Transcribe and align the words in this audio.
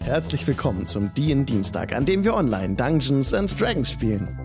Herzlich 0.00 0.46
willkommen 0.46 0.86
zum 0.86 1.12
DIN 1.14 1.44
Dienstag, 1.46 1.94
an 1.94 2.06
dem 2.06 2.24
wir 2.24 2.34
online 2.34 2.76
Dungeons 2.76 3.34
and 3.34 3.60
Dragons 3.60 3.90
spielen. 3.90 4.38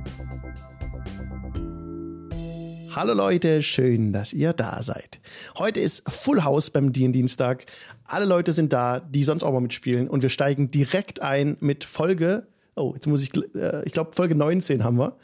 Hallo 2.96 3.14
Leute, 3.14 3.62
schön, 3.62 4.14
dass 4.14 4.34
ihr 4.34 4.54
da 4.54 4.84
seid. 4.84 5.20
Heute 5.58 5.80
ist 5.80 6.04
Full 6.08 6.44
House 6.44 6.70
beim 6.70 6.94
DIN 6.94 7.14
Dienstag. 7.14 7.66
Alle 8.06 8.26
Leute 8.26 8.54
sind 8.54 8.74
da, 8.74 9.00
die 9.00 9.24
sonst 9.24 9.44
auch 9.44 9.52
mal 9.52 9.62
mitspielen 9.62 10.10
und 10.10 10.22
wir 10.22 10.30
steigen 10.30 10.70
direkt 10.70 11.22
ein 11.22 11.58
mit 11.60 11.84
Folge, 11.84 12.48
oh, 12.76 12.92
jetzt 12.94 13.08
muss 13.08 13.22
ich, 13.24 13.32
äh, 13.56 13.84
ich 13.86 13.94
glaube 13.94 14.12
Folge 14.14 14.36
19 14.36 14.84
haben 14.84 14.98
wir 14.98 15.18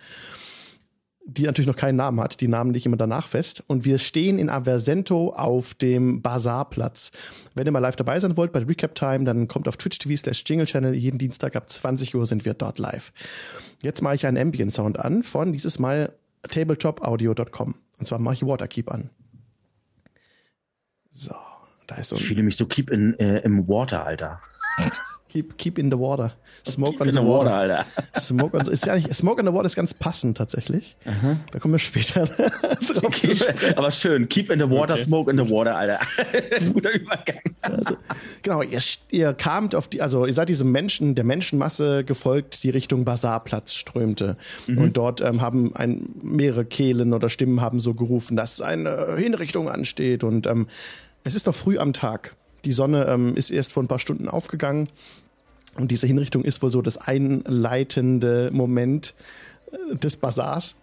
die 1.29 1.43
natürlich 1.43 1.67
noch 1.67 1.75
keinen 1.75 1.95
Namen 1.95 2.19
hat. 2.19 2.41
Die 2.41 2.47
Namen 2.47 2.71
lege 2.71 2.79
ich 2.79 2.85
immer 2.85 2.97
danach 2.97 3.27
fest. 3.27 3.63
Und 3.67 3.85
wir 3.85 3.97
stehen 3.97 4.39
in 4.39 4.49
Aversento 4.49 5.33
auf 5.33 5.73
dem 5.73 6.21
Bazarplatz. 6.21 7.11
Wenn 7.55 7.65
ihr 7.65 7.71
mal 7.71 7.79
live 7.79 7.95
dabei 7.95 8.19
sein 8.19 8.35
wollt 8.37 8.51
bei 8.51 8.59
Recap 8.59 8.95
Time, 8.95 9.25
dann 9.25 9.47
kommt 9.47 9.67
auf 9.67 9.77
Twitch 9.77 9.99
TV 9.99 10.15
slash 10.15 10.43
Jingle 10.45 10.65
Channel. 10.65 10.93
Jeden 10.93 11.17
Dienstag 11.17 11.55
ab 11.55 11.69
20 11.69 12.15
Uhr 12.15 12.25
sind 12.25 12.45
wir 12.45 12.53
dort 12.53 12.79
live. 12.79 13.11
Jetzt 13.81 14.01
mache 14.01 14.15
ich 14.15 14.25
einen 14.25 14.37
Ambient 14.37 14.73
Sound 14.73 14.99
an 14.99 15.23
von 15.23 15.53
dieses 15.53 15.79
Mal 15.79 16.13
tabletopaudio.com. 16.47 17.75
Und 17.99 18.05
zwar 18.05 18.19
mache 18.19 18.35
ich 18.35 18.45
Waterkeep 18.45 18.91
an. 18.91 19.09
So, 21.11 21.35
da 21.87 21.95
ist 21.95 22.09
so. 22.09 22.15
Ich 22.15 22.27
fühle 22.27 22.43
mich 22.43 22.55
so 22.55 22.65
keep 22.65 22.89
in, 22.89 23.17
äh, 23.19 23.39
im 23.39 23.67
Water, 23.67 24.05
Alter. 24.05 24.41
Keep, 25.29 25.59
keep 25.59 25.77
in 25.77 25.91
the 25.91 25.97
water. 25.97 26.33
Smoke 26.67 26.93
keep 26.93 27.01
on 27.01 27.07
the, 27.07 27.13
the 27.13 27.21
water. 27.21 27.51
water. 27.51 27.85
Alter. 27.85 27.85
Smoke 28.19 28.57
on 28.57 28.65
the, 28.65 28.71
ist 28.71 28.85
ja 28.87 28.95
nicht, 28.95 29.13
Smoke 29.13 29.39
on 29.39 29.45
the 29.45 29.53
water 29.53 29.67
ist 29.67 29.75
ganz 29.75 29.93
passend 29.93 30.37
tatsächlich. 30.37 30.95
Aha. 31.05 31.37
Da 31.51 31.59
kommen 31.59 31.75
wir 31.75 31.79
später 31.79 32.25
drauf. 32.87 33.13
Keep, 33.13 33.77
aber 33.77 33.91
schön. 33.91 34.27
Keep 34.27 34.49
in 34.49 34.59
the 34.59 34.67
water, 34.67 34.93
okay. 34.93 35.03
smoke 35.03 35.29
in 35.29 35.37
the 35.37 35.47
water, 35.47 35.75
Alter. 35.75 35.99
Guter 36.73 36.93
Übergang. 36.93 37.41
Also, 37.61 37.97
genau, 38.41 38.63
ihr, 38.63 38.79
ihr 39.11 39.33
kamt 39.33 39.75
auf 39.75 39.87
die, 39.87 40.01
also 40.01 40.25
ihr 40.25 40.33
seid 40.33 40.49
diesem 40.49 40.71
Menschen, 40.71 41.13
der 41.13 41.25
Menschenmasse 41.25 42.03
gefolgt, 42.03 42.63
die 42.63 42.71
Richtung 42.71 43.05
Basarplatz 43.05 43.75
strömte. 43.75 44.35
Mhm. 44.65 44.77
Und 44.79 44.97
dort 44.97 45.21
ähm, 45.21 45.41
haben 45.41 45.75
ein, 45.75 46.09
mehrere 46.23 46.65
Kehlen 46.65 47.13
oder 47.13 47.29
Stimmen 47.29 47.61
haben 47.61 47.79
so 47.79 47.93
gerufen, 47.93 48.35
dass 48.35 48.61
eine 48.61 49.15
Hinrichtung 49.15 49.69
ansteht. 49.69 50.23
Und 50.23 50.47
ähm, 50.47 50.65
es 51.23 51.35
ist 51.35 51.45
noch 51.45 51.55
früh 51.55 51.77
am 51.77 51.93
Tag. 51.93 52.35
Die 52.65 52.71
Sonne 52.71 53.05
ähm, 53.07 53.35
ist 53.35 53.49
erst 53.49 53.73
vor 53.73 53.83
ein 53.83 53.87
paar 53.87 53.99
Stunden 53.99 54.27
aufgegangen. 54.27 54.89
Und 55.75 55.91
diese 55.91 56.07
Hinrichtung 56.07 56.43
ist 56.43 56.61
wohl 56.61 56.71
so 56.71 56.81
das 56.81 56.97
einleitende 56.97 58.49
Moment 58.51 59.13
äh, 59.71 59.95
des 59.95 60.17
Bazars. 60.17 60.75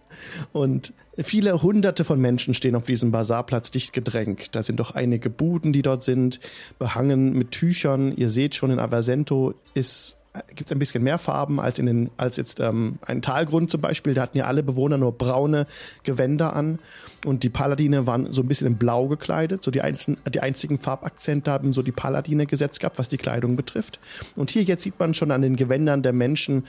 Und 0.53 0.93
viele 1.17 1.61
hunderte 1.61 2.03
von 2.03 2.19
Menschen 2.19 2.53
stehen 2.53 2.75
auf 2.75 2.85
diesem 2.85 3.11
Bazarplatz 3.11 3.71
dicht 3.71 3.93
gedrängt. 3.93 4.55
Da 4.55 4.63
sind 4.63 4.79
doch 4.79 4.91
einige 4.91 5.29
Buden, 5.29 5.73
die 5.73 5.81
dort 5.81 6.03
sind, 6.03 6.39
behangen 6.79 7.33
mit 7.33 7.51
Tüchern. 7.51 8.15
Ihr 8.15 8.29
seht 8.29 8.55
schon, 8.55 8.71
in 8.71 8.79
Aversento 8.79 9.53
ist 9.73 10.16
gibt 10.49 10.67
es 10.67 10.71
ein 10.71 10.79
bisschen 10.79 11.03
mehr 11.03 11.17
Farben 11.17 11.59
als 11.59 11.79
in 11.79 11.85
den, 11.85 12.09
als 12.17 12.37
jetzt 12.37 12.59
ähm, 12.59 12.99
ein 13.01 13.21
Talgrund 13.21 13.71
zum 13.71 13.81
Beispiel. 13.81 14.13
Da 14.13 14.21
hatten 14.23 14.37
ja 14.37 14.45
alle 14.45 14.63
Bewohner 14.63 14.97
nur 14.97 15.11
braune 15.11 15.65
Gewänder 16.03 16.55
an 16.55 16.79
und 17.25 17.43
die 17.43 17.49
Paladine 17.49 18.07
waren 18.07 18.31
so 18.31 18.41
ein 18.41 18.47
bisschen 18.47 18.67
in 18.67 18.77
Blau 18.77 19.07
gekleidet. 19.07 19.63
So 19.63 19.71
die, 19.71 19.81
einzelnen, 19.81 20.19
die 20.33 20.41
einzigen 20.41 20.77
Farbakzente 20.77 21.51
haben 21.51 21.73
so 21.73 21.81
die 21.81 21.91
Paladine 21.91 22.45
gesetzt 22.45 22.79
gehabt, 22.79 22.99
was 22.99 23.09
die 23.09 23.17
Kleidung 23.17 23.55
betrifft. 23.55 23.99
Und 24.35 24.51
hier 24.51 24.63
jetzt 24.63 24.83
sieht 24.83 24.99
man 24.99 25.13
schon 25.13 25.31
an 25.31 25.41
den 25.41 25.55
Gewändern 25.55 26.03
der 26.03 26.13
Menschen 26.13 26.65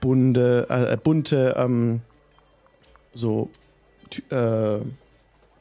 bunte, 0.00 0.66
äh, 0.68 0.96
bunte 0.96 1.54
ähm, 1.56 2.00
so 3.14 3.50
äh, 4.30 4.78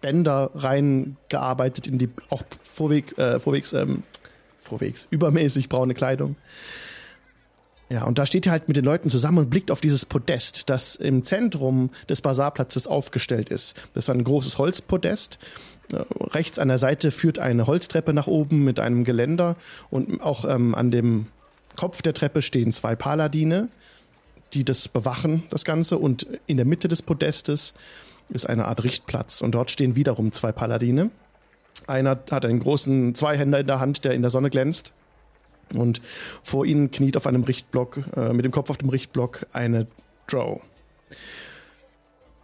Bänder 0.02 0.52
reingearbeitet 0.54 1.88
in 1.88 1.98
die 1.98 2.10
auch 2.30 2.44
vorweg, 2.64 3.18
äh, 3.18 3.40
vorwegs 3.40 3.74
ähm, 3.74 4.04
vorwegs 4.68 5.08
übermäßig 5.10 5.70
braune 5.70 5.94
Kleidung. 5.94 6.36
Ja, 7.90 8.04
und 8.04 8.18
da 8.20 8.26
steht 8.26 8.46
er 8.46 8.52
halt 8.52 8.68
mit 8.68 8.76
den 8.76 8.84
Leuten 8.84 9.10
zusammen 9.10 9.38
und 9.38 9.50
blickt 9.50 9.72
auf 9.72 9.80
dieses 9.80 10.06
Podest, 10.06 10.70
das 10.70 10.98
im 10.98 11.24
Zentrum 11.24 11.90
des 12.10 12.22
Basarplatzes 12.22 12.86
aufgestellt 12.86 13.50
ist. 13.50 13.76
Das 13.94 14.10
war 14.10 14.16
ein 14.16 14.26
großes 14.26 14.58
Holzpodest. 14.58 15.40
Äh, 15.94 16.04
rechts 16.32 16.60
an 16.60 16.68
der 16.68 16.80
Seite 16.80 17.12
führt 17.12 17.40
eine 17.40 17.66
Holztreppe 17.66 18.14
nach 18.14 18.28
oben 18.28 18.66
mit 18.66 18.82
einem 18.82 19.06
Geländer 19.06 19.56
und 19.90 20.22
auch 20.22 20.44
ähm, 20.44 20.76
an 20.76 20.92
dem 20.92 21.28
Kopf 21.78 22.02
der 22.02 22.14
Treppe 22.14 22.42
stehen 22.42 22.74
zwei 22.74 22.96
Paladine, 22.96 23.70
die 24.54 24.66
das 24.66 24.90
bewachen, 24.90 25.44
das 25.50 25.64
Ganze. 25.64 25.98
Und 25.98 26.28
in 26.46 26.58
der 26.58 26.66
Mitte 26.66 26.90
des 26.90 27.02
Podestes 27.02 27.74
ist 28.28 28.50
eine 28.50 28.66
Art 28.66 28.84
Richtplatz 28.84 29.40
und 29.40 29.52
dort 29.56 29.72
stehen 29.72 29.96
wiederum 29.96 30.34
zwei 30.34 30.52
Paladine. 30.52 31.10
Einer 31.86 32.20
hat 32.32 32.44
einen 32.44 32.60
großen 32.60 33.16
Zweihänder 33.16 33.62
in 33.62 33.68
der 33.68 33.80
Hand, 33.80 34.04
der 34.04 34.14
in 34.14 34.24
der 34.24 34.32
Sonne 34.32 34.50
glänzt 34.50 34.92
und 35.74 36.02
vor 36.44 36.66
ihnen 36.66 36.92
kniet 36.92 37.18
auf 37.18 37.28
einem 37.28 37.44
Richtblock, 37.44 38.04
äh, 38.16 38.34
mit 38.34 38.46
dem 38.46 38.52
Kopf 38.52 38.70
auf 38.70 38.78
dem 38.78 38.90
Richtblock, 38.90 39.46
eine 39.54 39.88
Drow. 40.28 40.62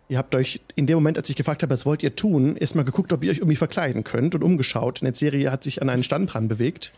Ihr 0.09 0.17
habt 0.17 0.35
euch 0.35 0.61
in 0.75 0.85
dem 0.85 0.95
Moment, 0.95 1.17
als 1.17 1.29
ich 1.29 1.35
gefragt 1.35 1.63
habe, 1.63 1.73
was 1.73 1.85
wollt 1.85 2.03
ihr 2.03 2.15
tun, 2.15 2.55
erstmal 2.55 2.85
geguckt, 2.85 3.13
ob 3.13 3.23
ihr 3.23 3.31
euch 3.31 3.37
irgendwie 3.37 3.55
verkleiden 3.55 4.03
könnt 4.03 4.35
und 4.35 4.43
umgeschaut. 4.43 5.01
Und 5.01 5.17
Serie 5.17 5.51
hat 5.51 5.63
sich 5.63 5.81
an 5.81 5.89
einen 5.89 6.03
Stand 6.03 6.33
dran 6.33 6.47
bewegt 6.47 6.91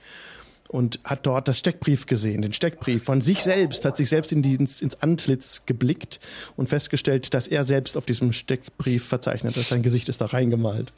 und 0.70 1.00
hat 1.04 1.26
dort 1.26 1.48
das 1.48 1.60
Steckbrief 1.60 2.08
gesehen, 2.08 2.42
den 2.42 2.54
Steckbrief 2.54 3.04
von 3.04 3.22
sich 3.22 3.44
selbst, 3.44 3.86
hat 3.86 3.98
sich 3.98 4.10
selbst 4.10 4.32
in 4.32 4.42
die, 4.42 4.56
ins, 4.56 4.82
ins 4.82 5.02
Antlitz 5.02 5.62
geblickt 5.66 6.20
und 6.56 6.68
festgestellt, 6.68 7.34
dass 7.34 7.48
er 7.48 7.64
selbst 7.64 7.96
auf 7.96 8.06
diesem 8.06 8.34
Steckbrief 8.34 9.06
verzeichnet 9.06 9.56
ist. 9.58 9.70
Sein 9.70 9.84
Gesicht 9.84 10.10
ist 10.10 10.22
da 10.22 10.26
reingemalt. 10.26 10.92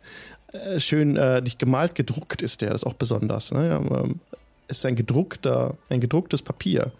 Äh, 0.54 0.80
schön 0.80 1.18
äh, 1.18 1.42
nicht 1.42 1.59
gemalt, 1.59 1.96
gedruckt 1.96 2.42
ist 2.42 2.62
der, 2.62 2.72
das 2.72 2.84
ist 2.84 2.88
auch 2.88 2.94
besonders. 2.94 3.52
Ne? 3.52 4.16
Ist 4.67 4.85
ein 4.85 4.95
gedruckter, 4.95 5.78
ein 5.89 6.01
gedrucktes 6.01 6.41
Papier. 6.41 6.91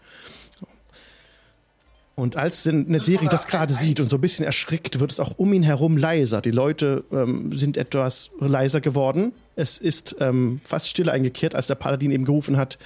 Und 2.16 2.36
als 2.36 2.66
eine 2.66 2.98
Serie 2.98 3.30
das 3.30 3.46
gerade 3.46 3.76
sieht 3.76 4.00
und 4.00 4.10
so 4.10 4.18
ein 4.18 4.22
bisschen 4.22 4.44
erschrickt, 4.44 5.00
wird 5.00 5.12
es 5.12 5.20
auch 5.20 5.38
um 5.38 5.54
ihn 5.54 5.62
herum 5.62 5.98
leiser. 5.98 6.42
Die 6.42 6.50
Leute 6.50 7.04
ähm, 7.12 7.56
sind 7.56 7.78
etwas 7.78 8.32
leiser 8.40 8.82
geworden. 8.82 9.34
Es 9.56 9.78
ist 9.78 10.16
ähm, 10.20 10.60
fast 10.64 10.88
stille 10.88 11.12
eingekehrt, 11.12 11.54
als 11.54 11.68
der 11.68 11.76
Paladin 11.76 12.10
eben 12.10 12.26
gerufen 12.26 12.58
hat, 12.58 12.80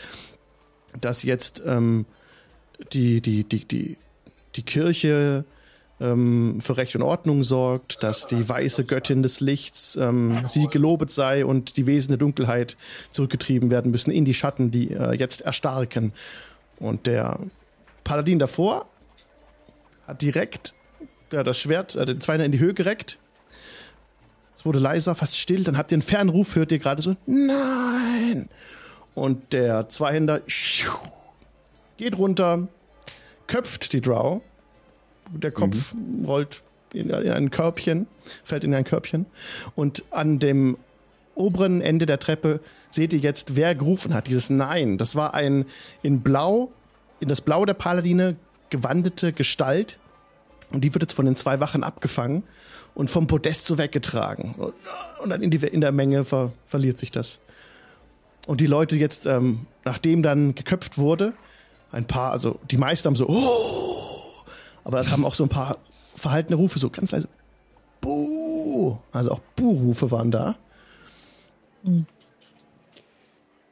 dass 1.00 1.24
jetzt 1.24 1.64
ähm, 1.66 2.06
die, 2.92 3.22
die, 3.22 3.46
die, 3.46 3.66
die, 3.66 3.98
die 4.58 4.64
Kirche 4.64 5.46
ähm, 6.02 6.60
für 6.62 6.78
Recht 6.78 6.96
und 6.96 7.04
Ordnung 7.04 7.44
sorgt, 7.44 8.04
dass 8.04 8.28
die 8.28 8.48
weiße 8.48 8.86
Göttin 8.86 9.24
des 9.24 9.40
Lichts 9.40 9.96
ähm, 9.96 10.44
sie 10.48 10.68
gelobet 10.68 11.12
sei 11.12 11.46
und 11.46 11.78
die 11.78 11.88
Wesen 11.88 12.10
der 12.10 12.18
Dunkelheit 12.18 12.76
zurückgetrieben 13.12 13.70
werden 13.70 13.92
müssen 13.92 14.12
in 14.12 14.26
die 14.26 14.34
Schatten, 14.34 14.72
die 14.72 14.92
äh, 14.92 15.14
jetzt 15.14 15.42
erstarken. 15.42 16.14
Und 16.80 17.06
der 17.06 17.40
Paladin 18.04 18.40
davor 18.40 18.90
hat 20.08 20.22
direkt 20.22 20.74
ja, 21.32 21.44
das 21.44 21.60
Schwert, 21.60 21.96
äh, 21.96 22.06
den 22.06 22.20
Zweiner 22.20 22.46
in 22.46 22.52
die 22.52 22.60
Höhe 22.60 22.74
gereckt. 22.74 23.18
Es 24.56 24.66
wurde 24.66 24.80
leiser, 24.80 25.16
fast 25.16 25.38
still. 25.38 25.64
Dann 25.64 25.78
habt 25.78 25.92
ihr 25.92 25.96
einen 25.96 26.02
Fernruf, 26.02 26.56
hört 26.56 26.72
ihr 26.72 26.80
gerade 26.80 27.02
so, 27.02 27.16
nein! 27.26 28.50
Und 29.14 29.54
der 29.54 29.90
Zweihänder 29.90 30.42
geht 31.98 32.18
runter, 32.18 32.68
köpft 33.48 33.94
die 33.94 34.02
Drow 34.02 34.42
der 35.34 35.52
Kopf 35.52 35.94
mhm. 35.94 36.26
rollt 36.26 36.64
in 36.94 37.12
ein 37.14 37.52
Körbchen, 37.52 38.08
fällt 38.44 38.64
in 38.64 38.74
ein 38.74 38.84
Körbchen. 38.84 39.26
Und 39.76 40.04
an 40.12 40.40
dem 40.40 40.78
oberen 41.36 41.82
Ende 41.82 42.06
der 42.06 42.20
Treppe 42.20 42.60
seht 42.92 43.14
ihr 43.14 43.20
jetzt, 43.20 43.56
wer 43.56 43.76
gerufen 43.76 44.14
hat. 44.14 44.28
Dieses 44.28 44.50
Nein. 44.50 44.98
Das 44.98 45.16
war 45.16 45.34
ein 45.34 45.66
in 46.02 46.22
Blau, 46.22 46.72
in 47.20 47.30
das 47.30 47.42
Blau 47.42 47.66
der 47.66 47.74
Paladine 47.74 48.36
gewandete 48.70 49.34
Gestalt. 49.34 49.98
Und 50.72 50.84
die 50.84 50.94
wird 50.94 51.04
jetzt 51.04 51.14
von 51.14 51.26
den 51.26 51.36
zwei 51.36 51.60
Wachen 51.60 51.84
abgefangen 51.84 52.44
und 52.94 53.10
vom 53.10 53.28
Podest 53.28 53.66
so 53.66 53.78
weggetragen. 53.78 54.56
Und 55.22 55.30
dann 55.30 55.42
in, 55.42 55.50
die, 55.50 55.58
in 55.58 55.82
der 55.82 55.92
Menge 55.92 56.26
ver, 56.26 56.52
verliert 56.68 56.98
sich 56.98 57.12
das. 57.12 57.40
Und 58.48 58.62
die 58.62 58.68
Leute 58.68 58.96
jetzt, 58.96 59.26
ähm, 59.26 59.68
nachdem 59.86 60.24
dann 60.24 60.56
geköpft 60.56 60.98
wurde, 60.98 61.34
ein 61.92 62.06
paar, 62.06 62.32
also 62.32 62.60
die 62.70 62.78
meisten 62.78 63.08
haben 63.08 63.16
so, 63.16 63.28
oh, 63.28 63.91
aber 64.84 65.00
da 65.00 65.04
kamen 65.04 65.26
auch 65.26 65.34
so 65.34 65.44
ein 65.44 65.50
paar 65.50 65.78
verhaltene 66.16 66.56
Rufe, 66.56 66.80
so 66.80 66.90
ganz 66.90 67.12
leise. 67.12 67.28
Buh! 68.02 68.98
Also 69.12 69.32
auch 69.32 69.42
Buh-Rufe 69.56 70.12
waren 70.12 70.32
da. 70.32 70.56
Mhm. 71.84 72.06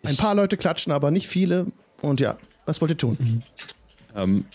Ein 0.04 0.18
paar 0.18 0.36
Leute 0.36 0.58
klatschen, 0.58 0.94
aber 0.94 1.12
nicht 1.12 1.28
viele. 1.28 1.68
Und 2.02 2.20
ja, 2.20 2.38
was 2.66 2.80
wollt 2.82 2.92
ihr 2.92 2.98
tun? 2.98 3.18
Mhm. 3.20 3.42
Ähm, 4.16 4.46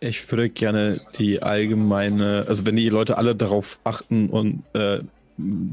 ich 0.00 0.30
würde 0.30 0.50
gerne 0.50 1.00
die 1.18 1.42
allgemeine, 1.42 2.44
also 2.48 2.66
wenn 2.66 2.76
die 2.76 2.88
Leute 2.88 3.16
alle 3.18 3.34
darauf 3.34 3.80
achten 3.84 4.28
und 4.28 4.62
äh, 4.74 5.00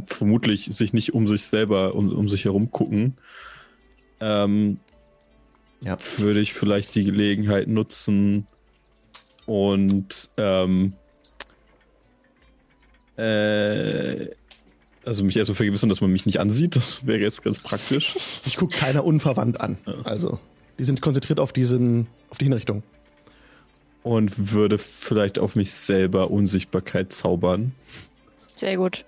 vermutlich 0.07 0.65
sich 0.65 0.93
nicht 0.93 1.13
um 1.13 1.27
sich 1.27 1.43
selber, 1.43 1.95
um, 1.95 2.11
um 2.11 2.29
sich 2.29 2.45
herum 2.45 2.71
gucken, 2.71 3.15
ähm, 4.19 4.79
ja. 5.81 5.97
würde 6.17 6.39
ich 6.39 6.53
vielleicht 6.53 6.95
die 6.95 7.03
Gelegenheit 7.03 7.67
nutzen, 7.67 8.47
und 9.45 10.29
ähm, 10.37 10.93
äh, 13.17 14.27
also 15.05 15.23
mich 15.23 15.35
erst 15.37 15.47
so 15.47 15.53
vergewissern, 15.53 15.89
dass 15.89 16.01
man 16.01 16.11
mich 16.11 16.25
nicht 16.25 16.39
ansieht. 16.39 16.75
Das 16.75 17.05
wäre 17.05 17.19
jetzt 17.19 17.43
ganz 17.43 17.59
praktisch. 17.59 18.15
Ich 18.45 18.57
gucke 18.57 18.77
keiner 18.77 19.03
unverwandt 19.03 19.59
an. 19.59 19.77
Also. 20.03 20.39
Die 20.79 20.83
sind 20.83 21.01
konzentriert 21.01 21.39
auf 21.39 21.53
diesen, 21.53 22.07
auf 22.29 22.37
die 22.37 22.45
Hinrichtung. 22.45 22.83
Und 24.01 24.53
würde 24.53 24.77
vielleicht 24.77 25.39
auf 25.39 25.55
mich 25.55 25.71
selber 25.71 26.29
Unsichtbarkeit 26.29 27.13
zaubern. 27.13 27.73
Sehr 28.51 28.77
gut. 28.77 29.05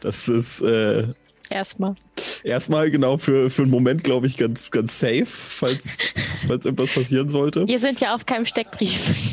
Das 0.00 0.28
ist 0.28 0.62
äh, 0.62 1.08
Erstmal. 1.50 1.96
Erstmal 2.44 2.90
genau 2.90 3.18
für, 3.18 3.50
für 3.50 3.62
einen 3.62 3.70
Moment, 3.70 4.04
glaube 4.04 4.26
ich, 4.26 4.36
ganz, 4.36 4.70
ganz 4.70 4.98
safe, 4.98 5.26
falls, 5.26 5.98
falls 6.46 6.64
irgendwas 6.64 6.94
passieren 6.94 7.28
sollte. 7.28 7.66
Wir 7.66 7.78
sind 7.78 8.00
ja 8.00 8.14
auf 8.14 8.26
keinem 8.26 8.46
Steckbrief. 8.46 8.90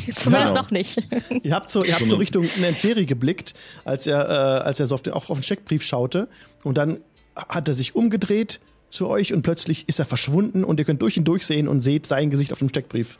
Zumindest 0.14 0.48
Genau. 0.52 0.54
noch 0.54 0.70
nicht. 0.70 0.98
Ihr 1.42 1.54
habt 1.54 1.70
so, 1.70 1.84
ihr 1.84 1.94
habt 1.94 2.08
so 2.08 2.16
Richtung 2.16 2.48
Nenteri 2.58 3.06
geblickt, 3.06 3.54
als 3.84 4.06
er, 4.06 4.28
äh, 4.28 4.32
als 4.66 4.80
er 4.80 4.86
so 4.86 4.94
auf 4.94 5.02
den, 5.02 5.12
auf, 5.12 5.30
auf 5.30 5.38
den 5.38 5.42
Steckbrief 5.44 5.82
schaute. 5.82 6.28
Und 6.64 6.78
dann 6.78 7.00
hat 7.34 7.68
er 7.68 7.74
sich 7.74 7.94
umgedreht 7.94 8.60
zu 8.90 9.06
euch 9.08 9.32
und 9.32 9.42
plötzlich 9.42 9.88
ist 9.88 9.98
er 9.98 10.06
verschwunden 10.06 10.64
und 10.64 10.78
ihr 10.78 10.84
könnt 10.84 11.02
durch 11.02 11.16
ihn 11.16 11.24
durchsehen 11.24 11.68
und 11.68 11.82
seht 11.82 12.06
sein 12.06 12.30
Gesicht 12.30 12.52
auf 12.52 12.58
dem 12.58 12.68
Steckbrief. 12.68 13.18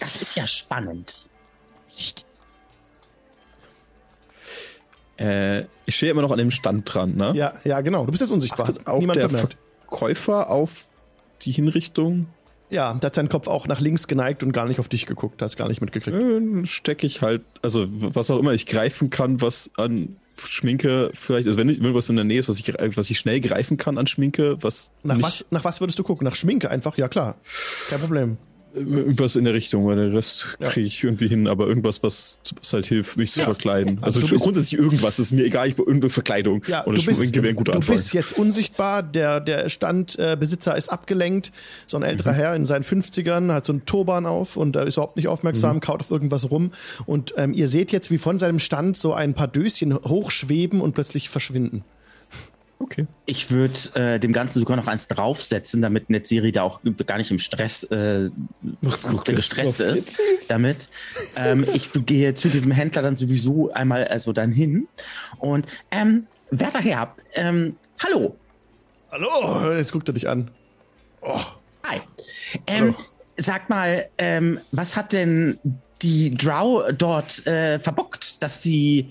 Das 0.00 0.22
ist 0.22 0.36
ja 0.36 0.46
spannend. 0.46 1.28
Äh, 5.18 5.64
ich 5.86 5.96
stehe 5.96 6.12
immer 6.12 6.22
noch 6.22 6.30
an 6.30 6.38
dem 6.38 6.50
Stand 6.50 6.92
dran, 6.92 7.16
ne? 7.16 7.32
Ja, 7.34 7.54
ja, 7.64 7.80
genau. 7.80 8.04
Du 8.04 8.10
bist 8.10 8.20
jetzt 8.20 8.30
unsichtbar. 8.30 8.68
Achtet 8.68 8.86
auch 8.86 9.00
Niemand 9.00 9.18
der 9.18 9.28
bemerkt. 9.28 9.56
Verkäufer 9.88 10.50
auf 10.50 10.86
die 11.42 11.52
Hinrichtung? 11.52 12.26
Ja, 12.70 12.92
der 12.94 13.06
hat 13.06 13.14
seinen 13.14 13.30
Kopf 13.30 13.48
auch 13.48 13.66
nach 13.66 13.80
links 13.80 14.06
geneigt 14.06 14.42
und 14.42 14.52
gar 14.52 14.66
nicht 14.66 14.78
auf 14.78 14.88
dich 14.88 15.06
geguckt, 15.06 15.40
hat 15.40 15.48
es 15.48 15.56
gar 15.56 15.68
nicht 15.68 15.80
mitgekriegt. 15.80 16.16
Äh, 16.16 16.66
stecke 16.66 17.06
ich 17.06 17.22
halt, 17.22 17.42
also 17.62 17.86
was 17.88 18.30
auch 18.30 18.38
immer 18.38 18.52
ich 18.52 18.66
greifen 18.66 19.10
kann, 19.10 19.40
was 19.40 19.70
an 19.76 20.16
Schminke 20.36 21.10
vielleicht, 21.14 21.48
also 21.48 21.58
wenn 21.58 21.68
irgendwas 21.68 22.08
in 22.10 22.16
der 22.16 22.24
Nähe 22.24 22.38
ist, 22.38 22.48
was 22.48 22.58
ich, 22.58 22.68
was 22.68 23.10
ich 23.10 23.18
schnell 23.18 23.40
greifen 23.40 23.76
kann 23.76 23.98
an 23.98 24.06
Schminke, 24.06 24.62
was 24.62 24.92
Nach 25.02 25.20
was, 25.20 25.46
nach 25.50 25.64
was 25.64 25.80
würdest 25.80 25.98
du 25.98 26.04
gucken? 26.04 26.26
Nach 26.26 26.36
Schminke 26.36 26.70
einfach? 26.70 26.96
Ja, 26.96 27.08
klar. 27.08 27.36
Kein 27.88 28.00
Problem. 28.00 28.36
Irgendwas 28.78 29.36
in 29.36 29.44
der 29.44 29.54
Richtung, 29.54 29.86
weil 29.86 29.96
der 29.96 30.12
Rest 30.12 30.58
kriege 30.60 30.86
ich 30.86 31.02
irgendwie 31.02 31.28
hin, 31.28 31.46
aber 31.46 31.66
irgendwas, 31.66 32.02
was, 32.02 32.38
was 32.58 32.72
halt 32.72 32.86
hilft, 32.86 33.16
mich 33.16 33.32
zu 33.32 33.42
verkleiden. 33.42 33.98
Also 34.00 34.20
Also, 34.20 34.36
grundsätzlich 34.36 34.80
irgendwas, 34.80 35.18
ist 35.18 35.32
mir 35.32 35.44
egal, 35.44 35.68
ich 35.68 35.76
brauche 35.76 35.88
irgendeine 35.88 36.10
Verkleidung. 36.10 36.62
Ja, 36.66 36.82
und 36.82 36.96
du 36.96 37.02
das 37.02 37.06
bist, 37.06 37.36
ein 37.36 37.56
guter 37.56 37.72
du 37.72 37.78
Anfang. 37.78 37.96
bist 37.96 38.12
jetzt 38.12 38.36
unsichtbar, 38.38 39.02
der, 39.02 39.40
der 39.40 39.68
Standbesitzer 39.68 40.76
ist 40.76 40.88
abgelenkt, 40.88 41.52
so 41.86 41.96
ein 41.96 42.02
älterer 42.02 42.32
Herr 42.32 42.54
in 42.54 42.66
seinen 42.66 42.84
50ern, 42.84 43.52
hat 43.52 43.64
so 43.64 43.72
einen 43.72 43.84
Turban 43.86 44.26
auf 44.26 44.56
und 44.56 44.76
äh, 44.76 44.86
ist 44.86 44.96
überhaupt 44.96 45.16
nicht 45.16 45.28
aufmerksam, 45.28 45.80
kaut 45.80 46.00
auf 46.00 46.10
irgendwas 46.10 46.50
rum 46.50 46.70
und 47.06 47.34
ähm, 47.36 47.52
ihr 47.52 47.68
seht 47.68 47.92
jetzt, 47.92 48.10
wie 48.10 48.18
von 48.18 48.38
seinem 48.38 48.58
Stand 48.58 48.96
so 48.96 49.12
ein 49.12 49.34
paar 49.34 49.48
Döschen 49.48 49.94
hochschweben 49.94 50.80
und 50.80 50.94
plötzlich 50.94 51.28
verschwinden. 51.28 51.84
Okay. 52.80 53.06
Ich 53.26 53.50
würde 53.50 53.78
äh, 53.94 54.20
dem 54.20 54.32
Ganzen 54.32 54.60
sogar 54.60 54.76
noch 54.76 54.86
eins 54.86 55.08
draufsetzen, 55.08 55.82
damit 55.82 56.10
Netziri 56.10 56.52
da 56.52 56.62
auch 56.62 56.80
gar 57.06 57.18
nicht 57.18 57.30
im 57.30 57.40
Stress 57.40 57.82
äh, 57.84 58.30
gestresst 59.24 59.80
ist 59.80 60.20
damit. 60.46 60.88
Ähm, 61.34 61.64
ich 61.74 61.90
gehe 62.06 62.34
zu 62.34 62.48
diesem 62.48 62.70
Händler 62.70 63.02
dann 63.02 63.16
sowieso 63.16 63.72
einmal 63.72 64.06
also 64.06 64.32
dann 64.32 64.52
hin 64.52 64.86
und 65.38 65.66
ähm, 65.90 66.28
werter 66.50 66.80
Herr, 66.80 67.16
ähm, 67.34 67.76
hallo, 67.98 68.36
Hallo, 69.10 69.72
jetzt 69.72 69.92
guckt 69.92 70.06
er 70.08 70.12
dich 70.12 70.28
an. 70.28 70.50
hi. 71.22 72.00
Ähm, 72.66 72.94
sag 73.38 73.70
mal, 73.70 74.08
ähm, 74.18 74.60
was 74.70 74.96
hat 74.96 75.14
denn 75.14 75.58
die 76.02 76.30
Drow 76.30 76.92
dort 76.92 77.46
äh, 77.46 77.80
verbockt, 77.80 78.42
dass 78.42 78.62
sie 78.62 79.08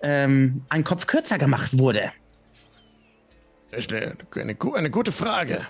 ähm, 0.00 0.62
ein 0.68 0.84
Kopf 0.84 1.08
kürzer 1.08 1.38
gemacht 1.38 1.76
wurde? 1.76 2.12
Ist 3.72 3.92
eine, 3.92 4.16
eine, 4.36 4.54
gu- 4.54 4.74
eine 4.74 4.90
gute 4.90 5.12
Frage. 5.12 5.60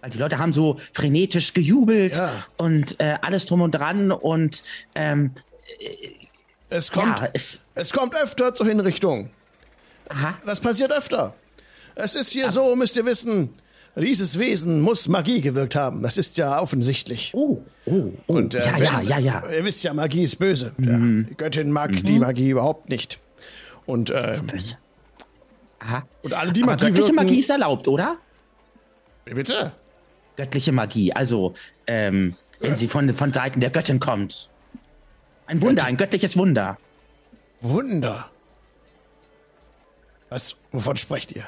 Weil 0.00 0.10
die 0.10 0.18
Leute 0.18 0.38
haben 0.38 0.52
so 0.52 0.78
frenetisch 0.92 1.54
gejubelt 1.54 2.16
Ja. 2.16 2.30
und 2.56 2.98
äh, 3.00 3.16
alles 3.22 3.46
drum 3.46 3.60
und 3.62 3.70
dran 3.72 4.10
und 4.12 4.62
ähm, 4.94 5.32
Es 6.68 6.90
kommt, 6.90 7.20
ja, 7.20 7.28
es. 7.32 7.64
es 7.74 7.92
kommt 7.92 8.14
öfter 8.16 8.52
zur 8.54 8.66
Hinrichtung. 8.66 9.30
Aha. 10.08 10.36
Das 10.44 10.60
passiert 10.60 10.92
öfter. 10.92 11.34
Es 11.94 12.14
ist 12.14 12.30
hier 12.30 12.50
so, 12.50 12.74
müsst 12.76 12.96
ihr 12.96 13.04
wissen, 13.06 13.50
dieses 13.94 14.38
Wesen 14.38 14.80
muss 14.80 15.06
Magie 15.08 15.40
gewirkt 15.40 15.74
haben. 15.76 16.02
Das 16.02 16.16
ist 16.18 16.36
ja 16.38 16.60
offensichtlich. 16.60 17.30
Oh, 17.34 17.62
oh, 17.86 17.92
oh. 17.92 18.12
Und, 18.26 18.54
äh, 18.54 18.60
ja, 18.64 18.74
wenn- 18.74 18.82
ja, 18.82 19.00
ja, 19.02 19.18
ja. 19.18 19.42
Ihr 19.50 19.64
wisst 19.64 19.84
ja, 19.84 19.94
Magie 19.94 20.24
ist 20.24 20.36
böse. 20.38 20.72
Ja, 20.78 20.96
die 20.98 21.34
Göttin 21.36 21.70
mag 21.70 21.92
die 22.04 22.18
Magie 22.18 22.48
überhaupt 22.50 22.88
nicht. 22.88 23.20
Und, 23.86 24.10
äh, 24.10 24.38
Böse. 24.50 24.76
Aha. 25.84 26.06
und 26.22 26.32
alle, 26.32 26.52
die 26.52 26.62
Aber 26.62 26.72
Magie 26.72 26.84
göttliche 26.86 27.08
wirken... 27.08 27.16
Magie 27.16 27.40
ist 27.40 27.50
erlaubt, 27.50 27.88
oder? 27.88 28.16
Wie 29.24 29.34
Bitte? 29.34 29.72
Göttliche 30.36 30.72
Magie, 30.72 31.12
also 31.12 31.54
ähm, 31.86 32.34
wenn 32.60 32.76
sie 32.76 32.88
von, 32.88 33.12
von 33.14 33.32
Seiten 33.32 33.60
der 33.60 33.70
Göttin 33.70 34.00
kommt. 34.00 34.50
Ein 35.46 35.60
Wunder, 35.60 35.84
ein 35.84 35.96
göttliches 35.96 36.36
Wunder. 36.36 36.78
Wunder. 37.60 38.30
Was, 40.30 40.56
wovon 40.70 40.96
sprecht 40.96 41.32
ihr? 41.32 41.46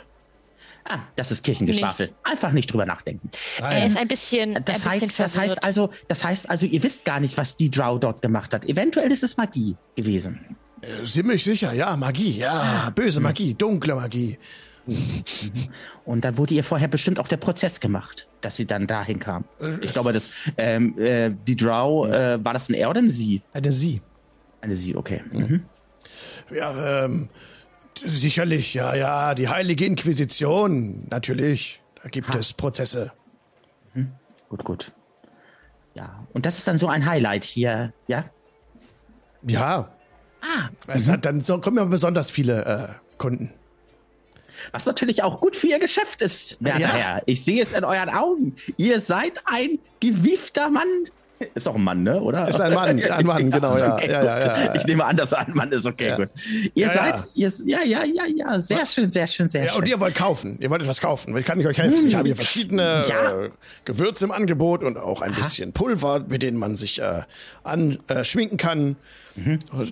Ah, 0.85 0.99
das 1.17 1.31
ist 1.31 1.43
Kirchengeschwafel. 1.43 2.11
Einfach 2.25 2.53
nicht 2.53 2.71
drüber 2.71 2.85
nachdenken. 2.85 3.31
Er 3.59 3.87
ist 3.87 3.97
ein 3.97 4.07
bisschen. 4.07 4.53
Das 4.67 4.85
ein 4.85 4.91
bisschen 4.91 4.91
heißt, 4.91 5.03
das 5.19 5.33
verwirrt. 5.33 5.51
heißt 5.53 5.65
also, 5.65 5.91
das 6.09 6.25
heißt 6.25 6.51
also, 6.51 6.67
ihr 6.67 6.83
wisst 6.83 7.07
gar 7.07 7.21
nicht, 7.21 7.39
was 7.39 7.57
die 7.57 7.71
Drow 7.71 7.99
dort 7.99 8.21
gemacht 8.21 8.53
hat. 8.53 8.67
Eventuell 8.67 9.11
ist 9.11 9.23
es 9.23 9.39
Magie 9.39 9.77
gewesen. 9.97 10.57
Äh, 10.85 11.05
Ziemlich 11.05 11.45
sicher, 11.45 11.73
ja, 11.73 11.97
Magie, 11.97 12.39
ja, 12.39 12.91
böse 12.95 13.21
Magie, 13.21 13.55
dunkle 13.55 13.95
Magie. 13.95 14.39
Und 16.05 16.25
dann 16.25 16.37
wurde 16.37 16.55
ihr 16.55 16.65
vorher 16.65 16.89
bestimmt 16.89 17.19
auch 17.19 17.29
der 17.29 17.39
Prozess 17.39 17.81
gemacht, 17.81 18.29
dass 18.43 18.57
sie 18.57 18.67
dann 18.67 18.87
dahin 18.87 19.19
kam. 19.19 19.45
Ich 19.81 19.93
glaube, 19.95 20.13
das, 20.13 20.29
ähm, 20.59 20.99
äh, 20.99 21.31
die 21.47 21.57
Drow, 21.57 22.07
äh, 22.09 22.45
war 22.45 22.53
das 22.53 22.69
ein 22.69 22.75
Er 22.75 22.91
oder 22.91 22.99
eine 23.01 23.11
Sie? 23.11 23.41
Eine 23.53 23.73
Sie. 23.73 24.03
Eine 24.61 24.77
Sie, 24.77 24.95
okay. 24.95 25.23
Mhm. 25.33 25.63
Ja, 26.55 27.05
ähm, 27.05 27.29
sicherlich, 28.05 28.75
ja, 28.75 28.95
ja, 28.95 29.35
die 29.35 29.49
Heilige 29.49 29.87
Inquisition, 29.87 31.07
natürlich. 31.11 31.81
Da 32.03 32.11
gibt 32.11 32.35
es 32.35 32.53
Prozesse. 32.53 33.13
Gut, 34.51 34.65
gut. 34.65 34.93
Ja, 35.95 36.27
und 36.35 36.45
das 36.45 36.59
ist 36.59 36.69
dann 36.69 36.77
so 36.77 36.89
ein 36.89 37.07
Highlight 37.07 37.45
hier, 37.45 37.93
ja? 38.07 38.25
Ja. 39.47 39.94
Ah, 40.47 40.69
Es 40.89 41.09
hat 41.09 41.25
dann 41.25 41.41
so, 41.41 41.59
kommen 41.59 41.79
ja 41.79 41.85
besonders 41.87 42.31
viele 42.31 42.65
äh, 42.65 43.17
Kunden. 43.19 43.51
was 44.73 44.85
natürlich 44.87 45.23
auch 45.23 45.41
gut 45.41 45.57
für 45.57 45.69
Ihr 45.69 45.79
Geschäft 45.79 46.21
ist, 46.23 46.63
werter 46.63 46.81
Ja. 46.81 46.89
Herr. 46.89 47.23
Ich 47.27 47.45
sehe 47.45 47.63
es 47.63 47.73
in 47.73 47.83
euren 47.85 48.11
Augen. 48.11 48.55
Ihr 48.77 49.01
seid 49.01 49.43
ein 49.47 49.79
gewiefter 50.01 50.69
Mann. 50.69 50.89
Ist 51.55 51.67
doch 51.67 51.75
ein 51.75 51.83
Mann, 51.85 52.03
ne? 52.03 52.21
Oder? 52.21 52.49
Ist 52.49 52.61
ein 52.61 52.73
Mann, 52.75 53.03
ein 53.11 53.27
Mann, 53.27 53.51
genau, 53.51 53.77
ja. 53.77 53.95
Okay, 53.95 54.11
Ja, 54.11 54.23
ja, 54.25 54.39
ja. 54.39 54.75
Ich 54.75 54.85
nehme 54.87 55.05
an, 55.05 55.17
dass 55.17 55.33
er 55.33 55.47
ein 55.47 55.55
Mann 55.55 55.71
ist, 55.73 55.87
okay, 55.87 56.17
gut. 56.17 56.29
Ihr 56.75 56.89
seid, 56.91 57.27
Ihr, 57.35 57.53
ja, 57.65 57.83
ja, 57.83 58.05
ja, 58.05 58.25
ja, 58.27 58.61
sehr 58.61 58.87
schön, 58.87 59.11
sehr 59.11 59.27
schön, 59.27 59.49
sehr 59.49 59.65
Ja, 59.65 59.69
schön. 59.73 59.83
und 59.83 59.89
ihr 59.89 60.01
wollt 60.01 60.15
kaufen. 60.15 60.57
Ihr 60.61 60.71
wollt 60.71 60.83
etwas 60.83 61.01
kaufen. 61.01 61.37
Ich 61.37 61.45
kann 61.45 61.65
euch 61.65 61.79
helfen. 61.79 62.07
Ich 62.07 62.15
habe 62.15 62.29
hier 62.29 62.37
verschiedene 62.37 63.05
äh, 63.07 63.49
Gewürze 63.85 64.25
im 64.25 64.31
Angebot 64.33 64.83
und 64.83 64.97
auch 64.99 65.21
ein 65.23 65.35
bisschen 65.35 65.73
Pulver, 65.73 66.21
mit 66.21 66.43
denen 66.43 66.59
man 66.59 66.77
sich 66.77 67.01
äh, 67.01 67.23
anschminken 67.63 68.59
äh, 68.59 68.63
kann. 68.63 68.97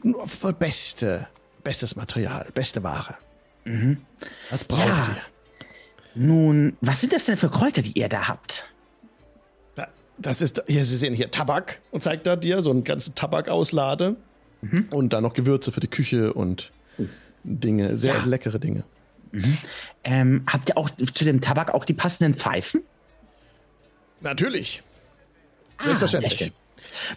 Nur 0.02 0.28
für 0.28 0.52
beste, 0.52 1.26
bestes 1.64 1.96
Material, 1.96 2.46
beste 2.54 2.82
Ware. 2.82 3.14
Was 4.50 4.64
braucht 4.64 5.08
ihr? 5.08 5.16
Nun, 6.14 6.76
was 6.80 7.00
sind 7.00 7.12
das 7.12 7.24
denn 7.24 7.36
für 7.36 7.48
Kräuter, 7.48 7.80
die 7.82 7.98
ihr 7.98 8.08
da 8.08 8.28
habt? 8.28 8.68
Da- 10.22 10.30
Das 10.30 10.40
ist, 10.42 10.62
hier, 10.66 10.84
Sie 10.84 10.96
sehen 10.96 11.14
hier 11.14 11.30
Tabak 11.30 11.80
und 11.90 12.02
zeigt 12.02 12.26
da 12.26 12.36
dir 12.36 12.62
so 12.62 12.70
einen 12.70 12.84
ganzen 12.84 13.14
Tabakauslade 13.14 14.16
und 14.90 15.12
dann 15.12 15.22
noch 15.22 15.34
Gewürze 15.34 15.72
für 15.72 15.80
die 15.80 15.88
Küche 15.88 16.32
und 16.32 16.70
Dinge, 17.44 17.96
sehr 17.96 18.14
Ja. 18.14 18.24
leckere 18.24 18.58
Dinge. 18.60 18.84
Ähm, 20.04 20.44
habt 20.46 20.68
ihr 20.70 20.78
auch 20.78 20.90
zu 20.90 21.24
dem 21.24 21.40
Tabak 21.40 21.72
auch 21.74 21.84
die 21.84 21.94
passenden 21.94 22.34
Pfeifen? 22.34 22.82
Natürlich. 24.20 24.82
Ah, 25.78 25.84
Selbstverständlich. 25.96 26.52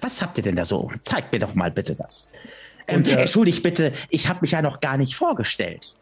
Was 0.01 0.21
habt 0.21 0.37
ihr 0.37 0.43
denn 0.43 0.55
da 0.55 0.65
so? 0.65 0.91
Zeigt 1.01 1.31
mir 1.33 1.39
doch 1.39 1.53
mal 1.53 1.69
bitte 1.69 1.95
das. 1.95 2.29
Ähm, 2.87 2.97
Und, 2.97 3.07
äh, 3.07 3.17
Entschuldigt 3.21 3.61
bitte, 3.63 3.91
ich 4.09 4.27
habe 4.29 4.39
mich 4.41 4.51
ja 4.51 4.61
noch 4.61 4.79
gar 4.79 4.97
nicht 4.97 5.15
vorgestellt. 5.15 5.97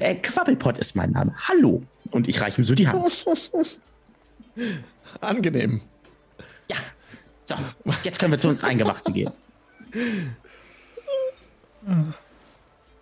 Äh, 0.00 0.16
Quabbelpott 0.16 0.78
ist 0.78 0.94
mein 0.94 1.10
Name. 1.12 1.34
Hallo. 1.48 1.82
Und 2.10 2.28
ich 2.28 2.40
reiche 2.40 2.60
ihm 2.60 2.64
so 2.64 2.74
die 2.74 2.86
Hand. 2.86 3.24
Angenehm. 5.20 5.80
Ja. 6.70 6.76
So, 7.44 7.54
jetzt 8.04 8.18
können 8.18 8.32
wir 8.32 8.38
zu 8.38 8.48
uns 8.48 8.62
Eingemachten 8.62 9.14
gehen. 9.14 9.32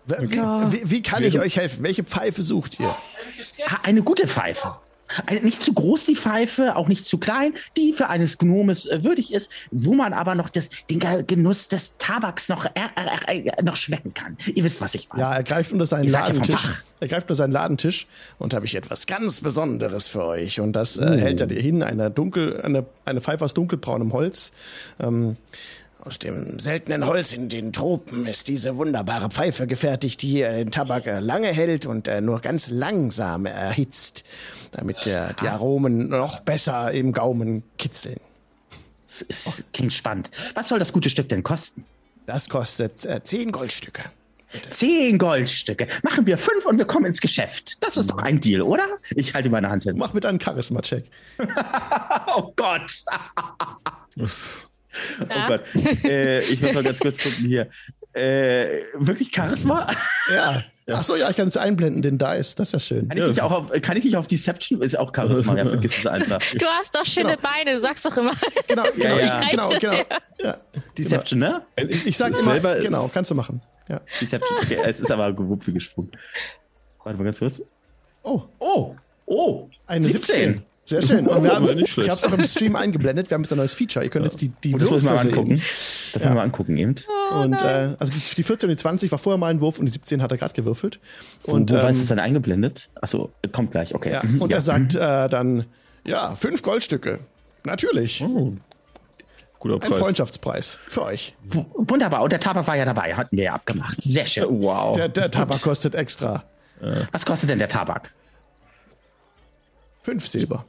Wie, 0.07 0.31
wie, 0.31 0.91
wie 0.91 1.03
kann 1.03 1.25
ich 1.25 1.39
euch 1.41 1.57
helfen? 1.57 1.83
Welche 1.83 2.05
Pfeife 2.05 2.43
sucht 2.43 2.79
ihr? 2.79 2.95
Eine 3.83 4.03
gute 4.03 4.29
Pfeife. 4.29 4.77
Nicht 5.43 5.63
zu 5.63 5.73
groß 5.73 6.07
die 6.07 6.17
Pfeife, 6.17 6.77
auch 6.77 6.89
nicht 6.89 7.07
zu 7.07 7.19
klein, 7.19 7.55
die 7.77 7.93
für 7.93 8.09
eines 8.09 8.39
Gnomes 8.39 8.87
äh, 8.87 9.05
würdig 9.05 9.33
ist, 9.33 9.51
wo 9.71 9.95
man 9.95 10.13
aber 10.13 10.35
noch 10.35 10.49
das, 10.49 10.69
den 10.91 10.99
Ge- 10.99 11.23
Genuss 11.25 11.69
des 11.69 11.97
Tabaks 11.99 12.49
noch, 12.49 12.65
äh, 12.65 12.71
äh, 13.27 13.63
noch 13.63 13.77
schmecken 13.77 14.15
kann. 14.15 14.37
Ihr 14.55 14.65
wisst, 14.65 14.81
was 14.81 14.95
ich 14.95 15.09
meine. 15.09 15.23
Ja, 15.23 15.35
er 15.35 15.43
greift 15.45 15.73
unter 15.73 15.87
seinen 15.87 16.11
Ladentisch. 16.11 16.69
Er 16.99 17.09
greift 17.09 17.25
unter 17.25 17.35
seinen 17.35 17.53
Ladentisch 17.53 18.07
und 18.39 18.55
habe 18.55 18.65
ich 18.67 18.75
etwas 18.75 19.07
ganz 19.07 19.41
Besonderes 19.41 20.09
für 20.09 20.25
euch. 20.25 20.61
Und 20.61 20.73
das 20.73 20.97
äh, 20.99 21.19
hält 21.19 21.41
er 21.41 21.47
dir 21.47 21.61
hin, 21.61 21.83
eine 21.83 22.11
dunkel, 22.11 22.61
eine, 22.63 22.87
eine 23.05 23.21
Pfeife 23.21 23.45
aus 23.45 23.55
dunkelbraunem 23.55 24.13
Holz. 24.13 24.53
Ähm, 24.99 25.37
aus 26.07 26.19
dem 26.19 26.59
seltenen 26.61 27.05
Holz 27.05 27.33
in 27.33 27.49
den 27.49 27.73
Tropen 27.73 28.27
ist 28.27 28.49
diese 28.49 28.77
wunderbare 28.77 29.29
Pfeife 29.29 29.67
gefertigt, 29.67 30.23
die 30.23 30.35
den 30.39 30.71
Tabak 30.71 31.07
äh, 31.07 31.19
lange 31.19 31.49
hält 31.49 31.85
und 31.85 32.07
äh, 32.07 32.21
nur 32.21 32.41
ganz 32.41 32.71
langsam 32.71 33.47
erhitzt, 33.47 34.23
damit 34.71 35.07
äh, 35.07 35.35
die 35.41 35.49
Aromen 35.49 36.09
noch 36.09 36.41
besser 36.41 36.93
im 36.93 37.13
Gaumen 37.13 37.65
kitzeln. 37.77 38.21
Es 39.07 39.23
ist, 39.23 39.73
klingt 39.73 39.93
spannend. 39.93 40.31
Was 40.55 40.69
soll 40.69 40.79
das 40.79 40.93
gute 40.93 41.11
Stück 41.11 41.29
denn 41.29 41.43
kosten? 41.43 41.85
Das 42.27 42.49
kostet 42.49 43.05
äh, 43.05 43.23
zehn 43.23 43.51
Goldstücke. 43.51 44.03
Zehn 44.71 45.19
Goldstücke. 45.19 45.89
Machen 46.03 46.27
wir 46.27 46.39
fünf 46.39 46.67
und 46.67 46.79
wir 46.79 46.87
kommen 46.87 47.07
ins 47.07 47.21
Geschäft. 47.21 47.83
Das 47.83 47.97
ist 47.97 48.11
doch 48.11 48.19
ein 48.19 48.41
Deal, 48.41 48.63
oder? 48.63 48.87
Ich 49.15 49.35
halte 49.35 49.51
meine 49.51 49.69
Hand 49.69 49.85
hin. 49.85 49.97
Mach 49.99 50.13
mit 50.13 50.25
einem 50.25 50.41
Charisma-Check. 50.41 51.05
Oh 52.39 52.53
Gott. 52.55 53.05
Das, 55.19 55.29
Oh 55.29 55.49
Gott. 55.49 56.05
Äh, 56.05 56.41
ich 56.41 56.61
muss 56.61 56.73
mal 56.75 56.83
ganz 56.85 56.99
kurz 57.01 57.19
gucken 57.23 57.47
hier. 57.47 57.69
Äh, 58.13 58.83
wirklich 58.95 59.31
Charisma? 59.35 59.87
Ja. 60.33 60.63
Ach 60.89 61.03
so, 61.03 61.17
ja, 61.17 61.29
ich 61.29 61.37
kann 61.37 61.49
es 61.49 61.57
einblenden, 61.57 62.01
den 62.01 62.17
Dice. 62.17 62.55
Das 62.55 62.69
ist 62.69 62.73
ja 62.73 62.79
schön. 62.79 63.09
Kann 63.09 63.19
ich, 63.19 63.25
nicht 63.27 63.41
auch 63.41 63.51
auf, 63.51 63.71
kann 63.83 63.97
ich 63.97 64.05
nicht 64.05 64.17
auf 64.17 64.29
Deception? 64.29 64.81
Ist 64.83 64.97
auch 64.97 65.13
Charisma, 65.13 65.57
ja, 65.57 65.65
vergiss 65.67 65.99
es 65.99 66.07
einfach. 66.07 66.39
Du 66.55 66.65
hast 66.67 66.95
doch 66.95 67.05
schöne 67.05 67.37
Genau. 67.37 67.43
Beine, 67.43 67.75
du 67.75 67.81
sagst 67.81 68.07
doch 68.07 68.17
immer. 68.17 68.31
Genau, 68.69 68.85
genau, 68.95 69.17
ja. 69.19 69.43
Ich, 69.43 69.51
genau, 69.51 69.69
genau. 69.81 69.95
Ja. 70.41 70.59
Deception, 70.97 71.41
ne? 71.41 71.63
Ich 72.05 72.17
sag 72.17 72.29
immer, 72.29 72.53
Selber 72.53 72.77
genau, 72.79 73.11
kannst 73.13 73.33
du 73.33 73.35
machen. 73.35 73.61
Ja. 73.89 74.01
Deception. 74.21 74.59
Okay, 74.63 74.79
es 74.85 75.01
ist 75.01 75.11
aber 75.11 75.33
gewuppt 75.33 75.67
wie 75.67 75.73
gesprungen. 75.73 76.13
Warte 77.03 77.19
mal 77.19 77.25
ganz 77.25 77.41
kurz. 77.41 77.63
Oh, 78.23 78.43
Oh, 78.61 78.95
oh. 79.27 79.69
eine 79.89 80.05
17. 80.05 80.63
Sehr 80.89 81.03
schön. 81.03 81.27
Und 81.27 81.37
Oh, 81.39 81.43
wir 81.43 81.53
haben 81.53 81.67
ich 81.79 81.97
habe 81.99 82.13
es 82.13 82.25
auch 82.25 82.33
im 82.33 82.45
Stream 82.45 82.77
eingeblendet. 82.77 83.29
Wir 83.29 83.35
haben 83.35 83.43
jetzt 83.43 83.53
ein 83.53 83.59
neues 83.59 83.75
Feature. 83.75 84.05
Ihr 84.05 84.11
könnt 84.11 84.25
jetzt 84.25 84.41
die, 84.41 84.49
die 84.63 84.73
Und 84.73 84.81
das 84.83 84.89
muss 84.91 85.03
man 85.03 85.15
mal 85.17 85.25
Würfe 85.25 85.29
angucken. 85.37 85.57
Das 85.57 86.15
müssen 86.15 86.29
wir 86.29 86.35
mal 86.35 86.43
angucken 86.43 86.77
eben. 86.77 86.95
Und 87.33 87.61
äh, 87.61 87.97
also 87.99 88.13
die, 88.13 88.21
die 88.37 88.43
14 88.45 88.69
und 88.71 88.77
die 88.77 88.81
20 88.81 89.11
war 89.11 89.19
vorher 89.19 89.37
mal 89.37 89.49
ein 89.51 89.61
Wurf 89.61 89.81
und 89.81 89.87
die 89.87 89.93
17 89.93 90.23
hat 90.23 90.31
er 90.31 90.39
gerade 90.39 90.55
gewürfelt. 90.55 91.01
Und 91.43 91.55
Und, 91.55 91.71
wo 91.73 91.75
war 91.75 91.85
ähm, 91.85 91.91
es 91.91 92.07
dann 92.07 92.21
eingeblendet? 92.21 92.89
Achso, 93.01 93.33
kommt 93.53 93.73
gleich, 93.73 93.95
okay. 93.97 94.13
ja, 94.13 94.23
Mhm, 94.23 94.41
und 94.41 94.51
ja. 94.51 94.59
er 94.59 94.61
sagt 94.61 94.95
äh, 94.95 95.29
dann, 95.29 95.65
ja, 96.05 96.37
fünf 96.37 96.63
Goldstücke. 96.63 97.19
Natürlich. 97.65 98.23
oh, 98.23 98.53
guter 99.59 99.75
Ein 99.75 99.81
Preis. 99.91 99.99
Freundschaftspreis 99.99 100.79
für 100.87 101.03
euch. 101.03 101.35
W- 101.43 101.65
Wunderbar, 101.75 102.23
und 102.23 102.31
der 102.31 102.39
Tabak 102.39 102.65
war 102.69 102.77
ja 102.77 102.85
dabei, 102.85 103.17
hatten 103.17 103.37
wir 103.37 103.43
ja 103.45 103.53
abgemacht. 103.55 104.01
Sehr 104.01 104.25
schön. 104.27 104.45
Wow. 104.63 104.95
Der, 104.95 105.09
der 105.09 105.33
Tabak 105.33 105.61
kostet 105.63 105.97
extra 105.97 106.45
Was 107.11 107.27
kostet 107.27 107.51
denn 107.51 107.59
der 107.59 107.69
Tabak? 107.69 108.13
fünf 110.03 110.25
Silber. 110.29 110.65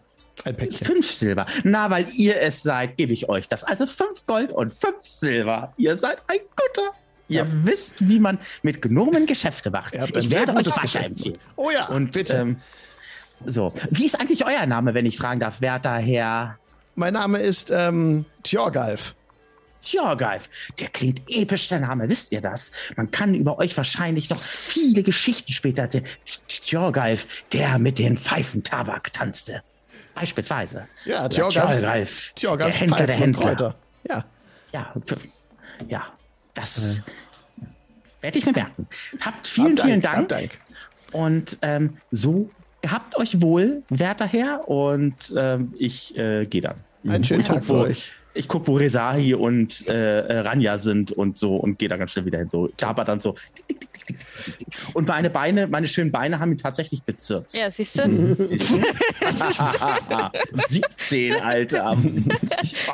Ein 0.45 0.55
Päckchen. 0.55 0.85
Fünf 0.87 1.09
Silber. 1.11 1.45
Na, 1.63 1.89
weil 1.89 2.07
ihr 2.13 2.39
es 2.41 2.61
seid, 2.63 2.97
gebe 2.97 3.13
ich 3.13 3.27
euch 3.29 3.47
das. 3.47 3.63
Also 3.63 3.85
fünf 3.85 4.25
Gold 4.25 4.51
und 4.51 4.73
fünf 4.73 5.01
Silber. 5.03 5.73
Ihr 5.77 5.95
seid 5.97 6.21
ein 6.27 6.39
guter. 6.55 6.91
Ihr 7.29 7.41
Ja. 7.41 7.47
wisst, 7.63 8.07
wie 8.07 8.19
man 8.19 8.37
mit 8.63 8.81
Gnomen 8.81 9.25
Geschäfte 9.25 9.69
macht. 9.71 9.93
Ich 9.93 10.29
werde 10.31 10.55
euch 10.55 10.65
weiterempfehlen. 10.67 11.13
Geschäft. 11.15 11.39
Oh 11.55 11.69
ja, 11.71 11.87
Und 11.87 12.11
bitte. 12.13 12.35
Ähm, 12.35 12.61
so, 13.45 13.73
wie 13.91 14.05
ist 14.05 14.19
eigentlich 14.19 14.45
euer 14.45 14.65
Name, 14.65 14.93
wenn 14.93 15.05
ich 15.05 15.17
fragen 15.17 15.39
darf, 15.39 15.61
werter 15.61 15.97
Herr 15.97 16.57
mein 16.95 17.13
Name 17.13 17.37
ist 17.39 17.69
ähm, 17.69 18.25
Tjorgalf. 18.43 19.13
Tjorgalf? 19.81 20.49
Der 20.79 20.87
klingt 20.87 21.21
episch, 21.29 21.67
der 21.67 21.79
Name, 21.79 22.09
wisst 22.09 22.31
ihr 22.31 22.41
das? 22.41 22.71
Man 22.95 23.11
kann 23.11 23.35
über 23.35 23.59
euch 23.59 23.77
wahrscheinlich 23.77 24.29
noch 24.31 24.41
viele 24.41 25.03
Geschichten 25.03 25.51
später 25.53 25.83
erzählen. 25.83 26.05
Tjorgalf, 26.47 27.27
der 27.53 27.77
mit 27.77 27.99
den 27.99 28.17
Pfeifentabak 28.17 29.13
tanzte. 29.13 29.61
Beispielsweise. 30.19 30.87
Ja. 31.05 31.29
Tjorgalf, 31.29 32.33
Tjorgalf 32.33 32.77
der 32.77 32.87
Händler 32.87 33.05
der 33.05 33.15
Händler. 33.15 33.75
Ja. 34.07 34.25
Ja, 34.73 34.93
für, 35.05 35.17
ja, 35.87 36.07
das 36.53 37.03
werde 38.21 38.39
ich 38.39 38.45
mir 38.45 38.51
merken. 38.51 38.87
Habt 39.21 39.47
vielen, 39.47 39.77
Hab 39.77 39.85
vielen 39.85 40.01
Dank, 40.01 40.29
Dank. 40.29 40.49
Dank. 40.49 40.59
Und 41.11 41.57
ähm, 41.61 41.97
so 42.11 42.49
gehabt 42.81 43.15
euch 43.15 43.41
wohl, 43.41 43.83
werter 43.89 44.25
Herr. 44.25 44.67
Und 44.67 45.33
ähm, 45.37 45.73
ich 45.77 46.17
äh, 46.17 46.45
gehe 46.45 46.61
dann. 46.61 46.83
Einen 47.09 47.23
schönen 47.23 47.41
Ich 47.41 47.47
Tag 47.47 47.57
guck, 47.57 47.65
für 47.65 47.73
wo, 47.73 47.83
euch. 47.85 48.11
Ich 48.33 48.47
gucke, 48.47 48.67
wo 48.67 48.75
Resahi 48.75 49.33
und 49.33 49.87
äh, 49.87 50.19
äh, 50.21 50.39
Ranja 50.39 50.77
sind 50.77 51.11
und 51.11 51.37
so 51.37 51.55
und 51.55 51.79
gehe 51.79 51.89
da 51.89 51.97
ganz 51.97 52.11
schnell 52.11 52.25
wieder 52.25 52.37
hin. 52.39 52.49
So, 52.49 52.69
Jabba 52.79 53.03
dann 53.03 53.19
so. 53.19 53.35
Und 54.93 55.07
meine 55.07 55.29
Beine, 55.29 55.67
meine 55.67 55.87
schönen 55.87 56.11
Beine 56.11 56.39
haben 56.39 56.51
ihn 56.53 56.57
tatsächlich 56.57 57.03
bezirzt. 57.03 57.57
Ja, 57.57 57.69
siehst 57.71 57.97
du? 57.99 58.37
17, 60.67 61.33
Alter. 61.41 61.97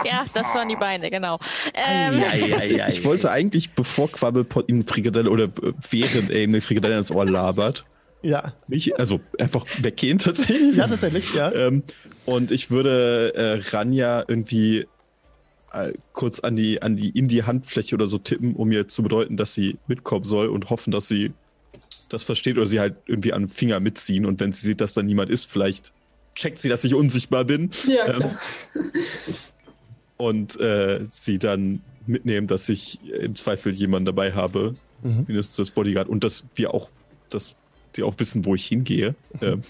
Ja, 0.06 0.26
das 0.34 0.54
waren 0.56 0.70
die 0.70 0.76
Beine, 0.76 1.10
genau. 1.12 1.40
Ähm, 1.74 2.24
Eieieiei. 2.24 2.90
Ich 2.90 3.04
wollte 3.06 3.32
eigentlich, 3.32 3.72
bevor 3.72 4.12
Quabbelpot 4.12 4.70
ihm 4.70 4.86
Frikadelle 4.86 5.30
oder 5.30 5.46
äh, 5.46 5.74
während 5.90 6.30
er 6.30 6.44
ihm 6.44 6.52
eine 6.52 6.62
Frikadelle 6.62 6.98
ins 6.98 7.12
Ohr 7.12 7.26
labert, 7.26 7.86
Ja. 8.22 8.54
mich, 8.68 8.98
also 9.00 9.20
einfach 9.40 9.66
weggehen 9.80 10.18
tatsächlich. 10.18 10.76
Ja, 10.76 10.88
tatsächlich, 10.88 11.34
ja. 11.34 11.52
Ähm, 11.54 11.84
und 12.26 12.52
ich 12.52 12.72
würde 12.72 13.34
äh, 13.36 13.60
Ranja 13.76 14.24
irgendwie 14.28 14.88
äh, 15.72 15.94
kurz 16.14 16.40
an 16.40 16.56
die, 16.56 16.82
an 16.82 16.96
die, 16.96 17.10
in 17.10 17.28
die 17.28 17.44
Handfläche 17.44 17.96
oder 17.96 18.08
so 18.08 18.18
tippen, 18.18 18.56
um 18.56 18.72
ihr 18.72 18.88
zu 18.88 19.04
bedeuten, 19.04 19.38
dass 19.38 19.54
sie 19.54 19.78
mitkommen 19.88 20.26
soll 20.26 20.48
und 20.48 20.70
hoffen, 20.70 20.92
dass 20.92 21.08
sie 21.08 21.34
das 22.10 22.24
versteht 22.24 22.58
oder 22.58 22.66
sie 22.68 22.80
halt 22.80 22.96
irgendwie 23.08 23.34
an 23.34 23.44
den 23.44 23.50
Finger 23.50 23.80
mitziehen. 23.80 24.26
Und 24.26 24.40
wenn 24.40 24.52
sie 24.52 24.68
sieht, 24.68 24.82
dass 24.82 24.94
da 24.94 25.02
niemand 25.02 25.30
ist, 25.32 25.50
vielleicht 25.52 25.92
checkt 26.36 26.60
sie, 26.60 26.70
dass 26.70 26.84
ich 26.84 26.94
unsichtbar 26.94 27.44
bin. 27.46 27.70
Ja, 27.88 28.06
Ähm, 28.08 28.14
klar. 28.16 28.40
und 30.18 30.60
äh, 30.60 31.06
sie 31.10 31.40
dann 31.40 31.82
mitnehmen, 32.06 32.48
dass 32.48 32.70
ich 32.70 33.00
im 33.12 33.36
Zweifel 33.36 33.74
jemanden 33.74 34.06
dabei 34.06 34.34
habe, 34.34 34.76
Mhm. 35.02 35.26
mindestens 35.28 35.58
das 35.58 35.72
Bodyguard, 35.72 36.08
und 36.08 36.24
dass 36.24 36.46
wir 36.56 36.74
auch, 36.74 36.90
dass 37.30 37.58
die 37.98 38.04
auch 38.04 38.16
wissen, 38.20 38.46
wo 38.46 38.56
ich 38.56 38.66
hingehe. 38.68 39.16
Ähm, 39.42 39.64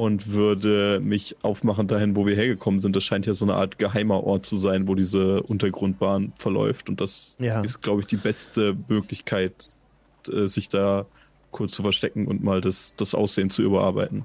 und 0.00 0.32
würde 0.32 0.98
mich 1.02 1.36
aufmachen 1.42 1.86
dahin, 1.86 2.16
wo 2.16 2.24
wir 2.26 2.34
hergekommen 2.34 2.80
sind. 2.80 2.96
Das 2.96 3.04
scheint 3.04 3.26
ja 3.26 3.34
so 3.34 3.44
eine 3.44 3.54
Art 3.54 3.78
geheimer 3.78 4.24
Ort 4.24 4.46
zu 4.46 4.56
sein, 4.56 4.88
wo 4.88 4.94
diese 4.94 5.42
Untergrundbahn 5.42 6.32
verläuft. 6.36 6.88
Und 6.88 7.00
das 7.00 7.36
Ja. 7.38 7.60
ist, 7.62 7.82
glaube 7.82 8.00
ich, 8.00 8.06
die 8.06 8.16
beste 8.16 8.76
Möglichkeit, 8.88 9.66
äh, 10.32 10.46
sich 10.46 10.68
da 10.70 11.04
kurz 11.50 11.74
zu 11.74 11.82
verstecken 11.82 12.26
und 12.28 12.42
mal 12.42 12.60
das, 12.60 12.94
das 12.96 13.14
Aussehen 13.14 13.50
zu 13.50 13.62
überarbeiten. 13.62 14.24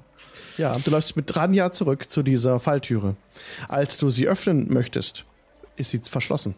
Ja, 0.56 0.78
du 0.78 0.90
läufst 0.90 1.16
mit 1.16 1.34
Ranja 1.36 1.72
zurück 1.72 2.10
zu 2.10 2.22
dieser 2.22 2.58
Falltüre. 2.60 3.16
Als 3.68 3.98
du 3.98 4.08
sie 4.10 4.28
öffnen 4.28 4.72
möchtest, 4.72 5.24
ist 5.76 5.90
sie 5.90 5.98
verschlossen. 5.98 6.54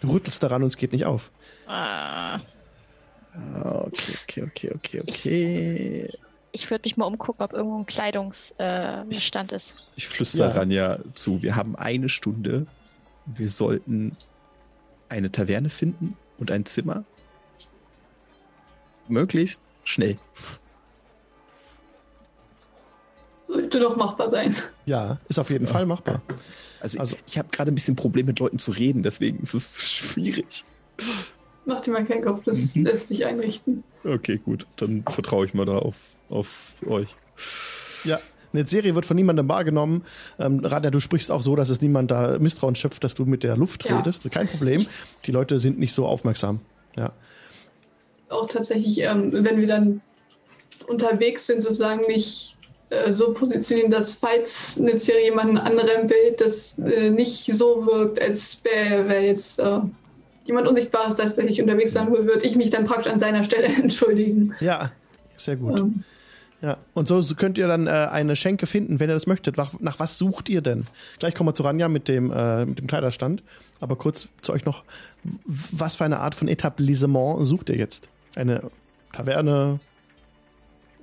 Du 0.00 0.12
rüttelst 0.12 0.42
daran 0.42 0.62
und 0.62 0.68
es 0.68 0.76
geht 0.76 0.92
nicht 0.92 1.04
auf. 1.06 1.30
ah, 1.66 2.38
Okay, 3.36 4.14
okay, 4.24 4.42
okay, 4.44 4.70
okay, 4.74 5.00
okay. 5.02 6.08
ich 6.52 6.70
würde 6.70 6.82
mich 6.84 6.96
mal 6.96 7.04
umgucken, 7.04 7.42
ob 7.42 7.52
irgendwo 7.52 7.78
ein 7.78 7.86
Kleidungsstand 7.86 9.52
äh, 9.52 9.56
ist. 9.56 9.76
Ich 9.96 10.08
flüstere 10.08 10.48
Ja. 10.48 10.54
Ranja 10.54 10.98
zu. 11.14 11.42
Wir 11.42 11.54
haben 11.56 11.76
eine 11.76 12.08
Stunde. 12.08 12.66
Wir 13.26 13.50
sollten 13.50 14.16
eine 15.08 15.30
Taverne 15.30 15.68
finden 15.68 16.16
und 16.38 16.50
ein 16.50 16.64
Zimmer. 16.64 17.04
Möglichst 19.08 19.60
schnell. 19.84 20.18
Sollte 23.42 23.78
doch 23.78 23.96
machbar 23.96 24.30
sein. 24.30 24.56
Ja, 24.86 25.18
ist 25.28 25.38
auf 25.38 25.50
jeden 25.50 25.66
Fall 25.66 25.86
machbar. 25.86 26.22
Also, 26.80 26.98
Also- 26.98 27.16
ich, 27.26 27.32
ich 27.32 27.38
habe 27.38 27.48
gerade 27.50 27.70
ein 27.70 27.74
bisschen 27.74 27.96
Probleme 27.96 28.28
mit 28.28 28.38
Leuten 28.38 28.58
zu 28.58 28.72
reden, 28.72 29.02
deswegen 29.02 29.40
ist 29.40 29.54
es 29.54 29.82
schwierig. 29.84 30.64
Mach 31.66 31.80
dir 31.82 31.90
mal 31.90 32.04
keinen 32.04 32.24
Kopf, 32.24 32.44
das 32.44 32.74
Mhm. 32.76 32.84
lässt 32.86 33.08
sich 33.08 33.26
einrichten. 33.26 33.82
Okay, 34.04 34.38
gut. 34.42 34.66
Dann 34.78 35.02
vertraue 35.08 35.44
ich 35.46 35.52
mal 35.54 35.66
da 35.66 35.78
auf, 35.78 36.14
auf 36.30 36.74
euch. 36.86 37.08
Ja. 38.04 38.18
Eine 38.52 38.66
Serie 38.66 38.94
wird 38.94 39.04
von 39.04 39.16
niemandem 39.16 39.48
wahrgenommen. 39.48 40.04
Ähm, 40.38 40.64
Ranja, 40.64 40.90
du 40.90 41.00
sprichst 41.00 41.30
auch 41.30 41.42
so, 41.42 41.56
dass 41.56 41.68
es 41.68 41.82
niemand 41.82 42.10
da 42.10 42.38
Misstrauen 42.38 42.74
schöpft, 42.76 43.04
dass 43.04 43.14
du 43.14 43.26
mit 43.26 43.42
der 43.42 43.56
Luft 43.56 43.84
Ja. 43.84 43.98
redest. 43.98 44.30
Kein 44.30 44.46
Problem. 44.48 44.86
Die 45.26 45.32
Leute 45.32 45.58
sind 45.58 45.78
nicht 45.78 45.92
so 45.92 46.06
aufmerksam. 46.06 46.60
Ja. 46.96 47.12
Auch 48.28 48.48
tatsächlich, 48.48 49.00
ähm, 49.02 49.30
wenn 49.32 49.60
wir 49.60 49.66
dann 49.66 50.00
unterwegs 50.86 51.46
sind, 51.46 51.62
sozusagen 51.62 52.02
nicht 52.06 52.56
äh, 52.90 53.12
so 53.12 53.32
positionieren, 53.34 53.90
dass 53.90 54.12
falls 54.12 54.78
eine 54.80 54.98
Serie 55.00 55.24
jemanden 55.24 55.58
anrempelt, 55.58 56.40
das 56.40 56.78
äh, 56.78 57.10
nicht 57.10 57.52
so 57.52 57.84
wirkt, 57.84 58.22
als 58.22 58.58
wäre 58.62 59.08
wär 59.08 59.22
jetzt 59.22 59.58
äh, 59.58 59.80
jemand 60.46 60.68
Unsichtbares 60.68 61.14
tatsächlich 61.14 61.60
unterwegs 61.60 61.92
sein 61.92 62.10
würde, 62.10 62.26
würde 62.26 62.46
ich 62.46 62.56
mich 62.56 62.70
dann 62.70 62.84
praktisch 62.84 63.12
an 63.12 63.18
seiner 63.18 63.44
Stelle 63.44 63.66
entschuldigen. 63.82 64.54
Ja. 64.60 64.92
Sehr 65.36 65.56
gut. 65.56 65.78
Ähm, 65.78 65.96
Ja, 66.62 66.78
und 66.94 67.06
so, 67.06 67.20
könnt 67.34 67.58
ihr 67.58 67.68
dann 67.68 67.86
äh, 67.86 67.90
eine 67.90 68.34
Schenke 68.34 68.66
finden, 68.66 68.98
wenn 68.98 69.10
ihr 69.10 69.14
das 69.14 69.26
möchtet. 69.26 69.58
Nach, 69.58 69.78
nach 69.78 69.98
was 69.98 70.16
sucht 70.16 70.48
ihr 70.48 70.62
denn? 70.62 70.86
Gleich 71.18 71.34
kommen 71.34 71.48
wir 71.50 71.54
zu 71.54 71.62
Ranja 71.62 71.88
mit 71.88 72.08
dem, 72.08 72.32
äh, 72.32 72.64
mit 72.64 72.78
dem 72.78 72.86
Kleiderstand. 72.86 73.42
Aber 73.78 73.96
kurz 73.96 74.28
zu 74.40 74.52
euch 74.52 74.64
noch, 74.64 74.82
was 75.44 75.96
für 75.96 76.04
eine 76.04 76.20
Art 76.20 76.34
von 76.34 76.48
Etablissement 76.48 77.46
sucht 77.46 77.68
ihr 77.68 77.76
jetzt? 77.76 78.08
Eine 78.34 78.62
Taverne? 79.12 79.80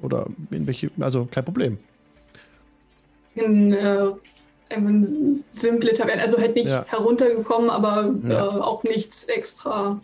Oder 0.01 0.27
in 0.49 0.65
welche, 0.65 0.89
also 0.99 1.27
kein 1.29 1.45
Problem. 1.45 1.77
in 3.35 3.71
äh, 3.73 4.07
simple 5.51 5.93
Taverne, 5.93 6.21
also 6.21 6.37
halt 6.37 6.55
nicht 6.55 6.67
Ja. 6.67 6.85
heruntergekommen, 6.87 7.69
aber 7.69 8.13
Ja. 8.23 8.45
äh, 8.45 8.59
auch 8.61 8.83
nichts 8.83 9.25
extra 9.25 9.99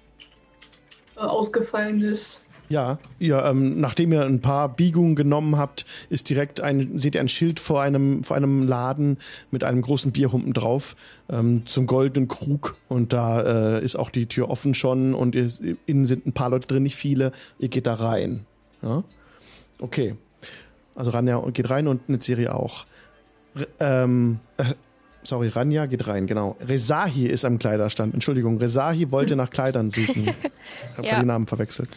äh, 1.15 1.19
ausgefallenes. 1.21 2.45
Ja, 2.69 2.99
ihr, 3.17 3.43
ähm, 3.45 3.81
nachdem 3.81 4.13
ihr 4.13 4.23
ein 4.23 4.41
paar 4.41 4.69
Biegungen 4.69 5.15
genommen 5.15 5.57
habt, 5.57 5.85
ist 6.11 6.29
direkt 6.29 6.61
ein, 6.61 6.99
seht 6.99 7.15
ihr 7.15 7.21
ein 7.21 7.27
Schild 7.27 7.59
vor 7.59 7.81
einem, 7.81 8.23
vor 8.23 8.37
einem 8.37 8.67
Laden 8.67 9.17
mit 9.49 9.63
einem 9.63 9.81
großen 9.81 10.11
Bierhumpen 10.11 10.53
drauf 10.53 10.95
ähm, 11.31 11.63
zum 11.65 11.87
goldenen 11.87 12.27
Krug. 12.27 12.75
Und 12.87 13.11
da 13.11 13.77
äh, 13.77 13.83
ist 13.83 13.95
auch 13.95 14.11
die 14.11 14.27
Tür 14.27 14.51
offen 14.51 14.75
schon 14.75 15.15
und 15.15 15.33
ihr, 15.33 15.47
innen 15.87 16.05
sind 16.05 16.27
ein 16.27 16.33
paar 16.33 16.51
Leute 16.51 16.67
drin, 16.67 16.83
nicht 16.83 16.95
viele. 16.95 17.31
Ihr 17.57 17.69
geht 17.69 17.87
da 17.87 17.95
rein. 17.95 18.45
Ja? 18.83 19.03
Okay. 19.79 20.15
Also 20.93 21.09
Ranja 21.09 21.43
geht 21.51 21.71
rein 21.71 21.87
und 21.87 22.01
eine 22.07 22.21
Serie 22.21 22.53
auch. 22.53 22.85
Ähm, 23.79 24.39
äh, 24.57 24.63
sorry, 25.23 25.47
Ranja 25.49 25.85
geht 25.85 26.07
rein, 26.07 26.27
genau. 26.27 26.55
Rezahi 26.61 27.27
ist 27.27 27.45
am 27.45 27.59
Kleiderstand. 27.59 28.13
Entschuldigung, 28.13 28.57
Rezahi 28.57 29.11
wollte 29.11 29.35
nach 29.35 29.49
Kleidern 29.49 29.89
suchen. 29.89 30.33
Ich 30.91 30.97
habe 30.97 31.07
Ja. 31.07 31.19
die 31.21 31.25
Namen 31.25 31.47
verwechselt. 31.47 31.89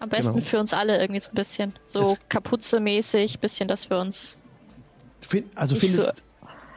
Am 0.00 0.08
besten 0.08 0.34
Genau. 0.34 0.44
für 0.44 0.58
uns 0.60 0.72
alle 0.72 1.00
irgendwie 1.00 1.20
so 1.20 1.30
ein 1.30 1.34
bisschen. 1.34 1.72
So 1.84 2.00
Es- 2.00 2.20
Kapuze-mäßig, 2.28 3.38
bisschen, 3.40 3.68
dass 3.68 3.88
wir 3.90 3.98
uns. 3.98 4.38
Find, 5.20 5.46
also 5.56 5.74
findest 5.76 6.22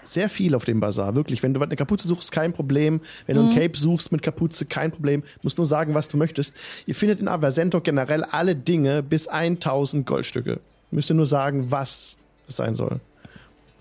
sehr 0.04 0.30
viel 0.30 0.56
auf 0.56 0.66
dem 0.66 0.80
Bazar, 0.80 1.14
wirklich. 1.16 1.44
Wenn 1.44 1.54
du 1.54 1.62
eine 1.62 1.76
Kapuze 1.76 2.08
suchst, 2.08 2.32
kein 2.32 2.54
Problem. 2.54 3.02
Wenn 3.28 3.36
du 3.36 3.44
ein 3.44 3.54
Cape 3.54 3.78
suchst 3.78 4.12
mit 4.12 4.24
Kapuze, 4.24 4.66
kein 4.66 4.92
Problem. 4.92 5.22
Musst 5.44 5.58
nur 5.60 5.68
sagen, 5.68 5.94
was 5.94 6.08
du 6.08 6.18
möchtest. 6.18 6.56
Ihr 6.88 6.96
findet 6.96 7.20
in 7.20 7.28
Aversento 7.28 7.80
generell 7.82 8.24
alle 8.24 8.56
Dinge 8.56 9.04
bis 9.04 9.28
1000 9.28 10.06
Goldstücke. 10.08 10.60
Müsst 10.90 11.12
ihr 11.12 11.16
nur 11.16 11.28
sagen, 11.28 11.70
was 11.70 12.18
es 12.48 12.56
sein 12.56 12.74
soll. 12.74 13.00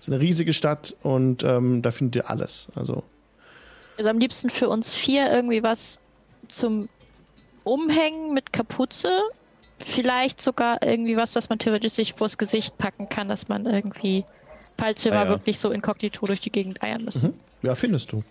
Es 0.01 0.07
ist 0.07 0.13
eine 0.15 0.19
riesige 0.23 0.51
Stadt 0.51 0.95
und 1.03 1.43
ähm, 1.43 1.83
da 1.83 1.91
findet 1.91 2.15
ihr 2.15 2.29
alles. 2.31 2.69
Also 2.73 3.03
Also 3.99 4.09
am 4.09 4.17
liebsten 4.17 4.49
für 4.49 4.67
uns 4.67 4.95
vier 4.95 5.31
irgendwie 5.31 5.61
was 5.61 6.01
zum 6.47 6.89
Umhängen 7.63 8.33
mit 8.33 8.51
Kapuze. 8.51 9.11
Vielleicht 9.77 10.41
sogar 10.41 10.81
irgendwie 10.81 11.17
was, 11.17 11.35
was 11.35 11.49
man 11.49 11.59
theoretisch 11.59 11.93
sich 11.93 12.13
vors 12.15 12.39
Gesicht 12.39 12.79
packen 12.79 13.09
kann, 13.09 13.29
dass 13.29 13.47
man 13.47 13.67
irgendwie, 13.67 14.25
falls 14.79 15.05
wir 15.05 15.11
Ah, 15.11 15.15
mal 15.17 15.25
ja. 15.25 15.29
wirklich 15.29 15.59
so 15.59 15.69
inkognito 15.69 16.25
durch 16.25 16.41
die 16.41 16.51
Gegend 16.51 16.81
eiern 16.81 17.03
müssen. 17.05 17.27
Mhm. 17.61 17.67
ja, 17.67 17.75
findest 17.75 18.11
du. 18.11 18.23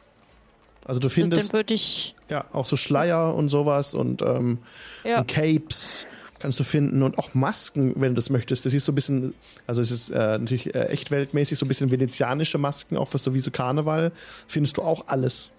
Also 0.85 0.99
du 0.99 1.07
Und 1.07 1.15
dann 1.17 1.23
findest 1.31 1.53
würde 1.53 1.75
ich, 1.75 2.17
ja 2.29 2.47
auch 2.53 2.67
so 2.67 2.75
Schleier 2.75 3.33
und 3.37 3.49
sowas 3.49 3.95
und 3.95 4.23
ähm, 4.23 4.59
ja, 5.05 5.21
und 5.21 5.29
Capes 5.29 6.05
kannst 6.41 6.59
du 6.59 6.65
finden 6.65 7.03
und 7.03 7.19
auch 7.19 7.35
Masken, 7.35 7.93
wenn 7.97 8.11
du 8.11 8.15
das 8.17 8.31
möchtest. 8.31 8.67
Das 8.67 8.75
ist 8.75 8.85
so 8.85 8.93
ein 8.93 8.95
bisschen, 8.95 9.35
also 9.67 9.83
es 9.83 9.91
ist 9.91 10.11
äh, 10.11 10.39
natürlich 10.39 10.75
äh, 10.75 10.87
echt 10.87 11.11
weltmäßig, 11.11 11.59
so 11.59 11.65
ein 11.67 11.69
bisschen 11.69 11.91
venezianische 11.91 12.59
Masken, 12.59 12.97
auch 12.97 13.09
für 13.09 13.19
so 13.19 13.35
wie 13.35 13.41
so 13.41 13.51
Karneval. 13.51 14.13
Findest 14.49 14.79
du 14.79 14.83
auch 14.83 15.07
alles. 15.07 15.53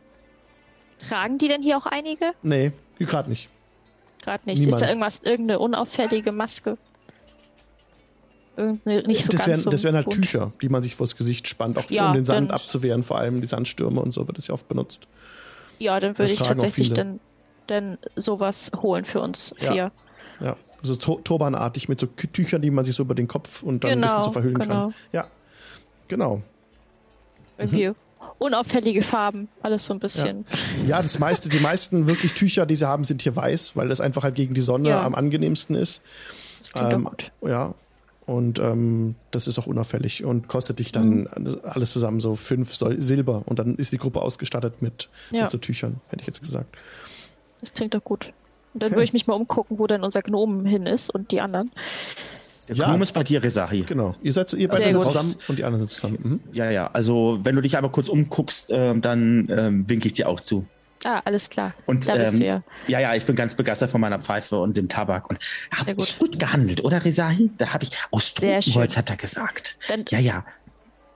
tragen 0.97 1.37
die 1.37 1.47
denn 1.47 1.61
hier 1.63 1.77
auch 1.77 1.85
einige? 1.85 2.33
Nee, 2.43 2.73
gerade 2.99 3.29
nicht. 3.29 3.49
Gerade 4.23 4.43
nicht. 4.45 4.59
Niemand. 4.59 4.75
Ist 4.75 4.81
da 4.81 4.89
irgendwas, 4.89 5.19
irgendeine 5.23 5.59
unauffällige 5.59 6.31
Maske? 6.31 6.77
Irgendeine 8.57 9.03
nicht 9.03 9.23
so 9.23 9.31
das 9.31 9.41
ganz 9.41 9.47
wären, 9.47 9.59
so 9.61 9.69
das 9.69 9.83
wären 9.83 9.95
halt 9.95 10.05
bunt. 10.05 10.17
Tücher, 10.17 10.51
die 10.61 10.69
man 10.69 10.83
sich 10.83 10.95
vors 10.95 11.15
Gesicht 11.15 11.47
spannt, 11.47 11.77
auch 11.77 11.89
Ja, 11.89 12.07
um 12.07 12.13
den 12.13 12.25
Sand 12.25 12.51
abzuwehren, 12.51 13.03
vor 13.03 13.17
allem 13.17 13.41
die 13.41 13.47
Sandstürme 13.47 14.01
und 14.01 14.11
so 14.11 14.27
wird 14.27 14.37
das 14.37 14.47
ja 14.47 14.53
oft 14.53 14.67
benutzt. 14.67 15.07
Ja, 15.79 15.99
dann 15.99 16.17
würde 16.17 16.31
ich 16.31 16.39
tatsächlich 16.39 16.91
dann, 16.91 17.19
dann 17.67 17.97
sowas 18.15 18.71
holen 18.75 19.05
für 19.05 19.21
uns 19.21 19.55
Ja. 19.59 19.71
vier. 19.71 19.91
Ja, 20.41 20.57
so 20.81 20.95
to 20.95 21.19
turbanartig 21.23 21.87
mit 21.89 21.99
so 21.99 22.07
Tüchern, 22.07 22.61
die 22.61 22.71
man 22.71 22.83
sich 22.85 22.95
so 22.95 23.03
über 23.03 23.13
den 23.15 23.27
Kopf 23.27 23.61
und 23.63 23.83
dann 23.83 23.91
ein 23.91 24.01
bisschen 24.01 24.15
Genau, 24.17 24.25
so 24.25 24.31
verhüllen 24.31 24.55
genau. 24.59 24.85
kann. 24.87 24.93
Ja, 25.11 25.27
genau. 26.07 26.41
Irgendwie 27.57 27.89
Mhm. 27.89 27.95
unauffällige 28.39 29.01
Farben, 29.03 29.49
alles 29.61 29.85
so 29.85 29.93
ein 29.93 29.99
bisschen. 29.99 30.45
Ja, 30.87 31.01
das 31.01 31.19
meiste, 31.19 31.49
die 31.49 31.59
meisten 31.59 32.07
wirklich 32.07 32.33
Tücher, 32.33 32.65
die 32.65 32.75
sie 32.75 32.87
haben, 32.87 33.03
sind 33.03 33.21
hier 33.21 33.35
weiß, 33.35 33.75
weil 33.75 33.87
das 33.87 34.01
einfach 34.01 34.23
halt 34.23 34.35
gegen 34.35 34.53
die 34.53 34.61
Sonne 34.61 34.89
Ja. 34.89 35.03
am 35.05 35.13
angenehmsten 35.15 35.75
ist. 35.75 36.01
Das 36.73 36.81
Ähm, 36.93 37.03
doch 37.03 37.11
gut. 37.11 37.31
Ja. 37.43 37.75
Und 38.25 38.59
ähm, 38.59 39.15
das 39.31 39.47
ist 39.47 39.59
auch 39.59 39.67
unauffällig 39.67 40.23
und 40.23 40.47
kostet 40.47 40.79
dich 40.79 40.91
dann 40.91 41.27
Mhm. 41.35 41.57
alles 41.63 41.91
zusammen 41.91 42.19
so 42.19 42.35
fünf 42.35 42.73
Silber 42.75 43.43
und 43.45 43.59
dann 43.59 43.75
ist 43.75 43.91
die 43.91 43.97
Gruppe 43.97 44.21
ausgestattet 44.21 44.81
mit, 44.81 45.09
Ja. 45.31 45.43
mit 45.43 45.51
so 45.51 45.57
Tüchern, 45.57 45.99
hätte 46.09 46.21
ich 46.21 46.27
jetzt 46.27 46.41
gesagt. 46.41 46.75
Das 47.59 47.73
klingt 47.73 47.93
doch 47.93 48.03
gut. 48.03 48.31
Und 48.73 48.83
dann 48.83 48.87
Okay. 48.87 48.95
würde 48.97 49.03
ich 49.03 49.13
mich 49.13 49.27
mal 49.27 49.33
umgucken, 49.33 49.79
wo 49.79 49.87
denn 49.87 50.03
unser 50.03 50.21
Gnom 50.21 50.65
hin 50.65 50.85
ist 50.85 51.09
und 51.09 51.31
die 51.31 51.41
anderen. 51.41 51.71
Der 52.69 52.75
Ja. 52.75 52.85
Gnome 52.87 53.03
ist 53.03 53.11
bei 53.13 53.23
dir, 53.23 53.43
Resahi. 53.43 53.81
Genau. 53.81 54.15
Ihr 54.21 54.31
seid 54.33 54.49
so, 54.49 54.55
ihr 54.57 54.69
beide 54.69 54.91
seid 54.91 55.03
zusammen 55.03 55.35
und 55.47 55.59
die 55.59 55.63
anderen 55.65 55.87
sind 55.87 55.93
zusammen. 55.93 56.19
Mhm. 56.21 56.39
Ja, 56.53 56.69
ja. 56.71 56.89
Also, 56.93 57.39
wenn 57.43 57.55
du 57.55 57.61
dich 57.61 57.75
einmal 57.75 57.91
kurz 57.91 58.07
umguckst, 58.07 58.69
ähm, 58.71 59.01
dann 59.01 59.47
ähm, 59.51 59.89
winke 59.89 60.07
ich 60.07 60.13
dir 60.13 60.29
auch 60.29 60.39
zu. 60.39 60.65
Ah, 61.03 61.19
alles 61.25 61.49
klar. 61.49 61.73
Und, 61.87 62.07
da 62.07 62.15
bist 62.15 62.33
ähm, 62.35 62.39
du 62.39 62.45
ja. 62.45 62.63
Ja, 62.87 62.99
ja, 62.99 63.15
ich 63.15 63.25
bin 63.25 63.35
ganz 63.35 63.55
begeistert 63.55 63.89
von 63.89 63.99
meiner 63.99 64.19
Pfeife 64.19 64.59
und 64.59 64.77
dem 64.77 64.87
Tabak. 64.87 65.29
Und 65.29 65.39
hab 65.75 65.85
Sehr 65.85 65.95
gut. 65.95 66.05
ich 66.05 66.19
gut 66.19 66.39
gehandelt, 66.39 66.83
oder, 66.83 67.03
Resahi? 67.03 67.49
Da 67.57 67.73
habe 67.73 67.83
ich 67.85 67.91
aus 68.11 68.33
schön. 68.37 68.87
hat 68.87 69.09
er 69.09 69.17
gesagt. 69.17 69.77
Dann, 69.89 70.05
Ja, 70.09 70.19
ja. 70.19 70.45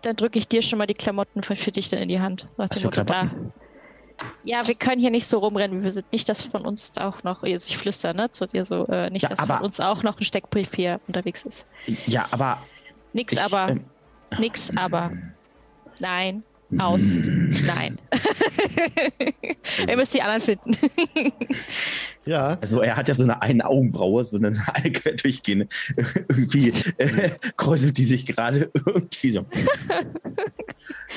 dann 0.02 0.16
drücke 0.16 0.40
ich 0.40 0.48
dir 0.48 0.64
schon 0.64 0.80
mal 0.80 0.88
die 0.88 0.96
Klamotten 0.96 1.44
für, 1.44 1.56
für 1.56 1.72
dich 1.72 1.90
dann 1.90 2.00
in 2.00 2.10
die 2.10 2.20
Hand. 2.20 2.48
Nach 2.58 2.68
dem 2.68 2.82
Motto, 2.84 3.04
da. 3.04 3.30
Ja, 4.44 4.68
wir 4.68 4.76
können 4.76 5.02
hier 5.02 5.12
nicht 5.12 5.28
so 5.28 5.40
rumrennen. 5.40 5.84
Wir 5.84 5.92
sind 5.92 6.12
nicht, 6.12 6.28
dass 6.30 6.42
von 6.44 6.66
uns 6.66 6.94
auch 6.98 7.24
noch, 7.24 7.44
also 7.44 7.68
ich 7.68 7.78
flüster, 7.78 8.14
ne, 8.14 8.30
zu 8.32 8.46
dir 8.48 8.64
so, 8.66 8.86
äh, 8.88 9.10
nicht, 9.10 9.24
Ja, 9.24 9.30
dass 9.30 9.40
aber- 9.40 9.58
von 9.58 9.66
uns 9.66 9.80
auch 9.80 10.04
noch 10.04 10.20
ein 10.20 10.24
Steckbrief 10.24 10.74
hier 10.74 11.00
unterwegs 11.08 11.44
ist. 11.44 11.68
Ja, 12.08 12.26
aber. 12.32 12.60
Nix, 13.14 13.34
Ich, 13.34 13.42
aber, 13.42 13.70
ähm, 13.70 13.86
nix, 14.40 14.70
aber. 14.78 15.12
Nein, 16.00 16.44
aus, 16.80 17.16
nein. 17.66 17.98
Ihr 19.88 19.96
müsst 19.98 20.14
die 20.14 20.22
anderen 20.22 20.42
finden. 20.42 20.78
Ja, 22.26 22.58
Also 22.62 22.82
er 22.82 22.96
hat 22.96 23.08
ja 23.08 23.16
so 23.16 23.24
eine 23.24 23.42
eine 23.42 23.66
Augenbraue, 23.66 24.26
so 24.26 24.38
eine, 24.38 24.54
eine 24.74 24.92
quer 24.92 25.14
durchgehende. 25.14 25.68
Irgendwie 26.30 26.74
äh, 26.98 27.32
kräuselt 27.58 27.98
die 27.98 28.06
sich 28.06 28.26
gerade 28.26 28.70
irgendwie 28.74 29.30
so. 29.32 29.46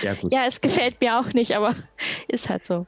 Ja, 0.03 0.15
gut. 0.15 0.33
ja, 0.33 0.47
es 0.47 0.61
gefällt 0.61 1.01
mir 1.01 1.19
auch 1.19 1.33
nicht, 1.33 1.57
aber 1.57 1.75
ist 2.29 2.49
halt 2.49 2.65
so. 2.65 2.87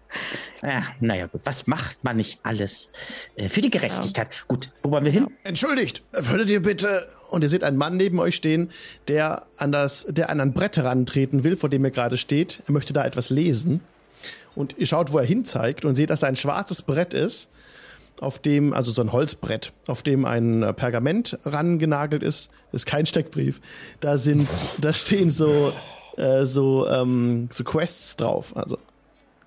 Ja, 0.63 0.83
naja, 1.01 1.27
gut. 1.27 1.41
Was 1.45 1.67
macht 1.67 2.05
man 2.05 2.17
nicht 2.17 2.41
alles 2.43 2.93
äh, 3.37 3.49
für 3.49 3.61
die 3.63 3.71
Gerechtigkeit? 3.71 4.29
Gut, 4.47 4.71
wo 4.83 4.91
wollen 4.91 5.05
wir 5.05 5.13
hin? 5.13 5.29
entschuldigt, 5.43 6.03
würdet 6.13 6.49
ihr 6.51 6.63
bitte. 6.63 7.09
Und 7.31 7.43
ihr 7.43 7.49
seht 7.49 7.65
einen 7.65 7.77
Mann 7.77 7.97
neben 7.97 8.19
euch 8.19 8.37
stehen, 8.37 8.71
der 9.09 9.47
an, 9.57 9.73
das, 9.73 10.07
der 10.09 10.31
an 10.31 10.41
ein 10.41 10.53
Brett 10.53 10.77
herantreten 10.77 11.45
will, 11.45 11.57
vor 11.57 11.71
dem 11.71 11.85
er 11.85 11.91
gerade 11.91 12.17
steht. 12.17 12.61
Er 12.67 12.73
möchte 12.73 12.93
da 12.93 13.05
etwas 13.05 13.31
lesen. 13.31 13.81
Und 14.55 14.77
ihr 14.79 14.87
schaut, 14.87 15.13
wo 15.13 15.19
er 15.19 15.25
hinzeigt 15.25 15.85
und 15.85 15.95
seht, 15.95 16.11
dass 16.11 16.21
da 16.21 16.27
ein 16.27 16.37
schwarzes 16.37 16.83
Brett 16.83 17.15
ist, 17.15 17.49
auf 18.21 18.39
dem, 18.39 18.73
also 18.75 18.93
so 18.93 19.03
ein 19.03 19.13
Holzbrett, 19.13 19.73
auf 19.89 20.03
dem 20.03 20.25
ein 20.25 20.63
äh, 20.63 20.73
Pergament 20.73 21.39
rangenagelt 21.45 22.23
ist. 22.23 22.51
Ist 22.73 22.87
kein 22.87 23.07
Steckbrief. 23.07 23.61
Da 24.01 24.19
sind, 24.19 24.49
da 24.81 24.93
stehen 24.93 25.31
so, 25.31 25.73
äh, 26.17 26.45
so, 26.45 26.87
ähm, 26.89 27.49
so 27.53 27.65
Quests 27.65 28.17
drauf. 28.17 28.55
Also 28.57 28.79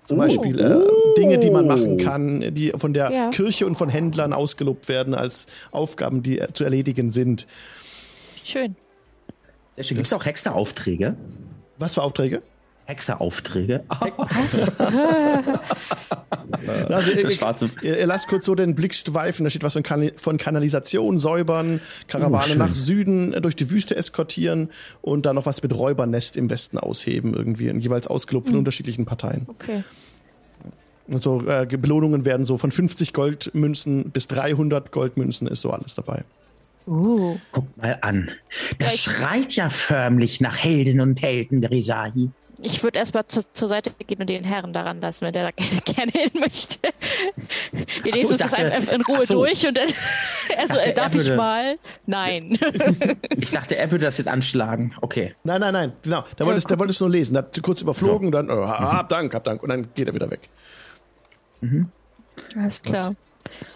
zum 0.04 0.18
Beispiel 0.18 0.60
äh, 0.60 0.80
Dinge, 1.16 1.38
die 1.38 1.50
man 1.50 1.66
machen 1.66 1.96
kann, 1.96 2.54
die 2.54 2.72
von 2.76 2.92
der 2.92 3.10
Ja. 3.10 3.30
Kirche 3.30 3.64
und 3.64 3.76
von 3.76 3.88
Händlern 3.88 4.32
ausgelobt 4.34 4.88
werden 4.88 5.14
als 5.14 5.46
Aufgaben, 5.70 6.22
die 6.22 6.40
äh, 6.40 6.52
zu 6.52 6.64
erledigen 6.64 7.10
sind. 7.10 7.46
Schön. 8.44 8.76
Sehr 9.70 9.84
schön. 9.84 9.94
Gibt 9.96 10.06
es 10.06 10.12
auch 10.12 10.24
Hexeraufträge? 10.24 11.16
Was 11.78 11.94
für 11.94 12.02
Aufträge? 12.02 12.42
Hexeraufträge? 12.86 13.84
Also, 16.88 17.10
schwarze- 17.30 17.70
ihr, 17.82 17.98
ihr 17.98 18.06
lasst 18.06 18.28
kurz 18.28 18.46
so 18.46 18.54
den 18.54 18.74
Blick 18.74 18.94
schweifen. 18.94 19.44
Da 19.44 19.50
steht 19.50 19.62
was 19.62 19.72
von, 19.72 19.82
kan 19.82 20.10
von 20.16 20.36
Kanalisation 20.36 21.18
säubern, 21.18 21.80
Karawane 22.08 22.52
Oh, 22.54 22.58
nach 22.58 22.74
Süden 22.74 23.32
äh, 23.32 23.40
durch 23.40 23.56
die 23.56 23.70
Wüste 23.70 23.96
eskortieren 23.96 24.70
und 25.02 25.26
dann 25.26 25.34
noch 25.36 25.46
was 25.46 25.62
mit 25.62 25.74
Räubernest 25.74 26.36
im 26.36 26.50
Westen 26.50 26.78
ausheben, 26.78 27.34
irgendwie 27.34 27.68
in 27.68 27.80
jeweils 27.80 28.06
ausgelobten 28.06 28.56
unterschiedlichen 28.56 29.04
Parteien. 29.04 29.46
Okay. 29.48 29.82
Und 31.06 31.22
so 31.22 31.46
äh, 31.46 31.66
Belohnungen 31.66 32.24
werden 32.24 32.46
so 32.46 32.56
von 32.56 32.70
50 32.72 33.12
Goldmünzen 33.12 34.10
bis 34.10 34.26
300 34.28 34.90
Goldmünzen 34.92 35.46
ist 35.48 35.60
so 35.60 35.70
alles 35.70 35.94
dabei. 35.94 36.24
Uh. 36.86 37.36
Guck 37.52 37.76
mal 37.76 37.98
an. 38.02 38.30
Das 38.78 38.88
Ja, 38.88 38.94
ich- 38.94 39.00
schreit 39.02 39.52
ja 39.54 39.68
förmlich 39.70 40.40
nach 40.40 40.56
Helden 40.56 41.00
und 41.00 41.20
Helden, 41.22 41.60
der 41.60 41.70
Resahi. 41.70 42.30
Ich 42.62 42.82
würde 42.82 42.98
erstmal 42.98 43.26
zu, 43.26 43.40
zur 43.52 43.68
Seite 43.68 43.90
gehen 44.06 44.20
und 44.20 44.28
den 44.28 44.44
Herren 44.44 44.72
daran 44.72 45.00
lassen, 45.00 45.26
wenn 45.26 45.32
der 45.32 45.44
da 45.44 45.50
gerne, 45.84 46.12
hin 46.12 46.30
möchte. 46.34 46.78
Wir 48.02 48.12
lesen 48.12 48.30
uns 48.30 48.38
das 48.38 48.52
einfach 48.52 48.92
in 48.92 49.02
Ruhe 49.02 49.26
so. 49.26 49.34
durch 49.34 49.66
und 49.66 49.76
dann. 49.76 49.88
Also, 50.58 50.74
dachte, 50.74 50.92
darf 50.94 51.14
würde, 51.14 51.30
ich 51.30 51.36
mal? 51.36 51.78
Nein. 52.06 52.58
ich 53.36 53.50
dachte, 53.50 53.76
er 53.76 53.90
würde 53.90 54.04
das 54.04 54.18
jetzt 54.18 54.28
anschlagen. 54.28 54.94
Okay. 55.00 55.34
Nein, 55.44 55.60
nein, 55.60 55.72
nein. 55.72 55.92
Genau. 56.02 56.24
Da 56.36 56.46
wolltest, 56.46 56.70
ja, 56.70 56.78
wolltest 56.78 57.00
du 57.00 57.04
nur 57.04 57.12
lesen. 57.12 57.34
Da 57.34 57.38
hat 57.38 57.62
kurz 57.62 57.82
überflogen, 57.82 58.32
ja. 58.32 58.42
dann, 58.42 58.50
oh, 58.50 58.68
hab 58.68 59.08
Dank, 59.08 59.34
hab 59.34 59.44
Dank. 59.44 59.62
Und 59.62 59.70
dann 59.70 59.88
geht 59.94 60.08
er 60.08 60.14
wieder 60.14 60.30
weg. 60.30 60.48
Mhm. 61.60 61.88
Alles 62.56 62.82
klar. 62.82 63.14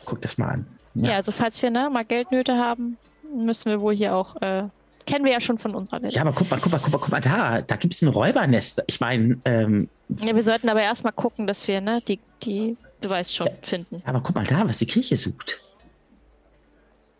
Guck 0.04 0.22
das 0.22 0.38
mal 0.38 0.48
an. 0.48 0.66
Ja, 0.94 1.10
ja 1.10 1.16
also 1.16 1.32
falls 1.32 1.60
wir 1.62 1.70
ne, 1.70 1.90
mal 1.90 2.04
Geldnöte 2.04 2.56
haben, 2.56 2.96
müssen 3.34 3.70
wir 3.70 3.80
wohl 3.80 3.94
hier 3.94 4.14
auch 4.14 4.40
äh, 4.42 4.64
kennen 5.08 5.24
wir 5.24 5.32
ja 5.32 5.40
schon 5.40 5.58
von 5.58 5.74
unserer 5.74 6.02
Welt. 6.02 6.12
Ja, 6.12 6.20
aber 6.20 6.32
guck 6.32 6.50
mal, 6.50 6.60
guck 6.60 6.70
mal, 6.70 6.78
guck 6.78 6.92
mal, 6.92 6.98
guck 6.98 7.10
mal 7.10 7.20
da. 7.20 7.62
Da 7.62 7.76
gibt 7.76 7.94
es 7.94 8.02
ein 8.02 8.08
Räubernest. 8.08 8.82
Ich 8.86 9.00
meine, 9.00 9.38
ähm, 9.46 9.88
Ja, 10.20 10.36
wir 10.36 10.42
sollten 10.42 10.68
aber 10.68 10.82
erstmal 10.82 11.14
gucken, 11.14 11.46
dass 11.46 11.66
wir, 11.66 11.80
ne, 11.80 12.02
die, 12.06 12.20
die, 12.42 12.76
du 13.00 13.08
weißt 13.08 13.34
schon, 13.34 13.46
ja, 13.46 13.52
finden. 13.62 14.02
Aber 14.04 14.20
guck 14.20 14.36
mal 14.36 14.44
da, 14.44 14.68
was 14.68 14.78
die 14.78 14.86
Kirche 14.86 15.16
sucht. 15.16 15.60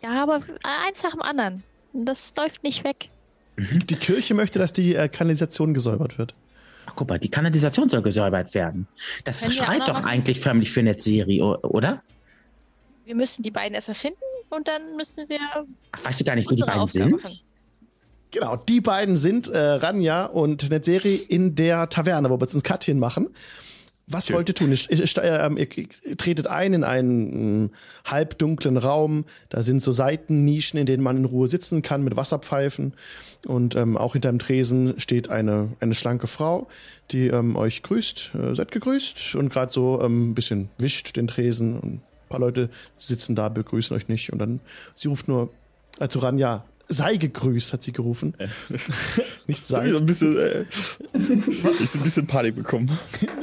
Ja, 0.03 0.23
aber 0.23 0.43
eins 0.87 1.03
nach 1.03 1.13
dem 1.13 1.23
anderen. 1.23 1.65
Das 1.95 2.35
läuft 2.37 2.63
nicht 2.63 2.85
weg. 2.85 3.09
Mhm. 3.57 3.87
Die 3.87 3.97
Kirche 3.97 4.35
möchte, 4.35 4.59
dass 4.59 4.75
die 4.75 4.95
äh, 4.95 5.09
Kanalisation 5.09 5.73
gesäubert 5.73 6.19
wird. 6.19 6.35
Ach, 6.87 6.93
guck 6.95 7.09
mal, 7.09 7.19
die 7.19 7.31
Kanalisation 7.31 7.89
soll 7.89 8.03
gesäubert 8.03 8.55
werden. 8.55 8.87
Das 9.25 9.41
Können 9.41 9.53
schreit 9.53 9.89
doch 9.89 10.05
eigentlich 10.05 10.41
förmlich 10.41 10.71
für 10.71 10.81
eine 10.81 10.99
Serie, 10.99 11.43
oder? 11.43 12.03
Wir 13.07 13.15
müssen 13.15 13.43
die 13.43 13.51
beiden 13.51 13.75
erst 13.75 13.89
erfinden 13.89 14.21
und 14.51 14.69
dann 14.69 14.95
müssen 14.97 15.27
wir. 15.29 15.41
Ach, 15.93 16.05
weißt 16.05 16.21
du 16.21 16.25
gar 16.25 16.35
nicht, 16.37 16.51
wo 16.51 16.55
die 16.55 16.63
beiden 16.63 16.83
Aufgabe 16.83 17.05
sind? 17.05 17.23
Machen. 17.23 17.48
Genau, 18.31 18.57
die 18.57 18.81
beiden 18.81 19.17
sind 19.17 19.49
äh, 19.49 19.59
Ranja 19.59 20.27
und 20.27 20.71
Netzeri 20.71 21.15
in 21.17 21.55
der 21.55 21.89
Taverne, 21.89 22.29
wo 22.31 22.37
wir 22.37 22.45
jetzt 22.45 22.55
ein 22.55 22.63
Cut 22.63 22.85
hinmachen. 22.85 23.29
Was 24.11 24.25
okay. 24.25 24.35
wollt 24.35 24.49
ihr 24.49 24.55
tun? 24.55 24.73
Ihr, 24.73 24.99
ihr, 24.99 25.25
ähm, 25.25 25.59
ihr, 25.59 25.69
tretet 26.17 26.47
ein 26.47 26.73
in 26.73 26.85
einen 26.85 27.67
äh, 27.67 27.71
halbdunklen 28.07 28.79
Raum. 28.79 29.27
Da 29.51 29.63
sind 29.63 29.83
so 29.83 29.93
Seitennischen, 29.93 30.81
in 30.81 30.87
denen 30.87 31.03
man 31.03 31.19
in 31.19 31.25
Ruhe 31.27 31.47
sitzen 31.47 31.83
kann 31.83 32.03
mit 32.05 32.17
Wasserpfeifen. 32.17 32.95
Und 33.47 33.77
ähm, 33.77 33.99
auch 33.99 34.15
hinter 34.15 34.31
dem 34.31 34.39
Tresen 34.39 34.99
steht 34.99 35.29
eine, 35.29 35.75
eine 35.81 35.95
schlanke 35.95 36.27
Frau, 36.27 36.69
die 37.11 37.29
ähm, 37.29 37.55
euch 37.57 37.83
grüßt. 37.83 38.31
Äh, 38.35 38.55
seid 38.55 38.73
gegrüßt 38.73 39.35
und 39.35 39.51
gerade 39.51 39.73
so 39.73 40.01
ähm, 40.03 40.31
ein 40.31 40.35
bisschen 40.35 40.71
wischt 40.79 41.17
den 41.17 41.29
Tresen. 41.29 41.79
Und 41.79 41.93
ein 41.93 42.03
paar 42.31 42.41
Leute 42.41 42.71
sitzen 42.97 43.37
da, 43.37 43.51
begrüßen 43.51 43.95
euch 43.95 44.09
nicht. 44.09 44.33
Und 44.33 44.39
dann, 44.39 44.61
sie 44.97 45.09
ruft 45.09 45.29
nur 45.29 45.51
äh, 46.01 46.09
zu 46.09 46.21
Ranja, 46.21 46.65
sei 46.89 47.17
gegrüßt, 47.17 47.73
hat 47.73 47.83
sie 47.83 47.93
gerufen. 47.93 48.35
Ja. 48.39 48.47
Nicht 49.47 49.67
sei. 49.67 49.91
So 49.91 49.99
ein 49.99 50.07
bisschen, 50.07 50.39
äh, 50.39 50.65
ich 51.79 51.91
so 51.91 51.99
ein 51.99 52.03
bisschen 52.03 52.27
Panik 52.27 52.57
bekommen. 52.57 52.99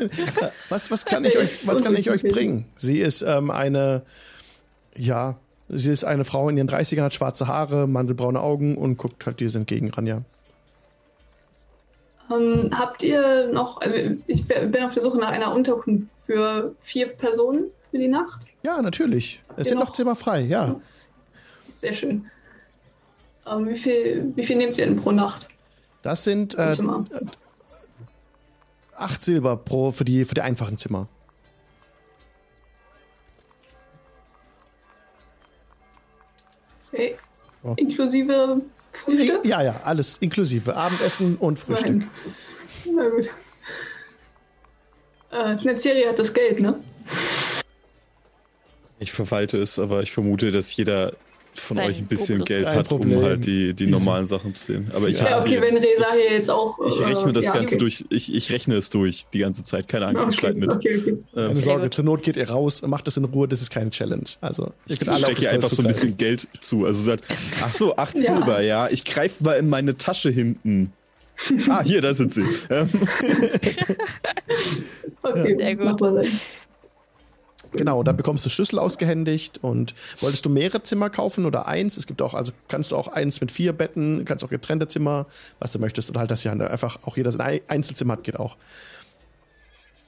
was, 0.70 0.92
was 0.92 1.06
kann 1.06 1.24
ich 1.26 1.38
euch, 1.38 1.66
was 1.68 1.84
kann 1.84 1.96
ich 1.96 2.10
euch 2.10 2.24
bringen? 2.24 2.66
Sie 2.76 3.00
ist 3.00 3.22
ähm, 3.22 3.52
eine, 3.52 4.02
ja, 4.98 5.38
sie 5.70 5.92
ist 5.92 6.04
eine 6.04 6.26
Frau 6.26 6.50
in 6.50 6.58
ihren 6.58 6.70
30ern, 6.70 7.04
hat 7.04 7.14
schwarze 7.14 7.48
Haare, 7.48 7.88
mandelbraune 7.88 8.40
Augen 8.40 8.78
und 8.78 8.98
guckt 8.98 9.26
halt 9.26 9.40
dir 9.40 9.54
entgegen, 9.54 9.92
Ranja. 9.92 10.24
Ähm, 12.32 12.72
habt 12.74 13.04
ihr 13.04 13.50
noch, 13.54 13.82
also 13.82 13.96
ich 14.26 14.48
bin 14.48 14.84
auf 14.84 14.94
der 14.94 15.04
Suche 15.04 15.18
nach 15.18 15.30
einer 15.30 15.54
Unterkunft 15.54 16.08
für 16.26 16.74
vier 16.82 17.10
Personen 17.10 17.66
für 17.92 18.00
die 18.00 18.08
Nacht? 18.08 18.42
Ja, 18.64 18.82
natürlich. 18.82 19.42
Es 19.58 19.70
sind 19.70 19.78
noch 19.78 19.94
Zimmer 19.94 20.16
frei, 20.16 20.42
ja. 20.42 20.80
Sehr 21.70 21.94
schön. 21.94 22.26
Ähm, 23.48 23.70
wie, 23.70 23.76
viel, 23.76 24.32
wie 24.36 24.44
viel 24.44 24.56
nehmt 24.56 24.78
ihr 24.78 24.86
denn 24.86 24.96
pro 24.96 25.12
Nacht? 25.12 25.48
Das 26.02 26.24
sind 26.24 26.56
äh, 26.56 26.76
acht 28.96 29.24
Silber 29.24 29.58
pro 29.58 29.92
für 29.92 30.06
die, 30.06 30.26
für 30.26 30.36
die 30.36 30.42
einfachen 30.42 30.78
Zimmer. 30.78 31.08
Okay. 36.92 37.18
Oh. 37.64 37.74
Inklusive 37.78 38.62
Frühstück? 38.94 39.46
Ja, 39.46 39.62
ja, 39.62 39.82
alles 39.84 40.18
inklusive. 40.20 40.76
Abendessen 40.76 41.36
und 41.38 41.60
Frühstück. 41.60 41.98
Nein. 41.98 42.10
Na 42.94 43.10
gut. 43.10 43.30
Äh, 45.32 45.36
eine 45.36 45.78
Serie 45.78 46.10
hat 46.10 46.20
das 46.20 46.34
Geld, 46.34 46.60
ne? 46.60 46.80
Ich 49.00 49.12
verwalte 49.12 49.58
es, 49.58 49.78
aber 49.78 50.02
ich 50.02 50.12
vermute, 50.12 50.52
dass 50.52 50.76
jeder 50.76 51.14
von 51.60 51.80
euch 51.80 52.00
ein 52.00 52.06
bisschen. 52.06 52.44
Geld 52.44 52.70
hat, 52.70 52.88
Problem. 52.88 53.18
um 53.18 53.24
halt 53.24 53.46
die, 53.46 53.74
die 53.74 53.88
normalen 53.88 54.26
Sachen 54.26 54.54
zu 54.54 54.66
sehen. 54.66 54.92
Aber 54.96 55.08
ich 55.08 55.20
ja, 55.20 55.40
okay, 55.40 55.62
wenn 55.62 55.78
Resa 55.78 56.14
hier 56.14 56.32
jetzt 56.34 56.50
auch. 56.50 56.78
Ich 56.88 57.00
rechne 57.06 57.34
das 57.34 57.46
ja, 57.46 57.54
Ganze 57.54 57.76
okay. 57.76 57.78
durch, 57.78 58.06
ich, 58.10 58.34
ich 58.34 58.52
rechne 58.52 58.76
es 58.76 58.90
durch 58.90 59.24
die 59.34 59.40
ganze 59.40 59.64
Zeit. 59.64 59.88
Keine 59.88 60.08
Angst, 60.08 60.22
okay, 60.22 60.30
ich 60.30 60.36
schreibe 60.36 60.60
mit. 60.60 60.74
Okay, 60.74 60.98
okay. 61.00 61.18
Ähm, 61.36 61.48
Keine 61.48 61.60
Sorge, 61.60 61.90
zur 61.90 62.06
Not 62.06 62.24
geht 62.24 62.38
ihr 62.38 62.50
raus, 62.50 62.82
macht 62.84 63.08
das 63.08 63.18
in 63.18 63.26
Ruhe, 63.26 63.48
das 63.48 63.62
ist 63.62 63.70
keine 63.70 63.90
Challenge. 63.90 64.26
Also, 64.42 64.72
ich 64.88 64.96
stecke 64.96 65.36
hier 65.40 65.52
einfach 65.52 65.70
so 65.70 65.82
ein 65.82 65.88
bisschen 65.88 66.18
Geld 66.18 66.48
zu. 66.60 66.86
Also 66.86 67.02
sagt, 67.02 67.26
ach 67.64 67.74
so, 67.74 67.96
acht 67.96 68.16
ja. 68.16 68.36
Silber, 68.36 68.62
ja. 68.62 68.90
Ich 68.90 69.04
greife 69.06 69.44
mal 69.44 69.58
in 69.58 69.70
meine 69.70 69.98
Tasche 69.98 70.30
hinten. 70.30 70.94
ah, 71.70 71.84
hier, 71.84 72.02
da 72.02 72.14
sind 72.14 72.34
sie. 72.34 72.44
okay, 75.22 75.56
sehr 75.58 75.76
gut. 75.76 76.02
Genau, 77.78 78.04
dann 78.04 78.18
bekommst 78.18 78.46
du 78.46 78.50
Schlüssel 78.50 78.80
ausgehändigt 78.80 79.60
und 79.62 79.96
wolltest 80.20 80.46
du 80.46 80.50
mehrere 80.50 80.84
Zimmer 80.84 81.10
kaufen 81.10 81.46
oder 81.46 81.68
eins? 81.68 81.98
Es 81.98 82.08
gibt 82.08 82.22
auch, 82.22 82.34
also 82.34 82.52
kannst 82.68 82.92
du 82.92 82.96
auch 82.96 83.08
eins 83.08 83.42
mit 83.42 83.52
vier 83.52 83.74
Betten, 83.74 84.26
kannst 84.26 84.44
auch 84.44 84.50
getrennte 84.50 84.88
Zimmer, 84.88 85.26
was 85.60 85.72
du 85.72 85.80
möchtest, 85.80 86.10
oder 86.10 86.22
halt, 86.22 86.32
dass 86.32 86.44
ja 86.44 86.52
einfach 86.52 87.00
auch 87.04 87.18
jeder 87.18 87.32
sein 87.32 87.62
Einzelzimmer 87.68 88.14
hat, 88.14 88.24
geht 88.24 88.40
auch. 88.40 88.58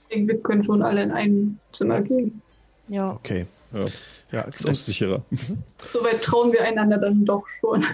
Ich 0.10 0.16
denke, 0.16 0.34
wir 0.34 0.42
können 0.42 0.64
schon 0.64 0.82
alle 0.82 1.04
in 1.04 1.12
ein 1.12 1.60
Zimmer 1.72 2.02
gehen. 2.02 2.42
Ja. 2.88 3.12
Okay. 3.12 3.46
Ja, 3.74 3.86
ja 4.32 4.42
ist 4.42 4.68
auch 4.68 4.74
sicherer. 4.74 5.24
Mhm. 5.30 5.58
Soweit 5.90 6.22
trauen 6.22 6.54
wir 6.54 6.64
einander 6.64 6.98
dann 6.98 7.26
doch 7.26 7.44
schon. 7.50 7.86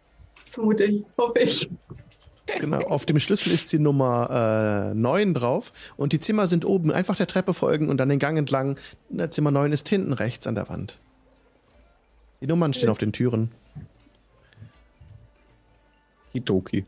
Vermute 0.50 0.84
ich, 0.84 1.04
hoffe 1.16 1.38
ich. 1.38 1.68
Genau, 2.58 2.80
auf 2.82 3.06
dem 3.06 3.18
Schlüssel 3.20 3.52
ist 3.52 3.72
die 3.72 3.78
Nummer 3.78 4.90
äh, 4.92 4.94
9 4.94 5.34
drauf 5.34 5.72
und 5.96 6.12
die 6.12 6.20
Zimmer 6.20 6.46
sind 6.46 6.64
oben. 6.64 6.90
Einfach 6.92 7.16
der 7.16 7.26
Treppe 7.26 7.54
folgen 7.54 7.88
und 7.88 7.98
dann 7.98 8.08
den 8.08 8.18
Gang 8.18 8.38
entlang. 8.38 8.78
Zimmer 9.30 9.50
9 9.50 9.72
ist 9.72 9.88
hinten 9.88 10.12
rechts 10.12 10.46
an 10.46 10.54
der 10.54 10.68
Wand. 10.68 10.98
Die 12.40 12.46
Nummern 12.46 12.72
stehen 12.72 12.88
auf 12.88 12.98
den 12.98 13.12
Türen. 13.12 13.50
Hidoki. 16.32 16.86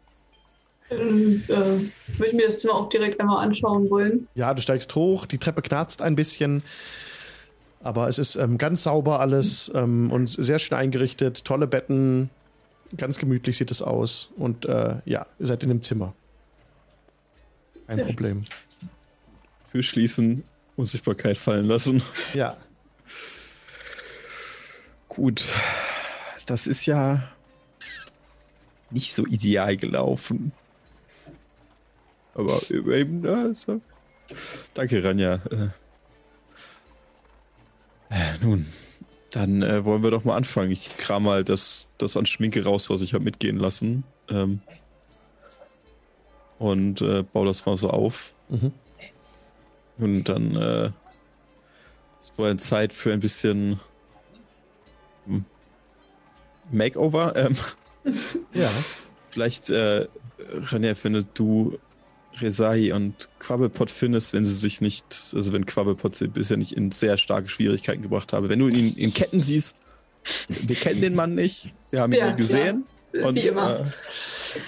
Ähm, 0.90 1.42
äh, 1.48 1.54
würde 1.54 2.26
ich 2.28 2.34
mir 2.34 2.46
das 2.46 2.60
Zimmer 2.60 2.74
auch 2.74 2.88
direkt 2.88 3.20
einmal 3.20 3.44
anschauen 3.44 3.90
wollen. 3.90 4.28
Ja, 4.34 4.54
du 4.54 4.62
steigst 4.62 4.94
hoch, 4.94 5.26
die 5.26 5.38
Treppe 5.38 5.62
knarzt 5.62 6.02
ein 6.02 6.16
bisschen. 6.16 6.62
Aber 7.80 8.08
es 8.08 8.18
ist 8.18 8.36
ähm, 8.36 8.58
ganz 8.58 8.84
sauber 8.84 9.20
alles 9.20 9.70
ähm, 9.74 10.10
und 10.12 10.28
sehr 10.28 10.58
schön 10.58 10.78
eingerichtet. 10.78 11.44
Tolle 11.44 11.66
Betten, 11.66 12.30
Ganz 12.96 13.18
gemütlich 13.18 13.56
sieht 13.56 13.70
es 13.70 13.82
aus. 13.82 14.30
Und 14.36 14.64
äh, 14.66 14.96
ja, 15.04 15.26
ihr 15.38 15.46
seid 15.46 15.62
in 15.62 15.70
dem 15.70 15.82
Zimmer. 15.82 16.14
Kein 17.86 17.96
Sehr 17.96 18.06
Problem. 18.06 18.44
Tür 19.70 19.82
schließen, 19.82 20.44
Unsichtbarkeit 20.76 21.38
fallen 21.38 21.66
lassen. 21.66 22.02
Ja. 22.34 22.56
Gut. 25.08 25.48
Das 26.46 26.66
ist 26.66 26.86
ja 26.86 27.22
nicht 28.90 29.14
so 29.14 29.26
ideal 29.26 29.76
gelaufen. 29.76 30.52
Aber 32.34 32.58
eben, 32.70 33.24
ja, 33.24 33.54
so. 33.54 33.80
Danke, 34.74 35.04
Ranja. 35.04 35.40
Äh, 35.50 35.68
äh 38.10 38.38
nun, 38.42 38.66
dann 39.32 39.62
äh, 39.62 39.84
wollen 39.84 40.02
wir 40.02 40.10
doch 40.10 40.24
mal 40.24 40.36
anfangen. 40.36 40.70
Ich 40.70 40.96
kram 40.96 41.24
mal 41.24 41.44
das, 41.44 41.88
das 41.98 42.16
an 42.16 42.26
Schminke 42.26 42.64
raus, 42.64 42.90
was 42.90 43.02
ich 43.02 43.14
habe 43.14 43.24
mitgehen 43.24 43.56
lassen. 43.56 44.04
Ähm, 44.28 44.60
und 46.58 47.00
äh, 47.00 47.22
baue 47.22 47.46
das 47.46 47.66
mal 47.66 47.76
so 47.76 47.90
auf. 47.90 48.34
Mhm. 48.48 48.72
Und 49.98 50.24
dann 50.24 50.56
äh, 50.56 50.90
ist 52.22 52.38
wohl 52.38 52.56
Zeit 52.58 52.94
für 52.94 53.12
ein 53.12 53.20
bisschen 53.20 53.80
hm, 55.26 55.44
Makeover. 56.70 57.34
Ähm, 57.36 57.56
ja. 58.52 58.70
Vielleicht, 59.30 59.70
äh, 59.70 60.08
René, 60.38 60.94
findet 60.94 61.28
du 61.38 61.78
Resahi 62.40 62.92
und 62.92 63.28
Quabbelpot 63.38 63.90
findest, 63.90 64.32
wenn 64.32 64.44
sie 64.44 64.54
sich 64.54 64.80
nicht, 64.80 65.04
also 65.34 65.52
wenn 65.52 65.66
Quabbelpot 65.66 66.14
sie 66.14 66.28
bisher 66.28 66.56
nicht 66.56 66.72
in 66.72 66.90
sehr 66.90 67.16
starke 67.16 67.48
Schwierigkeiten 67.48 68.02
gebracht 68.02 68.32
habe. 68.32 68.48
Wenn 68.48 68.58
du 68.58 68.68
ihn 68.68 68.94
in 68.96 69.12
Ketten 69.12 69.40
siehst, 69.40 69.80
wir 70.48 70.76
kennen 70.76 71.00
den 71.00 71.14
Mann 71.14 71.34
nicht, 71.34 71.70
wir 71.90 72.00
haben 72.00 72.12
ihn 72.12 72.18
ja, 72.18 72.30
nie 72.30 72.36
gesehen. 72.36 72.84
Ja, 73.12 73.26
und, 73.26 73.36
wie 73.36 73.40
immer. 73.40 73.80
Äh, 73.80 73.84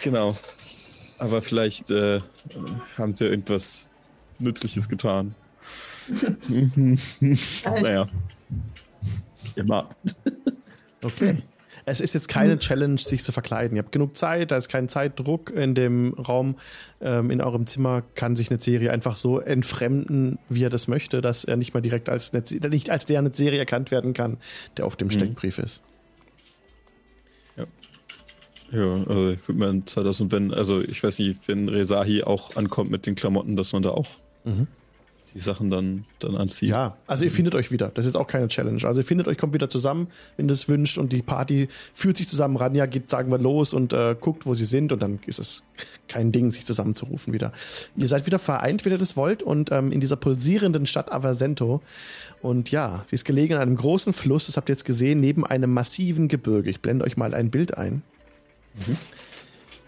genau. 0.03 0.37
Aber 1.18 1.42
vielleicht 1.42 1.90
äh, 1.90 2.20
haben 2.98 3.12
sie 3.12 3.24
ja 3.24 3.31
irgendwas 3.31 3.88
Nützliches 4.38 4.88
getan. 4.88 5.35
naja. 7.64 8.09
Immer. 9.57 9.88
Okay. 11.03 11.42
Es 11.86 12.00
ist 12.00 12.14
jetzt 12.14 12.28
keine 12.28 12.58
Challenge, 12.58 12.98
sich 12.98 13.22
zu 13.22 13.32
verkleiden. 13.32 13.76
Ihr 13.76 13.82
habt 13.82 13.92
genug 13.92 14.16
Zeit, 14.16 14.50
da 14.50 14.56
ist 14.56 14.68
kein 14.68 14.88
Zeitdruck 14.88 15.50
in 15.50 15.74
dem 15.74 16.14
Raum. 16.14 16.56
Ähm, 17.00 17.30
in 17.30 17.40
eurem 17.40 17.66
Zimmer 17.66 18.02
kann 18.14 18.36
sich 18.36 18.50
eine 18.50 18.60
Serie 18.60 18.90
einfach 18.90 19.16
so 19.16 19.38
entfremden, 19.38 20.38
wie 20.48 20.64
er 20.64 20.70
das 20.70 20.88
möchte, 20.88 21.20
dass 21.20 21.44
er 21.44 21.56
nicht 21.56 21.74
mal 21.74 21.80
direkt 21.80 22.08
als 22.08 22.32
Netz 22.32 22.50
nicht 22.50 22.90
als 22.90 23.06
der 23.06 23.30
Serie 23.34 23.58
erkannt 23.58 23.90
werden 23.90 24.14
kann, 24.14 24.38
der 24.76 24.86
auf 24.86 24.96
dem 24.96 25.10
Steckbrief 25.10 25.58
ist. 25.58 25.82
Ja, 28.72 28.94
also 29.06 29.30
ich 29.30 29.46
würde 29.46 29.58
mir 29.58 29.84
Zeit 29.84 30.04
aus 30.04 30.20
und 30.20 30.32
wenn, 30.32 30.52
also 30.52 30.80
ich 30.80 31.04
weiß 31.04 31.20
nicht, 31.20 31.46
wenn 31.46 31.68
Rezahi 31.68 32.24
auch 32.24 32.56
ankommt 32.56 32.90
mit 32.90 33.06
den 33.06 33.14
Klamotten, 33.14 33.54
dass 33.54 33.72
man 33.72 33.84
da 33.84 33.90
auch 33.90 34.08
Mhm. 34.44 34.66
Die 35.34 35.40
Sachen 35.40 35.68
dann, 35.68 36.04
dann 36.20 36.36
anzieht. 36.36 36.70
Ja, 36.70 36.96
also 37.06 37.24
ihr 37.24 37.30
findet 37.30 37.56
euch 37.56 37.72
wieder. 37.72 37.90
Das 37.92 38.06
ist 38.06 38.16
auch 38.16 38.28
keine 38.28 38.46
Challenge. 38.46 38.82
Also 38.84 39.00
ihr 39.00 39.04
findet 39.04 39.26
euch, 39.26 39.36
kommt 39.36 39.52
wieder 39.52 39.68
zusammen, 39.68 40.06
wenn 40.36 40.48
ihr 40.48 40.52
es 40.52 40.68
wünscht 40.68 40.96
und 40.96 41.12
die 41.12 41.22
Party 41.22 41.68
fühlt 41.92 42.16
sich 42.16 42.28
zusammen. 42.28 42.56
Ranja 42.56 42.86
geht, 42.86 43.10
sagen 43.10 43.32
wir, 43.32 43.38
los 43.38 43.74
und 43.74 43.92
äh, 43.92 44.14
guckt, 44.18 44.46
wo 44.46 44.54
sie 44.54 44.64
sind 44.64 44.92
und 44.92 45.02
dann 45.02 45.18
ist 45.26 45.40
es 45.40 45.64
kein 46.06 46.30
Ding, 46.30 46.52
sich 46.52 46.64
zusammenzurufen 46.64 47.32
wieder. 47.32 47.50
Ihr 47.96 48.06
seid 48.06 48.26
wieder 48.26 48.38
vereint, 48.38 48.84
wenn 48.84 48.92
ihr 48.92 48.98
das 48.98 49.16
wollt 49.16 49.42
und 49.42 49.72
ähm, 49.72 49.90
in 49.90 50.00
dieser 50.00 50.16
pulsierenden 50.16 50.86
Stadt 50.86 51.10
Aversento. 51.12 51.82
Und 52.40 52.70
ja, 52.70 53.04
sie 53.08 53.14
ist 53.14 53.24
gelegen 53.24 53.54
an 53.54 53.60
einem 53.60 53.76
großen 53.76 54.12
Fluss, 54.12 54.46
das 54.46 54.56
habt 54.56 54.68
ihr 54.68 54.74
jetzt 54.74 54.84
gesehen, 54.84 55.20
neben 55.20 55.44
einem 55.44 55.72
massiven 55.72 56.28
Gebirge. 56.28 56.70
Ich 56.70 56.80
blende 56.80 57.04
euch 57.04 57.16
mal 57.16 57.34
ein 57.34 57.50
Bild 57.50 57.76
ein. 57.76 58.02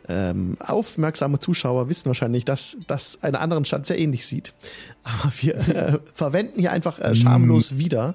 Ähm, 0.09 0.57
aufmerksame 0.61 1.40
Zuschauer 1.40 1.88
wissen 1.88 2.07
wahrscheinlich, 2.07 2.45
dass 2.45 2.77
das 2.87 3.23
einer 3.25 3.40
anderen 3.40 3.64
Stadt 3.64 3.87
sehr 3.87 3.99
ähnlich 3.99 4.25
sieht. 4.25 4.55
Aber 5.03 5.33
wir 5.40 5.57
äh, 5.57 5.99
verwenden 6.14 6.61
hier 6.61 6.71
einfach 6.71 7.01
äh, 7.01 7.14
schamlos 7.16 7.77
wieder. 7.79 8.14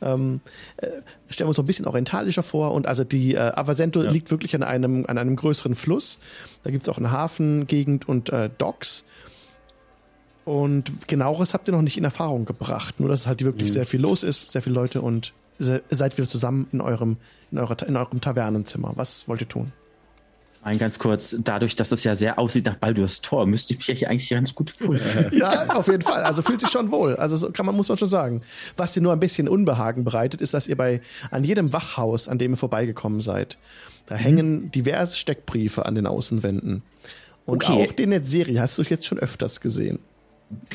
Ähm, 0.00 0.40
äh, 0.76 0.86
stellen 1.30 1.46
wir 1.46 1.48
uns 1.48 1.56
so 1.56 1.62
ein 1.62 1.66
bisschen 1.66 1.86
orientalischer 1.86 2.44
vor. 2.44 2.72
Und 2.72 2.86
also 2.86 3.02
die 3.02 3.34
äh, 3.34 3.38
Avasento 3.38 4.02
Ja. 4.02 4.10
liegt 4.10 4.30
wirklich 4.30 4.54
an 4.54 4.62
einem, 4.62 5.04
an 5.06 5.18
einem 5.18 5.34
größeren 5.34 5.74
Fluss. 5.74 6.20
Da 6.62 6.70
gibt's 6.70 6.88
auch 6.88 6.98
eine 6.98 7.10
Hafengegend 7.10 8.08
und 8.08 8.30
äh, 8.30 8.48
Docks. 8.58 9.04
Und 10.44 11.08
genaueres 11.08 11.54
habt 11.54 11.68
ihr 11.68 11.72
noch 11.72 11.82
nicht 11.82 11.98
in 11.98 12.04
Erfahrung 12.04 12.44
gebracht. 12.44 13.00
Nur, 13.00 13.08
dass 13.08 13.26
halt 13.26 13.44
wirklich 13.44 13.72
sehr 13.72 13.86
viel 13.86 14.00
los 14.00 14.22
ist, 14.22 14.50
sehr 14.52 14.62
viele 14.62 14.74
Leute 14.74 15.00
und 15.00 15.32
se 15.58 15.82
seid 15.90 16.18
wieder 16.18 16.28
zusammen 16.28 16.66
in 16.72 16.80
eurem, 16.80 17.16
in, 17.50 17.58
eurer, 17.58 17.76
in 17.86 17.96
eurem 17.96 18.20
Tavernenzimmer. 18.20 18.92
Was 18.96 19.28
wollt 19.28 19.40
ihr 19.40 19.48
tun? 19.48 19.72
Ein 20.64 20.78
ganz 20.78 21.00
kurz, 21.00 21.36
dadurch, 21.42 21.74
dass 21.74 21.90
es 21.90 22.04
ja 22.04 22.14
sehr 22.14 22.38
aussieht 22.38 22.66
nach 22.66 22.76
Baldur's 22.76 23.20
Tor, 23.20 23.46
müsste 23.46 23.72
ich 23.74 23.78
mich 23.80 23.88
ja 23.88 23.94
hier 23.94 24.10
eigentlich 24.10 24.30
ganz 24.30 24.54
gut 24.54 24.70
fühlen. 24.70 25.00
Ja, 25.32 25.70
auf 25.74 25.88
jeden 25.88 26.02
Fall. 26.02 26.22
Also 26.22 26.40
fühlt 26.42 26.60
sich 26.60 26.70
schon 26.70 26.92
wohl. 26.92 27.16
Also 27.16 27.36
so 27.36 27.50
kann 27.50 27.66
man, 27.66 27.74
muss 27.74 27.88
man 27.88 27.98
schon 27.98 28.06
sagen. 28.08 28.42
Was 28.76 28.92
dir 28.92 29.00
nur 29.00 29.12
ein 29.12 29.18
bisschen 29.18 29.48
Unbehagen 29.48 30.04
bereitet, 30.04 30.40
ist, 30.40 30.54
dass 30.54 30.68
ihr 30.68 30.76
bei, 30.76 31.00
an 31.32 31.42
jedem 31.42 31.72
Wachhaus, 31.72 32.28
an 32.28 32.38
dem 32.38 32.52
ihr 32.52 32.56
vorbeigekommen 32.56 33.20
seid, 33.20 33.58
da 34.06 34.14
hängen 34.14 34.70
diverse 34.70 35.16
Steckbriefe 35.16 35.84
an 35.84 35.96
den 35.96 36.06
Außenwänden. 36.06 36.82
Und 37.44 37.64
Okay. 37.64 37.88
auch 37.88 37.92
den 37.92 38.10
Netzserie 38.10 38.60
hast 38.60 38.78
du 38.78 38.82
jetzt 38.82 39.04
schon 39.04 39.18
öfters 39.18 39.60
gesehen. 39.60 39.98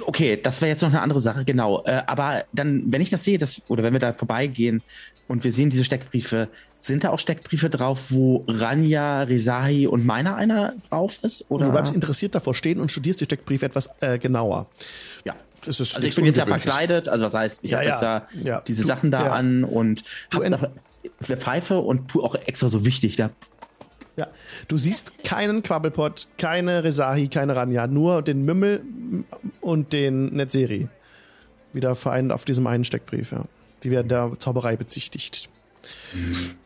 Okay, 0.06 0.38
das 0.41 0.60
wäre 0.60 0.69
jetzt 0.71 0.82
noch 0.82 0.89
eine 0.89 1.02
andere 1.02 1.21
Sache, 1.21 1.45
genau. 1.45 1.84
Äh, 1.86 2.02
aber 2.08 2.43
dann, 2.52 2.84
wenn 2.88 3.00
ich 3.00 3.10
das 3.10 3.23
sehe, 3.23 3.38
das, 3.38 3.62
oder 3.69 3.84
wenn 3.84 3.93
wir 3.93 4.00
da 4.00 4.12
vorbeigehen 4.12 4.82
und 5.27 5.43
wir 5.43 5.51
sehen 5.51 5.69
diese 5.69 5.83
Steckbriefe, 5.83 6.47
sind 6.77 7.03
da 7.03 7.09
auch 7.09 7.19
Steckbriefe 7.19 7.69
drauf, 7.69 8.11
wo 8.11 8.45
Ranja, 8.47 9.23
Rezahi 9.23 9.87
und 9.87 10.05
meiner 10.05 10.35
einer 10.35 10.73
drauf 10.89 11.19
ist? 11.23 11.45
Oder? 11.49 11.65
du 11.65 11.71
bleibst 11.71 11.93
interessiert 11.93 12.33
davor 12.35 12.53
stehen 12.55 12.79
und 12.79 12.91
studierst 12.91 13.19
die 13.21 13.25
Steckbriefe 13.25 13.65
etwas 13.65 13.89
äh, 14.01 14.17
genauer. 14.19 14.67
ja. 15.25 15.35
Das 15.65 15.79
ist 15.81 15.95
Also 15.95 16.07
ich 16.07 16.15
bin 16.15 16.23
jetzt 16.25 16.37
ja 16.37 16.45
verkleidet, 16.45 17.09
also 17.09 17.25
das 17.25 17.33
heißt, 17.33 17.65
ich 17.65 17.71
Ja, 17.71 17.79
habe 17.79 17.89
jetzt 17.89 18.01
ja. 18.01 18.25
ja, 18.35 18.41
Ja. 18.43 18.61
diese 18.61 18.83
Du- 18.83 18.87
Sachen 18.87 19.11
da 19.11 19.25
ja. 19.25 19.31
an 19.33 19.63
und 19.65 20.03
Du 20.29 20.37
hab 20.37 20.43
en- 20.45 20.51
noch 20.51 20.63
eine 20.63 21.37
Pfeife 21.37 21.79
und 21.79 22.15
auch 22.15 22.35
extra 22.35 22.69
so 22.69 22.85
wichtig 22.85 23.15
da. 23.17 23.31
Ja, 24.15 24.27
du 24.69 24.77
siehst 24.77 25.23
keinen 25.25 25.63
Quabbelpot, 25.63 26.27
keine 26.37 26.83
Resahi, 26.85 27.27
keine 27.27 27.55
Ranja, 27.55 27.85
nur 27.87 28.21
den 28.21 28.45
Mümmel 28.45 28.81
und 29.59 29.91
den 29.93 30.27
Netzeri. 30.27 30.87
Wieder 31.73 31.95
vereint 31.97 32.31
auf 32.31 32.45
diesem 32.45 32.65
einen 32.67 32.85
Steckbrief, 32.85 33.31
ja. 33.31 33.43
Die 33.83 33.91
werden 33.91 34.07
der 34.07 34.33
Zauberei 34.39 34.75
bezichtigt. 34.75 35.49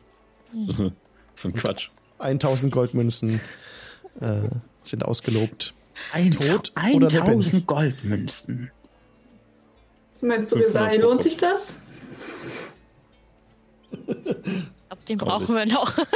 So 1.34 1.47
ein 1.47 1.54
Quatsch. 1.54 1.89
1000 2.19 2.74
Goldmünzen 2.74 3.39
äh, 4.19 4.50
sind 4.84 5.06
ausgelobt. 5.06 5.74
Ein, 6.12 6.32
lebendig? 6.32 6.71
1000 6.76 7.65
Goldmünzen. 7.65 8.69
Was 10.12 10.21
meinst 10.21 10.52
du, 10.52 10.58
500 10.58 10.84
Resai, 10.84 11.00
pro 11.00 11.08
lohnt 11.08 11.24
sich 11.24 11.38
das? 11.38 11.80
Ich 13.91 13.97
glaube, 14.06 15.06
den 15.08 15.17
brauchen 15.17 15.56
wir 15.56 15.65
noch. 15.65 15.97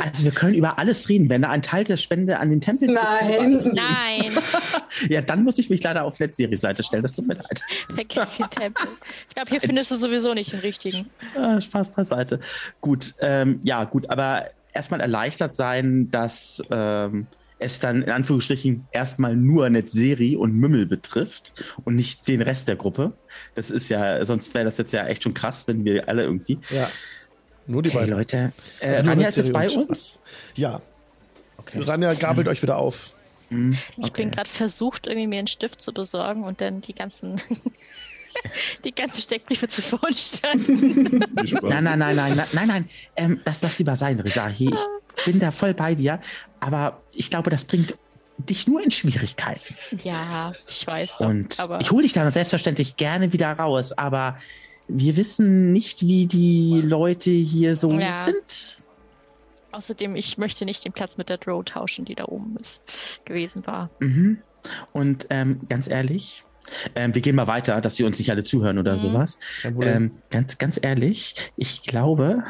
Also 0.00 0.24
wir 0.24 0.32
können 0.32 0.54
über 0.54 0.78
alles 0.78 1.08
reden. 1.08 1.28
Wenn 1.28 1.42
da 1.42 1.50
ein 1.50 1.62
Teil 1.62 1.84
der 1.84 1.96
Spende 1.96 2.38
an 2.38 2.50
den 2.50 2.60
Tempel 2.60 2.88
geht, 2.88 2.96
Nein. 2.96 3.62
Nein, 3.72 4.32
Ja, 5.08 5.20
dann 5.20 5.44
muss 5.44 5.58
ich 5.58 5.70
mich 5.70 5.82
leider 5.82 6.04
auf 6.04 6.20
Netzserie-Seite 6.20 6.82
stellen. 6.82 7.02
Das 7.02 7.12
tut 7.12 7.26
mir 7.26 7.34
leid. 7.34 7.62
vergiss 7.94 8.36
den 8.36 8.50
Tempel. 8.50 8.88
Ich 9.28 9.34
glaube, 9.34 9.50
hier 9.50 9.60
findest 9.60 9.90
du 9.90 9.96
sowieso 9.96 10.34
nicht 10.34 10.52
den 10.52 10.60
richtigen. 10.60 11.10
Ah, 11.36 11.60
Spaß 11.60 11.90
beiseite. 11.90 12.40
Gut, 12.80 13.14
ähm, 13.20 13.60
ja, 13.64 13.84
gut, 13.84 14.10
aber 14.10 14.46
erstmal 14.72 15.00
erleichtert 15.00 15.54
sein, 15.56 16.10
dass 16.10 16.62
ähm, 16.70 17.26
es 17.58 17.80
dann 17.80 18.02
in 18.02 18.10
Anführungsstrichen 18.10 18.86
erstmal 18.92 19.36
nur 19.36 19.68
Netzeri 19.70 20.36
und 20.36 20.54
Mümmel 20.54 20.86
betrifft 20.86 21.52
und 21.84 21.94
nicht 21.94 22.26
den 22.28 22.42
Rest 22.42 22.68
der 22.68 22.76
Gruppe. 22.76 23.12
Das 23.54 23.70
ist 23.70 23.88
ja, 23.88 24.24
sonst 24.24 24.54
wäre 24.54 24.64
das 24.64 24.78
jetzt 24.78 24.92
ja 24.92 25.06
echt 25.06 25.22
schon 25.22 25.34
krass, 25.34 25.66
wenn 25.66 25.84
wir 25.84 26.08
alle 26.08 26.24
irgendwie. 26.24 26.58
Ja. 26.70 26.88
Nur 27.66 27.82
die 27.82 27.90
Okay, 27.90 27.98
beiden. 27.98 28.14
Leute. 28.14 28.52
Äh, 28.80 28.88
Also 28.88 29.02
nur 29.04 29.12
Ranja 29.12 29.28
ist 29.28 29.36
jetzt 29.36 29.52
bei 29.52 29.70
uns. 29.70 30.20
Ja. 30.56 30.80
Okay. 31.56 31.80
Ranja 31.80 32.12
gabelt 32.14 32.48
euch 32.48 32.62
wieder 32.62 32.76
auf. 32.76 33.10
Hm, 33.48 33.72
Ich 33.96 34.04
okay. 34.10 34.22
bin 34.22 34.30
gerade 34.30 34.50
versucht, 34.50 35.06
irgendwie 35.06 35.26
mir 35.26 35.38
einen 35.38 35.46
Stift 35.46 35.80
zu 35.80 35.92
besorgen 35.92 36.44
und 36.44 36.60
dann 36.60 36.80
die 36.80 36.94
ganzen, 36.94 37.40
die 38.84 38.92
ganzen 38.94 39.22
Steckbriefe 39.22 39.68
zu 39.68 39.82
verunstalten. 39.82 41.20
Nein, 41.62 41.84
nein, 41.84 41.98
nein, 41.98 42.16
nein, 42.16 42.16
nein, 42.36 42.46
nein, 42.52 42.68
nein. 42.68 42.88
Ähm, 43.16 43.40
das 43.44 43.62
lass 43.62 43.78
lieber 43.78 43.96
sein, 43.96 44.18
Rizahi. 44.20 44.70
Ich 45.16 45.24
bin 45.24 45.40
da 45.40 45.50
voll 45.50 45.74
bei 45.74 45.94
dir, 45.94 46.20
aber 46.60 47.00
ich 47.12 47.30
glaube, 47.30 47.50
das 47.50 47.64
bringt 47.64 47.94
dich 48.36 48.66
nur 48.66 48.82
in 48.82 48.90
Schwierigkeiten. 48.90 49.76
Ja, 50.02 50.52
ich 50.68 50.86
weiß 50.86 51.18
doch. 51.18 51.28
Und 51.28 51.60
aber 51.60 51.80
ich 51.80 51.90
hole 51.92 52.02
dich 52.02 52.12
dann 52.14 52.28
selbstverständlich 52.32 52.96
gerne 52.96 53.32
wieder 53.32 53.52
raus, 53.52 53.92
aber 53.92 54.38
wir 54.88 55.16
wissen 55.16 55.72
nicht, 55.72 56.02
wie 56.02 56.26
die 56.26 56.82
Leute 56.84 57.30
hier 57.30 57.74
so 57.76 57.90
Ja. 57.92 58.18
sind. 58.18 58.76
außerdem, 59.72 60.14
ich 60.14 60.38
möchte 60.38 60.64
nicht 60.64 60.84
den 60.84 60.92
Platz 60.92 61.16
mit 61.16 61.28
der 61.28 61.38
Drow 61.38 61.64
tauschen, 61.64 62.04
die 62.04 62.14
da 62.14 62.26
oben 62.26 62.56
ist, 62.60 63.20
gewesen 63.24 63.66
war. 63.66 63.90
Mhm. 63.98 64.38
Und 64.92 65.26
ähm, 65.30 65.60
ganz 65.68 65.88
ehrlich, 65.88 66.44
ähm, 66.94 67.14
wir 67.14 67.20
gehen 67.22 67.34
mal 67.36 67.46
weiter, 67.48 67.80
dass 67.80 67.96
sie 67.96 68.04
uns 68.04 68.18
nicht 68.18 68.30
alle 68.30 68.44
zuhören 68.44 68.78
oder 68.78 68.92
Mhm. 68.92 68.98
sowas. 68.98 69.38
Ähm, 69.64 70.22
ganz, 70.30 70.58
ganz 70.58 70.78
ehrlich, 70.80 71.34
ich 71.56 71.82
glaube, 71.82 72.44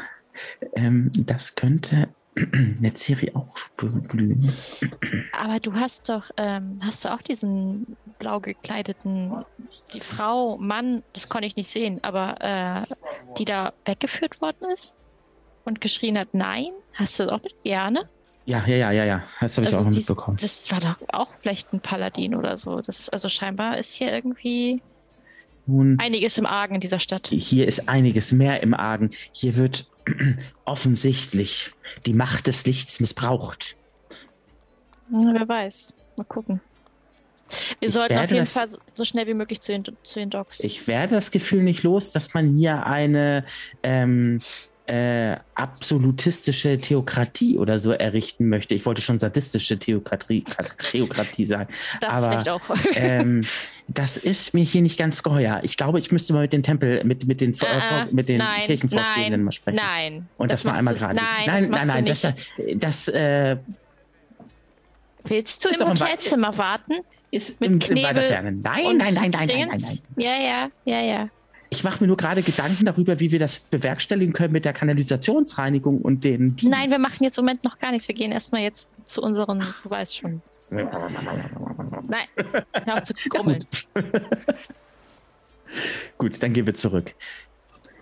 ähm, 0.75 1.11
das 1.15 1.55
könnte 1.55 2.09
eine 2.35 2.91
Serie 2.95 3.35
auch 3.35 3.57
blühen. 3.77 4.51
Aber 5.31 5.59
du 5.59 5.73
hast 5.73 6.09
doch, 6.09 6.29
ähm, 6.37 6.79
hast 6.81 7.05
du 7.05 7.13
auch 7.13 7.21
diesen 7.21 7.97
blau 8.19 8.39
gekleideten, 8.39 9.31
die 9.93 10.01
Frau, 10.01 10.57
Mann, 10.57 11.03
das 11.13 11.29
konnte 11.29 11.47
ich 11.47 11.55
nicht 11.55 11.69
sehen, 11.69 11.99
aber 12.03 12.41
äh, 12.41 12.85
die 13.37 13.45
da 13.45 13.73
weggeführt 13.85 14.39
worden 14.41 14.69
ist 14.73 14.95
und 15.63 15.81
geschrien 15.81 16.17
hat, 16.17 16.29
nein? 16.33 16.67
Hast 16.93 17.19
du 17.19 17.23
das 17.25 17.33
auch 17.33 17.43
mit? 17.43 17.53
Ja, 17.63 17.89
ne? 17.89 18.09
Ja, 18.45 18.63
ja, 18.67 18.75
ja, 18.75 18.91
ja, 18.91 19.05
ja. 19.05 19.23
Das 19.41 19.57
habe 19.57 19.67
ich 19.67 19.73
Also 19.73 19.79
auch 19.79 19.85
noch 19.85 19.91
dies- 19.91 20.07
mitbekommen. 20.09 20.37
Das 20.39 20.71
war 20.71 20.79
doch 20.79 20.97
auch 21.11 21.29
vielleicht 21.41 21.73
ein 21.73 21.81
Paladin 21.81 22.35
oder 22.35 22.57
so. 22.57 22.79
Das, 22.79 23.09
also 23.09 23.27
scheinbar 23.29 23.77
ist 23.77 23.95
hier 23.95 24.11
irgendwie 24.13 24.83
Nun, 25.67 25.97
einiges 25.99 26.37
im 26.37 26.45
Argen 26.45 26.75
in 26.75 26.81
dieser 26.81 26.99
Stadt. 26.99 27.27
hier 27.31 27.67
ist 27.67 27.89
einiges 27.89 28.31
mehr 28.31 28.61
im 28.61 28.73
Argen. 28.73 29.09
Hier 29.31 29.55
wird 29.55 29.87
offensichtlich 30.65 31.71
die 32.05 32.13
Macht 32.13 32.47
des 32.47 32.65
Lichts 32.65 32.99
missbraucht. 32.99 33.75
Na, 35.09 35.33
wer 35.33 35.47
weiß. 35.47 35.93
Mal 36.17 36.23
gucken. 36.25 36.61
Wir 37.79 37.87
Ich 37.87 37.93
sollten 37.93 38.15
auf 38.17 38.21
jeden 38.31 38.37
das- 38.37 38.53
Fall 38.53 38.67
so- 38.93 39.05
schnell 39.05 39.27
wie 39.27 39.33
möglich 39.35 39.61
zu 39.61 39.71
den, 39.71 39.83
zu 40.03 40.19
den 40.19 40.29
Docs. 40.31 40.61
Ich 40.61 40.87
werde 40.87 41.15
das 41.15 41.29
Gefühl 41.31 41.61
nicht 41.63 41.83
los, 41.83 42.11
dass 42.11 42.33
man 42.33 42.55
hier 42.57 42.85
eine 42.85 43.45
ähm, 43.83 44.39
äh, 44.87 45.37
absolutistische 45.55 46.77
Theokratie 46.79 47.57
oder 47.57 47.79
so 47.79 47.91
errichten 47.91 48.49
möchte. 48.49 48.75
Ich 48.75 48.85
wollte 48.85 49.01
schon 49.01 49.17
sadistische 49.17 49.79
Theokratie, 49.79 50.43
Theokratie 50.91 51.45
sagen. 51.45 51.69
das 52.01 52.13
aber, 52.13 52.27
vielleicht 52.27 52.49
auch. 52.49 52.61
ähm, 52.95 53.41
das 53.87 54.17
ist 54.17 54.53
mir 54.53 54.63
hier 54.63 54.81
nicht 54.81 54.97
ganz 54.99 55.23
geheuer. 55.23 55.59
Ich 55.63 55.75
glaube, 55.77 55.97
ich 55.99 56.11
müsste 56.11 56.33
mal 56.33 56.41
mit 56.41 56.53
den 56.53 56.61
Tempel, 56.63 57.03
mit, 57.03 57.27
mit 57.27 57.41
den, 57.41 57.53
äh, 57.53 57.65
Äh, 57.65 58.05
mit 58.11 58.29
den 58.29 58.37
nein, 58.37 58.63
Kirchenvorstehenden 58.65 59.31
nein, 59.39 59.43
mal 59.43 59.51
sprechen. 59.51 59.75
Nein. 59.77 60.27
Und 60.37 60.51
das, 60.51 60.63
mal 60.63 60.71
machst 60.71 60.79
einmal 60.79 60.93
du- 60.93 60.99
gerade. 60.99 61.15
Nein, 61.15 61.45
nein, 61.45 61.71
das 61.71 61.71
nein, 61.71 61.87
nein. 61.87 62.03
nicht. 62.03 62.23
Das, 62.23 63.05
das 63.05 63.07
äh, 63.09 63.57
Willst 65.23 65.65
du 65.65 65.69
im 65.69 65.87
Hotelzimmer 65.89 66.57
warten? 66.57 66.93
ist 67.31 67.59
Mit 67.59 67.71
im, 67.71 67.79
Knebel 67.79 68.23
Ferne. 68.23 68.51
Nein, 68.51 68.97
nein, 68.97 69.13
nein, 69.13 69.31
nein, 69.31 69.31
nein, 69.31 69.67
nein, 69.67 69.81
nein. 69.81 69.99
Ja, 70.15 70.35
ja, 70.37 70.69
ja, 70.85 71.01
ja. 71.01 71.29
Ich 71.75 71.83
mache 71.83 72.01
mir 72.01 72.07
nur 72.07 72.15
gerade 72.15 72.41
Gedanken 72.41 72.85
darüber, 72.85 73.19
wie 73.19 73.31
wir 73.31 73.39
das 73.39 73.59
bewerkstelligen 73.59 74.33
können 74.33 74.53
mit 74.53 74.63
der 74.63 74.71
Kanalisationsreinigung 74.71 75.99
und 75.99 76.23
den. 76.23 76.55
Team. 76.55 76.69
Nein, 76.69 76.89
wir 76.89 76.99
machen 76.99 77.21
jetzt 77.25 77.37
im 77.37 77.43
Moment 77.43 77.65
noch 77.65 77.77
gar 77.77 77.91
nichts. 77.91 78.07
Wir 78.07 78.15
gehen 78.15 78.31
erstmal 78.31 78.61
jetzt 78.61 78.89
zu 79.03 79.21
unseren, 79.21 79.59
du 79.59 79.89
weißt 79.89 80.17
schon. 80.17 80.41
Nein, 80.69 80.87
hör 82.85 82.95
auf 82.95 83.03
zu 83.03 83.13
grummeln. 83.29 83.65
Gut, 86.17 86.41
dann 86.41 86.53
gehen 86.53 86.65
wir 86.65 86.75
zurück. 86.75 87.13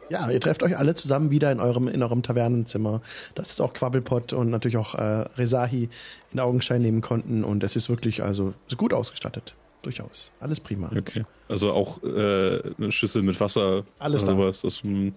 Ja, 0.10 0.30
ihr 0.30 0.40
trefft 0.40 0.62
euch 0.62 0.78
alle 0.78 0.94
zusammen 0.94 1.32
wieder 1.32 1.52
in 1.52 1.60
eurem, 1.60 1.88
in 1.88 2.04
eurem 2.04 2.22
Tavernenzimmer. 2.22 3.02
Das 3.34 3.50
ist 3.50 3.60
auch 3.60 3.74
Quabbelpot 3.74 4.34
und 4.34 4.52
natürlich 4.52 4.78
auch 4.78 4.94
äh, 4.94 5.26
Resahi 5.36 5.90
in 6.32 6.40
Augenschein 6.40 6.84
nehmen 6.84 7.02
konnten. 7.02 7.44
Und 7.44 7.64
es 7.64 7.76
ist 7.76 7.90
wirklich 7.90 8.22
also 8.22 8.54
so 8.68 8.78
gut 8.78 8.94
ausgestattet. 8.94 9.56
Durchaus. 9.84 10.32
Alles 10.40 10.60
prima. 10.60 10.92
Okay. 10.98 11.26
Also 11.50 11.72
auch 11.72 12.02
äh, 12.04 12.62
eine 12.78 12.92
Schüssel 12.92 13.22
mit 13.22 13.40
Wasser. 13.40 13.84
Alles 14.00 14.24
oder 14.24 14.32
da. 14.32 14.38
sowas. 14.38 14.62
Das, 14.62 14.84
man, 14.84 15.14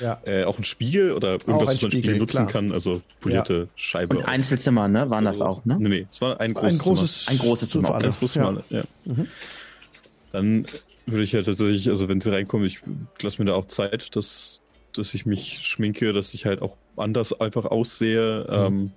Ja. 0.00 0.20
äh, 0.24 0.44
auch 0.44 0.58
ein 0.58 0.64
Spiegel 0.64 1.12
oder 1.12 1.34
ein 1.34 1.40
irgendwas, 1.40 1.74
was 1.76 1.82
man 1.82 1.90
Spiegel, 1.92 2.18
nutzen 2.18 2.36
klar. 2.38 2.48
kann. 2.48 2.72
Also 2.72 3.00
polierte 3.20 3.68
Scheibe. 3.76 4.16
Und 4.16 4.24
aus- 4.24 4.28
Einzelzimmer, 4.28 4.88
ne? 4.88 5.08
Waren 5.10 5.24
das 5.24 5.40
auch, 5.40 5.64
ne? 5.64 5.76
Nee, 5.80 5.88
nee, 5.88 6.06
es 6.10 6.20
war 6.20 6.38
ein 6.40 6.52
großes, 6.54 6.80
Ein 6.80 6.84
großes, 6.86 7.28
Ein 7.28 7.38
großes 7.38 7.70
Zimmer, 7.70 7.84
für 7.84 7.88
okay, 7.94 7.96
alle. 7.98 8.06
Das 8.06 8.20
wussten 8.22 8.40
wir 8.40 8.46
alle, 8.48 8.64
ja. 8.68 8.82
Mhm. 9.06 9.26
Dann 10.32 10.66
würde 11.06 11.24
ich 11.24 11.32
ja 11.32 11.42
tatsächlich, 11.42 11.88
also 11.88 12.08
wenn 12.08 12.20
sie 12.20 12.32
reinkommen, 12.32 12.66
ich 12.66 12.80
lasse 13.22 13.40
mir 13.42 13.46
da 13.46 13.54
auch 13.54 13.66
Zeit, 13.66 14.14
dass, 14.16 14.60
dass 14.92 15.14
ich 15.14 15.26
mich 15.26 15.60
schminke, 15.66 16.12
dass 16.12 16.34
ich 16.34 16.46
halt 16.46 16.62
auch 16.62 16.76
anders 16.96 17.38
einfach 17.40 17.64
aussehe. 17.64 18.46
Mhm. 18.48 18.54
Ähm, 18.54 18.92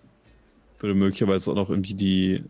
würde 0.80 0.96
möglicherweise 0.96 1.52
auch 1.52 1.56
noch 1.56 1.70
irgendwie 1.70 1.94
die, 1.94 2.44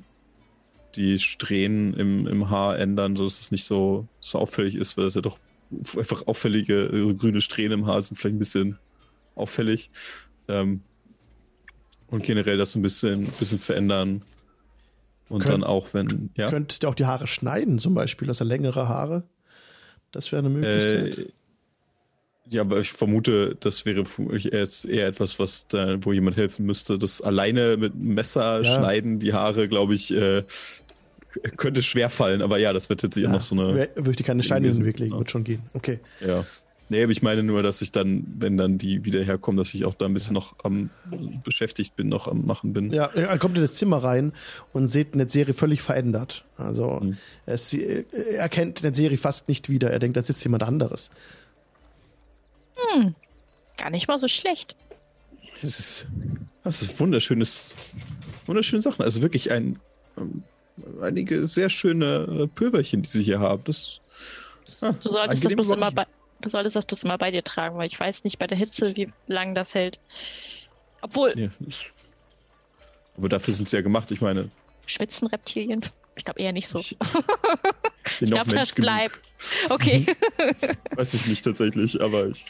die 0.95 1.19
Strähnen 1.19 1.93
im, 1.95 2.27
im 2.27 2.49
Haar 2.49 2.77
ändern, 2.77 3.15
sodass 3.15 3.39
es 3.41 3.51
nicht 3.51 3.65
so, 3.65 4.07
so 4.19 4.39
auffällig 4.39 4.75
ist, 4.75 4.97
weil 4.97 5.05
das 5.05 5.15
ja 5.15 5.21
doch 5.21 5.39
einfach 5.97 6.27
auffällige 6.27 6.83
äh, 6.83 7.13
grüne 7.15 7.41
Strähnen 7.41 7.79
im 7.79 7.85
Haar 7.87 8.01
sind, 8.01 8.17
vielleicht 8.17 8.35
ein 8.35 8.39
bisschen 8.39 8.77
auffällig. 9.35 9.89
Ähm, 10.47 10.81
und 12.07 12.23
generell 12.23 12.57
das 12.57 12.75
ein 12.75 12.81
bisschen, 12.83 13.25
bisschen 13.39 13.59
verändern. 13.59 14.21
Und 15.29 15.39
Könnt- 15.41 15.53
dann 15.53 15.63
auch, 15.63 15.93
wenn, 15.93 16.29
ja. 16.37 16.49
Könntest 16.49 16.83
du 16.83 16.87
auch 16.87 16.95
die 16.95 17.05
Haare 17.05 17.25
schneiden, 17.25 17.79
zum 17.79 17.95
Beispiel, 17.95 18.27
also 18.27 18.43
längere 18.45 18.87
Haare? 18.87 19.23
Das 20.11 20.31
wäre 20.31 20.41
eine 20.45 20.49
Möglichkeit. 20.49 21.17
Äh, 21.17 21.31
ja, 22.51 22.61
aber 22.61 22.79
ich 22.81 22.91
vermute, 22.91 23.55
das 23.59 23.85
wäre 23.85 24.03
eher, 24.87 25.07
etwas, 25.07 25.39
was 25.39 25.65
da, 25.65 25.95
wo 26.05 26.11
jemand 26.11 26.37
helfen 26.37 26.65
müsste. 26.67 26.97
Das 26.99 27.21
alleine 27.21 27.77
mit 27.77 27.93
einem 27.93 28.13
Messer 28.13 28.61
Ja. 28.61 28.75
schneiden, 28.75 29.17
die 29.17 29.33
Haare, 29.33 29.67
glaube 29.67 29.95
ich, 29.95 30.13
äh, 30.13 30.43
könnte 31.57 31.83
schwer 31.83 32.09
fallen. 32.09 32.41
Aber 32.41 32.57
ja, 32.57 32.73
das 32.73 32.89
wird 32.89 33.03
jetzt 33.03 33.15
ja, 33.17 33.29
noch 33.29 33.41
so 33.41 33.55
eine. 33.55 33.89
Würde 33.95 34.11
ich 34.11 34.15
dir 34.17 34.23
keine 34.23 34.43
Steine 34.43 34.67
in 34.67 34.73
den 34.75 34.85
Weg 34.85 34.99
legen, 34.99 35.13
Ja. 35.13 35.19
wird 35.19 35.31
schon 35.31 35.43
gehen. 35.43 35.61
Okay. 35.73 35.99
Ja. 36.25 36.43
Nee, 36.89 37.01
aber 37.03 37.11
ich 37.13 37.21
meine 37.21 37.41
nur, 37.43 37.63
dass 37.63 37.81
ich 37.81 37.91
dann, 37.91 38.25
wenn 38.37 38.57
dann 38.57 38.77
die 38.77 39.03
wieder 39.05 39.23
herkommen, 39.23 39.57
dass 39.57 39.73
ich 39.73 39.85
auch 39.85 39.93
da 39.95 40.05
ein 40.05 40.13
bisschen 40.13 40.33
noch 40.33 40.53
am 40.63 40.89
beschäftigt 41.43 41.95
bin, 41.95 42.07
noch 42.09 42.27
am 42.27 42.45
Machen 42.45 42.73
bin. 42.73 42.91
Ja, 42.91 43.05
er 43.05 43.37
kommt 43.39 43.55
in 43.55 43.63
das 43.63 43.75
Zimmer 43.75 43.97
rein 44.03 44.33
und 44.73 44.89
seht 44.89 45.15
Netzeri 45.15 45.53
völlig 45.53 45.81
verändert. 45.81 46.43
Also 46.57 46.99
Mhm. 47.01 47.17
es, 47.45 47.73
er 47.73 48.03
erkennt 48.37 48.83
Netzeri 48.83 49.17
fast 49.17 49.47
nicht 49.47 49.69
wieder. 49.69 49.89
Er 49.91 49.99
denkt, 49.99 50.17
da 50.17 50.23
sitzt 50.23 50.43
jemand 50.43 50.61
anderes. 50.63 51.09
Gar 53.77 53.89
nicht 53.89 54.07
mal 54.07 54.17
so 54.19 54.27
schlecht. 54.27 54.75
Das 55.61 55.79
ist, 55.79 56.07
das 56.63 56.81
ist 56.81 56.99
wunderschönes, 56.99 57.73
wunderschöne 58.45 58.81
Sachen. 58.81 59.03
Also 59.03 59.21
wirklich 59.21 59.51
ein, 59.51 59.79
ähm, 60.17 60.43
einige 61.01 61.45
sehr 61.45 61.69
schöne 61.69 62.43
äh, 62.43 62.47
Pülverchen, 62.47 63.01
die 63.01 63.09
sie 63.09 63.23
hier 63.23 63.39
haben. 63.39 63.63
Das, 63.65 64.01
Das, 64.65 64.83
Ah, 64.83 64.93
du, 64.93 65.09
solltest 65.09 65.45
das 65.45 65.53
bloß 65.53 65.71
immer 65.71 65.91
bei, 65.91 66.05
du 66.41 66.49
solltest 66.49 66.75
das 66.75 66.85
bloß 66.85 67.03
immer 67.03 67.17
bei 67.17 67.31
dir 67.31 67.43
tragen, 67.43 67.77
weil 67.77 67.87
ich 67.87 67.99
weiß 67.99 68.23
nicht 68.23 68.39
bei 68.39 68.47
der 68.47 68.57
Hitze, 68.57 68.95
wie 68.95 69.11
lang 69.27 69.55
das 69.55 69.75
hält. 69.75 69.99
Obwohl, 71.01 71.33
ja, 71.37 71.49
das, 71.59 71.91
aber 73.17 73.29
dafür 73.29 73.53
sind 73.53 73.67
sie 73.67 73.75
ja 73.75 73.81
gemacht. 73.81 74.09
Ich 74.11 74.21
meine, 74.21 74.49
schwitzen 74.85 75.27
Reptilien? 75.27 75.81
Ich 76.15 76.23
glaube 76.23 76.39
eher 76.39 76.51
nicht 76.51 76.67
so. 76.67 76.79
ich 76.79 76.97
Ich, 78.19 78.29
glaube, 78.29 78.51
das 78.51 78.75
genug. 78.75 78.85
bleibt. 78.85 79.31
Okay. 79.69 80.05
Weiß 80.95 81.13
ich 81.13 81.25
nicht 81.25 81.43
tatsächlich, 81.43 81.99
aber 81.99 82.27
ich. 82.27 82.45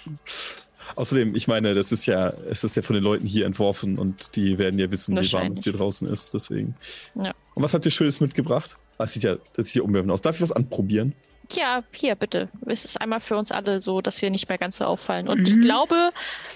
Außerdem, 0.95 1.35
ich 1.35 1.47
meine, 1.47 1.73
das 1.73 1.91
ist 1.91 2.05
ja, 2.05 2.33
es 2.49 2.63
ist 2.63 2.75
ja 2.75 2.81
von 2.81 2.93
den 2.95 3.03
Leuten 3.03 3.25
hier 3.25 3.45
entworfen 3.45 3.97
und 3.97 4.35
die 4.35 4.57
werden 4.57 4.79
ja 4.79 4.89
wissen, 4.91 5.15
wie 5.19 5.33
warm 5.33 5.53
es 5.53 5.63
hier 5.63 5.73
draußen 5.73 6.07
ist. 6.07 6.33
Deswegen. 6.33 6.75
Ja. 7.17 7.33
Und 7.55 7.63
was 7.63 7.73
habt 7.73 7.85
ihr 7.85 7.91
Schönes 7.91 8.19
mitgebracht? 8.19 8.77
Ah, 8.97 9.03
Das 9.03 9.13
sieht 9.13 9.23
ja, 9.23 9.37
das 9.55 9.67
sieht 9.67 9.75
ja 9.77 9.81
umwerfend 9.83 10.11
aus. 10.11 10.21
Darf 10.21 10.35
ich 10.35 10.41
was 10.41 10.51
anprobieren? 10.51 11.13
Ja, 11.51 11.83
hier 11.91 12.15
bitte. 12.15 12.49
Es 12.65 12.85
ist 12.85 13.01
einmal 13.01 13.19
für 13.19 13.35
uns 13.37 13.51
alle 13.51 13.79
so, 13.81 14.01
dass 14.01 14.21
wir 14.21 14.29
nicht 14.29 14.49
mehr 14.49 14.57
ganz 14.57 14.77
so 14.77 14.85
auffallen. 14.85 15.27
Und 15.27 15.47
ich 15.47 15.59
glaube, 15.59 16.11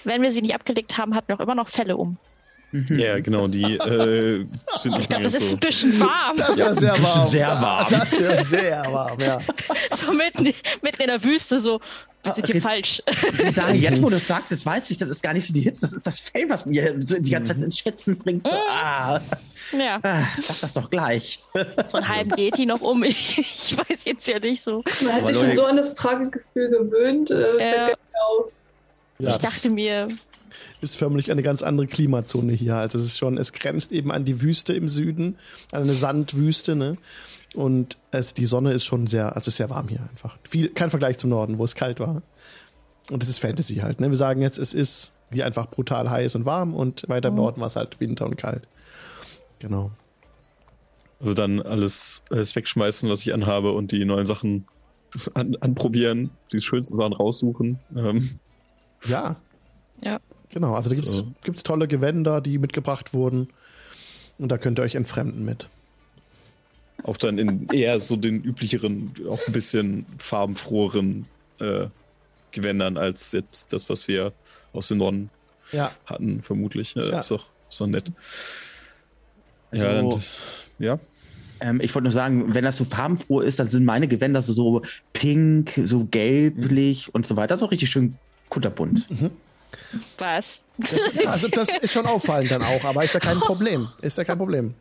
wenn 0.06 0.22
wir 0.22 0.32
sie 0.32 0.42
nicht 0.42 0.56
abgelegt 0.56 0.98
haben, 0.98 1.14
hatten 1.14 1.28
wir 1.28 1.36
auch 1.36 1.42
immer 1.44 1.56
noch 1.56 1.68
Fälle 1.70 1.98
um. 1.98 2.18
Mhm. 2.72 3.00
Ja, 3.00 3.20
genau, 3.22 3.48
die 3.48 3.78
äh, 3.78 4.46
sind 4.76 4.98
nicht 4.98 5.10
mehr 5.10 5.22
das 5.22 5.34
ganz 5.34 5.36
ist 5.38 5.50
so. 5.52 5.56
ein 5.56 5.60
bisschen 5.60 6.00
warm. 6.02 6.36
Das 6.38 6.58
wäre 6.58 6.76
sehr 6.76 7.02
warm. 7.02 7.28
Sehr 7.28 7.48
warm. 7.48 7.88
Das 7.90 8.20
wäre 8.20 8.44
sehr 8.44 8.86
warm, 8.92 9.20
ja. 9.22 9.40
so 9.96 10.12
mitten, 10.12 10.44
mitten 10.82 11.02
in 11.02 11.08
der 11.08 11.24
Wüste, 11.24 11.60
so. 11.62 11.80
Wir 12.24 12.34
sind 12.34 12.48
hier 12.48 12.62
falsch. 12.62 13.02
Ich 13.48 13.56
sage, 13.56 13.74
jetzt 13.78 14.02
wo 14.04 14.10
du 14.10 14.18
es 14.18 14.28
sagst, 14.28 14.52
das 14.52 14.66
weiß 14.66 14.90
ich, 14.92 14.98
das 14.98 15.08
ist 15.08 15.24
gar 15.24 15.32
nicht 15.34 15.48
so 15.48 15.54
die 15.54 15.62
Hitze, 15.62 15.82
das 15.82 15.94
ist 15.94 16.06
das 16.06 16.20
Fell, 16.20 16.50
was 16.50 16.66
mir 16.66 16.98
so 17.02 17.18
die 17.18 17.30
ganze 17.32 17.54
Zeit 17.54 17.64
ins 17.64 17.78
Schwitzen 17.80 18.18
bringt. 18.18 18.46
So, 18.46 18.54
ah, 18.70 19.22
Ja, 19.72 20.00
ah, 20.04 20.24
sag 20.38 20.60
das 20.60 20.74
doch 20.74 20.90
gleich. 20.90 21.42
so 21.88 21.98
einen 21.98 22.08
halben 22.10 22.32
Yeti 22.38 22.66
noch 22.66 22.82
um. 22.82 23.02
Ich, 23.06 23.38
ich 23.40 23.78
weiß 23.78 24.00
jetzt 24.04 24.28
ja 24.28 24.40
nicht 24.40 24.62
so. 24.62 24.84
Man 25.06 25.14
hat 25.14 25.26
sich 25.28 25.38
schon 25.38 25.56
so 25.56 25.64
an 25.64 25.78
das 25.78 25.96
Tragegefühl 25.96 26.70
gewöhnt. 26.70 27.32
Äh, 27.32 27.72
Ja. 27.78 27.88
auf. 28.28 28.52
ja 29.20 29.30
ich 29.32 29.38
dachte 29.38 29.70
mir, 29.70 30.10
ist 30.82 30.98
förmlich 30.98 31.32
eine 31.32 31.44
ganz 31.44 31.64
andere 31.64 31.88
Klimazone 31.88 32.54
hier. 32.54 32.76
Also 32.76 32.98
es 32.98 33.06
ist 33.06 33.18
schon, 33.18 33.38
es 33.38 33.54
grenzt 33.54 33.92
eben 33.92 34.12
an 34.12 34.26
die 34.26 34.42
Wüste 34.42 34.74
im 34.74 34.88
Süden, 34.88 35.38
an 35.72 35.84
eine 35.84 35.94
Sandwüste, 35.94 36.76
ne? 36.76 36.98
Und 37.56 37.98
es, 38.12 38.34
die 38.34 38.46
Sonne 38.46 38.74
ist 38.74 38.86
schon 38.86 39.08
sehr, 39.08 39.36
also 39.36 39.50
sehr 39.50 39.70
warm 39.70 39.88
hier 39.88 40.02
einfach. 40.12 40.38
Viel, 40.48 40.70
kein 40.70 40.90
Vergleich 40.90 41.18
zum 41.18 41.30
Norden, 41.30 41.58
wo 41.58 41.64
es 41.64 41.76
kalt 41.76 42.00
war. 42.00 42.22
Und 43.10 43.24
es 43.24 43.30
ist 43.30 43.40
Fantasy 43.40 43.76
halt, 43.76 44.00
ne? 44.00 44.10
Wir 44.10 44.18
sagen 44.18 44.42
jetzt, 44.42 44.60
es 44.60 44.74
ist 44.74 45.12
hier 45.32 45.46
einfach 45.46 45.70
brutal 45.70 46.10
heiß 46.10 46.36
und 46.36 46.46
warm 46.46 46.74
und 46.74 47.08
weiter 47.10 47.30
im 47.30 47.36
Norden 47.36 47.60
war 47.60 47.68
es 47.68 47.76
halt 47.76 48.00
Winter 48.00 48.26
und 48.26 48.38
kalt. 48.38 48.68
Genau. 49.60 49.92
Also 51.20 51.34
dann 51.34 51.62
alles, 51.62 52.24
alles 52.30 52.56
wegschmeißen, 52.56 53.10
was 53.10 53.22
ich 53.22 53.34
anhabe 53.34 53.72
und 53.72 53.92
die 53.92 54.06
neuen 54.06 54.26
Sachen 54.26 54.68
an, 55.34 55.56
anprobieren, 55.56 56.30
die 56.52 56.60
schönsten 56.60 56.96
Sachen 56.96 57.14
raussuchen. 57.14 57.80
Ähm, 57.96 58.40
Ja. 59.06 59.38
Ja. 60.02 60.20
Genau, 60.50 60.74
also 60.76 60.90
da 60.90 60.96
gibt's, 60.96 61.14
So. 61.14 61.28
gibt's 61.44 61.64
tolle 61.64 61.88
Gewänder, 61.88 62.42
die 62.42 62.58
mitgebracht 62.58 63.14
wurden. 63.14 63.50
Und 64.38 64.52
da 64.52 64.58
könnt 64.58 64.80
ihr 64.80 64.84
euch 64.84 64.96
entfremden 64.96 65.44
mit. 65.46 65.68
auch 67.04 67.18
dann 67.18 67.38
in 67.38 67.68
eher 67.70 68.00
so 68.00 68.16
den 68.16 68.42
üblicheren, 68.44 69.14
auch 69.30 69.40
ein 69.48 69.54
bisschen 69.54 70.06
farbenfroheren 70.18 71.26
äh, 71.60 71.88
Gewändern 72.52 72.98
als 72.98 73.32
jetzt 73.34 73.74
das, 73.74 73.90
was 73.90 74.08
wir 74.08 74.32
aus 74.74 74.88
dem 74.90 74.98
Norden 75.00 75.30
Ja. 75.72 75.92
hatten, 76.06 76.42
vermutlich. 76.44 76.96
Ja, 76.96 77.10
Ja. 77.10 77.20
Ist 77.20 77.32
doch 77.32 77.48
doch 77.78 77.88
nett. 77.88 78.12
Ja, 79.74 79.94
dann, 80.02 80.22
ja. 80.80 81.00
ähm, 81.60 81.82
ich 81.82 81.94
wollte 81.94 82.04
nur 82.04 82.14
sagen, 82.14 82.54
wenn 82.54 82.64
das 82.64 82.78
so 82.78 82.86
farbenfroh 82.86 83.42
ist, 83.42 83.60
dann 83.60 83.68
sind 83.68 83.84
meine 83.86 84.08
Gewänder 84.08 84.42
so, 84.42 84.54
so 84.54 84.82
pink, 85.14 85.74
so 85.84 86.06
gelblich 86.10 87.14
und 87.14 87.28
so 87.28 87.36
weiter. 87.36 87.48
Das 87.50 87.62
ist 87.62 87.68
auch 87.68 87.72
richtig 87.72 87.90
schön 87.90 88.18
kunterbunt. 88.50 89.08
Was? 90.18 90.62
Das, 90.78 91.28
also 91.28 91.48
das 91.48 91.70
ist 91.76 91.92
schon 91.94 92.06
auffallend 92.06 92.52
dann 92.52 92.62
auch, 92.64 92.84
aber 92.84 93.04
ist 93.04 93.14
ja 93.14 93.20
kein 93.20 93.40
Problem. 93.40 93.88
Ist 94.02 94.18
ja 94.18 94.24
kein 94.24 94.38
Problem. 94.38 94.74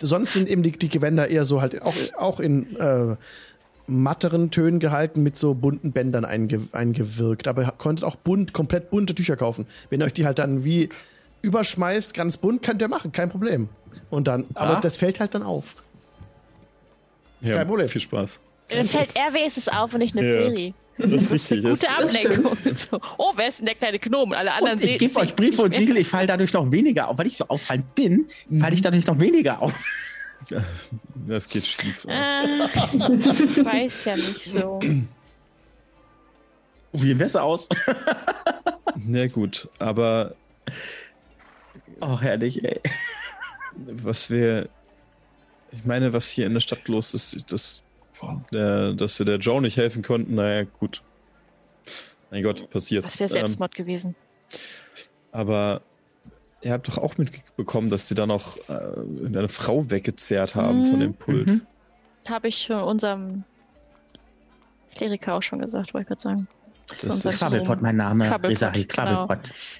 Sonst 0.00 0.32
sind 0.34 0.48
eben 0.48 0.62
die, 0.62 0.72
die 0.72 0.88
Gewänder 0.88 1.28
eher 1.28 1.44
so 1.44 1.60
halt 1.60 1.80
auch, 1.82 1.94
auch 2.16 2.38
in 2.40 2.76
äh, 2.76 3.16
matteren 3.86 4.50
Tönen 4.50 4.78
gehalten 4.78 5.22
mit 5.22 5.36
so 5.36 5.54
bunten 5.54 5.92
Bändern 5.92 6.24
einge, 6.24 6.60
eingewirkt. 6.72 7.48
Aber 7.48 7.62
ihr 7.62 7.72
konntet 7.72 8.04
auch 8.04 8.14
bunt, 8.16 8.52
komplett 8.52 8.90
bunte 8.90 9.14
Tücher 9.14 9.36
kaufen. 9.36 9.66
Wenn 9.90 10.00
ihr 10.00 10.04
euch 10.06 10.12
die 10.12 10.26
halt 10.26 10.38
dann 10.38 10.62
wie 10.64 10.88
überschmeißt, 11.42 12.14
ganz 12.14 12.36
bunt, 12.36 12.62
könnt 12.62 12.80
ihr 12.82 12.88
machen, 12.88 13.10
kein 13.12 13.30
Problem. 13.30 13.68
Und 14.10 14.28
dann, 14.28 14.44
aber 14.54 14.76
Ah. 14.76 14.80
das 14.80 14.96
fällt 14.98 15.18
halt 15.20 15.34
dann 15.34 15.42
auf. 15.42 15.74
ja. 17.40 17.56
Kein 17.56 17.66
Problem. 17.68 17.88
Viel 17.88 18.00
Spaß. 18.00 18.40
Dann 18.68 18.86
fällt 18.86 19.10
er 19.16 19.32
wenigstens 19.32 19.68
auf 19.68 19.92
und 19.94 20.00
nicht 20.00 20.16
eine 20.16 20.26
Ja. 20.26 20.32
Serie. 20.32 20.74
Das 20.98 21.22
ist 21.22 21.30
richtig. 21.32 21.62
Gute 21.62 21.70
Das, 21.70 21.84
Ablenkung. 21.84 22.56
So, 22.76 23.00
oh, 23.18 23.32
wer 23.36 23.48
ist 23.48 23.58
denn 23.58 23.66
der 23.66 23.74
kleine 23.76 23.98
Gnom? 23.98 24.32
Alle 24.32 24.52
anderen 24.52 24.78
Und 24.78 24.84
ich 24.84 24.98
gebe 24.98 25.18
euch 25.20 25.34
Briefe 25.34 25.62
und 25.62 25.74
Siegel, 25.74 25.96
ich 25.96 26.08
falle 26.08 26.26
dadurch 26.26 26.52
noch 26.52 26.70
weniger 26.70 27.08
auf. 27.08 27.18
Weil 27.18 27.26
ich 27.28 27.36
so 27.36 27.46
auffallend 27.48 27.94
bin, 27.94 28.26
falle 28.58 28.74
ich 28.74 28.82
dadurch 28.82 29.06
noch 29.06 29.18
weniger 29.18 29.62
auf. 29.62 29.72
das 31.28 31.48
geht 31.48 31.66
schief. 31.66 32.06
Ah, 32.08 32.42
weiß 32.42 34.04
ja 34.06 34.16
nicht 34.16 34.40
so. 34.44 34.80
Wie 36.92 37.14
besser 37.14 37.42
aus. 37.42 37.68
Na 38.96 39.26
gut, 39.26 39.68
aber 39.78 40.34
Oh, 42.00 42.20
herrlich, 42.20 42.64
ey. 42.64 42.80
was 43.76 44.30
wir. 44.30 44.68
Ich 45.72 45.84
meine, 45.84 46.12
was 46.12 46.28
hier 46.30 46.46
in 46.46 46.54
der 46.54 46.60
Stadt 46.60 46.86
los 46.88 47.12
ist, 47.12 47.34
ist 47.34 47.52
dass, 48.20 48.50
der, 48.52 48.92
dass 48.94 49.18
wir 49.18 49.26
der 49.26 49.36
Joe 49.38 49.60
nicht 49.60 49.76
helfen 49.76 50.02
konnten, 50.02 50.34
naja, 50.34 50.66
gut. 50.80 51.02
Mein 52.30 52.42
Gott, 52.42 52.68
passiert. 52.70 53.04
Das 53.04 53.18
wäre 53.20 53.28
Ähm, 53.30 53.32
Selbstmord 53.32 53.74
gewesen. 53.74 54.14
aber 55.32 55.80
ihr 56.62 56.72
habt 56.72 56.88
doch 56.88 56.98
auch 56.98 57.16
mitbekommen, 57.18 57.88
dass 57.90 58.08
sie 58.08 58.14
da 58.14 58.26
noch 58.26 58.56
äh, 58.68 58.72
eine 59.26 59.48
Frau 59.48 59.88
weggezerrt 59.90 60.54
haben 60.54 60.86
von 60.90 61.00
dem 61.00 61.14
Pult. 61.14 61.48
Mhm. 61.50 61.62
Habe 62.28 62.48
ich 62.48 62.58
schon 62.62 62.82
unserem 62.82 63.44
Kleriker 64.94 65.34
auch 65.34 65.42
schon 65.42 65.60
gesagt, 65.60 65.94
wollte 65.94 66.02
ich 66.02 66.08
gerade 66.08 66.20
sagen. 66.20 66.48
Das 67.02 67.24
ist- 67.24 67.38
Quabbelpott, 67.38 67.80
mein 67.82 67.96
Name. 67.96 68.26
Quabbelpott, 68.26 68.50
Resari 68.50 68.84
genau. 68.84 69.28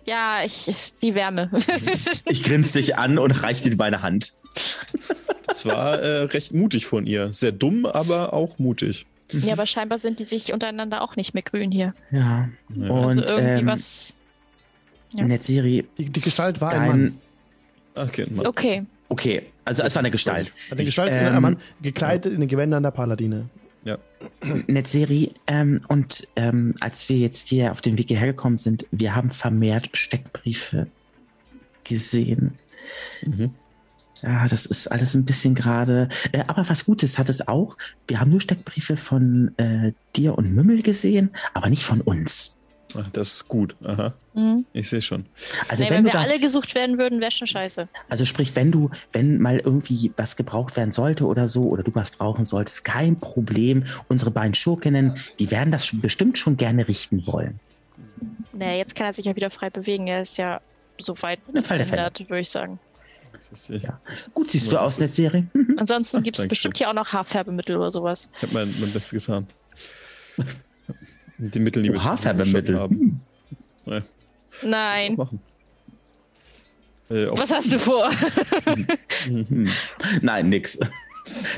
Ja, 0.05 0.43
ich, 0.45 0.67
die 1.03 1.15
Wärme. 1.15 1.51
Ich 2.27 2.43
grinse 2.45 2.79
dich 2.79 2.97
an 2.97 3.19
und 3.19 3.43
reiche 3.43 3.69
dir 3.69 3.77
meine 3.77 4.03
Hand. 4.03 4.33
Das 5.65 5.75
war 5.75 5.99
äh, 6.01 6.23
recht 6.25 6.55
mutig 6.55 6.87
von 6.87 7.07
ihr. 7.07 7.33
Sehr 7.33 7.53
dumm, 7.53 7.87
aber 7.87 8.33
auch 8.33 8.59
mutig. 8.59 9.07
ja, 9.33 9.53
aber 9.53 9.67
scheinbar 9.67 9.99
sind 9.99 10.21
die 10.21 10.25
sich 10.25 10.53
untereinander 10.53 11.03
auch 11.03 11.17
nicht 11.17 11.35
mehr 11.35 11.43
grün 11.43 11.71
hier. 11.71 11.95
Ja. 12.11 12.49
Ja. 12.75 12.91
Und 12.91 13.19
also 13.21 13.23
irgendwie 13.23 13.61
ähm, 13.61 13.67
was. 13.67 14.19
Ja. 15.13 15.25
Netzeri, 15.25 15.87
Die, 15.97 16.07
die 16.07 16.21
Gestalt 16.21 16.61
war 16.61 16.73
ein 16.73 16.89
Mann. 16.89 17.19
Okay, 17.95 18.27
Mann. 18.31 18.47
Okay. 18.47 18.85
Okay, 19.11 19.43
also 19.65 19.83
es 19.83 19.95
war 19.95 20.01
eine 20.01 20.11
Gestalt. 20.11 20.53
Eine 20.71 20.85
Gestalt, 20.85 21.11
Ähm, 21.13 21.35
ein 21.35 21.43
Mann, 21.43 21.57
gekleidet 21.81 22.33
in 22.33 22.41
den 22.41 22.49
Gewändern 22.49 22.83
der 22.83 22.91
Paladine. 22.91 23.49
Netzeri, 24.67 25.33
ähm, 25.47 25.81
und 25.89 26.27
ähm, 26.37 26.75
als 26.81 27.09
wir 27.09 27.17
jetzt 27.17 27.49
hier 27.49 27.73
auf 27.73 27.81
den 27.81 27.97
Weg 27.97 28.09
hierher 28.09 28.29
gekommen 28.29 28.59
sind, 28.59 28.87
wir 28.91 29.15
haben 29.15 29.31
vermehrt 29.31 29.89
Steckbriefe 29.95 30.89
gesehen. 31.85 32.59
Mhm. 33.25 33.55
Ja, 34.23 34.47
das 34.49 34.67
ist 34.67 34.89
alles 34.89 35.15
ein 35.15 35.25
bisschen 35.25 35.55
gerade. 35.55 36.09
Äh, 36.33 36.43
aber 36.49 36.69
was 36.69 36.85
Gutes 36.85 37.19
hat 37.19 37.29
es 37.29 37.47
auch. 37.47 37.77
Wir 38.07 38.21
haben 38.21 38.31
nur 38.31 38.41
Steckbriefe 38.41 38.97
von 38.97 39.53
äh, 39.59 39.93
dir 40.17 40.37
und 40.37 40.55
Mümmel 40.55 40.83
gesehen, 40.83 41.31
aber 41.55 41.69
nicht 41.69 41.85
von 41.85 42.01
uns. 42.01 42.57
Ach, 42.97 43.09
das 43.11 43.35
ist 43.35 43.49
gut. 43.49 43.77
Aha. 43.85 44.15
Mhm. 44.35 44.65
Ich 44.73 44.89
sehe 44.89 45.03
schon. 45.03 45.27
Also 45.69 45.85
nee, 45.85 45.91
wenn, 45.91 45.99
wenn 45.99 46.05
wir 46.07 46.13
da, 46.13 46.21
alle 46.21 46.39
gesucht 46.39 46.75
werden 46.75 46.97
würden, 46.97 47.21
wäre 47.21 47.31
schon 47.31 47.47
scheiße. 47.47 47.89
also 48.09 48.25
sprich, 48.25 48.57
wenn 48.57 48.73
du, 48.73 48.91
wenn 49.13 49.41
mal 49.41 49.59
irgendwie 49.59 50.13
was 50.17 50.37
gebraucht 50.37 50.77
werden 50.77 50.93
sollte 50.93 51.27
oder 51.27 51.49
so, 51.49 51.65
oder 51.65 51.83
du 51.83 51.95
was 51.95 52.11
brauchen 52.11 52.47
solltest, 52.47 52.85
kein 52.85 53.21
Problem. 53.21 53.85
Unsere 54.09 54.31
beiden 54.31 54.55
Schurkinnen, 54.55 55.15
die 55.39 55.51
werden 55.51 55.71
das 55.71 55.91
bestimmt 55.93 56.39
schon 56.39 56.57
gerne 56.57 56.89
richten 56.89 57.27
wollen. 57.27 57.61
Naja, 58.53 58.79
jetzt 58.79 58.95
kann 58.95 59.07
er 59.07 59.13
sich 59.13 59.27
ja 59.27 59.37
wieder 59.37 59.51
frei 59.51 59.71
bewegen. 59.71 60.07
Er 60.07 60.23
ist 60.23 60.39
ja 60.39 60.61
so 60.99 61.21
weit 61.23 61.41
Im 61.53 61.63
Fall 61.63 61.79
der 61.79 61.87
Fälle. 61.87 62.03
verändert, 62.03 62.31
würde 62.31 62.41
ich 62.41 62.51
sagen. 62.51 62.79
Ja. 63.69 64.01
Gut 64.35 64.51
siehst 64.51 64.71
du 64.73 64.79
aus, 64.81 64.99
Netzeri. 64.99 65.47
Mhm. 65.55 65.77
Ansonsten 65.79 66.23
gibt 66.23 66.39
es 66.39 66.49
bestimmt 66.49 66.77
hier 66.79 66.89
auch 66.91 66.95
noch 66.95 67.13
Haarfärbemittel 67.13 67.77
oder 67.77 67.91
sowas. 67.91 68.29
Ich 68.37 68.43
habe 68.43 68.55
mein, 68.55 68.75
mein 68.81 68.93
Bestes 68.93 69.27
getan. 69.27 69.47
Die 71.39 71.61
Mittel, 71.61 71.83
die 71.85 71.93
wir 71.93 72.01
Oh, 72.01 72.05
Haarfärbemittel. 72.05 72.79
haben. 72.79 73.21
Ja, 73.87 74.03
Nein. 74.63 75.15
machen. 75.17 75.41
Äh, 77.11 77.27
Was 77.31 77.53
hast 77.53 77.73
du 77.73 77.79
vor? 77.79 78.11
Hm. 79.25 79.69
Nein, 80.21 80.49
nix. 80.49 80.79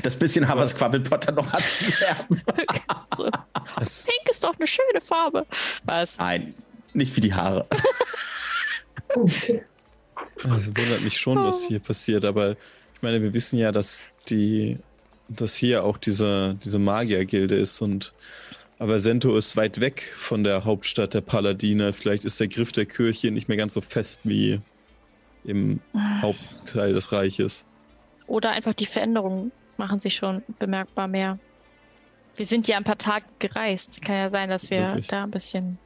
Das 0.03 0.15
bisschen 0.15 0.47
Haar, 0.47 0.57
was 0.57 0.75
Quabbelpotter 0.75 1.31
noch 1.31 1.51
hat 1.53 1.63
so. 3.17 3.29
das, 3.77 4.05
Pink 4.05 4.29
ist 4.29 4.43
doch 4.43 4.55
eine 4.57 4.67
schöne 4.67 5.01
Farbe. 5.01 5.45
Was? 5.85 6.17
Nein, 6.19 6.53
nicht 6.93 7.15
wie 7.15 7.21
die 7.21 7.33
Haare. 7.33 7.65
Punkte. 9.09 9.63
Das 10.43 10.67
wundert 10.67 11.03
mich 11.03 11.17
schon, 11.17 11.37
was 11.43 11.67
hier 11.67 11.79
passiert, 11.79 12.25
aber 12.25 12.51
ich 12.95 13.01
meine, 13.01 13.21
wir 13.21 13.33
wissen 13.33 13.57
ja, 13.57 13.71
dass 13.71 14.11
die, 14.29 14.77
dass 15.27 15.55
hier 15.55 15.83
auch 15.83 15.97
diese, 15.97 16.57
diese 16.63 16.79
Magiergilde 16.79 17.55
ist 17.55 17.81
und 17.81 18.13
aber 18.81 18.99
Sento 18.99 19.37
ist 19.37 19.55
weit 19.57 19.79
weg 19.79 20.01
von 20.15 20.43
der 20.43 20.65
Hauptstadt 20.65 21.13
der 21.13 21.21
Paladine. 21.21 21.93
Vielleicht 21.93 22.25
ist 22.25 22.39
der 22.39 22.47
Griff 22.47 22.71
der 22.71 22.87
Kirche 22.87 23.29
nicht 23.29 23.47
mehr 23.47 23.57
ganz 23.57 23.75
so 23.75 23.81
fest 23.81 24.21
wie 24.23 24.59
im 25.43 25.79
Hauptteil 25.95 26.91
des 26.91 27.11
Reiches. 27.11 27.67
Oder 28.25 28.49
einfach 28.49 28.73
die 28.73 28.87
Veränderungen 28.87 29.51
machen 29.77 29.99
sich 29.99 30.15
schon 30.15 30.41
bemerkbar 30.57 31.07
mehr. 31.07 31.37
Wir 32.35 32.45
sind 32.45 32.67
ja 32.67 32.77
ein 32.77 32.83
paar 32.83 32.97
Tage 32.97 33.25
gereist. 33.37 34.01
Kann 34.01 34.15
ja 34.15 34.29
sein, 34.31 34.49
dass 34.49 34.71
wir 34.71 34.87
Wirklich. 34.87 35.07
da 35.07 35.25
ein 35.25 35.31
bisschen 35.31 35.77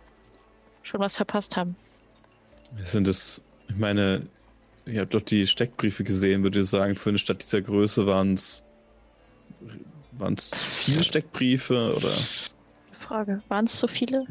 schon 0.83 1.01
was 1.01 1.17
verpasst 1.17 1.57
haben. 1.57 1.75
Sind 2.81 3.09
es, 3.09 3.41
ich 3.69 3.75
meine, 3.77 4.23
ihr 4.85 5.01
habt 5.01 5.13
doch 5.13 5.21
die 5.21 5.47
Steckbriefe 5.47 6.03
gesehen, 6.03 6.43
würde 6.43 6.59
ich 6.61 6.67
sagen, 6.67 6.95
für 6.95 7.09
eine 7.09 7.17
Stadt 7.17 7.41
dieser 7.41 7.61
Größe 7.61 8.05
waren 8.05 8.33
es 8.33 8.63
waren 10.17 10.35
es 10.35 10.55
viele 10.55 11.03
Steckbriefe 11.03 11.93
oder 11.95 12.13
Frage, 12.93 13.41
waren 13.49 13.65
es 13.65 13.77
so 13.77 13.87
viele? 13.87 14.25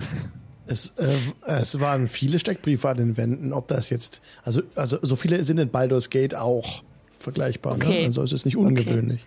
Es, 0.67 0.95
äh, 0.97 1.19
es 1.47 1.79
waren 1.79 2.09
viele 2.09 2.39
Steckbriefe 2.39 2.89
an 2.89 2.97
den 2.97 3.17
Wänden. 3.19 3.53
Ob 3.53 3.69
das 3.69 3.91
jetzt, 3.91 4.23
also, 4.45 4.63
also 4.75 4.99
so 5.03 5.15
viele 5.15 5.45
sind 5.45 5.59
in 5.59 5.69
Baldur's 5.69 6.09
Gate 6.09 6.35
auch 6.35 6.83
vergleichbar. 7.19 7.77
Ne? 7.77 7.85
Okay. 7.85 8.05
Also 8.07 8.23
es 8.23 8.33
ist 8.33 8.47
nicht 8.47 8.57
ungewöhnlich. 8.57 9.27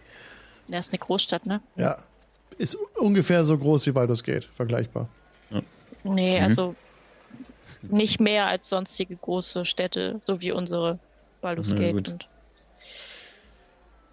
Das 0.68 0.88
ist 0.88 0.94
eine 0.94 1.00
Großstadt, 1.00 1.46
ne? 1.46 1.62
Ja. 1.76 1.98
Ist 2.58 2.76
ungefähr 2.96 3.44
so 3.44 3.56
groß 3.58 3.86
wie 3.86 3.92
Baldur's 3.92 4.24
Gate, 4.24 4.46
vergleichbar. 4.46 5.10
Nee, 6.04 6.40
Mhm. 6.40 6.44
also 6.46 6.76
nicht 7.82 8.20
mehr 8.20 8.48
als 8.48 8.70
sonstige 8.70 9.16
große 9.16 9.66
Städte, 9.66 10.22
so 10.26 10.42
wie 10.42 10.52
unsere 10.52 11.00
Baldur's 11.42 11.74
Gate. 11.76 11.94
gut. 11.96 12.10
Und 12.10 12.28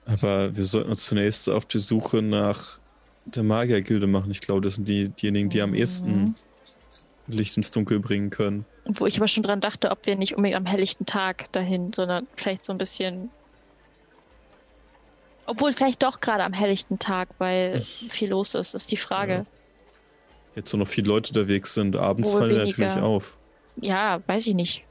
Aber 0.07 0.55
wir 0.57 0.65
sollten 0.65 0.91
uns 0.91 1.07
zunächst 1.07 1.49
auf 1.49 1.65
die 1.67 1.79
Suche 1.79 2.21
nach 2.23 2.79
der 3.27 3.43
Magiergilde 3.43 4.07
machen. 4.07 4.31
Ich 4.31 4.41
glaube, 4.41 4.61
das 4.61 4.75
sind 4.75 4.87
die, 4.89 5.09
diejenigen, 5.09 5.49
die 5.49 5.63
am 5.63 5.75
ehesten 5.75 6.35
Licht 7.27 7.57
ins 7.57 7.71
Dunkel 7.71 8.01
bringen 8.01 8.29
können. 8.31 8.67
wo 8.87 9.07
ich 9.07 9.17
aber 9.17 9.29
schon 9.29 9.43
dran 9.43 9.63
dachte, 9.63 9.91
ob 9.91 10.05
wir 10.07 10.15
nicht 10.15 10.37
unbedingt 10.37 10.59
am 10.59 10.67
helllichten 10.67 11.07
Tag 11.07 11.51
dahin, 11.53 11.91
sondern 11.95 12.27
vielleicht 12.37 12.67
so 12.67 12.73
ein 12.73 12.77
bisschen. 12.79 13.31
Obwohl 15.47 15.73
vielleicht 15.73 16.03
doch 16.03 16.21
gerade 16.21 16.45
am 16.45 16.53
helllichten 16.53 16.99
Tag, 16.99 17.29
weil 17.39 17.79
Das- 17.79 17.87
viel 18.11 18.29
los 18.31 18.55
ist, 18.55 18.75
ist 18.75 18.91
die 18.93 18.97
Frage. 18.99 19.47
Jetzt 20.55 20.71
so 20.71 20.77
noch 20.77 20.87
viele 20.89 21.09
Leute 21.09 21.31
unterwegs 21.31 21.73
sind. 21.75 21.97
Abends 21.97 22.33
Wohl 22.33 22.41
fallen 22.43 22.57
weniger. 22.61 22.79
natürlich 22.85 23.03
auf. 23.03 23.37
Ja. 23.77 24.21
weiß 24.27 24.47
ich 24.47 24.55
nicht. 24.55 24.85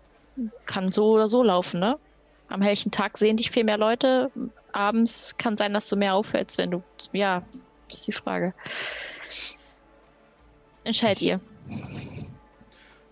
Kann 0.65 0.91
so 0.91 1.11
oder 1.11 1.27
so 1.27 1.43
laufen, 1.43 1.79
ne? 1.79 1.97
Am 2.49 2.61
helllichten 2.61 2.91
Tag 2.91 3.17
sehen 3.17 3.37
dich 3.37 3.51
viel 3.51 3.63
mehr 3.63 3.77
Leute. 3.77 4.31
Abends 4.71 5.35
kann 5.37 5.57
sein, 5.57 5.73
dass 5.73 5.89
du 5.89 5.95
mehr 5.95 6.15
auffällst, 6.15 6.57
wenn 6.57 6.71
du. 6.71 6.83
Ja, 7.11 7.43
ist 7.91 8.07
die 8.07 8.11
Frage. 8.11 8.53
Entscheidet 10.83 11.21
ihr. 11.21 11.39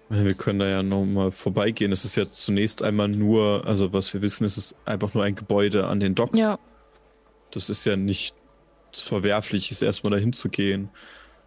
Wir 0.09 0.33
können 0.33 0.59
da 0.59 0.67
ja 0.67 0.83
nochmal 0.83 1.31
vorbeigehen. 1.31 1.91
Es 1.91 2.03
ist 2.03 2.17
ja 2.17 2.29
zunächst 2.29 2.83
einmal 2.83 3.07
nur, 3.07 3.65
also 3.65 3.93
was 3.93 4.13
wir 4.13 4.21
wissen, 4.21 4.43
es 4.43 4.57
ist 4.57 4.75
einfach 4.85 5.13
nur 5.13 5.23
ein 5.23 5.35
Gebäude 5.35 5.87
an 5.87 6.01
den 6.01 6.15
Docks. 6.15 6.37
Ja. 6.37 6.59
Das 7.51 7.69
ist 7.69 7.85
ja 7.85 7.95
nicht 7.95 8.35
verwerflich, 8.91 9.71
ist 9.71 9.81
erstmal 9.81 10.11
dahin 10.11 10.33
zu 10.33 10.49
gehen. 10.49 10.89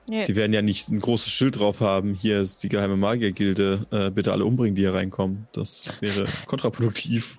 Nee. 0.07 0.25
Die 0.25 0.37
werden 0.37 0.53
ja 0.53 0.61
nicht 0.61 0.89
ein 0.91 1.01
großes 1.01 1.33
Schild 1.33 1.59
drauf 1.59 1.81
haben, 1.81 2.15
hier 2.15 2.41
ist 2.41 2.63
die 2.63 2.69
geheime 2.69 2.97
Magiergilde, 2.97 3.87
äh, 3.91 4.11
bitte 4.11 4.33
alle 4.33 4.45
umbringen, 4.45 4.75
die 4.75 4.83
hier 4.83 4.93
reinkommen. 4.93 5.49
Das 5.53 5.87
wäre 6.01 6.27
kontraproduktiv. 6.47 7.39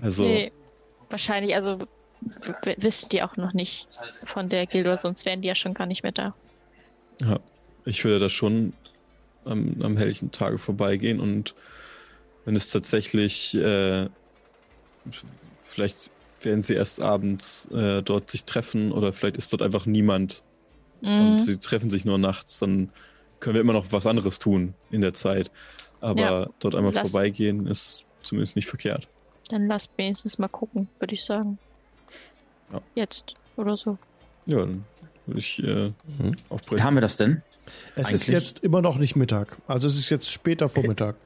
also, 0.00 0.24
Nee, 0.24 0.52
wahrscheinlich, 1.10 1.54
also 1.54 1.78
wissen 2.78 3.08
die 3.10 3.22
auch 3.22 3.36
noch 3.36 3.52
nicht 3.52 3.86
von 4.26 4.48
der 4.48 4.66
Gilde, 4.66 4.96
sonst 4.96 5.26
wären 5.26 5.42
die 5.42 5.48
ja 5.48 5.54
schon 5.54 5.74
gar 5.74 5.86
nicht 5.86 6.02
mehr 6.02 6.12
da. 6.12 6.34
ja, 7.20 7.38
ich 7.84 8.04
würde 8.04 8.18
da 8.18 8.30
schon 8.30 8.72
am, 9.44 9.76
am 9.82 9.96
helllichen 9.96 10.30
Tage 10.30 10.58
vorbeigehen 10.58 11.20
und 11.20 11.54
wenn 12.44 12.56
es 12.56 12.70
tatsächlich, 12.70 13.54
äh, 13.56 14.08
vielleicht 15.62 16.10
werden 16.44 16.62
sie 16.62 16.74
erst 16.74 17.00
abends 17.00 17.66
äh, 17.72 18.02
dort 18.02 18.30
sich 18.30 18.44
treffen 18.44 18.92
oder 18.92 19.12
vielleicht 19.12 19.36
ist 19.36 19.52
dort 19.52 19.62
einfach 19.62 19.86
niemand 19.86 20.42
und 21.02 21.34
Mhm. 21.34 21.38
sie 21.38 21.58
treffen 21.58 21.90
sich 21.90 22.04
nur 22.04 22.18
nachts, 22.18 22.58
dann 22.60 22.90
können 23.40 23.54
wir 23.54 23.60
immer 23.60 23.72
noch 23.74 23.92
was 23.92 24.06
anderes 24.06 24.38
tun 24.38 24.74
in 24.90 25.00
der 25.02 25.12
Zeit. 25.14 25.50
Aber 26.00 26.20
Ja, 26.20 26.48
dort 26.60 26.74
einmal 26.74 26.92
lass- 26.94 27.10
vorbeigehen 27.10 27.66
ist 27.66 28.06
zumindest 28.22 28.56
nicht 28.56 28.68
verkehrt. 28.68 29.08
Dann 29.50 29.66
lasst 29.66 29.92
wenigstens 29.98 30.38
mal 30.38 30.48
gucken, 30.48 30.88
würde 30.98 31.14
ich 31.14 31.24
sagen. 31.24 31.58
Ja. 32.72 32.80
Jetzt 32.94 33.34
oder 33.56 33.76
so. 33.76 33.98
Ja, 34.46 34.60
dann 34.60 34.84
würde 35.26 35.40
ich 35.40 35.58
äh, 35.62 35.88
Mhm. 35.88 35.92
Wie 36.18 36.34
aufbrechen. 36.48 36.84
haben 36.84 36.94
wir 36.94 37.00
das 37.02 37.16
denn? 37.18 37.42
Es 37.96 38.10
ist 38.10 38.22
Eigentlich- 38.24 38.28
jetzt 38.28 38.58
immer 38.60 38.80
noch 38.82 38.96
nicht 38.98 39.16
Mittag. 39.16 39.58
Also 39.66 39.88
es 39.88 39.98
ist 39.98 40.10
jetzt 40.10 40.30
später 40.30 40.68
Vormittag. 40.68 41.16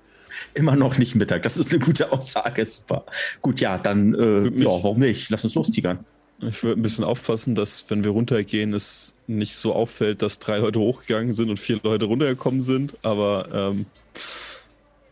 Immer 0.54 0.76
noch 0.76 0.98
nicht 0.98 1.14
Mittag. 1.14 1.42
Das 1.42 1.56
ist 1.56 1.70
eine 1.70 1.80
gute 1.80 2.12
Aussage. 2.12 2.64
Super. 2.64 3.04
Gut, 3.40 3.60
ja, 3.60 3.78
dann, 3.78 4.14
äh, 4.14 4.48
ja, 4.48 4.66
warum 4.66 4.98
nicht? 4.98 5.30
Lass 5.30 5.44
uns 5.44 5.54
los, 5.54 5.70
Tigern. 5.70 6.04
Ich 6.40 6.62
würde 6.62 6.80
ein 6.80 6.82
bisschen 6.82 7.04
aufpassen, 7.04 7.54
dass, 7.54 7.84
wenn 7.88 8.04
wir 8.04 8.12
runtergehen, 8.12 8.72
es 8.72 9.16
nicht 9.26 9.54
so 9.54 9.72
auffällt, 9.72 10.22
dass 10.22 10.38
drei 10.38 10.58
Leute 10.58 10.78
hochgegangen 10.78 11.34
sind 11.34 11.50
und 11.50 11.58
vier 11.58 11.80
Leute 11.82 12.06
runtergekommen 12.06 12.60
sind. 12.60 12.94
Aber 13.02 13.48
ähm, 13.52 13.86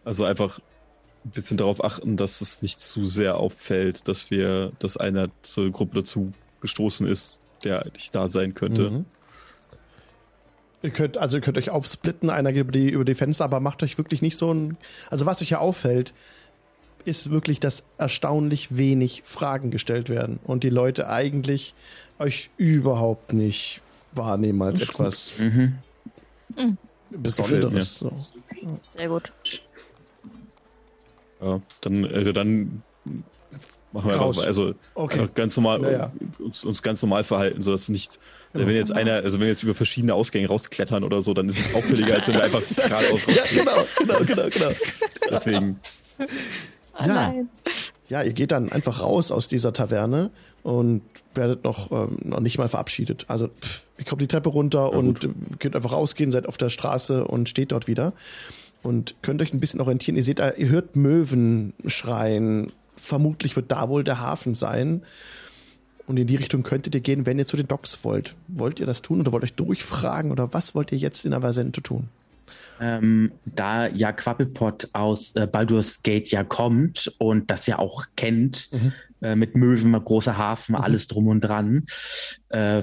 also 0.05 0.25
einfach 0.25 0.61
ein 1.25 1.31
bisschen 1.31 1.57
darauf 1.57 1.83
achten, 1.83 2.17
dass 2.17 2.41
es 2.41 2.63
nicht 2.63 2.81
zu 2.81 3.05
sehr 3.05 3.39
auffällt, 3.39 4.07
dass 4.07 4.31
wir, 4.31 4.71
dass 4.79 4.97
einer 4.97 5.29
zur 5.43 5.71
Gruppe 5.73 5.97
dazu 5.97 6.33
gestoßen 6.61 7.07
ist, 7.09 7.41
der 7.65 7.87
nicht 7.93 8.15
da 8.15 8.29
sein 8.29 8.55
könnte. 8.55 8.91
Mhm. 8.91 9.05
Ihr 10.83 10.91
könnt, 10.91 11.17
also 11.17 11.39
ihr 11.39 11.41
könnt 11.41 11.59
euch 11.59 11.71
aufsplitten, 11.71 12.31
einer 12.31 12.53
geht 12.53 12.61
über 12.61 12.73
die, 12.73 12.91
über 12.91 13.05
die 13.05 13.15
Fenster, 13.15 13.45
aber 13.45 13.61
macht 13.61 13.83
euch 13.83 13.99
wirklich 13.99 14.23
nicht 14.23 14.37
so 14.37 14.53
ein. 14.53 14.77
Also 15.11 15.27
was 15.27 15.43
euch 15.43 15.51
ja 15.51 15.59
auffällt, 15.59 16.13
ist 17.05 17.31
wirklich, 17.31 17.61
dass 17.61 17.85
erstaunlich 17.99 18.77
wenig 18.77 19.23
Fragen 19.25 19.71
gestellt 19.71 20.09
werden 20.09 20.41
und 20.45 20.65
die 20.65 20.71
Leute 20.71 21.09
eigentlich 21.09 21.75
euch 22.19 22.51
überhaupt 22.57 23.33
nicht 23.33 23.81
wahrnehmen 24.13 24.61
als 24.63 24.81
etwas 24.81 25.33
Mhm. 25.39 25.79
Besonderes. 27.11 27.99
So. 27.99 28.13
Sehr 28.97 29.09
gut. 29.09 29.33
Ja, 31.41 31.61
dann, 31.83 32.05
also 32.05 32.33
dann 32.33 32.83
machen 33.97 34.11
wir 34.11 34.17
Raus. 34.17 34.37
einfach, 34.37 34.47
also 34.47 34.75
Okay. 34.95 35.21
einfach 35.21 35.35
ganz 35.35 35.57
normal, 35.57 35.83
Ja, 35.83 35.91
ja. 35.91 36.13
Uns, 36.39 36.65
uns 36.65 36.83
ganz 36.83 37.03
normal 37.03 37.25
verhalten, 37.25 37.63
sodass 37.63 37.89
nicht, 37.89 38.19
Genau. 38.53 38.67
wenn 38.69 38.75
jetzt 38.77 38.93
einer, 38.93 39.13
also 39.15 39.39
wenn 39.39 39.43
wir 39.47 39.49
jetzt 39.49 39.63
über 39.63 39.75
verschiedene 39.75 40.15
Ausgänge 40.15 40.47
rausklettern 40.49 41.05
oder 41.05 41.21
so, 41.23 41.35
dann 41.35 41.49
ist 41.49 41.59
es 41.59 41.75
auffälliger, 41.75 42.15
als 42.17 42.29
wenn 42.29 42.35
wir 42.35 42.45
einfach 42.45 42.63
geradeaus 42.77 43.01
Ja, 43.27 43.35
rausgehen. 43.35 43.65
genau, 43.65 43.85
genau, 43.99 44.19
genau, 44.25 44.49
genau. 44.51 44.71
Deswegen, 45.31 45.81
Oh 46.19 47.03
Ja. 47.03 47.07
nein. 47.07 47.49
Ja, 48.09 48.23
ihr 48.23 48.33
geht 48.33 48.53
dann 48.53 48.71
einfach 48.73 49.03
raus 49.03 49.31
aus 49.33 49.49
dieser 49.49 49.73
Taverne 49.75 50.31
und 50.63 51.03
werdet 51.35 51.65
noch, 51.65 51.91
ähm, 51.93 52.19
noch 52.23 52.41
nicht 52.41 52.57
mal 52.57 52.69
verabschiedet. 52.69 53.27
Also 53.29 53.49
pff, 53.49 53.83
ihr 53.99 54.05
kommt 54.07 54.23
die 54.23 54.27
Treppe 54.29 54.49
runter 54.49 54.93
und 54.93 55.25
äh, 55.25 55.29
könnt 55.59 55.77
einfach 55.77 55.93
rausgehen, 55.93 56.33
seid 56.33 56.47
auf 56.47 56.57
der 56.57 56.71
Straße 56.71 57.25
und 57.27 57.49
steht 57.51 57.73
dort 57.73 57.87
wieder 57.87 58.15
und 58.83 59.15
könnt 59.23 59.43
euch 59.43 59.53
ein 59.53 59.61
bisschen 59.61 59.81
orientieren. 59.81 60.17
Ihr 60.17 60.23
seht, 60.23 60.39
da, 60.39 60.53
ihr 60.53 60.69
hört 60.69 60.97
Möwen 60.97 61.75
schreien. 61.87 62.73
Vermutlich 63.07 63.55
wird 63.55 63.71
da 63.71 63.89
wohl 63.89 64.03
der 64.03 64.21
Hafen 64.21 64.55
sein. 64.55 65.03
Und 66.07 66.17
in 66.19 66.27
die 66.27 66.37
Richtung 66.37 66.63
könntet 66.63 66.95
ihr 66.95 67.01
gehen, 67.01 67.25
wenn 67.25 67.39
ihr 67.39 67.47
zu 67.47 67.57
den 67.57 67.69
Docks 67.69 68.05
wollt. 68.05 68.37
Wollt 68.49 68.81
ihr 68.81 68.87
das 68.87 69.01
tun 69.03 69.21
oder 69.21 69.33
wollt 69.33 69.43
ihr 69.45 69.47
euch 69.47 69.55
durchfragen 69.55 70.33
oder 70.33 70.53
was 70.53 70.75
wollt 70.75 70.93
ihr 70.93 70.99
jetzt 70.99 71.25
in 71.25 71.33
Avasente 71.33 71.83
tun? 71.83 72.09
Ähm, 72.81 73.33
da 73.45 73.87
ja 73.87 74.13
Quappelpot 74.13 74.91
aus 74.93 75.35
äh, 75.37 75.47
Baldur's 75.47 76.03
Gate 76.03 76.31
ja 76.31 76.45
kommt 76.45 77.13
und 77.19 77.51
das 77.51 77.67
ja 77.67 77.79
auch 77.79 78.05
kennt, 78.17 78.71
äh, 79.23 79.35
mit 79.35 79.55
Möwen, 79.55 79.93
großer 79.93 80.37
Hafen, 80.37 80.75
alles 80.75 81.09
drum 81.09 81.29
und 81.29 81.41
dran, 81.41 81.85
äh, 82.51 82.83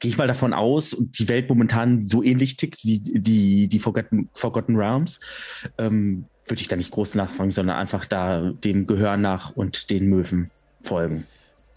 gehe 0.00 0.10
ich 0.10 0.18
mal 0.18 0.26
davon 0.26 0.52
aus, 0.52 0.94
und 0.94 1.18
die 1.18 1.28
Welt 1.28 1.48
momentan 1.48 2.02
so 2.02 2.22
ähnlich 2.22 2.56
tickt 2.56 2.84
wie 2.84 2.98
die, 3.00 3.68
die 3.68 3.78
Forgotten, 3.78 4.30
Forgotten 4.34 4.76
Realms, 4.76 5.20
ähm, 5.78 6.24
würde 6.48 6.60
ich 6.60 6.68
da 6.68 6.76
nicht 6.76 6.90
groß 6.90 7.14
nachfragen, 7.14 7.52
sondern 7.52 7.76
einfach 7.76 8.04
da 8.06 8.52
dem 8.64 8.86
Gehör 8.86 9.16
nach 9.16 9.54
und 9.56 9.90
den 9.90 10.06
Möwen 10.06 10.50
folgen. 10.82 11.26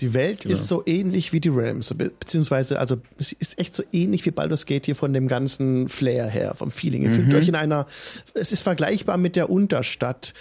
Die 0.01 0.13
Welt 0.13 0.41
Genau. 0.41 0.51
ist 0.53 0.67
so 0.67 0.83
ähnlich 0.85 1.31
wie 1.31 1.39
die 1.39 1.47
Realms, 1.47 1.93
be 1.93 2.11
beziehungsweise, 2.19 2.79
also 2.79 2.97
es 3.17 3.31
ist 3.31 3.57
echt 3.57 3.73
so 3.73 3.81
ähnlich 3.93 4.25
wie 4.25 4.31
Baldur's 4.31 4.65
Gate 4.65 4.87
hier 4.87 4.95
von 4.95 5.13
dem 5.13 5.29
ganzen 5.29 5.87
Flair 5.87 6.27
her, 6.27 6.53
vom 6.55 6.69
Feeling. 6.69 7.03
Ihr 7.03 7.11
fühlt 7.11 7.33
euch 7.33 7.47
in 7.47 7.55
einer, 7.55 7.85
es 8.33 8.51
ist 8.51 8.61
vergleichbar 8.61 9.17
mit 9.17 9.37
der 9.37 9.49
Unterstadt, 9.49 10.33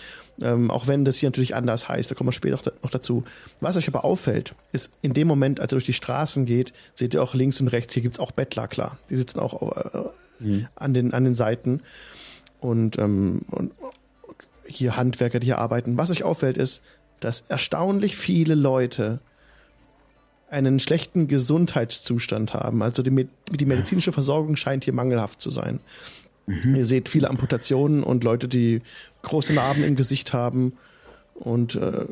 ähm, 0.43 0.73
auch 0.73 0.89
wenn 0.89 1.05
das 1.05 1.19
hier 1.19 1.29
natürlich 1.29 1.55
anders 1.55 1.89
heißt, 1.89 2.11
da 2.11 2.17
kommen 2.17 2.27
wir 2.27 2.33
später 2.33 2.57
noch, 2.57 2.63
da- 2.65 2.73
noch 2.83 2.91
dazu. 2.91 3.23
Was 3.61 3.77
euch 3.77 3.87
aber 3.87 4.05
auffällt, 4.05 4.57
ist 4.73 4.91
in 5.03 5.13
dem 5.15 5.29
Moment, 5.29 5.61
als 5.61 5.71
ihr 5.73 5.77
durch 5.77 5.87
die 5.87 5.93
Straßen 5.93 6.47
geht, 6.47 6.73
seht 6.97 7.15
ihr 7.15 7.23
auch 7.23 7.35
links 7.35 7.61
und 7.61 7.69
rechts, 7.69 7.95
hier 7.95 8.03
gibt's 8.03 8.19
auch 8.19 8.33
Bettler, 8.33 8.67
klar. 8.67 8.99
Die 9.09 9.15
sitzen 9.15 9.39
auch 9.39 9.77
äh, 10.43 10.65
an, 10.75 10.95
den, 10.95 11.15
an 11.15 11.23
den 11.23 11.37
Seiten 11.37 11.81
und, 12.59 12.99
ähm, 12.99 13.43
und 13.53 13.71
hier 14.67 14.97
Handwerker, 14.97 15.41
die 15.41 15.47
hier 15.47 15.59
arbeiten. 15.59 15.97
Was 15.97 16.11
euch 16.11 16.23
auffällt, 16.23 16.57
ist, 16.57 16.83
dass 17.21 17.45
erstaunlich 17.49 18.17
viele 18.17 18.55
Leute 18.55 19.21
einen 20.51 20.79
schlechten 20.79 21.27
Gesundheitszustand 21.27 22.55
haben. 22.55 22.83
Also 22.83 23.03
die, 23.03 23.11
Med- 23.11 23.29
die 23.51 23.67
medizinische 23.67 24.13
Versorgung 24.13 24.57
scheint 24.57 24.85
hier 24.85 24.93
mangelhaft 24.95 25.41
zu 25.41 25.51
sein. 25.51 25.81
Ihr 26.47 26.85
seht 26.85 27.09
viele 27.09 27.31
Amputationen 27.31 28.03
und 28.05 28.23
Leute, 28.23 28.49
die 28.49 28.83
große 29.23 29.55
Narben 29.55 29.83
im 29.83 29.97
Gesicht 29.97 30.33
haben 30.35 30.75
und 31.35 31.75
äh, 31.75 32.05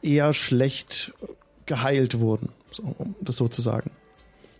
eher 0.00 0.32
schlecht 0.32 1.12
geheilt 1.66 2.20
wurden, 2.20 2.50
so, 2.70 2.82
um 2.98 3.16
das 3.20 3.36
so 3.36 3.48
zu 3.48 3.60
sagen. 3.60 3.90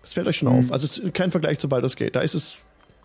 Das 0.03 0.13
fällt 0.15 0.27
euch 0.27 0.37
schon 0.39 0.49
auf. 0.49 0.73
Also 0.73 0.85
es 0.87 0.99
ist 0.99 1.15
kein 1.15 1.31
Vergleich 1.31 1.59
zu 1.61 1.69
Baldur's 1.69 1.95
Gate. 1.97 2.17
Da 2.17 2.21
ist 2.21 2.35
es 2.35 2.59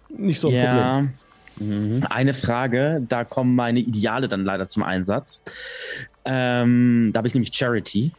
nicht 0.10 0.40
so 0.40 0.50
ein 0.50 0.56
Problem. 0.56 1.14
Ja. 1.60 2.08
Eine 2.10 2.34
Frage, 2.34 3.02
da 3.08 3.24
kommen 3.24 3.56
meine 3.56 3.80
Ideale 3.80 4.28
dann 4.28 4.44
leider 4.46 4.68
zum 4.68 4.84
Einsatz. 4.84 5.44
Ähm, 6.26 7.12
da 7.14 7.18
habe 7.20 7.28
ich 7.28 7.34
nämlich 7.34 7.54
Charity. 7.56 8.12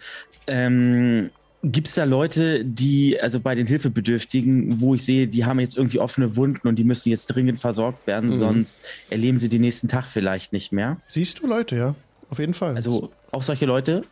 Ähm, 0.46 1.30
Gibt 1.66 1.88
es 1.88 1.94
da 1.94 2.04
Leute, 2.04 2.62
die, 2.62 3.18
also 3.18 3.40
bei 3.40 3.54
den 3.54 3.66
Hilfebedürftigen, 3.66 4.82
wo 4.82 4.94
ich 4.94 5.02
sehe, 5.04 5.26
die 5.26 5.46
haben 5.46 5.58
jetzt 5.60 5.78
irgendwie 5.78 5.98
offene 5.98 6.36
Wunden 6.36 6.68
und 6.68 6.76
die 6.76 6.84
müssen 6.84 7.08
jetzt 7.08 7.26
dringend 7.28 7.58
versorgt 7.58 8.06
werden, 8.06 8.30
Mhm. 8.34 8.38
sonst 8.38 8.82
erleben 9.08 9.38
sie 9.38 9.48
den 9.48 9.62
nächsten 9.62 9.88
Tag 9.88 10.06
vielleicht 10.06 10.52
nicht 10.52 10.72
mehr? 10.72 10.98
Siehst 11.08 11.40
du 11.40 11.46
Leute, 11.46 11.76
ja. 11.76 11.94
Auf 12.28 12.38
jeden 12.38 12.52
Fall. 12.52 12.74
Also 12.76 13.10
auch 13.30 13.42
solche 13.42 13.64
Leute, 13.64 14.02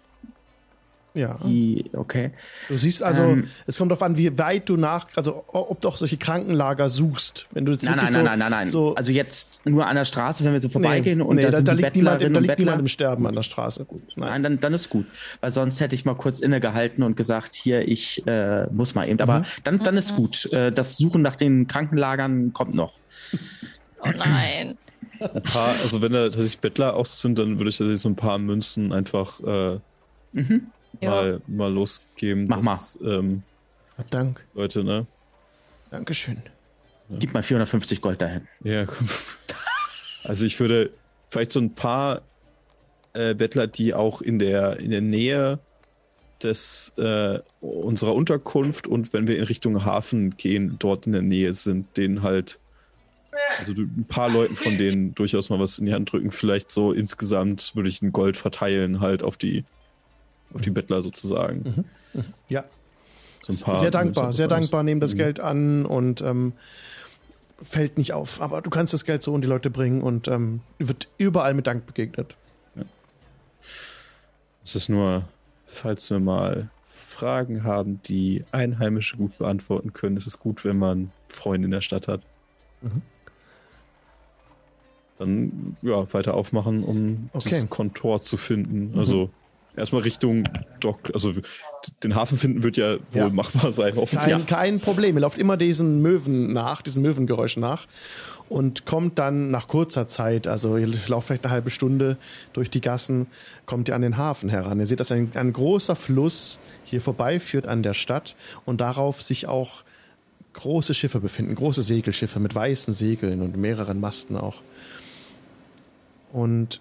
ja. 1.15 1.39
die, 1.45 1.85
okay. 1.93 2.31
Du 2.69 2.77
siehst 2.77 3.03
also, 3.03 3.23
Ähm, 3.23 3.49
es 3.67 3.77
kommt 3.79 3.91
darauf 3.91 4.03
an, 4.03 4.17
wie 4.17 4.39
weit 4.39 4.69
du 4.69 4.77
nach, 4.77 5.09
also 5.15 5.45
ob 5.49 5.81
du 5.81 5.89
auch 5.89 5.97
solche 5.97 6.17
Krankenlager 6.17 6.89
suchst. 6.89 7.47
Wenn 7.53 7.65
du 7.67 7.73
jetzt 7.73 7.85
Nein, 7.85 7.97
nein, 7.97 8.07
wirklich 8.07 8.15
nein, 8.17 8.25
so, 8.25 8.31
nein, 8.31 8.39
nein, 8.39 8.51
nein. 8.51 8.67
So, 8.69 8.95
also 8.95 9.13
jetzt 9.13 9.67
nur 9.67 9.87
an 9.87 9.97
der 9.97 10.05
Straße, 10.05 10.45
wenn 10.45 10.53
wir 10.53 10.61
so 10.61 10.69
nee, 10.69 10.73
vorbeigehen 10.73 11.21
und 11.23 11.37
nee, 11.37 11.43
da, 11.43 11.51
da, 11.51 11.57
sind 11.59 11.69
da, 11.69 11.75
die 11.75 11.83
liegt 11.83 11.97
niemand, 11.97 12.23
da 12.23 12.27
und 12.27 12.33
liegt 12.35 12.41
niemand 12.41 12.59
Bettler. 12.59 12.79
im 12.81 12.89
Sterben 12.89 13.27
an 13.27 13.35
der 13.35 13.43
Straße. 13.43 13.87
Nein. 14.17 14.29
Nein, 14.31 14.43
dann, 14.43 14.61
dann 14.61 14.75
ist 14.75 14.91
gut. 14.91 15.07
Weil 15.41 15.51
sonst 15.51 15.81
hätte 15.81 15.95
ich 15.95 16.05
mal 16.05 16.15
kurz 16.15 16.41
innegehalten 16.41 17.03
und 17.03 17.17
gesagt, 17.17 17.55
hier, 17.55 17.87
ich 17.87 18.27
äh, 18.27 18.67
muss 18.73 18.95
mal 18.95 19.09
eben. 19.09 19.21
Aber 19.21 19.41
Mhm. 19.41 19.45
dann, 19.65 19.79
dann 19.81 19.97
ist 19.97 20.17
gut. 20.17 20.51
Äh, 20.53 20.73
das 20.73 20.97
Suchen 20.97 21.23
nach 21.23 21.37
den 21.37 21.67
Krankenlagern 21.67 22.53
kommt 22.53 22.75
noch. 22.75 22.93
Oh 24.01 24.09
nein. 24.17 24.77
ein 25.21 25.43
paar, 25.45 25.75
also 25.83 26.03
wenn 26.03 26.13
da 26.13 26.25
tatsächlich 26.25 26.59
Bettler 26.59 26.95
auch 26.97 27.07
sind, 27.07 27.39
dann 27.39 27.59
würde 27.59 27.69
ich 27.71 27.77
tatsächlich 27.79 28.01
so 28.03 28.09
ein 28.09 28.17
paar 28.17 28.39
Münzen 28.39 28.93
einfach 28.93 29.41
äh, 29.41 29.79
Ja. 31.01 31.11
mal, 31.11 31.43
mal 31.47 31.73
losgeben. 31.73 32.47
Mach 32.49 32.61
dass, 32.63 32.99
Ähm, 33.03 33.43
Hab 33.97 34.11
Dank. 34.11 34.47
Leute, 34.55 34.85
ne? 34.85 35.07
Dankeschön. 35.91 36.43
Gib 37.19 37.35
mal 37.35 37.43
450 37.43 38.01
Gold 38.01 38.23
dahin. 38.23 38.47
Ja, 38.65 38.87
komm. 38.87 39.09
Also 40.25 40.47
ich 40.47 40.59
würde 40.61 40.91
vielleicht 41.29 41.51
so 41.53 41.61
ein 41.61 41.75
paar 41.75 42.23
äh, 43.13 43.35
Bettler, 43.35 43.67
die 43.67 43.93
auch 43.93 44.23
in 44.23 44.39
der, 44.39 44.79
in 44.79 44.91
der 44.91 45.01
Nähe 45.01 45.59
des 46.43 46.93
äh, 46.97 47.39
unserer 47.61 48.15
Unterkunft 48.15 48.87
und 48.87 49.13
wenn 49.13 49.27
wir 49.27 49.37
in 49.39 49.45
Richtung 49.45 49.85
Hafen 49.85 50.37
gehen, 50.37 50.77
dort 50.79 51.07
in 51.07 51.13
der 51.13 51.23
Nähe 51.23 51.53
sind, 51.53 51.97
denen 51.97 52.23
halt 52.23 52.59
also 53.59 53.73
ein 53.73 54.05
paar 54.09 54.29
Leuten 54.29 54.57
von 54.57 54.77
denen 54.77 55.15
durchaus 55.15 55.49
mal 55.51 55.59
was 55.59 55.79
in 55.79 55.87
die 55.87 55.95
Hand 55.95 56.13
drücken. 56.13 56.31
Vielleicht 56.31 56.71
so 56.71 56.93
insgesamt 56.93 57.75
würde 57.75 57.89
ich 57.89 58.03
ein 58.03 58.13
Gold 58.13 58.37
verteilen 58.37 59.01
halt 59.01 59.23
auf 59.23 59.37
die 59.37 59.65
auf 60.55 60.61
die 60.61 60.71
Bettler 60.71 61.03
sozusagen. 61.03 61.85
Ja, 62.49 62.65
So 63.43 63.53
ein 63.53 63.59
paar 63.59 63.75
sehr 63.77 63.91
dankbar, 63.91 64.33
sehr 64.33 64.49
dankbar, 64.49 64.83
nehmen 64.83 65.01
das 65.01 65.15
Mhm. 65.15 65.19
Geld 65.19 65.41
an 65.41 65.87
und 65.87 66.21
ähm, 66.23 66.53
fällt 67.61 67.97
nicht 67.99 68.13
auf. 68.13 68.41
Aber 68.41 68.61
du 68.61 68.71
kannst 68.71 68.93
das 68.93 69.05
Geld 69.05 69.23
so 69.23 69.35
in 69.35 69.41
die 69.43 69.49
Leute 69.49 69.71
bringen 69.71 70.03
und 70.03 70.29
ähm, 70.29 70.61
wird 70.79 71.09
überall 71.19 71.55
mit 71.55 71.67
Dank 71.67 71.87
begegnet. 71.87 72.37
Es 74.65 74.77
ist 74.77 74.89
nur, 74.89 75.25
falls 75.67 76.09
wir 76.11 76.21
mal 76.21 76.71
Fragen 76.85 77.65
haben, 77.65 78.01
die 78.03 78.45
Einheimische 78.53 79.17
gut 79.17 79.37
beantworten 79.39 79.93
können, 79.93 80.17
ist 80.17 80.27
es 80.27 80.39
gut, 80.39 80.65
wenn 80.65 80.79
man 80.79 81.11
Freunde 81.29 81.67
in 81.67 81.73
der 81.73 81.81
Stadt 81.81 82.07
hat. 82.09 82.21
Mhm. 82.81 83.03
Dann 85.19 85.77
ja, 85.83 86.13
weiter 86.15 86.35
aufmachen, 86.35 86.85
um 86.85 87.29
Okay. 87.33 87.51
das 87.51 87.69
Kontor 87.69 88.23
zu 88.23 88.37
finden. 88.37 88.99
Also 88.99 89.31
erstmal 89.77 90.03
Richtung 90.03 90.45
Dock. 90.81 91.11
Also 91.15 91.33
den 92.03 92.15
Hafen 92.15 92.37
finden 92.39 92.63
wird 92.63 92.77
ja 92.77 92.95
wohl 93.11 93.23
Ja. 93.23 93.29
machbar 93.31 93.73
sein, 93.73 93.95
hoffentlich. 93.97 94.31
Kein, 94.35 94.47
kein 94.47 94.81
Problem. 94.81 95.17
Ihr 95.17 95.21
lauft 95.23 95.39
immer 95.39 95.57
diesen 95.57 96.03
Möwen 96.03 96.53
nach, 96.53 96.83
diesen 96.83 97.03
Möwengeräuschen 97.03 97.61
nach 97.61 97.87
und 98.49 98.85
kommt 98.87 99.19
dann 99.19 99.49
nach 99.49 99.67
kurzer 99.69 100.07
Zeit, 100.09 100.47
also 100.47 100.77
ihr 100.77 100.89
lauft 101.09 101.29
vielleicht 101.29 101.45
eine 101.45 101.53
halbe 101.53 101.71
Stunde 101.71 102.19
durch 102.53 102.69
die 102.71 102.81
Gassen, 102.83 103.27
kommt 103.67 103.89
ihr 103.89 103.95
an 103.95 104.03
den 104.03 104.17
Hafen 104.19 104.49
heran. 104.51 104.79
Ihr 104.79 104.87
seht, 104.87 105.01
dass 105.01 105.11
ein, 105.11 105.31
ein 105.35 105.53
großer 105.53 105.97
Fluss 105.97 106.59
hier 106.85 107.01
vorbeiführt 107.01 107.67
an 107.67 107.83
der 107.83 107.95
Stadt 107.95 108.37
und 108.67 108.81
darauf 108.83 109.23
sich 109.23 109.47
auch 109.49 109.85
große 110.53 110.93
Schiffe 110.93 111.19
befinden, 111.21 111.55
große 111.55 111.83
Segelschiffe 111.83 112.39
mit 112.39 112.55
weißen 112.55 112.93
Segeln 112.93 113.41
und 113.41 113.57
mehreren 113.57 114.01
Masten 114.01 114.37
auch. 114.37 114.61
Und 116.33 116.81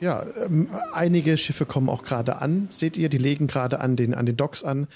ja, 0.00 0.24
ähm, 0.44 0.68
einige 0.92 1.38
Schiffe 1.38 1.66
kommen 1.66 1.88
auch 1.88 2.02
gerade 2.02 2.36
an, 2.36 2.68
seht 2.70 2.96
ihr, 2.96 3.08
die 3.08 3.18
legen 3.18 3.46
gerade 3.46 3.80
an 3.80 3.96
den, 3.96 4.14
an 4.14 4.26
den 4.26 4.36
Docks 4.36 4.62
an. 4.64 4.88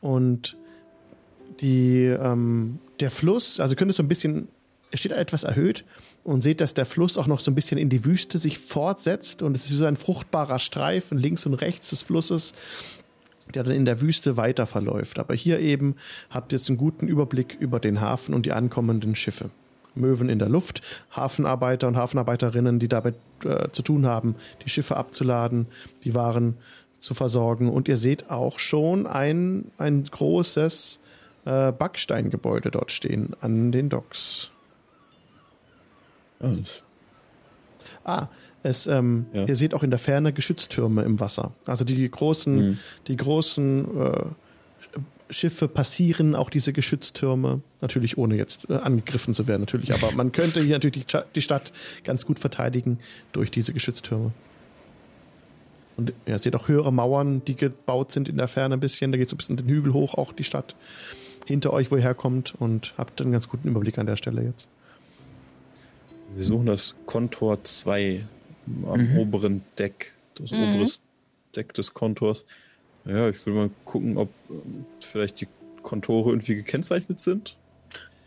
Und 0.00 0.56
die, 1.60 2.04
ähm, 2.04 2.78
der 3.00 3.10
Fluss, 3.10 3.60
also 3.60 3.76
könnt 3.76 3.90
ihr 3.90 3.94
so 3.94 4.02
ein 4.02 4.08
bisschen, 4.08 4.48
er 4.90 4.98
steht 4.98 5.12
etwas 5.12 5.44
erhöht 5.44 5.84
und 6.24 6.42
seht, 6.42 6.60
dass 6.60 6.74
der 6.74 6.86
Fluss 6.86 7.18
auch 7.18 7.26
noch 7.26 7.40
so 7.40 7.50
ein 7.50 7.54
bisschen 7.54 7.78
in 7.78 7.88
die 7.88 8.04
Wüste 8.04 8.38
sich 8.38 8.58
fortsetzt 8.58 9.42
und 9.42 9.56
es 9.56 9.70
ist 9.70 9.78
so 9.78 9.84
ein 9.84 9.96
fruchtbarer 9.96 10.58
Streifen 10.58 11.18
links 11.18 11.46
und 11.46 11.54
rechts 11.54 11.90
des 11.90 12.02
Flusses 12.02 12.54
der 13.52 13.62
dann 13.62 13.74
in 13.74 13.84
der 13.84 14.00
Wüste 14.00 14.36
weiter 14.36 14.66
verläuft. 14.66 15.18
Aber 15.18 15.34
hier 15.34 15.58
eben 15.60 15.96
habt 16.30 16.52
ihr 16.52 16.58
jetzt 16.58 16.68
einen 16.68 16.78
guten 16.78 17.08
Überblick 17.08 17.56
über 17.58 17.80
den 17.80 18.00
Hafen 18.00 18.34
und 18.34 18.46
die 18.46 18.52
ankommenden 18.52 19.14
Schiffe. 19.14 19.50
Möwen 19.94 20.28
in 20.28 20.38
der 20.38 20.48
Luft, 20.48 20.82
Hafenarbeiter 21.12 21.86
und 21.88 21.96
Hafenarbeiterinnen, 21.96 22.78
die 22.78 22.88
damit 22.88 23.14
äh, 23.44 23.68
zu 23.72 23.82
tun 23.82 24.06
haben, 24.06 24.34
die 24.64 24.68
Schiffe 24.70 24.96
abzuladen, 24.96 25.66
die 26.04 26.14
Waren 26.14 26.56
zu 26.98 27.14
versorgen. 27.14 27.70
Und 27.70 27.86
ihr 27.88 27.96
seht 27.96 28.30
auch 28.30 28.58
schon 28.58 29.06
ein, 29.06 29.70
ein 29.78 30.02
großes 30.04 31.00
äh, 31.44 31.72
Backsteingebäude 31.72 32.70
dort 32.70 32.90
stehen 32.90 33.36
an 33.40 33.70
den 33.72 33.88
Docks. 33.88 34.50
Das- 36.40 36.82
Ah, 38.06 38.28
es, 38.62 38.86
ähm, 38.86 39.26
Ja. 39.32 39.44
ihr 39.46 39.56
seht 39.56 39.74
auch 39.74 39.82
in 39.82 39.90
der 39.90 39.98
Ferne 39.98 40.32
Geschütztürme 40.32 41.02
im 41.02 41.20
Wasser. 41.20 41.52
Also 41.66 41.84
die 41.84 42.10
großen, 42.10 42.54
Mhm. 42.70 42.78
die 43.06 43.16
großen 43.16 44.00
äh, 44.00 44.24
Schiffe 45.34 45.68
passieren 45.68 46.34
auch 46.34 46.48
diese 46.48 46.72
Geschütztürme. 46.72 47.60
Natürlich 47.80 48.16
ohne 48.16 48.36
jetzt 48.36 48.70
äh, 48.70 48.74
angegriffen 48.74 49.34
zu 49.34 49.46
werden, 49.46 49.62
natürlich. 49.62 49.92
Aber 49.92 50.12
man 50.12 50.32
könnte 50.32 50.60
hier 50.62 50.76
natürlich 50.76 51.04
die, 51.04 51.10
Sta- 51.10 51.24
die 51.34 51.42
Stadt 51.42 51.72
ganz 52.04 52.24
gut 52.24 52.38
verteidigen 52.38 52.98
durch 53.32 53.50
diese 53.50 53.72
Geschütztürme. 53.74 54.32
Und 55.96 56.12
ihr 56.26 56.38
seht 56.38 56.56
auch 56.56 56.66
höhere 56.68 56.92
Mauern, 56.92 57.44
die 57.44 57.54
gebaut 57.54 58.10
sind 58.10 58.28
in 58.28 58.36
der 58.36 58.48
Ferne 58.48 58.74
ein 58.76 58.80
bisschen. 58.80 59.12
Da 59.12 59.18
geht 59.18 59.28
so 59.28 59.34
ein 59.34 59.38
bisschen 59.38 59.56
den 59.56 59.68
Hügel 59.68 59.92
hoch, 59.92 60.14
auch 60.14 60.32
die 60.32 60.42
Stadt 60.44 60.74
hinter 61.46 61.72
euch, 61.72 61.90
wo 61.90 61.96
ihr 61.96 62.02
herkommt. 62.02 62.54
Und 62.58 62.94
habt 62.98 63.20
einen 63.20 63.32
ganz 63.32 63.48
guten 63.48 63.68
Überblick 63.68 63.98
an 63.98 64.06
der 64.06 64.16
Stelle 64.16 64.42
jetzt. 64.42 64.68
Wir 66.34 66.44
suchen 66.44 66.66
das 66.66 66.96
Kontor 67.06 67.62
2 67.62 68.24
am 68.86 69.00
Mhm. 69.12 69.18
oberen 69.18 69.62
Deck. 69.78 70.14
Das 70.36 70.50
Mhm. 70.50 70.74
oberes 70.74 71.02
Deck 71.54 71.74
des 71.74 71.94
Kontors. 71.94 72.44
Ja, 73.06 73.28
ich 73.28 73.44
will 73.46 73.54
mal 73.54 73.70
gucken, 73.84 74.16
ob 74.16 74.28
ähm, 74.50 74.84
vielleicht 75.00 75.40
die 75.40 75.48
Kontore 75.82 76.30
irgendwie 76.30 76.54
gekennzeichnet 76.54 77.20
sind. 77.20 77.56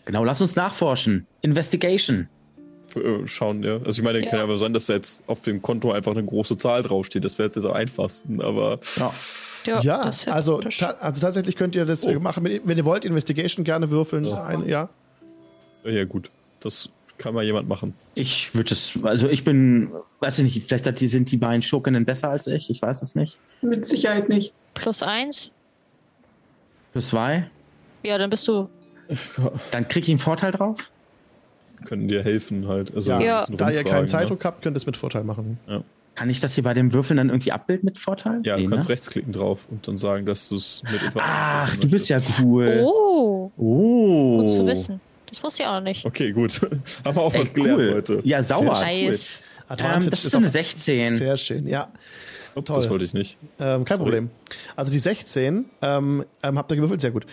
Genau, 0.05 0.23
lass 0.23 0.41
uns 0.41 0.55
nachforschen. 0.55 1.25
Investigation. 1.41 2.29
Äh, 2.95 3.25
Schauen, 3.27 3.63
ja. 3.63 3.77
Also 3.77 3.99
ich 3.99 4.03
meine, 4.03 4.21
kann 4.21 4.37
ja 4.37 4.43
aber 4.43 4.57
sein, 4.57 4.73
dass 4.73 4.85
da 4.85 4.93
jetzt 4.93 5.23
auf 5.27 5.41
dem 5.41 5.61
Konto 5.61 5.91
einfach 5.91 6.11
eine 6.11 6.23
große 6.23 6.57
Zahl 6.57 6.83
draufsteht. 6.83 7.25
Das 7.25 7.37
wäre 7.37 7.47
jetzt, 7.47 7.55
jetzt 7.55 7.65
am 7.65 7.73
einfachsten, 7.73 8.41
aber 8.41 8.79
Ja. 8.95 9.11
Ja, 9.65 9.81
Ja, 9.81 9.99
also, 10.27 10.59
ta 10.59 10.91
also 10.91 11.19
tatsächlich 11.19 11.57
könnt 11.57 11.75
ihr 11.75 11.83
das 11.85 12.05
äh, 12.05 12.15
Oh. 12.15 12.19
machen, 12.21 12.45
wenn 12.45 12.77
ihr 12.77 12.85
wollt, 12.85 13.03
Investigation 13.03 13.65
gerne 13.65 13.89
würfeln. 13.89 14.23
Ja. 14.23 14.45
Ein, 14.45 14.65
ja. 14.67 14.89
ja 15.83 16.05
gut. 16.05 16.29
Das 16.61 16.89
kann 17.17 17.33
mal 17.33 17.43
jemand 17.43 17.67
machen. 17.67 17.93
Ich 18.15 18.55
würde 18.55 18.73
es, 18.73 18.97
also 19.03 19.27
ich 19.27 19.43
bin, 19.43 19.91
weiß 20.21 20.39
ich 20.39 20.43
nicht, 20.45 20.67
vielleicht 20.67 20.99
sind 20.99 21.31
die 21.31 21.37
beiden 21.37 21.61
Schurkinnen 21.61 22.05
besser 22.05 22.29
als 22.29 22.47
ich, 22.47 22.69
ich 22.69 22.81
weiß 22.81 23.01
es 23.01 23.15
nicht. 23.15 23.39
Mit 23.61 23.85
Sicherheit 23.85 24.29
nicht. 24.29 24.53
Plus 24.73 25.03
eins. 25.03 25.51
Plus 26.91 27.07
zwei. 27.07 27.49
Ja, 28.03 28.17
dann 28.17 28.29
bist 28.29 28.47
du. 28.47 28.69
Dann 29.71 29.87
krieg 29.87 30.03
ich 30.03 30.09
einen 30.09 30.19
Vorteil 30.19 30.51
drauf. 30.51 30.89
Können 31.85 32.07
dir 32.09 32.23
helfen 32.23 32.67
halt. 32.67 32.93
Also 32.93 33.13
Ja, 33.13 33.19
Ja. 33.21 33.45
Da 33.49 33.69
ihr 33.71 33.83
keinen 33.85 34.01
ne? 34.01 34.07
Zeitdruck 34.07 34.43
habt, 34.43 34.61
könnt 34.61 34.75
ihr 34.75 34.77
es 34.77 34.85
mit 34.85 34.97
Vorteil 34.97 35.23
machen. 35.23 35.57
Kann 36.15 36.29
ich 36.29 36.39
das 36.41 36.55
hier 36.55 36.63
bei 36.63 36.73
dem 36.73 36.91
Würfeln 36.93 37.17
dann 37.17 37.29
irgendwie 37.29 37.51
abbilden 37.51 37.85
mit 37.85 37.97
Vorteil? 37.97 38.41
Ja, 38.43 38.57
Nee, 38.57 38.63
du 38.65 38.69
kannst 38.71 38.89
ne? 38.89 38.93
rechtsklicken 38.93 39.31
drauf 39.31 39.67
und 39.69 39.87
dann 39.87 39.97
sagen, 39.97 40.25
dass 40.25 40.49
du 40.49 40.55
es 40.55 40.81
mit 40.91 41.01
etwa. 41.03 41.19
Ach, 41.23 41.75
du 41.77 41.87
bist 41.89 42.09
ja 42.09 42.17
cool. 42.41 42.83
Oh, 42.85 43.51
Oh. 43.55 44.37
gut 44.41 44.49
zu 44.49 44.65
wissen. 44.65 44.99
Das 45.27 45.43
wusste 45.43 45.63
ich 45.63 45.67
auch 45.69 45.75
noch 45.75 45.81
nicht. 45.81 46.05
Okay, 46.05 46.31
gut. 46.31 46.59
Haben 47.05 47.15
wir 47.15 47.21
auch 47.21 47.33
was 47.33 47.53
gelernt 47.53 47.79
cool. 47.79 47.93
heute. 47.93 48.21
Ja, 48.23 48.41
sauer. 48.43 48.81
Cool. 48.83 49.13
Ähm, 49.79 50.09
das 50.09 50.25
ist 50.25 50.33
auch 50.35 50.39
eine 50.39 50.49
16. 50.49 51.17
sehr 51.17 51.37
schön, 51.37 51.67
ja. 51.67 51.89
Oh, 52.57 52.61
toll. 52.61 52.77
Das 52.77 52.89
wollte 52.89 53.05
ich 53.05 53.13
nicht. 53.13 53.37
Ähm, 53.59 53.85
kein 53.85 53.97
Sorry. 53.97 54.09
Problem. 54.09 54.29
Also 54.75 54.91
die 54.91 54.97
16 54.97 55.65
ähm, 55.83 56.25
ähm, 56.41 56.57
habt 56.57 56.71
ihr 56.71 56.75
gewürfelt, 56.75 57.01
sehr 57.01 57.11
gut. 57.11 57.27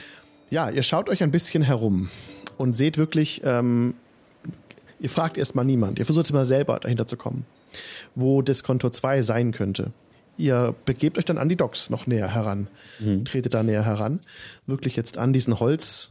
Ja, 0.51 0.69
ihr 0.69 0.83
schaut 0.83 1.09
euch 1.09 1.23
ein 1.23 1.31
bisschen 1.31 1.63
herum 1.63 2.11
und 2.59 2.77
seht 2.77 2.99
wirklich, 2.99 3.41
ähm, 3.43 3.95
ihr 5.01 5.09
fragt 5.09 5.39
erstmal 5.39 5.65
niemand. 5.65 5.99
Ihr 5.99 6.05
versucht 6.05 6.31
mal 6.35 6.45
selber 6.45 6.79
dahinter 6.79 7.07
zu 7.07 7.17
kommen, 7.17 7.47
wo 8.15 8.43
das 8.43 8.63
Konto 8.63 8.91
2 8.91 9.23
sein 9.23 9.53
könnte. 9.53 9.93
Ihr 10.37 10.75
begebt 10.85 11.17
euch 11.17 11.25
dann 11.25 11.39
an 11.39 11.49
die 11.49 11.57
Docks 11.57 11.89
noch 11.89 12.07
näher 12.07 12.35
heran. 12.35 12.69
Tretet 13.25 13.55
da 13.55 13.63
näher 13.63 13.85
heran. 13.85 14.21
Wirklich 14.67 14.97
jetzt 14.97 15.17
an 15.17 15.33
diesen 15.33 15.59
Holz, 15.61 16.11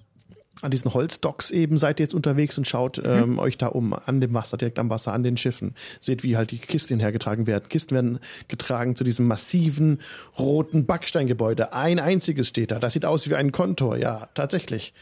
an 0.63 0.71
diesen 0.71 0.93
Holzdocks 0.93 1.51
eben 1.51 1.77
seid 1.77 1.99
ihr 1.99 2.05
jetzt 2.05 2.13
unterwegs 2.13 2.57
und 2.57 2.67
schaut 2.67 3.01
ähm, 3.03 3.37
euch 3.37 3.57
da 3.57 3.67
um, 3.67 3.93
an 3.93 4.21
dem 4.21 4.33
Wasser, 4.33 4.57
direkt 4.57 4.79
am 4.79 4.89
Wasser, 4.89 5.13
an 5.13 5.23
den 5.23 5.37
Schiffen. 5.37 5.75
Seht, 5.99 6.23
wie 6.23 6.37
halt 6.37 6.51
die 6.51 6.57
Kisten 6.57 6.99
hergetragen 6.99 7.47
werden. 7.47 7.67
Kisten 7.69 7.95
werden 7.95 8.19
getragen 8.47 8.95
zu 8.95 9.03
diesem 9.03 9.27
massiven 9.27 9.99
roten 10.39 10.85
Backsteingebäude. 10.85 11.73
Ein 11.73 11.99
einziges 11.99 12.47
steht 12.47 12.71
da. 12.71 12.79
Das 12.79 12.93
sieht 12.93 13.05
aus 13.05 13.29
wie 13.29 13.35
ein 13.35 13.51
Kontor, 13.51 13.97
ja, 13.97 14.29
tatsächlich. 14.33 14.93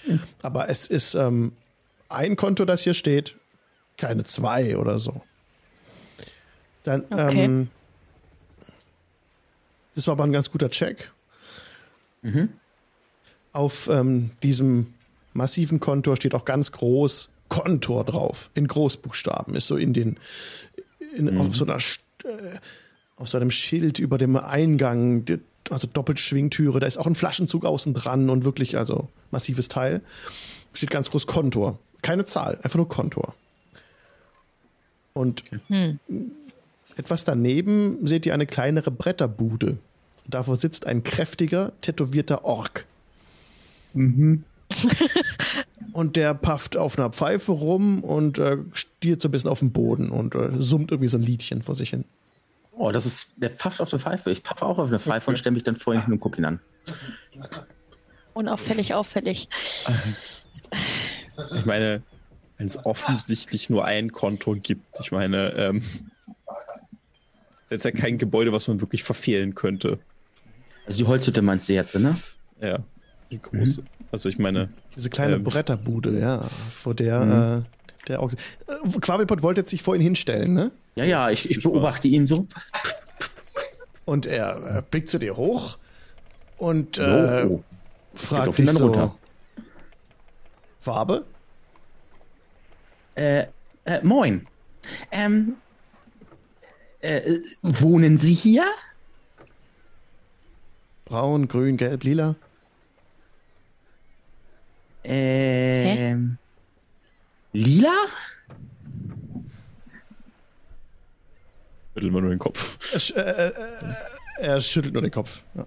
Aber 0.42 0.68
es 0.70 0.88
ist 0.88 1.14
ähm, 1.16 1.54
ein 2.10 2.36
Konto, 2.36 2.66
das 2.66 2.82
hier 2.82 2.94
steht, 2.94 3.36
keine 3.98 4.24
zwei 4.24 4.78
oder 4.78 5.00
so. 5.00 5.22
Dann, 6.84 7.04
Okay. 7.12 7.46
ähm, 7.46 7.70
das 9.94 10.08
war 10.08 10.14
aber 10.14 10.24
ein 10.24 10.32
ganz 10.32 10.50
guter 10.50 10.70
Check. 10.70 11.12
Auf 13.54 13.90
ähm, 13.92 14.32
diesem 14.42 14.94
massiven 15.34 15.80
Kontor 15.80 16.16
steht 16.16 16.36
auch 16.36 16.46
ganz 16.46 16.72
groß 16.72 17.30
Kontor 17.50 18.06
drauf, 18.06 18.50
in 18.54 18.68
Großbuchstaben. 18.68 19.56
Ist 19.56 19.68
so 19.68 19.78
in 19.78 19.94
den, 19.94 20.18
in, 21.16 21.38
auf 21.38 21.56
so 21.56 21.66
einer, 21.66 21.76
äh, 21.76 22.58
auf 23.18 23.28
so 23.30 23.38
einem 23.38 23.52
Schild 23.52 24.00
über 24.00 24.18
dem 24.18 24.38
Eingang, 24.38 25.26
also 25.70 25.88
Doppelschwingtüre. 25.88 26.80
Da 26.80 26.88
ist 26.88 26.98
auch 26.98 27.08
ein 27.08 27.16
Flaschenzug 27.16 27.66
außen 27.66 27.94
dran 27.94 28.30
und 28.30 28.46
wirklich, 28.46 28.78
also 28.78 29.10
massives 29.32 29.68
Teil. 29.68 30.02
Steht 30.74 30.92
ganz 30.92 31.10
groß 31.10 31.28
Kontor. 31.28 31.78
Keine 32.02 32.26
Zahl, 32.26 32.56
einfach 32.64 32.78
nur 32.78 32.88
Kontor. 32.88 33.36
Und 35.14 35.44
Hm. 35.68 36.00
etwas 36.96 37.26
daneben 37.26 38.08
seht 38.08 38.26
ihr 38.26 38.34
eine 38.34 38.46
kleinere 38.48 38.92
Bretterbude. 38.92 39.78
Davor 40.26 40.56
sitzt 40.56 40.86
ein 40.86 41.04
kräftiger, 41.04 41.74
tätowierter 41.82 42.46
Ork. 42.46 42.86
und 45.94 46.16
der 46.16 46.34
pafft 46.34 46.78
auf 46.78 46.98
einer 46.98 47.10
Pfeife 47.10 47.52
rum 47.52 48.04
und 48.04 48.38
äh, 48.38 48.58
stiert 48.74 49.22
so 49.22 49.28
ein 49.28 49.32
bisschen 49.32 49.50
auf 49.50 49.60
den 49.60 49.72
Boden 49.72 50.10
und 50.10 50.36
äh, 50.36 50.50
summt 50.58 50.92
irgendwie 50.92 51.10
so 51.10 51.18
ein 51.18 51.24
Liedchen 51.24 51.62
vor 51.62 51.76
sich 51.76 51.90
hin. 51.90 52.06
Oh, 52.72 52.92
das 52.92 53.06
ist, 53.06 53.34
der 53.36 53.50
pafft 53.50 53.82
auf 53.82 53.94
eine 53.94 54.00
Pfeife. 54.00 54.32
Ich 54.32 54.44
paffe 54.44 54.66
auch 54.66 54.78
auf 54.78 54.90
eine 54.90 55.00
Pfeife 55.00 55.30
und 55.30 55.38
stelle 55.38 55.54
mich 55.54 55.64
dann 55.64 55.78
vor 55.78 55.94
ihn 55.94 56.04
hin 56.04 56.14
und 56.14 56.20
gucke 56.20 56.40
ihn 56.40 56.46
an. 56.46 56.60
Unauffällig, 58.34 58.94
auffällig. 58.94 59.50
Ich 61.54 61.66
meine, 61.66 62.02
wenn 62.58 62.68
es 62.68 62.86
offensichtlich 62.86 63.70
nur 63.70 63.86
ein 63.86 64.12
Konto 64.12 64.56
gibt, 64.56 65.00
ich 65.00 65.12
meine, 65.12 65.54
ähm, 65.54 65.84
ist 67.64 67.72
jetzt 67.72 67.86
ja 67.86 67.92
kein 67.92 68.18
Gebäude, 68.18 68.52
was 68.52 68.68
man 68.68 68.82
wirklich 68.82 69.04
verfehlen 69.04 69.56
könnte. 69.56 70.00
Also 70.86 70.98
die 70.98 71.06
Holzhütte 71.06 71.42
meinst 71.42 71.70
du 71.70 71.74
jetzt, 71.74 71.96
ne? 71.98 72.16
Ja, 72.62 72.80
die 73.30 73.42
große. 73.42 73.84
Also 74.12 74.30
ich 74.30 74.38
meine, 74.40 74.70
Diese 74.96 75.10
kleine 75.10 75.36
Ähm, 75.36 75.44
Bretterbude, 75.44 76.20
ja, 76.20 76.42
vor 76.74 76.94
der 76.94 77.64
äh, 77.66 78.08
der 78.08 78.22
Ork. 78.22 78.34
Äh, 78.68 79.00
Quabelpot 79.00 79.42
wollte 79.44 79.66
sich 79.66 79.82
vor 79.84 79.96
ihn 79.96 80.02
hinstellen, 80.02 80.54
ne? 80.54 80.72
Ja, 80.96 81.06
ja, 81.06 81.30
ich, 81.30 81.50
ich 81.50 81.62
beobachte 81.64 82.08
ihn 82.08 82.28
so. 82.28 82.48
Und 84.06 84.26
er 84.26 84.78
äh, 84.80 84.82
blickt 84.90 85.08
zu 85.08 85.20
dir 85.20 85.38
hoch 85.38 85.78
und 86.58 86.98
äh, 86.98 87.46
Oh. 87.46 87.64
fragt 88.14 88.58
dich 88.58 88.66
dann 88.66 88.76
so, 88.76 88.86
runter. 88.88 89.16
Farbe? 90.80 91.26
Äh, 93.16 93.46
äh, 93.86 94.02
moin. 94.04 94.48
Ähm, 95.12 95.56
äh, 97.00 97.38
wohnen 97.62 98.18
Sie 98.18 98.34
hier? 98.34 98.66
Braun, 101.06 101.48
grün, 101.48 101.78
gelb, 101.78 102.04
lila? 102.04 102.36
Ähm, 105.04 106.38
lila? 107.54 107.96
schütteln 111.94 112.14
wir 112.14 112.22
nur 112.22 112.30
den 112.30 112.40
Kopf. 112.40 112.78
Er, 112.94 113.00
sch- 113.00 113.16
äh, 113.16 113.48
äh, 113.48 113.50
äh, 113.50 113.96
er 114.38 114.62
schüttelt 114.62 114.94
nur 114.94 115.02
den 115.02 115.12
Kopf. 115.12 115.42
Ja. 115.56 115.66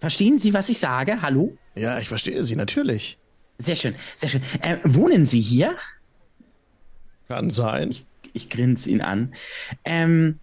Verstehen 0.00 0.38
Sie, 0.38 0.52
was 0.54 0.68
ich 0.68 0.78
sage? 0.78 1.22
Hallo? 1.22 1.56
ja, 1.74 1.98
ich 1.98 2.08
verstehe 2.08 2.42
sie, 2.42 2.56
natürlich. 2.56 3.18
Sehr 3.58 3.76
schön, 3.76 3.94
sehr 4.16 4.28
schön. 4.28 4.42
Äh, 4.60 4.78
wohnen 4.84 5.24
Sie 5.26 5.40
hier? 5.40 5.76
Kann 7.28 7.50
sein. 7.50 7.94
Ich 8.32 8.50
grinse 8.50 8.90
ihn 8.90 9.00
an. 9.00 9.32
Ähm, 9.84 10.38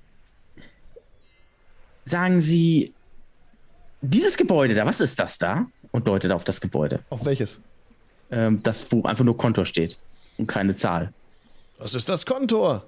sagen 2.06 2.42
Sie, 2.42 2.94
dieses 4.02 4.36
Gebäude 4.38 4.74
da, 4.74 4.86
was 4.86 5.00
ist 5.00 5.20
das 5.20 5.38
da? 5.38 5.68
Und 5.94 6.08
deutet 6.08 6.32
auf 6.32 6.44
das 6.44 6.60
Gebäude. 6.60 7.00
Auf 7.10 7.24
welches? 7.26 7.62
Ähm, 8.32 8.62
das, 8.64 8.92
wo 8.92 9.04
einfach 9.04 9.24
nur 9.24 9.38
Kontor 9.38 9.66
steht 9.66 10.00
und 10.38 10.48
keine 10.48 10.76
Zahl. 10.76 11.14
Das 11.78 11.94
ist 11.94 12.10
das 12.10 12.26
Kontor. 12.26 12.84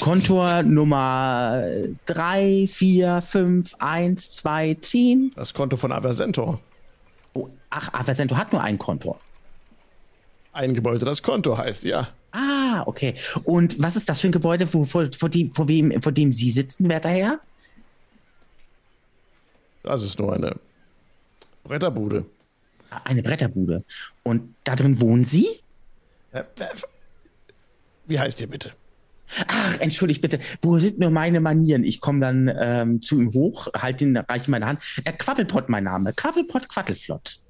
Kontor 0.00 0.62
Nummer 0.62 1.64
3, 2.06 2.68
4, 2.68 3.22
5, 3.22 3.74
1, 3.80 4.30
2, 4.30 4.76
10. 4.80 5.32
Das 5.34 5.52
Konto 5.52 5.76
von 5.76 5.90
Aversento. 5.90 6.60
Oh, 7.34 7.48
ach, 7.70 7.92
Aversento 7.92 8.36
hat 8.36 8.52
nur 8.52 8.62
ein 8.62 8.78
Kontor. 8.78 9.18
Ein 10.52 10.74
Gebäude, 10.74 11.04
das 11.04 11.24
Konto 11.24 11.58
heißt, 11.58 11.82
ja. 11.84 12.08
Ah, 12.30 12.84
okay. 12.86 13.14
Und 13.42 13.82
was 13.82 13.96
ist 13.96 14.08
das 14.08 14.20
für 14.20 14.28
ein 14.28 14.32
Gebäude, 14.32 14.72
wo, 14.72 14.84
vor, 14.84 15.08
vor, 15.18 15.28
dem, 15.28 15.50
vor, 15.50 15.66
wem, 15.66 16.00
vor 16.00 16.12
dem 16.12 16.32
Sie 16.32 16.52
sitzen, 16.52 16.88
werter 16.88 17.08
Herr? 17.08 17.40
Das 19.82 20.04
ist 20.04 20.20
nur 20.20 20.32
eine 20.32 20.54
Bretterbude. 21.64 22.24
Eine 23.04 23.22
Bretterbude. 23.22 23.84
Und 24.22 24.54
da 24.64 24.76
drin 24.76 25.00
wohnen 25.00 25.24
Sie? 25.24 25.46
Äh, 26.32 26.40
äh, 26.40 26.44
Wie 28.06 28.18
heißt 28.18 28.40
ihr 28.40 28.48
bitte? 28.48 28.72
Ach, 29.46 29.78
entschuldigt 29.80 30.20
bitte, 30.20 30.38
wo 30.60 30.78
sind 30.78 30.98
nur 30.98 31.08
meine 31.10 31.40
Manieren? 31.40 31.84
Ich 31.84 32.00
komme 32.02 32.20
dann 32.20 32.52
ähm, 32.54 33.00
zu 33.00 33.18
ihm 33.18 33.32
hoch, 33.32 33.68
halte 33.74 34.04
ihn, 34.04 34.16
reiche 34.18 34.50
meine 34.50 34.66
Hand. 34.66 34.80
Äh, 35.04 35.12
Quabbelpott 35.12 35.70
mein 35.70 35.84
Name. 35.84 36.12
Quabbelpott 36.12 36.68
Quattelflott. 36.68 37.40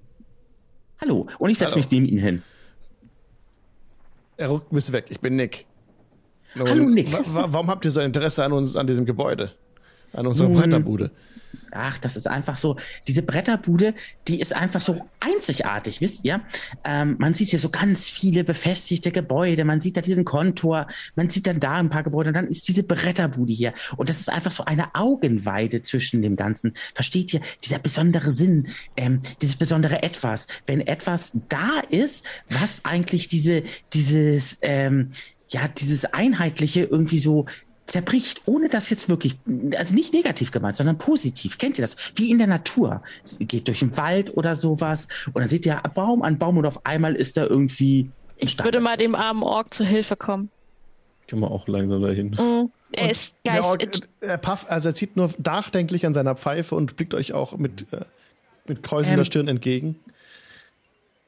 Hallo. 1.00 1.26
Und 1.40 1.50
ich 1.50 1.58
setze 1.58 1.74
mich 1.74 1.90
neben 1.90 2.06
ihn 2.06 2.18
hin. 2.18 2.42
Er 4.36 4.48
ruckt 4.48 4.70
ein 4.72 4.76
bisschen 4.76 4.94
weg. 4.94 5.06
Ich 5.08 5.20
bin 5.20 5.34
Nick. 5.36 5.66
Nun, 6.54 6.68
Hallo, 6.68 6.84
Nick. 6.84 7.12
wa- 7.12 7.24
wa- 7.26 7.46
warum 7.52 7.68
habt 7.68 7.84
ihr 7.84 7.90
so 7.90 7.98
ein 8.00 8.06
Interesse 8.06 8.44
an 8.44 8.52
uns, 8.52 8.76
an 8.76 8.86
diesem 8.86 9.04
Gebäude? 9.04 9.52
An 10.12 10.26
unserer 10.26 10.48
Nun, 10.48 10.58
Bretterbude? 10.58 11.10
Ach, 11.70 11.98
das 11.98 12.16
ist 12.16 12.28
einfach 12.28 12.56
so. 12.58 12.76
Diese 13.06 13.22
Bretterbude, 13.22 13.94
die 14.28 14.40
ist 14.40 14.54
einfach 14.54 14.80
so 14.80 15.06
einzigartig, 15.20 16.00
wisst 16.00 16.24
ihr? 16.24 16.42
Ähm, 16.84 17.16
man 17.18 17.34
sieht 17.34 17.48
hier 17.48 17.58
so 17.58 17.70
ganz 17.70 18.10
viele 18.10 18.44
befestigte 18.44 19.10
Gebäude. 19.10 19.64
Man 19.64 19.80
sieht 19.80 19.96
da 19.96 20.02
diesen 20.02 20.24
Kontor. 20.24 20.86
Man 21.16 21.30
sieht 21.30 21.46
dann 21.46 21.60
da 21.60 21.72
ein 21.76 21.90
paar 21.90 22.02
Gebäude. 22.02 22.28
Und 22.28 22.34
dann 22.34 22.48
ist 22.48 22.68
diese 22.68 22.82
Bretterbude 22.82 23.52
hier. 23.52 23.72
Und 23.96 24.08
das 24.08 24.20
ist 24.20 24.30
einfach 24.30 24.52
so 24.52 24.64
eine 24.64 24.94
Augenweide 24.94 25.82
zwischen 25.82 26.22
dem 26.22 26.36
Ganzen. 26.36 26.74
Versteht 26.94 27.32
ihr? 27.32 27.40
Dieser 27.64 27.78
besondere 27.78 28.30
Sinn, 28.30 28.68
ähm, 28.96 29.20
dieses 29.40 29.56
besondere 29.56 30.02
Etwas. 30.02 30.46
Wenn 30.66 30.80
etwas 30.80 31.32
da 31.48 31.80
ist, 31.88 32.26
was 32.50 32.84
eigentlich 32.84 33.28
diese, 33.28 33.62
dieses, 33.92 34.58
ähm, 34.62 35.12
ja, 35.48 35.68
dieses 35.68 36.06
Einheitliche 36.06 36.84
irgendwie 36.84 37.18
so 37.18 37.46
zerbricht, 37.92 38.42
ohne 38.46 38.68
das 38.68 38.88
jetzt 38.88 39.08
wirklich, 39.10 39.36
also 39.76 39.94
nicht 39.94 40.14
negativ 40.14 40.50
gemeint, 40.50 40.76
sondern 40.76 40.96
positiv. 40.98 41.58
Kennt 41.58 41.78
ihr 41.78 41.82
das? 41.82 41.96
Wie 42.16 42.30
in 42.30 42.38
der 42.38 42.46
Natur. 42.46 43.02
Es 43.22 43.38
geht 43.38 43.68
durch 43.68 43.80
den 43.80 43.96
Wald 43.98 44.34
oder 44.36 44.56
sowas 44.56 45.08
und 45.26 45.36
dann 45.40 45.48
seht 45.48 45.66
ihr 45.66 45.80
Baum 45.94 46.22
an 46.22 46.38
Baum 46.38 46.56
und 46.56 46.64
auf 46.66 46.86
einmal 46.86 47.14
ist 47.14 47.36
da 47.36 47.44
irgendwie. 47.44 48.10
Ich 48.36 48.58
würde 48.64 48.80
mal 48.80 48.96
dem 48.96 49.14
armen 49.14 49.42
Ork 49.42 49.74
zur 49.74 49.86
Hilfe 49.86 50.16
kommen. 50.16 50.50
Kann 51.28 51.38
man 51.40 51.50
auch 51.50 51.68
langsam 51.68 52.02
dahin. 52.02 52.30
Mhm. 52.30 52.70
Er 52.94 53.10
ist 53.10 53.36
Der 53.46 53.64
Ork, 53.64 53.80
geist. 53.80 54.08
er 54.20 54.38
paff, 54.38 54.66
also 54.68 54.88
er 54.88 54.94
zieht 54.94 55.16
nur 55.16 55.30
nachdenklich 55.44 56.04
an 56.06 56.14
seiner 56.14 56.34
Pfeife 56.34 56.74
und 56.74 56.96
blickt 56.96 57.14
euch 57.14 57.32
auch 57.34 57.56
mit, 57.58 57.92
äh, 57.92 58.04
mit 58.66 58.82
kräuselnder 58.82 59.20
Ähm. 59.20 59.26
Stirn 59.26 59.48
entgegen. 59.48 60.00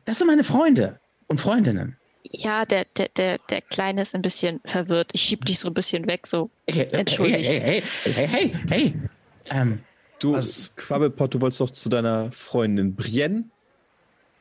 Das 0.06 0.18
sind 0.18 0.26
meine 0.26 0.44
Freunde 0.44 0.98
und 1.26 1.40
Freundinnen. 1.40 1.96
Ja, 2.30 2.64
der, 2.64 2.86
der, 2.96 3.08
der, 3.16 3.38
der 3.50 3.60
Kleine 3.60 4.02
ist 4.02 4.14
ein 4.14 4.22
bisschen 4.22 4.60
verwirrt. 4.64 5.10
Ich 5.12 5.22
schieb 5.22 5.44
dich 5.44 5.58
so 5.60 5.68
ein 5.68 5.74
bisschen 5.74 6.06
weg, 6.08 6.26
so. 6.26 6.50
Hey, 6.66 6.86
hey, 6.90 7.00
Entschuldigt. 7.00 7.50
Hey, 7.50 7.82
hey, 8.04 8.12
hey, 8.14 8.26
hey, 8.26 8.54
hey. 8.70 8.94
Ähm, 9.50 9.80
Du, 10.20 10.32
Was? 10.32 10.74
Quabbelpott, 10.76 11.34
du 11.34 11.40
wolltest 11.40 11.60
doch 11.60 11.70
zu 11.70 11.88
deiner 11.90 12.32
Freundin 12.32 12.94
Brienne, 12.94 13.44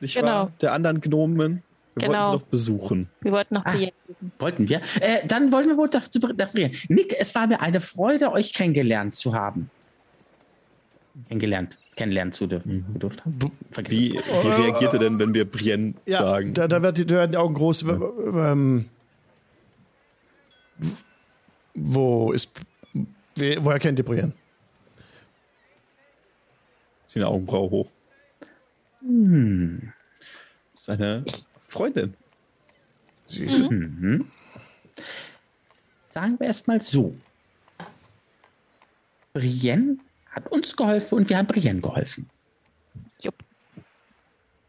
nicht 0.00 0.14
Genau. 0.14 0.26
wahr? 0.28 0.52
Der 0.62 0.72
anderen 0.72 1.00
Gnomen. 1.00 1.62
Wir 1.96 2.08
Genau. 2.08 2.18
wollten 2.20 2.30
sie 2.30 2.38
doch 2.38 2.46
besuchen. 2.46 3.08
Wir 3.20 3.32
wollten 3.32 3.54
noch 3.54 3.64
Ah. 3.66 3.72
Geben. 3.76 3.92
wollten 4.38 4.68
wir. 4.68 4.80
Äh, 5.00 5.26
dann 5.26 5.52
wollen 5.52 5.66
wir 5.68 5.76
wohl 5.76 5.90
dazu 5.90 6.18
referieren. 6.20 6.72
Nick, 6.88 7.14
es 7.18 7.34
war 7.34 7.46
mir 7.46 7.60
eine 7.60 7.80
Freude, 7.82 8.32
euch 8.32 8.52
kennengelernt 8.54 9.14
zu 9.14 9.34
haben. 9.34 9.68
Kennengelernt, 11.28 11.76
kennenlernen 11.96 12.32
zu 12.32 12.46
dürfen. 12.46 12.84
Gedurft 12.92 13.24
haben. 13.24 13.38
Wie, 13.88 14.12
wie 14.14 14.16
reagiert 14.62 14.92
er 14.94 14.98
denn, 14.98 15.18
wenn 15.18 15.34
wir 15.34 15.44
Brienne 15.50 15.94
Ja, 16.06 16.18
sagen? 16.18 16.54
da, 16.54 16.66
da, 16.68 16.82
wird 16.82 16.98
die, 16.98 17.06
da 17.06 17.14
werden 17.16 17.32
die 17.32 17.38
Augen 17.38 17.54
groß. 17.54 17.86
W- 17.86 18.38
Ähm, 18.38 18.88
wo 21.74 22.32
ist. 22.32 22.50
Woher 23.36 23.78
kennt 23.78 23.98
ihr 23.98 24.04
Brienne? 24.04 24.32
Seine 27.06 27.26
Augenbraue 27.28 27.70
hoch. 27.70 27.90
Hm. 29.00 29.92
Seine 30.72 31.24
Freundin. 31.60 32.14
Sie 33.26 33.44
ist, 33.46 33.70
Mhm. 33.70 34.26
Sagen 36.10 36.38
wir 36.38 36.46
erst 36.46 36.68
mal 36.68 36.80
so. 36.80 37.14
Brienne 39.32 39.96
hat 40.34 40.50
uns 40.50 40.76
geholfen 40.76 41.18
und 41.18 41.28
wir 41.28 41.38
haben 41.38 41.46
Brienne 41.46 41.80
geholfen. 41.80 42.28
Jupp. 43.20 43.36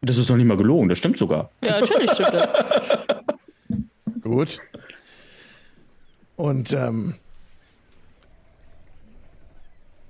Das 0.00 0.18
ist 0.18 0.28
noch 0.28 0.36
nicht 0.36 0.46
mal 0.46 0.56
gelogen, 0.56 0.88
das 0.88 0.98
stimmt 0.98 1.18
sogar. 1.18 1.50
Ja, 1.62 1.80
natürlich 1.80 2.10
stimmt 2.12 2.32
das. 2.32 2.50
Gut. 4.22 4.60
Und 6.36 6.72
ähm, 6.72 7.14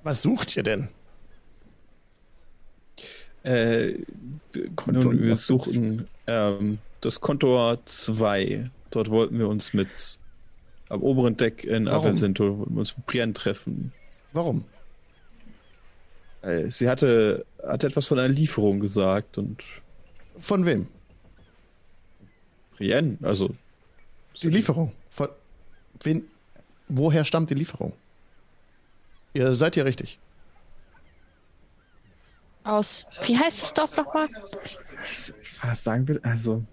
was 0.03 0.23
sucht 0.23 0.57
ihr 0.57 0.63
denn? 0.63 0.89
Äh, 3.45 3.95
nun, 4.87 5.23
wir 5.23 5.37
suchen 5.37 6.09
ähm, 6.27 6.79
das 7.01 7.21
Kontor 7.21 7.79
2. 7.85 8.71
Dort 8.91 9.11
wollten 9.11 9.39
wir 9.39 9.49
uns 9.49 9.73
mit 9.73 10.19
am 10.89 11.03
oberen 11.03 11.37
Deck 11.37 11.65
in 11.65 11.87
wir 11.87 12.03
uns 12.03 12.23
mit 12.97 13.07
Brienne 13.07 13.33
treffen. 13.33 13.93
Warum? 14.33 14.65
Sie 16.69 16.89
hatte, 16.89 17.45
hatte 17.67 17.89
etwas 17.89 18.07
von 18.07 18.19
einer 18.19 18.29
Lieferung 18.29 18.79
gesagt 18.81 19.37
und 19.39 19.65
Von 20.39 20.65
wem? 20.65 20.87
Brienne, 22.77 23.19
also 23.23 23.55
Die 24.41 24.51
Lieferung. 24.51 24.93
Von 25.11 25.29
wen? 26.03 26.25
Woher 26.89 27.25
stammt 27.25 27.51
die 27.51 27.55
Lieferung? 27.55 27.95
Ihr 29.35 29.55
seid 29.55 29.75
hier 29.75 29.85
richtig. 29.85 30.19
Aus. 32.65 33.07
Wie 33.25 33.37
heißt 33.39 33.63
das 33.63 33.75
Dorf 33.75 33.97
nochmal? 33.97 34.29
was 35.63 35.85
sagen 35.85 36.07
wir? 36.07 36.21
Also, 36.23 36.65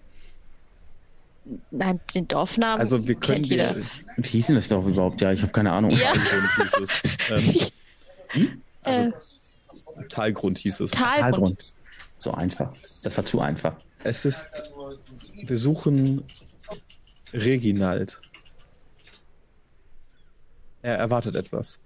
Nein, 1.70 2.00
den 2.14 2.26
Dorfnamen. 2.26 2.80
also 2.80 3.06
wir 3.06 3.16
können 3.16 3.44
jeder. 3.44 3.74
Und 4.16 4.26
hieß 4.26 4.46
denn 4.46 4.56
das 4.56 4.68
doch 4.68 4.86
überhaupt? 4.86 5.20
Ja, 5.20 5.32
ich 5.32 5.42
habe 5.42 5.52
keine 5.52 5.72
Ahnung. 5.72 5.90
Ja. 5.90 6.12
Talgrund 6.12 6.50
hieß 6.56 6.74
es. 6.82 7.72
Talgrund 10.08 10.58
hieß 10.58 10.80
es. 10.80 10.90
Talgrund. 10.92 11.32
Talgrund. 11.32 11.74
So 12.16 12.32
einfach. 12.32 12.72
Das 13.02 13.16
war 13.16 13.24
zu 13.24 13.40
einfach. 13.40 13.76
Es 14.02 14.24
ist, 14.24 14.48
wir 15.34 15.56
suchen 15.56 16.22
Reginald. 17.32 18.20
Er 20.82 20.96
erwartet 20.98 21.34
etwas. 21.36 21.80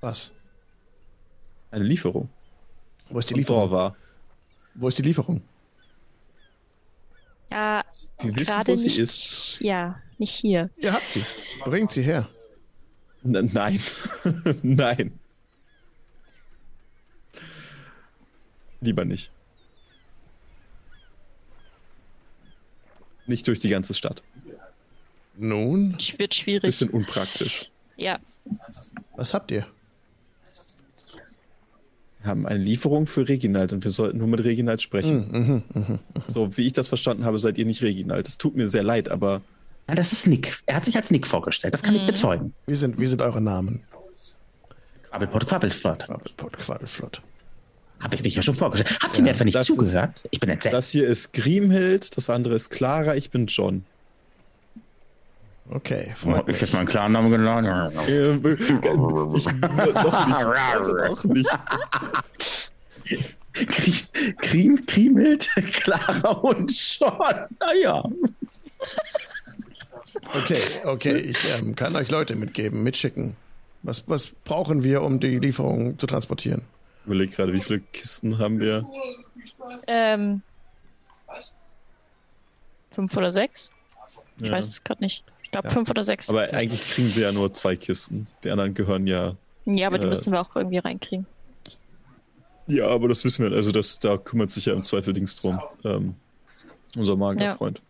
Was? 0.00 0.32
Eine 1.70 1.84
Lieferung. 1.84 2.28
Wo 3.08 3.18
ist 3.18 3.30
die 3.30 3.34
Lieferung? 3.34 3.70
war. 3.70 3.96
Wo 4.74 4.88
ist 4.88 4.98
die 4.98 5.02
Lieferung? 5.02 5.42
Ja, 7.50 7.84
Wir 8.20 8.34
wissen, 8.34 8.50
gerade 8.50 8.72
wo 8.72 8.76
sie 8.76 8.88
nicht. 8.88 8.98
ist. 8.98 9.60
Ja, 9.60 10.00
nicht 10.18 10.34
hier. 10.34 10.70
Ihr 10.78 10.92
habt 10.92 11.10
sie. 11.10 11.24
Bringt 11.64 11.90
sie 11.90 12.02
her. 12.02 12.26
N 13.22 13.50
nein. 13.52 13.80
nein. 14.62 15.18
Lieber 18.82 19.04
nicht. 19.04 19.30
Nicht 23.26 23.46
durch 23.48 23.60
die 23.60 23.68
ganze 23.68 23.94
Stadt. 23.94 24.22
Nun, 25.38 25.96
Wird 26.18 26.34
schwierig. 26.34 26.62
Bisschen 26.62 26.90
unpraktisch. 26.90 27.70
Ja. 27.96 28.18
was 29.16 29.32
habt 29.32 29.50
ihr? 29.50 29.64
Wir 32.20 32.30
haben 32.30 32.46
eine 32.46 32.62
Lieferung 32.62 33.06
für 33.06 33.28
Reginald 33.28 33.72
und 33.72 33.82
wir 33.84 33.90
sollten 33.90 34.18
nur 34.18 34.28
mit 34.28 34.44
Reginald 34.44 34.80
sprechen. 34.82 35.62
Mhm, 35.74 35.98
So, 36.28 36.56
wie 36.56 36.66
ich 36.66 36.72
das 36.72 36.88
verstanden 36.88 37.24
habe, 37.24 37.38
seid 37.38 37.58
ihr 37.58 37.64
nicht 37.66 37.82
Reginald. 37.82 38.26
Das 38.26 38.38
tut 38.38 38.54
mir 38.56 38.68
sehr 38.68 38.82
leid, 38.82 39.08
aber 39.08 39.40
Ja, 39.88 39.94
das 39.94 40.12
ist 40.12 40.26
Nick. 40.26 40.60
Er 40.66 40.76
hat 40.76 40.84
sich 40.84 40.96
als 40.96 41.10
Nick 41.10 41.26
vorgestellt. 41.26 41.74
Das 41.74 41.82
kann 41.82 41.94
ich 41.96 42.04
bezeugen. 42.06 42.52
Wie 42.66 42.74
sind, 42.76 42.98
wie 42.98 43.06
sind 43.06 43.22
eure 43.22 43.40
Namen? 43.40 43.82
Quabbelpott, 45.10 45.48
Quabbelflott. 45.48 46.04
Quabbelpott, 46.06 46.58
Quaddelflott. 46.58 47.22
Habe 48.02 48.16
ich 48.16 48.22
mich 48.22 48.34
ja 48.34 48.42
schon 48.42 48.56
vorgestellt. 48.56 48.98
Habt 49.00 49.16
ihr 49.16 49.22
mir 49.22 49.30
etwa 49.30 49.44
nicht 49.44 49.54
das 49.54 49.66
zugehört? 49.66 50.24
Ich 50.30 50.40
bin 50.40 50.50
entsetzt. 50.50 50.74
das 50.74 50.90
hier 50.90 51.06
ist 51.06 51.32
Grimhild, 51.32 52.16
das 52.16 52.28
andere 52.28 52.56
ist 52.56 52.70
Clara, 52.70 53.14
ich 53.14 53.30
bin 53.30 53.46
John. 53.46 53.84
Okay, 55.70 56.12
freut 56.16 56.36
Hab 56.36 56.48
ich 56.48 56.54
mich. 56.54 56.60
jetzt 56.62 56.74
meinen 56.74 56.86
klaren 56.86 57.12
Namen 57.12 57.30
geladen? 57.30 57.66
Äh, 57.66 58.34
ich, 58.34 58.70
noch 58.70 60.26
nicht. 60.26 60.36
Also 60.36 60.92
noch 60.92 61.24
nicht. 61.24 61.48
Krim, 63.54 64.36
Krim, 64.38 64.86
Krimhild, 64.86 65.48
Clara 65.72 66.30
und 66.30 66.70
Sean. 66.70 67.46
Naja. 67.60 68.04
Okay, 70.34 70.58
okay, 70.84 71.16
ich 71.16 71.38
ähm, 71.56 71.74
kann 71.76 71.94
euch 71.96 72.10
Leute 72.10 72.34
mitgeben, 72.34 72.82
mitschicken. 72.82 73.36
Was, 73.82 74.08
was 74.08 74.32
brauchen 74.44 74.82
wir, 74.82 75.02
um 75.02 75.20
die 75.20 75.38
Lieferung 75.38 75.98
zu 75.98 76.06
transportieren? 76.06 76.62
Ich 77.02 77.06
überlege 77.06 77.32
gerade, 77.34 77.52
wie 77.52 77.60
viele 77.60 77.80
Kisten 77.80 78.38
haben 78.38 78.60
wir? 78.60 78.88
Ähm, 79.88 80.40
fünf 82.90 83.16
oder 83.16 83.32
sechs? 83.32 83.70
Ich 84.40 84.46
Ja. 84.46 84.52
weiß 84.52 84.66
es 84.68 84.84
gerade 84.84 85.02
nicht. 85.02 85.24
Ich 85.42 85.50
glaube 85.50 85.68
Ja. 85.68 85.74
fünf 85.74 85.90
oder 85.90 86.04
sechs. 86.04 86.30
Aber 86.30 86.52
eigentlich 86.52 86.84
kriegen 86.86 87.08
sie 87.08 87.22
ja 87.22 87.32
nur 87.32 87.52
zwei 87.52 87.76
Kisten. 87.76 88.26
Die 88.44 88.50
anderen 88.50 88.74
gehören 88.74 89.06
ja. 89.06 89.36
ja, 89.64 89.86
aber 89.88 89.98
die 89.98 90.04
äh, 90.04 90.08
müssen 90.08 90.32
wir 90.32 90.40
auch 90.40 90.54
irgendwie 90.54 90.78
reinkriegen. 90.78 91.26
Ja, 92.68 92.86
aber 92.88 93.08
das 93.08 93.24
wissen 93.24 93.44
wir. 93.44 93.54
Also 93.56 93.72
das, 93.72 93.98
da 93.98 94.16
kümmert 94.16 94.50
sich 94.50 94.66
ja 94.66 94.72
im 94.72 94.82
Zweifel 94.82 95.12
Dings 95.12 95.40
drum. 95.40 95.60
Ähm, 95.84 96.14
unser 96.96 97.16
Magier-Freund. 97.16 97.82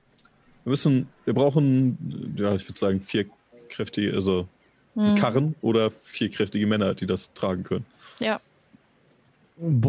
Wir 0.64 0.70
müssen, 0.70 1.08
wir 1.24 1.34
brauchen, 1.34 2.34
ja, 2.38 2.54
ich 2.54 2.66
würde 2.68 2.78
sagen, 2.78 3.02
vier 3.02 3.26
kräftige, 3.68 4.14
also 4.14 4.48
Hm. 4.94 5.14
Karren 5.14 5.54
oder 5.62 5.90
vier 5.90 6.30
kräftige 6.30 6.66
Männer, 6.66 6.94
die 6.94 7.06
das 7.06 7.32
tragen 7.32 7.62
können. 7.62 7.86
Ja, 8.20 8.40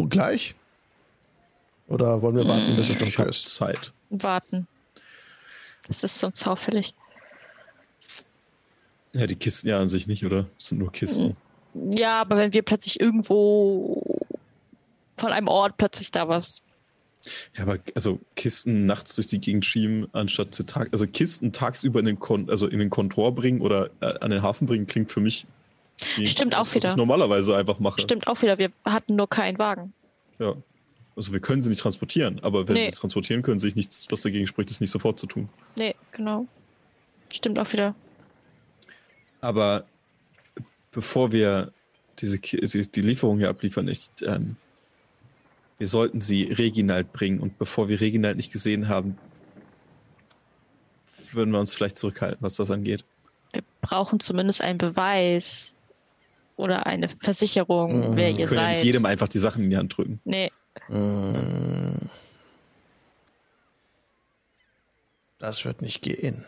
gleich? 0.08 0.54
Oder 1.88 2.22
wollen 2.22 2.36
wir 2.36 2.48
warten, 2.48 2.76
bis 2.76 2.88
es 2.88 2.96
Ich 2.96 2.98
dunkel 2.98 3.28
ist? 3.28 3.54
Zeit. 3.54 3.92
warten. 4.10 4.66
Das 5.86 6.02
ist 6.02 6.18
sonst 6.18 6.46
auffällig. 6.46 6.94
Ja, 9.12 9.26
die 9.26 9.36
Kisten 9.36 9.68
ja 9.68 9.78
an 9.78 9.88
sich 9.88 10.06
nicht, 10.06 10.24
oder? 10.24 10.46
Das 10.58 10.68
sind 10.68 10.78
nur 10.78 10.90
Kisten. 10.90 11.36
Ja, 11.74 12.20
aber 12.20 12.36
wenn 12.36 12.52
wir 12.52 12.62
plötzlich 12.62 13.00
irgendwo 13.00 14.02
von 15.16 15.32
einem 15.32 15.48
Ort 15.48 15.76
plötzlich 15.76 16.10
da 16.10 16.28
was. 16.28 16.64
Ja, 17.56 17.62
aber 17.62 17.78
also 17.94 18.20
Kisten 18.34 18.86
nachts 18.86 19.14
durch 19.14 19.26
die 19.26 19.40
Gegend 19.40 19.64
schieben, 19.64 20.08
anstatt 20.12 20.54
zu 20.54 20.64
Tag, 20.64 20.88
also 20.92 21.06
Kisten 21.06 21.52
tagsüber 21.52 22.00
in 22.00 22.06
den 22.06 22.18
Kon 22.18 22.50
also 22.50 22.66
in 22.66 22.78
den 22.78 22.90
Kontor 22.90 23.34
bringen 23.34 23.60
oder 23.60 23.90
äh, 24.00 24.18
an 24.20 24.30
den 24.30 24.42
Hafen 24.42 24.66
bringen, 24.66 24.86
klingt 24.86 25.10
für 25.10 25.20
mich 25.20 25.46
wie 26.16 26.26
Stimmt 26.26 26.54
auch 26.54 26.60
das, 26.60 26.68
was 26.68 26.74
wieder. 26.76 26.90
ich 26.90 26.96
normalerweise 26.96 27.56
einfach 27.56 27.78
mache. 27.78 28.00
Stimmt 28.00 28.26
auch 28.26 28.40
wieder, 28.42 28.58
wir 28.58 28.70
hatten 28.84 29.16
nur 29.16 29.28
keinen 29.28 29.58
Wagen. 29.58 29.92
Ja. 30.38 30.54
Also 31.16 31.32
wir 31.32 31.40
können 31.40 31.60
sie 31.60 31.68
nicht 31.68 31.80
transportieren, 31.80 32.40
aber 32.42 32.66
wenn 32.66 32.74
Nee. 32.74 32.80
wir 32.82 32.88
es 32.88 32.96
transportieren 32.96 33.42
können, 33.42 33.60
sehe 33.60 33.68
ich 33.68 33.76
nichts, 33.76 34.06
was 34.10 34.22
dagegen 34.22 34.46
spricht, 34.48 34.70
es 34.70 34.80
nicht 34.80 34.90
sofort 34.90 35.20
zu 35.20 35.26
tun. 35.26 35.48
Nee, 35.78 35.94
genau. 36.10 36.46
Stimmt 37.32 37.58
auch 37.58 37.72
wieder. 37.72 37.94
Aber 39.40 39.84
bevor 40.90 41.30
wir 41.30 41.72
diese 42.18 42.38
die 42.40 43.00
Lieferung 43.00 43.38
hier 43.38 43.48
abliefern, 43.50 43.86
ich, 43.88 44.08
ähm, 44.26 44.56
wir 45.78 45.86
sollten 45.86 46.20
sie 46.20 46.44
Reginald 46.44 47.12
bringen 47.12 47.40
und 47.40 47.58
bevor 47.58 47.88
wir 47.88 48.00
Reginald 48.00 48.36
nicht 48.36 48.52
gesehen 48.52 48.88
haben, 48.88 49.16
würden 51.32 51.50
wir 51.52 51.60
uns 51.60 51.74
vielleicht 51.74 51.98
zurückhalten, 51.98 52.38
was 52.40 52.56
das 52.56 52.70
angeht. 52.70 53.04
Wir 53.52 53.62
brauchen 53.82 54.20
zumindest 54.20 54.62
einen 54.62 54.78
Beweis 54.78 55.74
oder 56.56 56.86
eine 56.86 57.08
Versicherung, 57.08 58.16
wer 58.16 58.30
ihr 58.30 58.38
Wir 58.38 58.46
können 58.46 58.60
ja 58.60 58.66
seid. 58.66 58.76
nicht 58.76 58.84
jedem 58.84 59.04
einfach 59.06 59.28
die 59.28 59.38
Sachen 59.38 59.64
in 59.64 59.70
die 59.70 59.76
Hand 59.76 59.96
drücken. 59.96 60.20
nee, 60.24 60.50
Das 65.38 65.64
wird 65.64 65.82
nicht 65.82 66.00
gehen. 66.02 66.44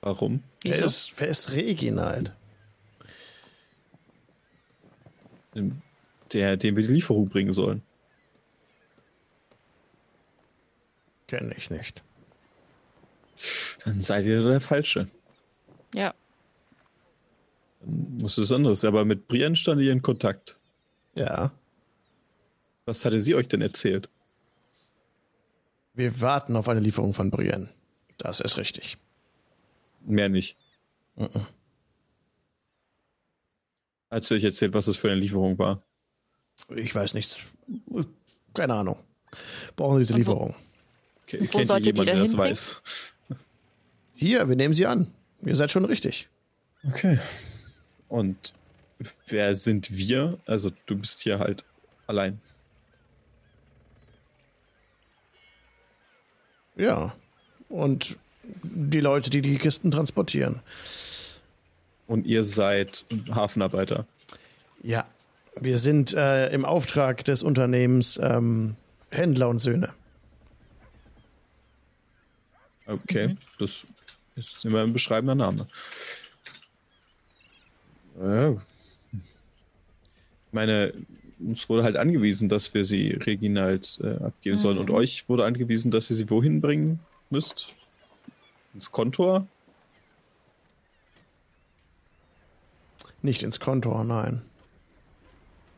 Warum? 0.00 0.42
Wer 0.62 0.82
ist, 0.84 1.12
wer 1.18 1.28
ist 1.28 1.52
Reginald? 1.52 2.32
Der, 6.32 6.56
dem 6.56 6.76
wir 6.76 6.86
die 6.86 6.92
Lieferung 6.92 7.28
bringen 7.28 7.52
sollen. 7.52 7.82
Kenne 11.28 11.54
ich 11.56 11.70
nicht. 11.70 12.02
Dann 13.84 14.00
seid 14.00 14.24
ihr 14.26 14.42
der 14.42 14.60
Falsche. 14.60 15.08
Ja, 15.94 16.14
Muss 17.88 18.36
es 18.38 18.50
anderes. 18.52 18.84
Aber 18.84 19.04
mit 19.04 19.28
Brienne 19.28 19.54
stand 19.56 19.80
ihr 19.80 19.92
in 19.92 20.02
Kontakt. 20.02 20.58
Ja. 21.14 21.52
Was 22.84 23.04
hatte 23.04 23.20
sie 23.20 23.34
euch 23.34 23.48
denn 23.48 23.62
erzählt? 23.62 24.08
Wir 25.94 26.20
warten 26.20 26.56
auf 26.56 26.68
eine 26.68 26.80
Lieferung 26.80 27.14
von 27.14 27.30
Brienne. 27.30 27.70
Das 28.18 28.40
ist 28.40 28.56
richtig. 28.58 28.98
Mehr 30.04 30.28
nicht. 30.28 30.56
Hat 34.10 34.24
sie 34.24 34.34
euch 34.34 34.44
erzählt, 34.44 34.74
was 34.74 34.86
das 34.86 34.96
für 34.96 35.08
eine 35.10 35.20
Lieferung 35.20 35.58
war? 35.58 35.82
Ich 36.74 36.94
weiß 36.94 37.14
nichts. 37.14 37.40
Keine 38.54 38.74
Ahnung. 38.74 38.98
Brauchen 39.74 39.96
wir 39.96 40.00
diese 40.00 40.14
wo- 40.14 40.18
Lieferung? 40.18 40.54
Und 40.54 40.58
wo 41.32 41.58
Kennt 41.58 41.70
ihr 41.70 41.78
jemanden, 41.78 42.06
der 42.06 42.16
das 42.18 42.30
hinbringen? 42.30 42.38
weiß? 42.50 42.82
Hier, 44.14 44.48
wir 44.48 44.56
nehmen 44.56 44.74
sie 44.74 44.86
an. 44.86 45.12
Ihr 45.44 45.56
seid 45.56 45.70
schon 45.70 45.84
richtig. 45.84 46.28
Okay. 46.86 47.18
Und 48.08 48.54
wer 49.26 49.54
sind 49.54 49.90
wir? 49.90 50.38
Also 50.46 50.70
du 50.86 50.96
bist 50.96 51.22
hier 51.22 51.38
halt 51.38 51.64
allein. 52.06 52.40
Ja. 56.76 57.14
Und 57.68 58.16
die 58.62 59.00
Leute, 59.00 59.30
die 59.30 59.42
die 59.42 59.58
Kisten 59.58 59.90
transportieren. 59.90 60.60
Und 62.06 62.26
ihr 62.26 62.44
seid 62.44 63.04
Hafenarbeiter. 63.30 64.06
Ja. 64.82 65.06
Wir 65.58 65.78
sind 65.78 66.12
äh, 66.12 66.50
im 66.50 66.66
Auftrag 66.66 67.24
des 67.24 67.42
Unternehmens 67.42 68.20
ähm, 68.22 68.76
Händler 69.10 69.48
und 69.48 69.58
Söhne. 69.58 69.94
Okay, 72.86 73.36
das 73.58 73.86
ist 74.36 74.64
immer 74.64 74.82
ein 74.82 74.92
beschreibender 74.92 75.34
Name. 75.34 75.66
Ja. 78.20 78.52
Ich 78.52 80.52
meine, 80.52 80.92
uns 81.38 81.68
wurde 81.68 81.82
halt 81.82 81.96
angewiesen, 81.96 82.48
dass 82.48 82.72
wir 82.74 82.84
sie 82.84 83.10
Reginald 83.10 83.98
äh, 84.02 84.24
abgeben 84.24 84.58
sollen. 84.58 84.78
Und 84.78 84.90
euch 84.90 85.28
wurde 85.28 85.44
angewiesen, 85.44 85.90
dass 85.90 86.10
ihr 86.10 86.16
sie 86.16 86.30
wohin 86.30 86.60
bringen 86.60 87.00
müsst? 87.30 87.68
Ins 88.74 88.90
Kontor? 88.90 89.46
Nicht 93.22 93.42
ins 93.42 93.60
Kontor, 93.60 94.04
nein. 94.04 94.42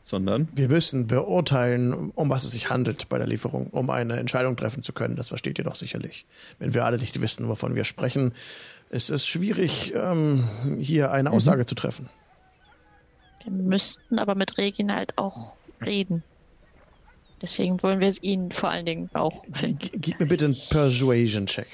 Sondern? 0.04 0.48
Wir 0.54 0.68
müssen 0.68 1.06
beurteilen, 1.06 2.10
um 2.14 2.30
was 2.30 2.44
es 2.44 2.52
sich 2.52 2.70
handelt 2.70 3.08
bei 3.08 3.18
der 3.18 3.26
Lieferung, 3.26 3.68
um 3.68 3.90
eine 3.90 4.16
Entscheidung 4.16 4.56
treffen 4.56 4.82
zu 4.82 4.92
können. 4.92 5.16
Das 5.16 5.28
versteht 5.28 5.58
ihr 5.58 5.64
doch 5.64 5.74
sicherlich. 5.74 6.24
Wenn 6.58 6.72
wir 6.72 6.84
alle 6.84 6.98
nicht 6.98 7.20
wissen, 7.20 7.48
wovon 7.48 7.74
wir 7.74 7.84
sprechen, 7.84 8.32
ist 8.90 9.10
es 9.10 9.26
schwierig, 9.26 9.92
ähm, 9.94 10.48
hier 10.78 11.12
eine 11.12 11.30
Aussage 11.30 11.66
zu 11.66 11.74
treffen. 11.74 12.08
Wir 13.44 13.52
müssten 13.52 14.18
aber 14.18 14.34
mit 14.34 14.58
Reginald 14.58 15.16
auch 15.18 15.52
reden. 15.84 16.22
Deswegen 17.40 17.82
wollen 17.82 18.00
wir 18.00 18.08
es 18.08 18.22
ihnen 18.22 18.50
vor 18.50 18.70
allen 18.70 18.86
Dingen 18.86 19.10
auch 19.14 19.44
finden. 19.52 19.78
Gib 20.00 20.18
mir 20.18 20.26
bitte 20.26 20.46
einen 20.46 20.56
Persuasion-Check. 20.70 21.68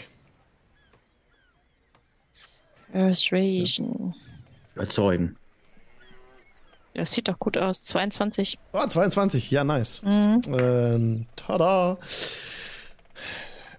Persuasion. 2.92 4.14
Überzeugen. 4.74 5.36
Das 6.94 7.10
sieht 7.10 7.28
doch 7.28 7.38
gut 7.38 7.58
aus. 7.58 7.82
22. 7.84 8.58
Oh, 8.72 8.86
22, 8.86 9.50
ja, 9.50 9.64
nice. 9.64 10.02
Mhm. 10.02 10.42
Ähm, 10.46 11.26
tada. 11.34 11.98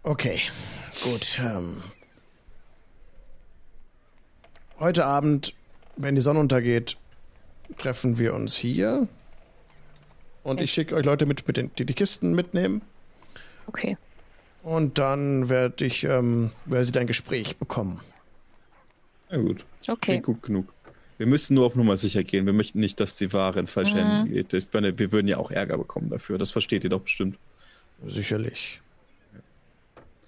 Okay, 0.03 0.39
gut. 1.03 1.39
Ähm. 1.39 1.81
Heute 4.79 5.05
Abend, 5.05 5.53
wenn 5.95 6.15
die 6.15 6.21
Sonne 6.21 6.39
untergeht, 6.39 6.97
treffen 7.77 8.17
wir 8.17 8.33
uns 8.33 8.55
hier. 8.55 9.07
Und 10.43 10.61
ich 10.61 10.71
schicke 10.71 10.95
euch 10.95 11.05
Leute 11.05 11.25
mit, 11.25 11.47
mit 11.47 11.57
den, 11.57 11.71
die 11.77 11.85
die 11.85 11.93
Kisten 11.93 12.33
mitnehmen. 12.33 12.81
Okay. 13.67 13.97
Und 14.63 14.97
dann 14.97 15.49
werde 15.49 15.85
ich, 15.85 16.03
ähm, 16.03 16.51
werdet 16.65 16.95
ihr 16.95 17.01
ein 17.01 17.07
Gespräch 17.07 17.57
bekommen. 17.57 17.99
Ja 19.29 19.37
gut, 19.37 19.65
Okay. 19.87 20.11
klingt 20.11 20.25
gut 20.25 20.41
genug. 20.43 20.73
Wir 21.17 21.27
müssen 21.27 21.53
nur 21.55 21.65
auf 21.65 21.75
Nummer 21.75 21.97
sicher 21.97 22.23
gehen. 22.23 22.45
Wir 22.45 22.53
möchten 22.53 22.79
nicht, 22.79 22.99
dass 22.99 23.15
die 23.15 23.31
Ware 23.31 23.59
in 23.59 23.67
falsche 23.67 23.95
Mhm. 23.95 23.99
Hände 23.99 24.31
geht. 24.31 24.53
Ich 24.53 24.67
meine, 24.73 24.97
wir 24.99 25.11
würden 25.11 25.27
ja 25.27 25.37
auch 25.37 25.49
Ärger 25.49 25.77
bekommen 25.77 26.09
dafür. 26.09 26.37
Das 26.37 26.51
versteht 26.51 26.83
ihr 26.83 26.89
doch 26.89 27.01
bestimmt. 27.01 27.37
Sicherlich. 28.05 28.81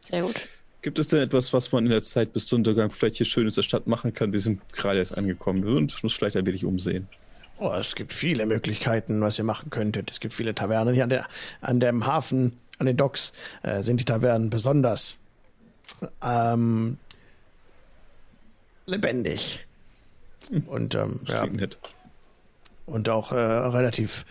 Sehr 0.01 0.21
gut. 0.21 0.47
Gibt 0.81 0.99
es 0.99 1.09
denn 1.09 1.19
etwas, 1.19 1.51
was 1.51 1.71
man 1.71 1.83
in 1.85 1.91
der 1.91 2.03
Zeit 2.03 2.31
bis 2.31 2.47
zum 2.47 2.59
Untergang 2.59 2.91
vielleicht 2.91 3.17
hier 3.17 3.25
Schönes 3.25 3.55
in 3.55 3.61
der 3.61 3.63
Stadt 3.63 3.87
machen 3.87 4.13
kann? 4.13 4.31
Wir 4.31 4.39
sind 4.39 4.61
gerade 4.71 4.99
erst 4.99 5.17
angekommen. 5.17 5.63
Wir 5.63 5.71
würden 5.71 5.89
uns 6.01 6.13
vielleicht 6.13 6.37
ein 6.37 6.45
wenig 6.45 6.63
umsehen. 6.63 7.07
Oh, 7.59 7.73
es 7.73 7.95
gibt 7.95 8.13
viele 8.13 8.45
Möglichkeiten, 8.45 9.19
was 9.21 9.39
ihr 9.39 9.43
machen 9.43 9.69
könntet. 9.69 10.11
Es 10.11 10.19
gibt 10.19 10.33
viele 10.33 10.53
Tavernen. 10.53 10.93
Hier 10.93 11.03
an, 11.03 11.09
der, 11.09 11.27
an 11.61 11.79
dem 11.79 12.05
Hafen, 12.05 12.57
an 12.77 12.85
den 12.85 12.97
Docks, 12.97 13.33
äh, 13.63 13.81
sind 13.81 13.99
die 13.99 14.05
Tavernen 14.05 14.49
besonders 14.49 15.17
ähm, 16.23 16.97
lebendig. 18.85 19.65
Und, 20.67 20.95
ähm, 20.95 21.21
ja, 21.25 21.47
und 22.85 23.09
auch 23.09 23.31
äh, 23.31 23.35
relativ 23.35 24.25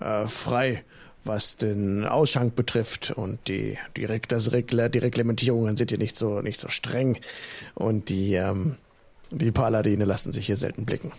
äh, 0.00 0.26
frei, 0.28 0.84
was 1.24 1.56
den 1.56 2.04
Ausschank 2.04 2.54
betrifft 2.54 3.10
und 3.10 3.48
die, 3.48 3.78
die, 3.96 4.06
das 4.28 4.52
Regler, 4.52 4.88
die 4.88 4.98
Reglementierungen 4.98 5.76
sind 5.76 5.90
hier 5.90 5.98
nicht 5.98 6.16
so, 6.16 6.40
nicht 6.40 6.60
so 6.60 6.68
streng 6.68 7.18
und 7.74 8.10
die, 8.10 8.34
ähm, 8.34 8.76
die 9.32 9.50
Paladine 9.50 10.04
lassen 10.04 10.30
sich 10.30 10.46
hier 10.46 10.56
selten 10.56 10.86
blicken. 10.86 11.12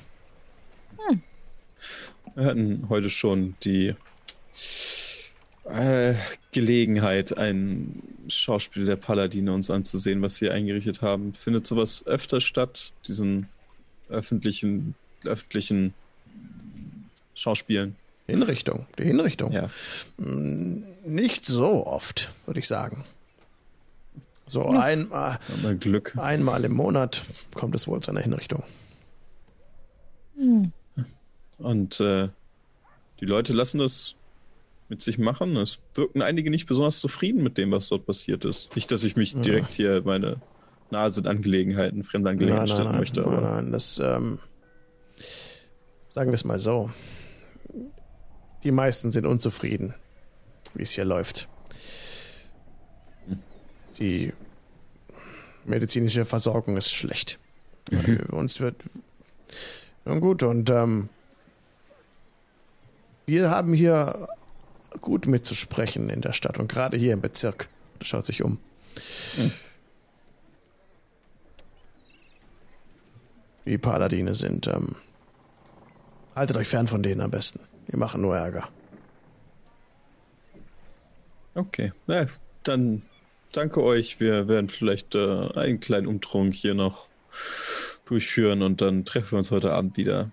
Wir 2.37 2.45
hatten 2.45 2.85
heute 2.87 3.09
schon 3.09 3.55
die 3.63 3.95
äh, 5.63 6.13
Gelegenheit, 6.53 7.35
ein 7.35 8.03
Schauspiel 8.27 8.85
der 8.85 8.95
Paladine 8.95 9.51
uns 9.51 9.71
anzusehen, 9.71 10.21
was 10.21 10.35
sie 10.35 10.51
eingerichtet 10.51 11.01
haben. 11.01 11.33
Findet 11.33 11.65
sowas 11.65 12.05
öfter 12.05 12.39
statt, 12.39 12.93
diesen 13.07 13.49
öffentlichen, 14.07 14.93
öffentlichen 15.25 15.95
Schauspielen? 17.33 17.95
Hinrichtung, 18.27 18.85
die 18.99 19.05
Hinrichtung. 19.05 19.51
Ja. 19.51 19.71
Nicht 20.17 21.43
so 21.47 21.87
oft, 21.87 22.31
würde 22.45 22.59
ich 22.59 22.67
sagen. 22.67 23.03
So 24.45 24.61
einmal, 24.63 25.39
Mal 25.63 25.75
Glück. 25.75 26.13
einmal 26.17 26.63
im 26.65 26.73
Monat 26.73 27.23
kommt 27.55 27.73
es 27.73 27.87
wohl 27.87 27.99
zu 27.99 28.11
einer 28.11 28.21
Hinrichtung. 28.21 28.61
Und 31.57 31.99
äh, 31.99 32.29
die 33.19 33.25
Leute 33.25 33.53
lassen 33.53 33.79
das 33.79 34.15
mit 34.89 35.01
sich 35.01 35.17
machen. 35.17 35.55
Es 35.57 35.79
wirken 35.95 36.21
einige 36.21 36.49
nicht 36.49 36.67
besonders 36.67 36.99
zufrieden 36.99 37.43
mit 37.43 37.57
dem, 37.57 37.71
was 37.71 37.89
dort 37.89 38.05
passiert 38.05 38.45
ist. 38.45 38.75
Nicht, 38.75 38.91
dass 38.91 39.03
ich 39.03 39.15
mich 39.15 39.35
direkt 39.35 39.73
hier 39.73 40.01
meine 40.03 40.37
Nase 40.91 41.21
in 41.21 41.27
Angelegenheiten, 41.27 42.03
fremde 42.03 42.29
Angelegenheiten 42.29 42.67
Nein, 42.67 42.75
nein, 42.75 42.75
stellen 42.75 42.91
nein, 42.91 42.99
möchte. 42.99 43.21
nein, 43.21 43.29
Aber 43.29 43.61
nein, 43.61 43.71
das, 43.71 43.99
ähm, 43.99 44.39
sagen 46.09 46.29
wir 46.29 46.35
es 46.35 46.45
mal 46.45 46.59
so. 46.59 46.89
Die 48.63 48.71
meisten 48.71 49.11
sind 49.11 49.25
unzufrieden, 49.25 49.93
wie 50.73 50.83
es 50.83 50.91
hier 50.91 51.05
läuft. 51.05 51.47
Die 53.99 54.33
medizinische 55.65 56.23
Versorgung 56.23 56.77
ist 56.77 56.91
schlecht. 56.93 57.39
Äh, 57.91 58.23
Uns 58.31 58.59
wird. 58.59 58.75
Nun 60.05 60.21
gut, 60.21 60.43
und 60.43 60.69
ähm, 60.69 61.09
wir 63.27 63.51
haben 63.51 63.73
hier 63.73 64.29
gut 65.01 65.27
mitzusprechen 65.27 66.09
in 66.09 66.21
der 66.21 66.33
Stadt 66.33 66.57
und 66.57 66.71
gerade 66.71 66.97
hier 66.97 67.13
im 67.13 67.21
Bezirk. 67.21 67.67
Das 67.99 68.07
schaut 68.07 68.25
sich 68.25 68.41
um. 68.41 68.57
Die 73.65 73.77
Paladine 73.77 74.33
sind. 74.33 74.67
Ähm, 74.67 74.95
haltet 76.35 76.57
euch 76.57 76.69
fern 76.69 76.87
von 76.87 77.03
denen 77.03 77.21
am 77.21 77.29
besten. 77.29 77.59
Die 77.91 77.97
machen 77.97 78.21
nur 78.21 78.35
Ärger. 78.37 78.69
okay, 81.53 81.91
na, 82.05 82.27
dann 82.63 83.01
danke 83.51 83.83
euch. 83.83 84.19
Wir 84.19 84.47
werden 84.47 84.69
vielleicht 84.69 85.15
äh, 85.15 85.49
einen 85.53 85.79
kleinen 85.79 86.07
Umtrunk 86.07 86.53
hier 86.53 86.75
noch 86.75 87.09
durchführen 88.05 88.61
und 88.61 88.79
dann 88.79 89.03
treffen 89.03 89.31
wir 89.31 89.37
uns 89.39 89.51
heute 89.51 89.73
Abend 89.73 89.97
wieder. 89.97 90.31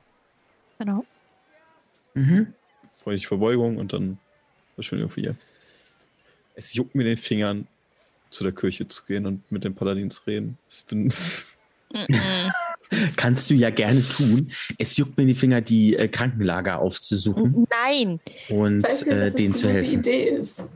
Genau. 0.79 1.05
Mhm. 2.15 2.55
Freundliche 3.05 3.29
Verbeugung 3.29 3.77
und 3.77 3.93
dann 3.93 4.19
verschwinden 4.75 5.05
wir 5.05 5.11
von 5.11 5.23
hier. 5.23 5.37
Es 6.55 6.73
juckt 6.73 6.95
mir 6.95 7.05
den 7.05 7.19
Fingern, 7.19 7.67
zu 8.31 8.43
der 8.45 8.53
Kirche 8.53 8.89
zu 8.89 9.05
gehen 9.05 9.27
und 9.27 9.53
mit 9.53 9.65
dem 9.65 9.75
Paladin 9.75 10.11
zu 10.11 10.23
reden. 10.27 10.59
Ich 10.69 10.85
bin 10.87 11.13
Kannst 13.17 13.51
du 13.51 13.55
ja 13.55 13.71
gerne 13.71 14.03
tun. 14.03 14.51
Es 14.79 14.97
juckt 14.97 15.17
mir 15.17 15.27
die 15.27 15.35
Finger, 15.35 15.61
die 15.61 15.97
äh, 15.97 16.09
Krankenlager 16.09 16.79
aufzusuchen 16.79 17.67
Nein. 17.71 18.21
und 18.49 18.85
äh, 19.07 19.31
denen 19.31 19.53
das 19.53 19.61
zu 19.61 19.69
helfen. 19.69 20.01
Idee 20.01 20.29
ist. 20.31 20.69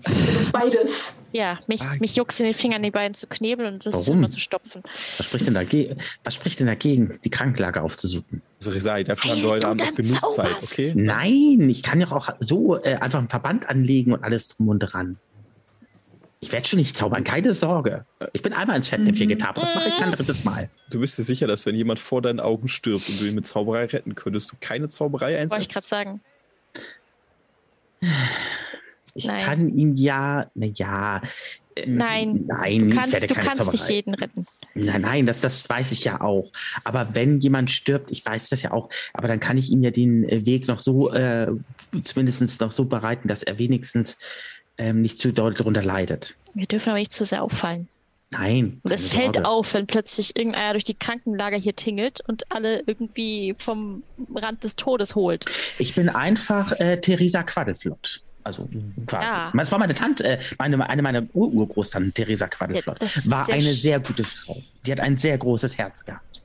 Beides. 0.52 1.14
Ja, 1.32 1.58
mich, 1.66 1.82
Ah. 1.82 1.94
mich 2.00 2.16
juckt 2.16 2.38
in 2.40 2.46
den 2.46 2.54
Fingern, 2.54 2.82
die 2.82 2.90
beiden 2.90 3.12
zu 3.14 3.26
knebeln 3.26 3.74
und 3.74 3.84
das 3.86 3.94
Warum? 4.06 4.18
immer 4.18 4.30
zu 4.30 4.40
stopfen. 4.40 4.82
Was 5.18 5.26
spricht 5.26 5.46
denn 5.46 5.54
dagegen, 5.54 5.98
was 6.24 6.34
spricht 6.34 6.58
denn 6.60 6.66
dagegen 6.66 7.18
die 7.22 7.30
Krankenlager 7.30 7.82
aufzusuchen? 7.82 8.40
Also 8.58 8.70
Resai, 8.70 9.04
dafür 9.04 9.32
haben 9.32 9.42
wir 9.42 9.50
heute 9.50 9.68
Abend 9.68 9.82
noch 9.82 9.94
genug 9.94 10.30
Zeit, 10.30 10.56
okay? 10.62 10.92
Nein, 10.96 11.68
ich 11.68 11.82
kann 11.82 12.00
ja 12.00 12.10
auch 12.10 12.30
so 12.40 12.82
äh, 12.82 12.94
einfach 12.94 13.18
einen 13.18 13.28
Verband 13.28 13.68
anlegen 13.68 14.12
und 14.12 14.24
alles 14.24 14.48
drum 14.48 14.68
und 14.68 14.78
dran. 14.80 15.18
Ich 16.40 16.52
werde 16.52 16.68
schon 16.68 16.78
nicht 16.78 16.96
zaubern, 16.96 17.24
keine 17.24 17.52
Sorge. 17.52 18.04
Ich 18.32 18.42
bin 18.42 18.52
einmal 18.52 18.76
ins 18.76 18.88
Fettnäpfchen 18.88 19.26
Mhm. 19.26 19.30
getappt, 19.30 19.58
das 19.58 19.74
mache 19.74 19.88
ich 19.88 19.96
kein 19.96 20.12
drittes 20.12 20.44
Mal. 20.44 20.70
Du 20.90 21.00
bist 21.00 21.18
dir 21.18 21.24
sicher, 21.24 21.46
dass 21.48 21.66
wenn 21.66 21.74
jemand 21.74 21.98
vor 21.98 22.22
deinen 22.22 22.38
Augen 22.38 22.68
stirbt 22.68 23.08
und 23.08 23.20
du 23.20 23.24
ihn 23.24 23.34
mit 23.34 23.44
Zauberei 23.46 23.86
retten 23.86 24.14
könntest, 24.14 24.52
du 24.52 24.56
keine 24.60 24.88
Zauberei 24.88 25.32
Wollte 25.32 25.62
ich 25.62 25.68
gerade 25.68 25.86
einsetzt? 25.86 25.88
sagen. 25.88 26.20
Ich 29.14 29.24
Nein. 29.26 29.42
kann 29.44 29.76
ihm 29.76 29.96
ja, 29.96 30.48
naja. 30.54 31.20
Nein. 31.86 32.44
Nein, 32.46 32.80
Du 32.82 32.88
ich 32.90 32.94
kannst, 32.96 33.12
werde 33.12 33.26
du 33.26 33.34
keine 33.34 33.46
kannst 33.48 33.60
nicht 33.72 33.78
Zauberei. 33.80 33.94
jeden 33.94 34.14
retten. 34.14 34.46
Nein, 34.74 35.00
nein, 35.02 35.26
das, 35.26 35.40
das 35.40 35.68
weiß 35.68 35.90
ich 35.90 36.04
ja 36.04 36.20
auch. 36.20 36.52
Aber 36.84 37.08
wenn 37.14 37.40
jemand 37.40 37.70
stirbt, 37.72 38.12
ich 38.12 38.24
weiß 38.24 38.48
das 38.50 38.62
ja 38.62 38.70
auch, 38.70 38.90
aber 39.12 39.26
dann 39.26 39.40
kann 39.40 39.56
ich 39.58 39.70
ihm 39.70 39.82
ja 39.82 39.90
den 39.90 40.28
äh, 40.28 40.46
Weg 40.46 40.68
noch 40.68 40.78
so, 40.78 41.12
äh, 41.12 41.48
zumindest 42.04 42.60
noch 42.60 42.70
so 42.70 42.84
bereiten, 42.84 43.26
dass 43.26 43.42
er 43.42 43.58
wenigstens 43.58 44.18
ähm, 44.78 45.02
nicht 45.02 45.18
zu 45.18 45.32
doll 45.32 45.54
darunter 45.54 45.82
leidet. 45.82 46.36
Wir 46.54 46.66
dürfen 46.66 46.90
aber 46.90 46.98
nicht 46.98 47.12
zu 47.12 47.24
sehr 47.24 47.42
auffallen. 47.42 47.88
Nein. 48.30 48.80
Und 48.82 48.92
es 48.92 49.08
fällt 49.08 49.34
Sorge. 49.34 49.48
auf, 49.48 49.72
wenn 49.74 49.86
plötzlich 49.86 50.36
irgendeiner 50.36 50.72
durch 50.72 50.84
die 50.84 50.94
Krankenlager 50.94 51.56
hier 51.56 51.74
tingelt 51.74 52.20
und 52.26 52.50
alle 52.52 52.82
irgendwie 52.86 53.54
vom 53.58 54.02
Rand 54.34 54.64
des 54.64 54.76
Todes 54.76 55.14
holt. 55.14 55.46
Ich 55.78 55.94
bin 55.94 56.08
einfach 56.08 56.72
äh, 56.72 57.00
Theresa 57.00 57.42
Quaddelflott. 57.42 58.22
Also 58.44 58.68
quasi. 59.06 59.26
Ja. 59.26 59.52
Das 59.54 59.72
war 59.72 59.78
meine 59.78 59.94
Tante, 59.94 60.24
äh, 60.24 60.38
meine, 60.58 60.88
eine 60.88 61.02
meiner 61.02 61.26
Ur-Urgroßtanten, 61.32 62.14
Theresa 62.14 62.48
Quaddelflott. 62.48 63.00
Ja, 63.00 63.30
war 63.30 63.46
sehr 63.46 63.54
eine 63.54 63.72
sehr 63.72 64.00
gute 64.00 64.24
Frau. 64.24 64.62
Die 64.86 64.92
hat 64.92 65.00
ein 65.00 65.16
sehr 65.16 65.36
großes 65.36 65.76
Herz 65.78 66.04
gehabt. 66.04 66.42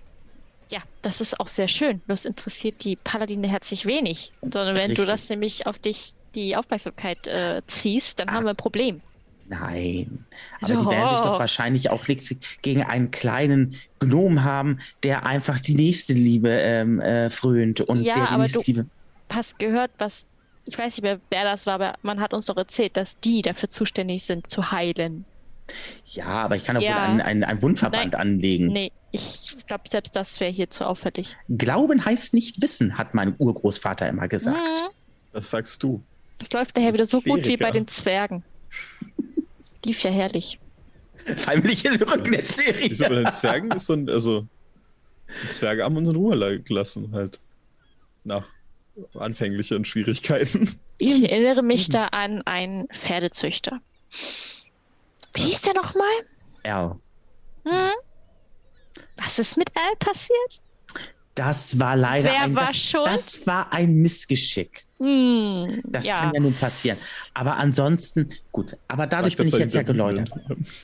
Ja, 0.70 0.80
das 1.02 1.22
ist 1.22 1.40
auch 1.40 1.48
sehr 1.48 1.68
schön. 1.68 2.00
Bloß 2.00 2.26
interessiert 2.26 2.84
die 2.84 2.96
Paladine 2.96 3.48
herzlich 3.48 3.86
wenig. 3.86 4.32
Sondern 4.42 4.76
wenn 4.76 4.96
du 4.96 5.02
Richtig. 5.02 5.06
das 5.06 5.30
nämlich 5.30 5.68
auf 5.68 5.80
dich 5.80 6.14
die 6.36 6.56
Aufmerksamkeit 6.56 7.28
äh, 7.28 7.62
ziehst, 7.68 8.20
dann 8.20 8.30
Ah. 8.30 8.34
haben 8.34 8.46
wir 8.46 8.52
ein 8.52 8.56
Problem. 8.56 9.02
Nein. 9.50 10.26
Aber 10.62 10.74
die 10.74 10.86
werden 10.90 11.10
sich 11.10 11.18
Doch. 11.20 11.26
doch 11.26 11.40
wahrscheinlich 11.40 11.90
auch 11.90 12.08
nichts 12.08 12.34
gegen 12.62 12.84
einen 12.84 13.12
kleinen 13.12 13.76
Gnom 14.00 14.44
haben, 14.44 14.80
der 15.04 15.26
einfach 15.26 15.60
die 15.60 15.76
nächste 15.76 16.14
Liebe 16.14 16.50
ähm, 16.50 17.02
äh, 17.02 17.30
frönt 17.30 17.82
und 17.82 18.02
Ja, 18.04 18.14
der 18.14 18.24
die 18.26 18.30
aber 18.30 18.44
nächste 18.44 18.60
du- 18.60 18.64
Liebe. 18.66 18.86
Hast 19.32 19.60
gehört, 19.60 19.92
was. 19.98 20.28
Ich 20.66 20.78
weiß 20.78 20.96
nicht 20.96 21.04
mehr, 21.04 21.20
wer 21.30 21.44
das 21.44 21.66
war, 21.66 21.74
aber 21.74 21.96
man 22.04 22.22
hat 22.22 22.34
uns 22.34 22.46
doch 22.46 22.56
erzählt, 22.56 22.96
dass 22.96 23.20
die 23.20 23.42
dafür 23.42 23.70
zuständig 23.70 24.24
sind, 24.24 24.50
zu 24.50 24.72
heilen. 24.72 25.26
Ja, 26.06 26.26
aber 26.26 26.56
ich 26.56 26.64
kann 26.64 26.78
auch 26.78 26.82
Ja. 26.82 26.96
wohl 26.96 27.02
einen, 27.02 27.22
einen, 27.22 27.44
einen 27.44 27.62
Wundverband 27.62 28.14
Nein. 28.14 28.22
anlegen. 28.22 28.68
Nee, 28.68 28.92
ich 29.12 29.46
glaube, 29.68 29.84
selbst 29.90 30.16
das 30.16 30.40
wäre 30.40 30.52
hier 30.52 30.70
zu 30.70 30.88
auffällig. 30.88 31.36
Glauben 31.50 32.06
heißt 32.06 32.34
nicht 32.34 32.62
wissen, 32.62 32.98
hat 32.98 33.14
mein 33.14 33.36
Urgroßvater 33.38 34.08
immer 34.08 34.28
gesagt. 34.30 34.56
Mhm. 34.58 34.90
Das 35.34 35.50
sagst 35.50 35.84
du. 35.84 36.02
Das 36.38 36.52
läuft 36.52 36.76
daher 36.78 36.94
wieder 36.94 37.06
so 37.06 37.22
gut 37.22 37.46
wie 37.46 37.58
bei 37.58 37.72
den 37.72 37.88
Zwergen. 37.88 38.44
Lief 39.86 40.04
ja 40.04 40.12
herrlich. 40.12 40.60
Heimlich 41.48 41.86
in 41.86 41.98
den 41.98 42.04
Rücken 42.08 42.32
der 42.34 42.46
Serie. 42.46 42.90
Wieso 42.90 43.06
bei 43.06 43.16
den 43.16 43.32
Zwergen 43.32 43.72
ist 43.72 43.86
so 43.86 43.94
ein, 43.94 44.10
also 44.10 44.46
die 45.44 45.50
Zwerge 45.50 45.84
haben 45.84 45.96
uns 45.98 46.10
in 46.10 46.16
Ruhe 46.16 46.36
la- 46.36 46.58
gelassen, 46.58 47.12
halt. 47.14 47.40
Nach 48.24 48.46
anfänglichen 49.16 49.86
Schwierigkeiten. 49.86 50.70
Ich 51.00 51.24
erinnere 51.30 51.64
mich 51.64 51.90
da 51.90 52.08
an 52.08 52.42
einen 52.44 52.88
Pferdezüchter. 52.90 53.80
Wie 55.34 55.42
hieß 55.42 55.62
der 55.62 55.74
nochmal? 55.74 56.06
Ja. 56.66 56.98
Hm? 57.66 57.92
Was 59.18 59.40
ist 59.40 59.58
mit 59.58 59.70
Al 59.76 59.96
passiert? 59.98 60.62
Das 61.36 61.80
war 61.80 61.96
leider 61.96 62.30
Wer 62.32 62.42
ein, 62.44 62.56
war 62.56 62.68
das, 62.68 62.92
das 62.92 63.48
war 63.48 63.74
ein 63.74 63.96
Missgeschick. 63.96 64.86
Hm, 65.04 65.82
Das 65.86 66.06
ja. 66.06 66.20
kann 66.22 66.34
ja 66.34 66.40
nun 66.40 66.54
passieren. 66.54 66.98
Aber 67.34 67.58
ansonsten, 67.58 68.30
gut, 68.54 68.78
aber 68.88 69.06
dadurch 69.06 69.34
Sag, 69.34 69.46
bin 69.46 69.48
ich 69.54 69.60
jetzt 69.60 69.76
ja 69.76 69.82
geläutert. 69.84 70.30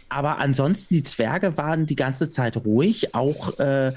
Aber 0.09 0.39
ansonsten, 0.39 0.93
die 0.93 1.03
Zwerge 1.03 1.55
waren 1.57 1.85
die 1.85 1.95
ganze 1.95 2.29
Zeit 2.29 2.57
ruhig. 2.57 3.15
Auch 3.15 3.57
äh, 3.59 3.93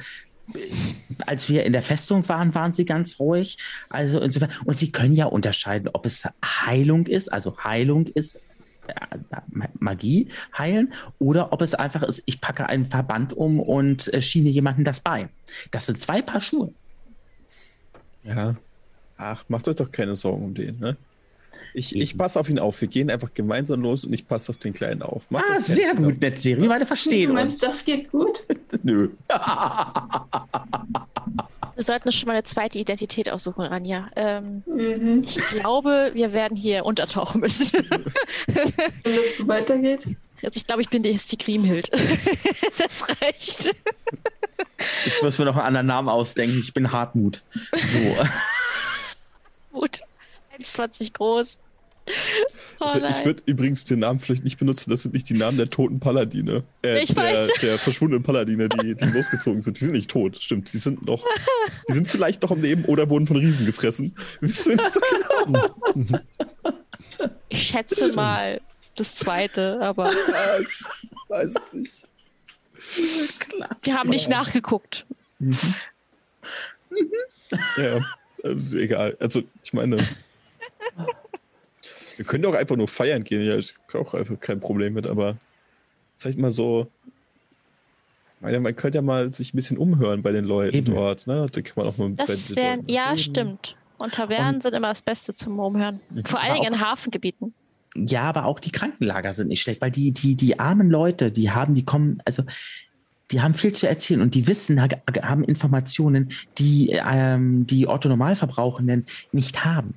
als 1.27 1.49
wir 1.49 1.65
in 1.65 1.73
der 1.73 1.83
Festung 1.83 2.29
waren, 2.29 2.55
waren 2.55 2.73
sie 2.73 2.85
ganz 2.85 3.19
ruhig. 3.19 3.59
Also 3.89 4.21
insofern, 4.21 4.51
und 4.65 4.79
sie 4.79 4.93
können 4.93 5.15
ja 5.17 5.27
unterscheiden, 5.27 5.89
ob 5.93 6.07
es 6.07 6.23
Heilung 6.45 7.07
ist, 7.07 7.33
also 7.33 7.59
Heilung 7.65 8.07
ist. 8.07 8.37
äh, 8.87 8.95
Ma- 9.51 9.69
Magie 9.81 10.29
heilen 10.57 10.93
oder 11.19 11.53
ob 11.53 11.63
es 11.63 11.75
einfach 11.75 12.03
ist, 12.05 12.23
ich 12.27 12.41
packe 12.41 12.69
einen 12.69 12.87
Verband 12.87 13.33
um 13.33 13.59
und 13.61 14.13
äh, 14.15 14.23
schiene 14.23 14.51
jemanden 14.51 14.85
das 14.85 15.01
Bein. 15.01 15.31
Das 15.73 15.87
sind 15.87 16.01
zwei 16.01 16.23
Paar 16.23 16.41
Schuhe. 16.41 16.73
Ja. 18.25 18.55
Ach, 19.17 19.45
macht 19.49 19.69
euch 19.69 19.77
doch 19.77 19.91
keine 19.91 20.15
Sorgen 20.15 20.45
um 20.45 20.55
den, 20.55 20.79
ne? 20.79 20.97
Ich, 21.75 21.97
ich 21.97 22.19
passe 22.19 22.39
auf 22.39 22.51
ihn 22.51 22.59
auf. 22.59 22.79
Wir 22.83 22.89
gehen 22.89 23.11
einfach 23.11 23.33
gemeinsam 23.33 23.81
los 23.81 24.05
und 24.05 24.13
ich 24.13 24.27
passe 24.29 24.51
auf 24.51 24.59
den 24.59 24.75
Kleinen 24.75 25.01
auf. 25.01 25.31
Macht 25.31 25.45
Ah, 25.51 25.59
sehr 25.59 25.95
gut, 25.95 26.21
Netzserie. 26.21 26.61
Wir 26.61 26.69
beide 26.69 26.81
Du 26.81 26.87
verstehen 26.87 27.33
meinst, 27.33 27.63
uns. 27.63 27.73
das 27.73 27.85
geht 27.87 28.11
gut? 28.11 28.45
Nö. 28.83 29.09
wir 31.75 31.83
sollten 31.83 32.09
uns 32.09 32.15
schon 32.17 32.27
mal 32.27 32.35
eine 32.35 32.43
zweite 32.45 32.79
Identität 32.79 33.31
aussuchen, 33.31 33.63
Ranja. 33.63 34.11
Ähm, 34.17 34.63
Mhm. 34.67 35.23
ich 35.25 35.37
glaube, 35.49 36.11
wir 36.15 36.33
werden 36.35 36.57
hier 36.57 36.85
untertauchen 36.85 37.41
müssen. 37.41 37.71
Wenn 37.73 38.05
das 39.17 39.37
so 39.39 39.49
weitergeht. 39.49 40.07
also 40.43 40.59
ich 40.59 40.67
glaube, 40.67 40.83
ich 40.83 40.91
bin 40.91 41.03
die, 41.03 41.17
die 41.19 41.37
Kriemhild. 41.39 41.91
das 42.79 43.07
reicht. 43.23 43.71
Ich 45.07 45.23
muss 45.23 45.39
mir 45.39 45.45
noch 45.47 45.57
einen 45.57 45.67
anderen 45.69 45.87
Namen 45.87 46.09
ausdenken. 46.11 46.59
Ich 46.61 46.75
bin 46.75 46.93
Hartmut. 46.93 47.43
So. 47.73 48.17
Gut. 49.73 50.01
1,20 50.59 51.13
groß. 51.15 51.59
Oh 52.81 52.85
Also 52.85 52.99
ich 53.07 53.25
würde 53.25 53.43
übrigens 53.47 53.85
den 53.85 54.01
Namen 54.01 54.19
vielleicht 54.19 54.43
nicht 54.43 54.59
benutzen, 54.59 54.91
das 54.91 55.03
sind 55.03 55.15
nicht 55.15 55.29
die 55.29 55.35
Namen 55.35 55.57
der 55.57 55.71
toten 55.71 56.01
Paladine. 56.01 56.65
Äh, 56.85 57.03
Ich 57.05 57.15
der, 57.15 57.25
weiß. 57.25 57.53
der 57.63 57.79
verschwundenen 57.79 58.25
Paladine, 58.25 58.69
die, 58.69 58.97
die 58.97 59.05
losgezogen 59.13 59.61
sind. 59.61 59.81
Die 59.81 59.85
sind 59.85 59.93
nicht 59.95 60.11
tot, 60.11 60.37
stimmt. 60.43 60.73
Die 60.73 60.79
sind 60.79 61.07
noch. 61.07 61.25
Die 61.89 61.93
sind 61.93 62.09
vielleicht 62.09 62.43
noch 62.43 62.51
am 62.51 62.61
Leben 62.61 62.85
oder 62.87 63.09
wurden 63.09 63.27
von 63.29 63.37
Riesen 63.37 63.67
gefressen. 63.67 64.17
Wir 64.41 64.51
wissen 64.51 64.75
nicht 64.75 64.93
so 64.93 65.01
genau. 65.95 66.21
ich 67.49 67.63
schätze 67.69 68.13
mal 68.15 68.61
das 68.97 69.15
zweite, 69.15 69.79
aber 69.81 70.11
Ich 70.13 70.85
weiß 71.29 71.55
es 71.55 71.73
nicht. 71.73 72.09
wir 73.85 73.95
haben 73.95 74.11
nicht 74.11 74.29
nachgeguckt. 74.29 75.07
Ja, 77.77 78.05
also 78.43 78.77
egal. 78.77 79.17
Also 79.21 79.43
ich 79.63 79.73
meine. 79.73 79.99
Wir 82.17 82.27
können 82.27 82.43
doch 82.43 82.55
einfach 82.55 82.77
nur 82.77 82.89
feiern 82.89 83.25
gehen. 83.25 83.41
Ja, 83.43 83.57
ich 83.57 83.75
habe 83.89 84.07
auch 84.07 84.15
einfach 84.15 84.39
kein 84.39 84.61
Problem 84.61 84.93
mit, 84.95 85.07
aber 85.07 85.39
vielleicht 86.19 86.39
mal 86.39 86.51
so. 86.51 86.87
ich 88.37 88.43
meine, 88.43 88.61
man 88.61 88.77
könnte 88.77 88.99
ja 88.99 89.03
mal 89.03 89.33
sich 89.33 89.55
ein 89.55 89.57
bisschen 89.57 89.79
umhören 89.79 90.23
bei 90.23 90.31
den 90.31 90.45
Leuten 90.45 90.77
Eben. 90.77 90.95
dort. 90.95 91.27
Ne? 91.27 91.47
Da 91.51 91.61
kann 91.63 91.73
man 91.77 91.87
auch 91.87 91.97
mal 91.97 92.11
Das 92.13 92.55
wären, 92.55 92.81
Leuten 92.81 92.93
ja, 92.93 93.07
reden. 93.09 93.19
stimmt. 93.19 93.77
Und 93.99 94.15
Tavernen 94.15 94.61
sind 94.61 94.75
immer 94.75 94.89
das 94.89 95.03
Beste 95.03 95.35
zum 95.35 95.59
Umhören. 95.59 96.01
Vor 96.27 96.41
allen 96.41 96.55
Dingen 96.55 96.75
in 96.75 96.81
Hafengebieten. 96.81 97.55
Ja, 97.95 98.23
aber 98.23 98.47
auch 98.47 98.59
die 98.59 98.73
Krankenlager 98.73 99.33
sind 99.33 99.49
nicht 99.49 99.63
schlecht, 99.63 99.81
weil 99.81 99.91
die, 99.91 100.13
die, 100.13 100.35
die 100.35 100.59
armen 100.59 100.91
Leute, 100.91 101.31
die 101.31 101.51
haben, 101.51 101.75
die 101.75 101.85
kommen, 101.85 102.21
also 102.25 102.43
die 103.33 103.41
haben 103.41 103.55
viel 103.55 103.73
zu 103.73 103.89
erzählen 103.89 104.21
und 104.21 104.35
die 104.35 104.47
wissen, 104.47 104.81
ha- 104.81 104.89
haben 105.23 105.43
Informationen, 105.45 106.29
die 106.59 106.91
ähm, 106.93 107.67
die 107.67 107.89
Otto 107.89 108.09
Normalverbrauchenden 108.09 109.07
nicht 109.33 109.65
haben. 109.65 109.95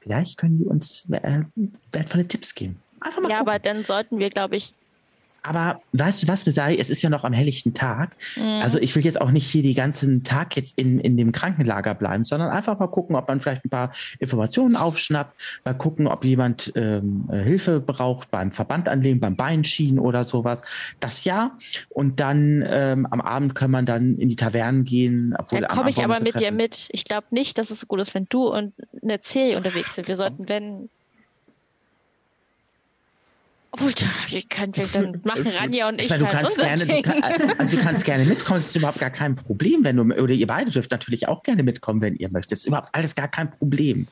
Vielleicht 0.00 0.36
können 0.38 0.58
die 0.58 0.64
uns 0.64 1.08
äh, 1.10 1.42
wertvolle 1.92 2.26
Tipps 2.26 2.54
geben. 2.54 2.80
Einfach 3.00 3.22
mal 3.22 3.30
Ja, 3.30 3.38
gucken. 3.38 3.50
aber 3.52 3.58
dann 3.58 3.84
sollten 3.84 4.18
wir, 4.18 4.30
glaube 4.30 4.56
ich, 4.56 4.74
Aber 5.42 5.80
weißt 5.92 6.22
du 6.22 6.28
was, 6.28 6.46
Resai? 6.46 6.76
Es 6.76 6.90
ist 6.90 7.02
ja 7.02 7.10
noch 7.10 7.24
am 7.24 7.32
helllichten 7.32 7.74
Tag. 7.74 8.16
mh, 8.36 8.62
Also 8.62 8.78
ich 8.78 8.94
will 8.96 9.04
jetzt 9.04 9.20
auch 9.20 9.30
nicht 9.30 9.48
hier 9.48 9.62
den 9.62 9.74
ganzen 9.74 10.24
Tag 10.24 10.56
jetzt 10.56 10.78
in, 10.78 10.98
in 10.98 11.16
dem 11.16 11.32
Krankenlager 11.32 11.94
bleiben, 11.94 12.24
sondern 12.24 12.50
einfach 12.50 12.78
mal 12.78 12.88
gucken, 12.88 13.16
ob 13.16 13.28
man 13.28 13.40
vielleicht 13.40 13.64
ein 13.64 13.70
paar 13.70 13.92
Informationen 14.18 14.76
aufschnappt, 14.76 15.60
mal 15.64 15.74
gucken, 15.74 16.06
ob 16.06 16.24
jemand 16.24 16.72
ähm, 16.74 17.28
äh, 17.30 17.42
Hilfe 17.42 17.80
braucht 17.80 18.30
beim 18.30 18.52
Verband 18.52 18.88
anlegen, 18.88 19.20
beim 19.20 19.36
Beinschienen 19.36 19.98
oder 19.98 20.24
sowas. 20.24 20.62
Das 21.00 21.24
ja. 21.24 21.56
Und 21.88 22.20
dann 22.20 22.64
ähm, 22.66 23.06
am 23.10 23.20
Abend 23.20 23.54
kann 23.54 23.70
man 23.70 23.86
dann 23.86 24.18
in 24.18 24.28
die 24.28 24.36
Tavernen 24.36 24.84
gehen. 24.84 25.34
Obwohl 25.38 25.60
dann 25.60 25.68
komme 25.68 25.90
ich 25.90 26.02
aber 26.02 26.20
mit 26.20 26.34
dir 26.34 26.48
treffen. 26.48 26.56
mit. 26.56 26.88
Ich 26.92 27.04
glaube 27.04 27.26
nicht, 27.30 27.58
dass 27.58 27.70
es 27.70 27.80
so 27.80 27.86
gut 27.86 28.00
ist, 28.00 28.14
wenn 28.14 28.26
du 28.28 28.48
und 28.48 28.74
eine 29.02 29.18
Serie 29.22 29.56
unterwegs 29.56 29.94
sind. 29.94 30.08
Wir 30.08 30.16
sollten, 30.16 30.48
wenn. 30.48 30.88
Obwohl, 33.80 33.92
wir 34.28 34.42
können 34.48 34.76
wir 34.76 34.86
dann 34.92 35.20
machen 35.24 35.44
gut. 35.44 35.60
Ranja 35.60 35.88
und 35.88 35.96
ich, 36.00 36.04
Ich 36.04 36.10
meine, 36.10 36.24
du 36.24 36.32
halt 36.32 36.38
kannst 36.40 36.58
unser 36.58 36.76
gerne, 36.76 37.02
du 37.02 37.10
kann, 37.10 37.58
also 37.58 37.76
du 37.76 37.82
kannst 37.82 38.04
gerne 38.04 38.24
mitkommen, 38.24 38.58
das 38.58 38.68
ist 38.68 38.76
überhaupt 38.76 38.98
gar 38.98 39.10
kein 39.10 39.36
Problem, 39.36 39.84
wenn 39.84 39.96
du, 39.96 40.02
oder 40.02 40.32
ihr 40.34 40.46
beide 40.46 40.70
dürft 40.70 40.90
natürlich 40.90 41.28
auch 41.28 41.42
gerne 41.42 41.62
mitkommen, 41.62 42.00
wenn 42.00 42.16
ihr 42.16 42.28
möchtet. 42.30 42.52
Das 42.52 42.60
ist 42.60 42.66
überhaupt 42.66 42.94
alles 42.94 43.14
gar 43.14 43.28
kein 43.28 43.50
Problem. 43.50 44.06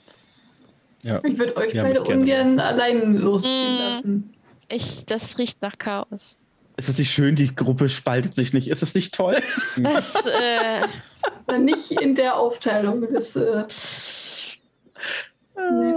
Ja. 1.03 1.21
Ich 1.25 1.39
würde 1.39 1.57
euch 1.57 1.73
Ja, 1.75 1.83
beide 1.85 2.03
ungern 2.03 2.59
allein 2.61 3.15
losziehen 3.15 3.77
Mm. 3.77 3.79
lassen. 3.79 4.35
Ich, 4.69 5.07
das 5.07 5.39
riecht 5.39 5.63
nach 5.63 5.79
Chaos. 5.79 6.39
Ist 6.79 6.89
das 6.89 6.99
nicht 6.99 7.13
schön? 7.13 7.37
Die 7.37 7.55
Gruppe 7.55 7.89
spaltet 7.89 8.35
sich 8.35 8.53
nicht. 8.53 8.69
Ist 8.69 8.83
das 8.83 8.95
nicht 8.95 9.15
toll? 9.15 9.37
Das, 9.77 10.15
äh, 10.27 10.81
Dann 11.47 11.65
nicht 11.65 11.93
in 11.93 12.15
der 12.17 12.37
Aufteilung. 12.37 13.07
Das, 13.13 13.37
äh, 13.37 13.65
nee. 15.57 15.93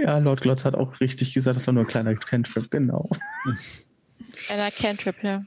Ja, 0.00 0.18
Lord 0.18 0.40
Glotz 0.42 0.64
hat 0.64 0.74
auch 0.74 1.00
richtig 1.00 1.34
gesagt, 1.34 1.56
das 1.58 1.66
war 1.66 1.74
nur 1.74 1.84
ein 1.84 1.88
kleiner 1.88 2.14
Cantrip, 2.14 2.70
genau. 2.70 3.08
einer 4.50 4.70
Cantrip, 4.70 5.16
ja. 5.22 5.42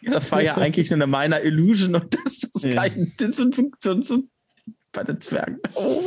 Ja, 0.00 0.10
das 0.12 0.30
war 0.32 0.42
ja 0.42 0.56
eigentlich 0.56 0.90
nur 0.90 0.96
eine 0.96 1.06
meiner 1.06 1.42
Illusion 1.42 1.94
und 1.94 2.14
das 2.14 2.42
ist 2.44 2.64
Ja. 2.64 2.74
kein 2.82 3.12
das 3.18 3.36
so, 3.36 3.50
so, 3.80 4.00
so 4.02 4.22
bei 4.92 5.02
den 5.04 5.20
Zwergen. 5.20 5.58
Oh. 5.74 6.02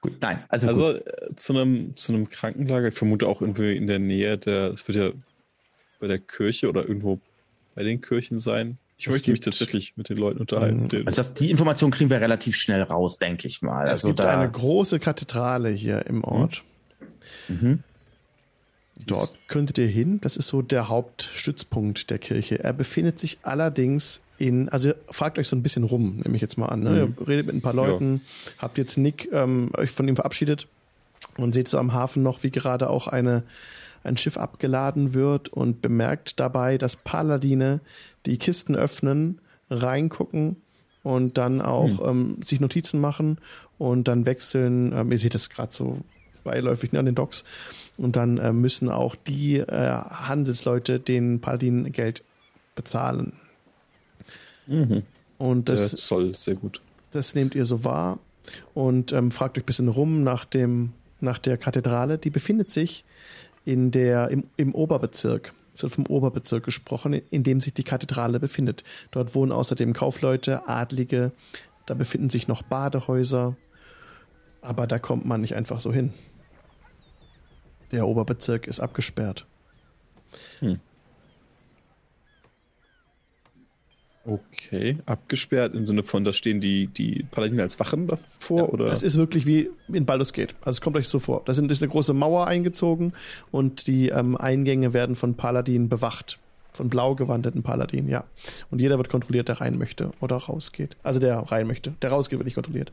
Gut, 0.00 0.14
nein, 0.20 0.44
also, 0.48 0.66
gut. 0.68 0.76
Also 0.76 0.98
äh, 0.98 1.34
zu 1.34 1.52
einem, 1.52 1.96
zu 1.96 2.12
einem 2.12 2.28
Krankenlager, 2.28 2.88
ich 2.88 2.94
vermute 2.94 3.26
auch 3.26 3.40
irgendwie 3.40 3.76
in 3.76 3.86
der 3.86 3.98
Nähe 3.98 4.38
der, 4.38 4.72
es 4.72 4.86
wird 4.88 4.98
ja 4.98 5.10
bei 6.00 6.06
der 6.08 6.18
Kirche 6.18 6.68
oder 6.68 6.82
irgendwo 6.86 7.20
bei 7.74 7.82
den 7.84 8.00
Kirchen 8.00 8.38
sein. 8.38 8.78
Ich 8.96 9.08
möchte 9.08 9.30
mich 9.32 9.40
tatsächlich 9.40 9.96
mit 9.96 10.08
den 10.08 10.16
Leuten 10.16 10.38
unterhalten. 10.40 10.86
Den- 10.88 11.06
also 11.06 11.16
das, 11.16 11.34
die 11.34 11.50
Information 11.50 11.90
kriegen 11.90 12.10
wir 12.10 12.20
relativ 12.20 12.56
schnell 12.56 12.82
raus, 12.82 13.18
denke 13.18 13.48
ich 13.48 13.60
mal. 13.62 13.84
Es 13.84 13.90
Also 13.90 14.08
gibt 14.08 14.20
da, 14.20 14.38
eine 14.38 14.50
große 14.50 15.00
Kathedrale 15.00 15.70
hier 15.70 16.06
im 16.06 16.22
Ort. 16.22 16.62
Mhm. 17.48 17.82
Dort 19.06 19.36
könntet 19.48 19.78
ihr 19.78 19.86
hin. 19.86 20.20
Das 20.20 20.36
ist 20.36 20.48
so 20.48 20.62
der 20.62 20.88
Hauptstützpunkt 20.88 22.10
der 22.10 22.18
Kirche. 22.18 22.62
Er 22.62 22.72
befindet 22.72 23.18
sich 23.18 23.38
allerdings 23.42 24.20
in, 24.38 24.68
also 24.68 24.92
fragt 25.08 25.38
euch 25.38 25.48
so 25.48 25.56
ein 25.56 25.62
bisschen 25.62 25.84
rum, 25.84 26.16
nehme 26.16 26.36
ich 26.36 26.42
jetzt 26.42 26.58
mal 26.58 26.66
an. 26.66 26.80
Ne? 26.80 27.12
Ihr 27.18 27.28
redet 27.28 27.46
mit 27.46 27.54
ein 27.54 27.62
paar 27.62 27.74
Leuten, 27.74 28.20
habt 28.58 28.78
jetzt 28.78 28.98
Nick 28.98 29.28
ähm, 29.32 29.70
euch 29.76 29.90
von 29.90 30.06
ihm 30.08 30.16
verabschiedet 30.16 30.66
und 31.36 31.54
seht 31.54 31.68
so 31.68 31.78
am 31.78 31.92
Hafen 31.92 32.22
noch, 32.22 32.42
wie 32.42 32.50
gerade 32.50 32.90
auch 32.90 33.06
eine, 33.06 33.44
ein 34.02 34.16
Schiff 34.16 34.36
abgeladen 34.36 35.14
wird 35.14 35.48
und 35.48 35.80
bemerkt 35.80 36.40
dabei, 36.40 36.76
dass 36.76 36.96
Paladine 36.96 37.80
die 38.26 38.36
Kisten 38.36 38.74
öffnen, 38.74 39.40
reingucken 39.70 40.56
und 41.02 41.38
dann 41.38 41.60
auch 41.60 42.08
ähm, 42.08 42.38
sich 42.44 42.60
Notizen 42.60 43.00
machen 43.00 43.38
und 43.78 44.08
dann 44.08 44.26
wechseln. 44.26 44.92
Ähm, 44.92 45.12
ihr 45.12 45.18
seht 45.18 45.34
das 45.34 45.50
gerade 45.50 45.72
so 45.72 46.00
beiläufig 46.44 46.92
ne, 46.92 46.98
an 46.98 47.06
den 47.06 47.14
Docks. 47.14 47.44
Und 47.96 48.16
dann 48.16 48.38
äh, 48.38 48.52
müssen 48.52 48.88
auch 48.88 49.14
die 49.14 49.58
äh, 49.58 49.66
Handelsleute 49.66 50.98
den 50.98 51.40
Paladinen 51.40 51.92
Geld 51.92 52.24
bezahlen. 52.74 53.34
Mhm. 54.66 55.02
Und 55.38 55.68
Der 55.68 55.76
das, 55.76 55.92
Zoll, 55.92 56.34
sehr 56.34 56.54
gut. 56.54 56.80
das 57.10 57.34
nehmt 57.34 57.54
ihr 57.54 57.64
so 57.64 57.84
wahr 57.84 58.18
und 58.74 59.12
ähm, 59.12 59.30
fragt 59.30 59.58
euch 59.58 59.64
ein 59.64 59.66
bisschen 59.66 59.88
rum 59.88 60.22
nach, 60.22 60.44
dem, 60.44 60.92
nach 61.20 61.38
der 61.38 61.56
Kathedrale. 61.58 62.18
Die 62.18 62.30
befindet 62.30 62.70
sich 62.70 63.04
in 63.64 63.90
der, 63.90 64.28
im, 64.28 64.44
im 64.56 64.74
Oberbezirk. 64.74 65.52
Es 65.74 65.82
wird 65.82 65.92
vom 65.94 66.06
Oberbezirk 66.06 66.64
gesprochen, 66.64 67.14
in, 67.14 67.22
in 67.30 67.42
dem 67.42 67.60
sich 67.60 67.74
die 67.74 67.84
Kathedrale 67.84 68.40
befindet. 68.40 68.84
Dort 69.10 69.34
wohnen 69.34 69.52
außerdem 69.52 69.92
Kaufleute, 69.92 70.68
Adlige, 70.68 71.32
da 71.86 71.94
befinden 71.94 72.30
sich 72.30 72.46
noch 72.46 72.62
Badehäuser, 72.62 73.56
aber 74.60 74.86
da 74.86 74.98
kommt 74.98 75.24
man 75.24 75.40
nicht 75.40 75.56
einfach 75.56 75.80
so 75.80 75.92
hin. 75.92 76.12
Der 77.92 78.06
Oberbezirk 78.06 78.66
ist 78.66 78.80
abgesperrt. 78.80 79.46
Okay, 84.24 84.98
abgesperrt 85.04 85.74
im 85.74 85.84
Sinne 85.86 86.04
von, 86.04 86.22
da 86.22 86.32
stehen 86.32 86.60
die, 86.60 86.86
die 86.86 87.26
Paladine 87.30 87.62
als 87.62 87.80
Wachen 87.80 88.06
davor, 88.06 88.72
oder? 88.72 88.84
Das 88.84 89.02
ist 89.02 89.16
wirklich 89.16 89.46
wie 89.46 89.68
in 89.92 90.06
Baldur's 90.06 90.32
Gate. 90.32 90.54
Also 90.60 90.76
es 90.76 90.80
kommt 90.80 90.96
euch 90.96 91.08
so 91.08 91.18
vor. 91.18 91.42
Da 91.44 91.54
sind, 91.54 91.72
ist 91.72 91.82
eine 91.82 91.90
große 91.90 92.12
Mauer 92.12 92.46
eingezogen 92.46 93.14
und 93.50 93.88
die 93.88 94.10
ähm, 94.10 94.36
Eingänge 94.36 94.94
werden 94.94 95.16
von 95.16 95.34
Paladinen 95.34 95.88
bewacht. 95.88 96.38
Von 96.72 96.88
blau 96.88 97.14
gewandeten 97.16 97.62
Paladinen, 97.62 98.08
ja. 98.08 98.24
Und 98.70 98.80
jeder 98.80 98.96
wird 98.96 99.10
kontrolliert, 99.10 99.48
der 99.48 99.60
rein 99.60 99.76
möchte 99.76 100.12
oder 100.20 100.36
rausgeht. 100.36 100.96
Also 101.02 101.20
der 101.20 101.36
rein 101.38 101.66
möchte. 101.66 101.92
Der 102.00 102.10
rausgeht, 102.10 102.38
wird 102.38 102.46
nicht 102.46 102.54
kontrolliert. 102.54 102.92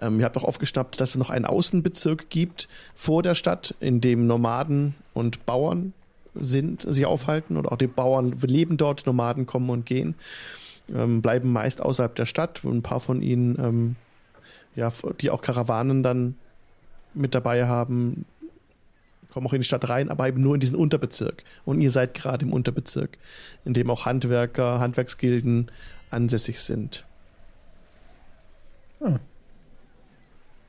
Ähm, 0.00 0.18
ihr 0.18 0.24
habt 0.24 0.36
auch 0.36 0.44
aufgeschnappt, 0.44 1.00
dass 1.00 1.10
es 1.10 1.16
noch 1.16 1.30
einen 1.30 1.44
Außenbezirk 1.44 2.30
gibt 2.30 2.68
vor 2.94 3.22
der 3.22 3.34
Stadt, 3.34 3.74
in 3.80 4.00
dem 4.00 4.26
Nomaden 4.26 4.94
und 5.14 5.44
Bauern 5.46 5.92
sind, 6.34 6.82
sich 6.82 7.06
aufhalten 7.06 7.56
oder 7.56 7.72
auch 7.72 7.78
die 7.78 7.86
Bauern 7.86 8.32
leben 8.32 8.76
dort, 8.76 9.06
Nomaden 9.06 9.46
kommen 9.46 9.70
und 9.70 9.86
gehen, 9.86 10.14
ähm, 10.94 11.22
bleiben 11.22 11.52
meist 11.52 11.82
außerhalb 11.82 12.14
der 12.14 12.26
Stadt. 12.26 12.64
Und 12.64 12.78
ein 12.78 12.82
paar 12.82 13.00
von 13.00 13.22
ihnen, 13.22 13.56
ähm, 13.58 13.96
ja, 14.76 14.92
die 15.20 15.30
auch 15.30 15.40
Karawanen 15.40 16.02
dann 16.02 16.36
mit 17.14 17.34
dabei 17.34 17.66
haben, 17.66 18.24
kommen 19.30 19.46
auch 19.46 19.52
in 19.52 19.60
die 19.60 19.66
Stadt 19.66 19.88
rein, 19.88 20.08
aber 20.08 20.28
eben 20.28 20.40
nur 20.40 20.54
in 20.54 20.60
diesen 20.60 20.76
Unterbezirk. 20.76 21.42
Und 21.64 21.80
ihr 21.80 21.90
seid 21.90 22.14
gerade 22.14 22.44
im 22.44 22.52
Unterbezirk, 22.52 23.18
in 23.64 23.74
dem 23.74 23.90
auch 23.90 24.06
Handwerker, 24.06 24.78
Handwerksgilden 24.78 25.70
ansässig 26.10 26.60
sind. 26.60 27.04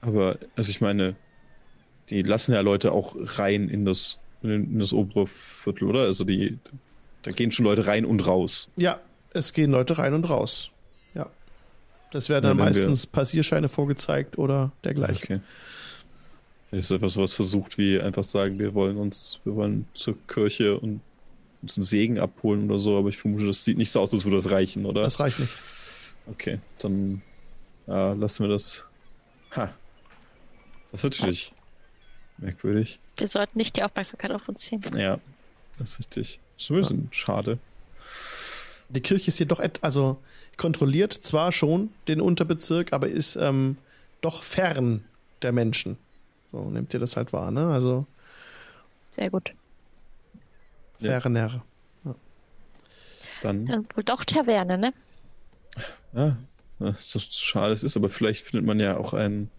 Aber, 0.02 0.38
also 0.56 0.70
ich 0.70 0.82
meine, 0.82 1.16
die 2.10 2.22
lassen 2.22 2.54
ja 2.54 2.62
Leute 2.62 2.92
auch 2.92 3.16
rein 3.20 3.70
in 3.70 3.86
das, 3.86 4.20
in 4.42 4.80
das 4.80 4.94
obere 4.94 5.28
Viertel, 5.28 5.88
oder? 5.90 6.02
Also 6.02 6.24
die, 6.24 6.58
da 7.24 7.32
gehen 7.32 7.52
schon 7.52 7.66
Leute 7.66 7.86
rein 7.88 8.06
und 8.06 8.26
raus. 8.26 8.70
Ja, 8.78 9.00
Es 9.32 9.54
gehen 9.54 9.72
Leute 9.72 9.98
rein 9.98 10.14
und 10.14 10.30
raus. 10.30 10.72
Ja. 11.14 11.30
Das 12.12 12.30
werden 12.30 12.44
dann 12.46 12.58
Ja, 12.58 12.66
wenn 12.66 12.74
wir- 12.76 12.82
meistens 12.82 13.06
Passierscheine 13.06 13.70
vorgezeigt 13.70 14.38
oder 14.38 14.72
dergleichen. 14.84 15.42
Okay. 16.72 16.78
Ist 16.80 16.92
einfach 16.92 17.10
sowas 17.10 17.34
versucht, 17.34 17.78
wie 17.78 18.00
einfach 18.00 18.24
sagen, 18.24 18.58
wir 18.60 18.74
wollen 18.76 18.98
uns, 18.98 19.40
wir 19.44 19.56
wollen 19.56 19.88
zur 19.94 20.16
Kirche 20.28 20.80
und 20.80 21.02
uns 21.62 21.78
einen 21.78 21.84
Segen 21.84 22.20
abholen 22.20 22.70
oder 22.70 22.80
so, 22.80 22.98
aber 22.98 23.10
ich 23.10 23.18
vermute, 23.18 23.46
das 23.48 23.66
sieht 23.66 23.78
nicht 23.78 23.90
so 23.92 24.00
aus, 24.00 24.14
als 24.14 24.24
würde 24.24 24.38
das 24.38 24.50
reichen, 24.52 24.86
oder? 24.86 25.02
Das 25.02 25.20
reicht 25.20 25.40
nicht. 25.40 25.52
okay, 26.28 26.60
dann 26.78 27.22
ja, 27.88 28.14
lassen 28.14 28.44
wir 28.46 28.50
das. 28.52 28.88
Ha. 29.56 29.74
Das 30.92 31.04
ist 31.04 31.20
natürlich 31.20 31.54
merkwürdig. 32.38 33.00
Wir 33.18 33.28
sollten 33.28 33.58
nicht 33.58 33.78
die 33.78 33.84
Aufmerksamkeit 33.84 34.32
auf 34.32 34.48
uns 34.48 34.62
ziehen. 34.62 34.82
Ja, 34.96 35.20
das 35.78 35.92
ist 35.92 36.00
richtig. 36.00 36.40
Das 36.56 36.64
ist 36.66 36.70
ein 36.72 36.76
bisschen 36.78 37.08
schade. 37.12 37.60
Die 38.90 39.02
Kirche 39.02 39.28
ist 39.28 39.40
jedoch, 39.40 39.62
also 39.82 40.22
kontrolliert 40.58 41.14
zwar 41.14 41.52
schon 41.52 41.92
den 42.08 42.22
Unterbezirk, 42.22 42.92
aber 42.92 43.08
ist 43.08 43.36
ähm, 43.36 43.78
doch 44.22 44.44
fern 44.44 45.06
der 45.42 45.52
Menschen. 45.52 45.98
So 46.52 46.70
nehmt 46.70 46.94
ihr 46.94 47.00
das 47.00 47.16
halt 47.16 47.32
wahr, 47.32 47.52
ne? 47.52 47.68
Also 47.68 48.08
Sehr 49.12 49.30
gut. 49.30 49.54
Ja. 51.00 51.20
ferner. 51.22 51.64
Dann, 53.42 53.66
Dann 53.66 53.88
wohl 53.96 54.04
doch 54.04 54.26
Taverne, 54.26 54.78
ne? 54.78 54.94
ja, 56.14 56.38
das 56.80 57.16
ist 57.16 57.42
schade 57.42 57.72
es 57.72 57.84
ist, 57.84 57.96
aber 57.96 58.10
vielleicht 58.10 58.46
findet 58.46 58.66
man 58.66 58.80
ja 58.80 58.98
auch 58.98 59.14
einen, 59.14 59.50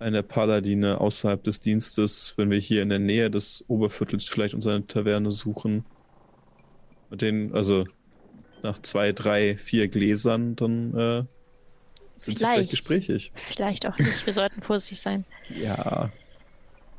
eine 0.00 0.22
Paladine 0.22 1.00
außerhalb 1.00 1.42
des 1.44 1.60
Dienstes, 1.60 2.34
wenn 2.36 2.50
wir 2.50 2.58
hier 2.58 2.82
in 2.82 2.88
der 2.88 2.98
Nähe 2.98 3.30
des 3.30 3.64
Oberviertels 3.68 4.26
vielleicht 4.28 4.54
uns 4.54 4.66
eine 4.66 4.86
Taverne 4.86 5.30
suchen. 5.30 5.84
Mit 7.10 7.22
denen, 7.22 7.54
also 7.54 7.84
nach 8.62 8.80
zwei, 8.82 9.12
drei, 9.12 9.56
vier 9.56 9.88
Gläsern, 9.88 10.56
dann 10.56 10.94
äh, 10.94 11.24
sind 12.16 12.38
sie 12.38 12.44
vielleicht 12.44 12.54
Vielleicht. 12.54 12.70
gesprächig. 12.70 13.32
Vielleicht 13.34 13.86
auch 13.86 13.98
nicht. 13.98 14.26
Wir 14.26 14.32
sollten 14.32 14.62
vorsichtig 14.62 15.00
sein. 15.00 15.24
Ja. 15.48 16.10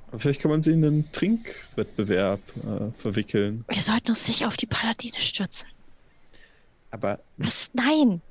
Aber 0.07 0.19
vielleicht 0.19 0.41
kann 0.41 0.51
man 0.51 0.61
sie 0.61 0.71
in 0.71 0.83
einen 0.83 1.09
Trinkwettbewerb 1.13 2.41
äh, 2.57 2.91
verwickeln. 2.93 3.63
Wir 3.69 3.81
sollten 3.81 4.09
uns 4.09 4.27
nicht 4.27 4.45
auf 4.45 4.57
die 4.57 4.65
Paladine 4.65 5.21
stürzen. 5.21 5.69
Aber 6.89 7.19
Was? 7.37 7.71
Nein! 7.73 8.21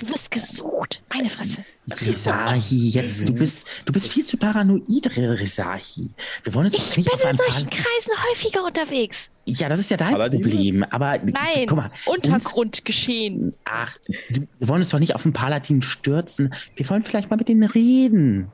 Du 0.00 0.08
wirst 0.10 0.30
gesucht. 0.30 1.02
Meine 1.12 1.28
Fresse. 1.30 1.64
Risahi, 2.00 2.90
jetzt, 2.90 3.28
du 3.28 3.32
bist, 3.32 3.66
du 3.86 3.92
bist 3.92 4.12
viel 4.12 4.24
zu 4.24 4.36
paranoid, 4.36 5.08
Risahi. 5.16 6.10
Wir 6.44 6.54
wollen 6.54 6.66
uns 6.66 6.74
doch 6.74 6.80
Ich 6.90 6.96
nicht 6.98 7.10
bin 7.10 7.30
in 7.30 7.36
solchen. 7.36 7.70
Kreisen 7.70 8.12
häufiger 8.30 8.64
unterwegs. 8.64 9.30
Ja, 9.44 9.68
das 9.68 9.80
ist 9.80 9.90
ja 9.90 9.96
dein 9.96 10.12
Paladine? 10.12 10.42
Problem. 10.42 10.84
Aber 10.84 11.18
Nein, 11.18 11.66
guck 11.66 11.76
mal, 11.78 11.90
uns, 12.06 12.26
Untergrundgeschehen. 12.26 13.54
ach, 13.64 13.96
du, 14.30 14.46
wir 14.58 14.68
wollen 14.68 14.82
uns 14.82 14.90
doch 14.90 14.98
nicht 14.98 15.14
auf 15.14 15.22
den 15.22 15.32
Paladin 15.32 15.82
stürzen. 15.82 16.52
Wir 16.76 16.88
wollen 16.90 17.02
vielleicht 17.02 17.30
mal 17.30 17.36
mit 17.36 17.48
denen 17.48 17.64
reden. 17.64 18.50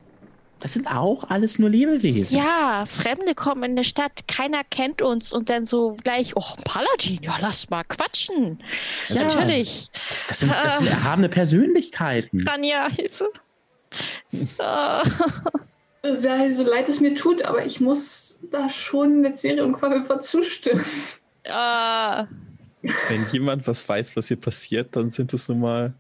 Das 0.65 0.73
sind 0.73 0.87
auch 0.87 1.29
alles 1.29 1.59
nur 1.59 1.69
Lebewesen. 1.69 2.39
Ja, 2.39 2.85
Fremde 2.87 3.35
kommen 3.35 3.63
in 3.65 3.71
eine 3.73 3.85
Stadt, 3.85 4.27
keiner 4.29 4.65
kennt 4.65 5.03
uns 5.03 5.31
und 5.31 5.51
dann 5.51 5.67
so 5.67 5.95
gleich, 6.03 6.35
oh, 6.37 6.55
Paladin, 6.65 7.19
ja, 7.23 7.37
lass 7.39 7.69
mal 7.69 7.85
quatschen. 7.85 8.63
Ja. 9.09 9.25
Natürlich. 9.25 9.89
Das 10.27 10.41
sind, 10.41 10.51
das 10.51 10.79
sind 10.79 10.89
Ah. 10.89 10.93
erhabene 10.93 11.29
Persönlichkeiten. 11.29 12.49
Ranja, 12.49 12.89
Hilfe. 12.91 13.27
Ah, 14.59 15.03
Sehr 16.15 16.51
so 16.51 16.65
leid 16.65 16.89
es 16.89 16.99
mir 16.99 17.15
tut, 17.15 17.45
aber 17.45 17.67
ich 17.67 17.81
muss 17.81 18.39
da 18.51 18.71
schon 18.71 19.21
Netzserie 19.21 19.63
und 19.67 19.75
Quabbelpot 19.75 20.25
zustimmen. 20.25 20.87
ah. 21.47 22.27
wenn 23.09 23.27
jemand 23.33 23.67
was 23.67 23.87
weiß, 23.87 24.17
was 24.17 24.29
hier 24.29 24.41
passiert, 24.41 24.97
dann 24.97 25.11
sind 25.11 25.35
es 25.35 25.47
nun 25.51 25.61
mal. 25.61 25.93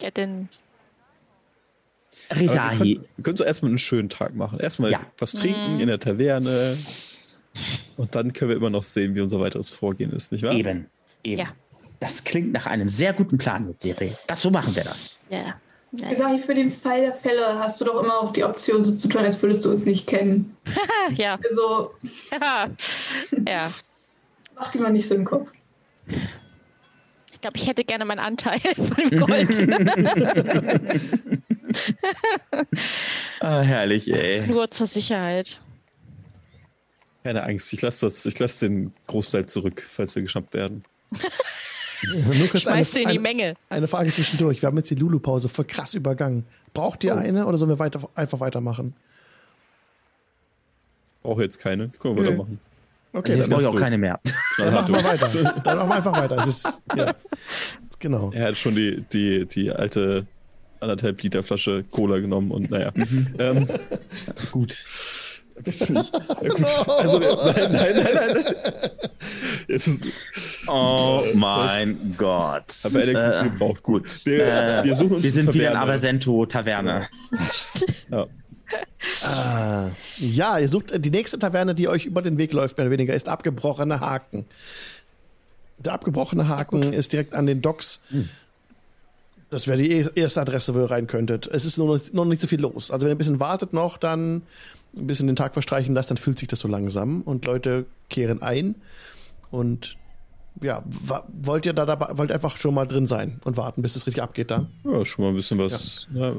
Ja, 0.00 0.10
denn 0.10 0.48
Wir 2.30 2.40
Risahi, 2.40 2.94
können, 2.96 3.06
wir 3.16 3.22
können 3.24 3.36
so 3.36 3.44
erstmal 3.44 3.70
einen 3.70 3.78
schönen 3.78 4.08
Tag 4.08 4.34
machen. 4.34 4.58
Erstmal 4.60 4.90
Ja. 4.90 5.00
was 5.18 5.32
trinken 5.32 5.74
Mhm. 5.74 5.80
in 5.80 5.86
der 5.88 5.98
Taverne. 6.00 6.76
Und 7.96 8.14
dann 8.14 8.32
können 8.32 8.50
wir 8.50 8.56
immer 8.56 8.70
noch 8.70 8.82
sehen, 8.82 9.14
wie 9.14 9.20
unser 9.20 9.40
weiteres 9.40 9.70
Vorgehen 9.70 10.12
ist, 10.12 10.32
nicht 10.32 10.42
wahr? 10.44 10.52
eben, 10.52 10.86
eben. 11.24 11.40
Ja. 11.40 11.48
Das 12.00 12.24
klingt 12.24 12.52
nach 12.52 12.66
einem 12.66 12.88
sehr 12.90 13.12
guten 13.14 13.38
Plan 13.38 13.66
mit 13.66 13.80
Serie. 13.80 14.14
Das, 14.26 14.42
so 14.42 14.50
machen 14.50 14.74
wir 14.76 14.84
das. 14.84 15.20
ja. 15.30 15.54
ja. 15.92 16.10
Ich 16.12 16.18
sage, 16.18 16.38
für 16.40 16.54
den 16.54 16.70
Fall 16.70 17.00
der 17.00 17.14
Fälle 17.14 17.58
hast 17.58 17.80
du 17.80 17.86
doch 17.86 18.02
immer 18.02 18.20
auch 18.20 18.32
die 18.34 18.44
Option, 18.44 18.84
so 18.84 18.94
zu 18.94 19.08
tun, 19.08 19.22
als 19.22 19.40
würdest 19.40 19.64
du 19.64 19.70
uns 19.70 19.84
nicht 19.86 20.06
kennen. 20.06 20.54
Ja. 21.14 21.38
Also 21.48 21.92
ja. 22.32 22.68
ja. 23.48 23.72
mach 24.56 24.70
dir 24.72 24.80
mal 24.82 24.92
nicht 24.92 25.06
so 25.08 25.14
im 25.14 25.24
Kopf. 25.24 25.50
Ich 27.32 27.40
glaube, 27.40 27.56
ich 27.56 27.66
hätte 27.66 27.84
gerne 27.84 28.04
meinen 28.04 28.18
Anteil 28.18 28.58
von 28.76 29.08
dem 29.08 29.20
Gold. 29.20 29.56
Ah, 33.40 33.60
herrlich, 33.60 34.12
ey. 34.12 34.46
Nur 34.46 34.70
zur 34.70 34.86
Sicherheit. 34.86 35.58
Keine 37.22 37.42
Angst, 37.42 37.72
ich 37.72 37.82
lasse 37.82 38.06
lass 38.38 38.58
den 38.60 38.92
Großteil 39.06 39.46
zurück, 39.46 39.84
falls 39.86 40.14
wir 40.14 40.22
geschnappt 40.22 40.54
werden. 40.54 40.84
Nur 42.04 42.48
kurz 42.48 42.66
eine, 42.66 42.76
Schmeißt 42.84 42.96
du 42.96 43.00
in 43.00 43.04
die 43.06 43.10
eine, 43.10 43.20
Menge. 43.20 43.54
eine 43.68 43.88
Frage 43.88 44.10
zwischendurch. 44.12 44.62
Wir 44.62 44.68
haben 44.68 44.76
jetzt 44.76 44.90
die 44.90 44.94
Lulu-Pause 44.94 45.48
voll 45.48 45.64
krass 45.64 45.94
übergangen. 45.94 46.44
Braucht 46.72 47.02
ihr 47.04 47.16
eine 47.16 47.46
oder 47.46 47.58
sollen 47.58 47.70
wir 47.70 47.78
weiter, 47.78 48.08
einfach 48.14 48.40
weitermachen? 48.40 48.94
Brauche 51.22 51.42
jetzt 51.42 51.58
keine. 51.58 51.88
Können 51.98 52.16
wir 52.16 52.22
Okay. 52.22 52.30
weitermachen. 52.30 52.60
Okay, 53.12 53.32
Jetzt 53.32 53.42
dann, 53.44 53.50
brauche 53.50 53.62
ich 53.62 53.66
auch 53.68 53.76
keine 53.80 53.98
mehr. 53.98 54.20
dann 54.58 54.74
machen 54.74 54.94
wir 54.94 55.04
weiter. 55.04 55.60
Dann 55.64 55.78
machen 55.78 55.88
wir 55.88 55.94
einfach 55.96 56.12
weiter. 56.12 56.38
Es 56.38 56.48
ist, 56.48 56.82
ja. 56.94 57.14
Genau. 57.98 58.30
Er 58.32 58.48
hat 58.48 58.58
schon 58.58 58.74
die, 58.74 59.00
die, 59.10 59.46
die 59.46 59.72
alte 59.72 60.26
anderthalb 60.80 61.22
Liter 61.22 61.42
Flasche 61.42 61.84
Cola 61.90 62.18
genommen 62.18 62.50
und 62.50 62.70
naja. 62.70 62.92
Mhm. 62.94 63.34
ähm, 63.38 63.68
Gut. 64.52 64.76
also, 65.64 67.18
nein, 67.18 67.72
nein, 67.72 67.72
nein, 67.72 68.14
nein. 68.14 68.44
Jetzt 69.68 69.86
ist, 69.88 70.04
Oh 70.68 71.22
mein 71.34 72.14
Gott. 72.18 72.74
aber 72.84 72.98
Alex 72.98 73.22
ist 73.24 73.40
Äh, 73.40 73.44
gebraucht. 73.44 73.82
Gut. 73.82 74.26
Wir, 74.26 74.46
äh, 74.46 74.84
wir 74.84 74.94
suchen 74.94 75.14
uns 75.16 75.24
wir 75.24 75.32
sind 75.32 75.54
wieder 75.54 75.68
in 75.68 75.72
Taverne. 75.72 75.80
Aversento 75.92 76.46
Taverne. 76.46 77.08
Ja. 78.10 78.26
Ah, 79.24 79.88
ja, 80.18 80.58
ihr 80.58 80.68
sucht 80.68 80.92
die 81.04 81.10
nächste 81.10 81.38
Taverne, 81.38 81.74
die 81.74 81.88
euch 81.88 82.04
über 82.04 82.20
den 82.20 82.36
Weg 82.36 82.52
läuft, 82.52 82.76
mehr 82.76 82.86
oder 82.86 82.92
weniger, 82.92 83.14
ist 83.14 83.28
abgebrochene 83.28 84.00
Haken. 84.00 84.44
Der 85.78 85.92
abgebrochene 85.94 86.48
Haken 86.48 86.92
ist 86.92 87.12
direkt 87.12 87.32
an 87.34 87.46
den 87.46 87.62
Docks. 87.62 88.00
Das 89.50 89.66
wäre 89.66 89.78
die 89.78 89.90
e- 89.92 90.10
erste 90.14 90.40
Adresse, 90.40 90.74
wo 90.74 90.80
ihr 90.80 90.90
rein 90.90 91.06
könntet. 91.06 91.46
Es 91.46 91.64
ist 91.64 91.78
nur 91.78 91.86
noch, 91.96 92.12
noch 92.12 92.24
nicht 92.24 92.40
so 92.40 92.46
viel 92.48 92.60
los. 92.60 92.90
Also 92.90 93.04
wenn 93.06 93.12
ihr 93.12 93.14
ein 93.14 93.18
bisschen 93.18 93.40
wartet 93.40 93.72
noch, 93.72 93.96
dann 93.96 94.42
ein 94.96 95.06
bisschen 95.06 95.26
den 95.26 95.36
Tag 95.36 95.52
verstreichen 95.54 95.94
lasst, 95.94 96.10
dann 96.10 96.16
fühlt 96.16 96.38
sich 96.38 96.48
das 96.48 96.58
so 96.60 96.68
langsam 96.68 97.22
und 97.22 97.44
Leute 97.44 97.86
kehren 98.08 98.42
ein. 98.42 98.74
Und 99.50 99.96
ja, 100.62 100.82
wollt 101.42 101.66
ihr 101.66 101.74
da 101.74 101.84
dabei, 101.86 102.16
wollt 102.18 102.32
einfach 102.32 102.56
schon 102.56 102.74
mal 102.74 102.86
drin 102.86 103.06
sein 103.06 103.40
und 103.44 103.56
warten, 103.56 103.82
bis 103.82 103.94
es 103.94 104.06
richtig 104.06 104.22
abgeht 104.22 104.50
dann? 104.50 104.68
ja, 104.84 105.04
schon 105.04 105.24
mal 105.24 105.28
ein 105.30 105.34
bisschen 105.36 105.58
was. 105.58 106.06
Ja. 106.14 106.34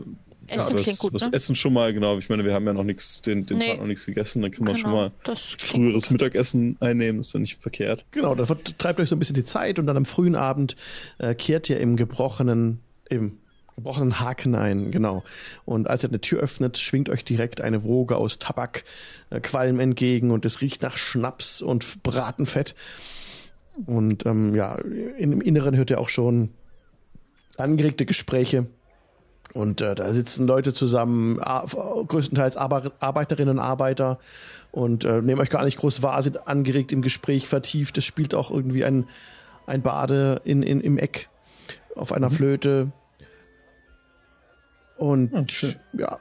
Essen 0.49 0.75
was, 0.77 0.84
klingt 0.84 0.99
gut, 0.99 1.13
was 1.13 1.23
ne? 1.25 1.34
Essen 1.34 1.55
schon 1.55 1.73
mal, 1.73 1.93
genau. 1.93 2.17
Ich 2.17 2.29
meine, 2.29 2.45
wir 2.45 2.53
haben 2.53 2.65
ja 2.65 2.71
noch 2.73 2.85
nichts, 2.85 3.21
den, 3.21 3.45
den 3.45 3.57
Nee. 3.57 3.71
Tag 3.71 3.79
noch 3.79 3.85
nichts 3.88 4.05
gegessen. 4.05 4.41
Dann 4.41 4.51
kann 4.51 4.63
man 4.65 4.77
schon 4.77 4.89
Genau, 4.91 5.01
mal 5.03 5.11
das 5.25 5.55
klingt 5.57 5.85
früheres 5.88 6.09
Mittagessen 6.09 6.77
einnehmen. 6.79 7.19
Ist 7.21 7.34
ja 7.34 7.39
nicht 7.41 7.57
verkehrt. 7.61 8.05
Genau, 8.11 8.34
dann 8.34 8.47
treibt 8.77 8.99
euch 9.01 9.09
so 9.09 9.15
ein 9.15 9.19
bisschen 9.19 9.35
die 9.35 9.43
Zeit 9.43 9.77
und 9.77 9.88
dann 9.88 9.97
am 9.97 10.05
frühen 10.05 10.35
Abend 10.35 10.77
äh, 11.17 11.35
kehrt 11.35 11.69
ihr 11.69 11.79
im 11.81 11.97
gebrochenen, 11.97 12.79
im 13.09 13.39
gebrochenen 13.77 14.19
Haken 14.19 14.55
ein, 14.55 14.91
genau. 14.91 15.23
Und 15.63 15.88
als 15.88 16.03
ihr 16.03 16.09
eine 16.09 16.19
Tür 16.19 16.39
öffnet, 16.39 16.77
schwingt 16.77 17.09
euch 17.09 17.23
direkt 17.23 17.61
eine 17.61 17.84
Woge 17.84 18.17
aus 18.17 18.39
Tabak, 18.39 18.84
äh, 19.29 19.39
Qualm 19.39 19.79
entgegen 19.79 20.31
und 20.31 20.45
es 20.45 20.61
riecht 20.61 20.81
nach 20.81 20.97
Schnaps 20.97 21.61
und 21.61 22.03
Bratenfett. 22.03 22.75
Und 23.85 24.25
ähm, 24.25 24.55
ja, 24.55 24.75
im 25.19 25.41
Inneren 25.41 25.75
hört 25.75 25.91
ihr 25.91 25.99
auch 25.99 26.09
schon 26.09 26.49
angeregte 27.57 28.07
Gespräche. 28.07 28.67
Und 29.53 29.81
äh, 29.81 29.93
da 29.93 30.11
sitzen 30.11 30.47
Leute 30.47 30.73
zusammen, 30.73 31.38
größtenteils 31.38 32.57
Arbe 32.57 32.91
Arbeiterinnen 32.99 33.59
und 33.59 33.63
Arbeiter 33.63 34.19
und 34.71 35.05
äh, 35.05 35.21
nehmen 35.21 35.39
euch 35.39 35.49
gar 35.49 35.63
nicht 35.63 35.77
groß 35.77 36.01
wahr, 36.01 36.21
sind 36.21 36.47
angeregt 36.47 36.91
im 36.91 37.01
Gespräch 37.01 37.47
vertieft. 37.47 37.97
Es 37.97 38.05
spielt 38.05 38.35
auch 38.35 38.51
irgendwie 38.51 38.84
ein, 38.84 39.05
ein 39.67 39.84
Bade 39.84 40.41
in, 40.43 40.63
in, 40.63 40.81
im 40.81 40.97
Eck 40.97 41.29
auf 41.97 42.11
einer 42.11 42.29
Flöte. 42.29 42.91
Und 44.97 45.51
schön. 45.51 45.75
ja, 45.93 46.19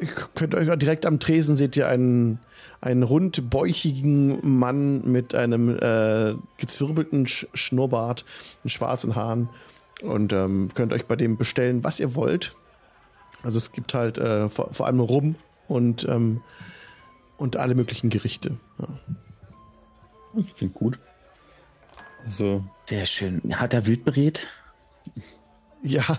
ihr 0.00 0.08
könnt 0.08 0.54
euch 0.54 0.74
direkt 0.76 1.06
am 1.06 1.20
Tresen 1.20 1.56
seht 1.56 1.76
ihr 1.76 1.88
einen, 1.88 2.40
einen 2.80 3.02
rundbäuchigen 3.02 4.58
Mann 4.58 5.10
mit 5.10 5.34
einem 5.34 5.76
äh, 5.78 6.34
gezwirbelten 6.58 7.26
Sch 7.26 7.46
Schnurrbart 7.54 8.24
und 8.64 8.70
schwarzen 8.70 9.14
Haaren 9.14 9.48
und 10.02 10.32
ähm, 10.32 10.68
könnt 10.74 10.92
euch 10.92 11.06
bei 11.06 11.16
dem 11.16 11.36
bestellen, 11.36 11.84
was 11.84 12.00
ihr 12.00 12.14
wollt. 12.14 12.54
Also 13.42 13.58
es 13.58 13.72
gibt 13.72 13.94
halt 13.94 14.18
äh, 14.18 14.48
vor, 14.48 14.72
vor 14.72 14.86
allem 14.86 15.00
Rum 15.00 15.36
und, 15.68 16.06
ähm, 16.08 16.42
und 17.36 17.56
alle 17.56 17.74
möglichen 17.74 18.10
Gerichte. 18.10 18.56
Ja. 18.78 18.88
Klingt 20.56 20.74
gut. 20.74 20.98
Also, 22.24 22.64
Sehr 22.86 23.06
schön. 23.06 23.40
Hat 23.54 23.72
er 23.72 23.86
Wildbret? 23.86 24.48
Ja. 25.82 26.18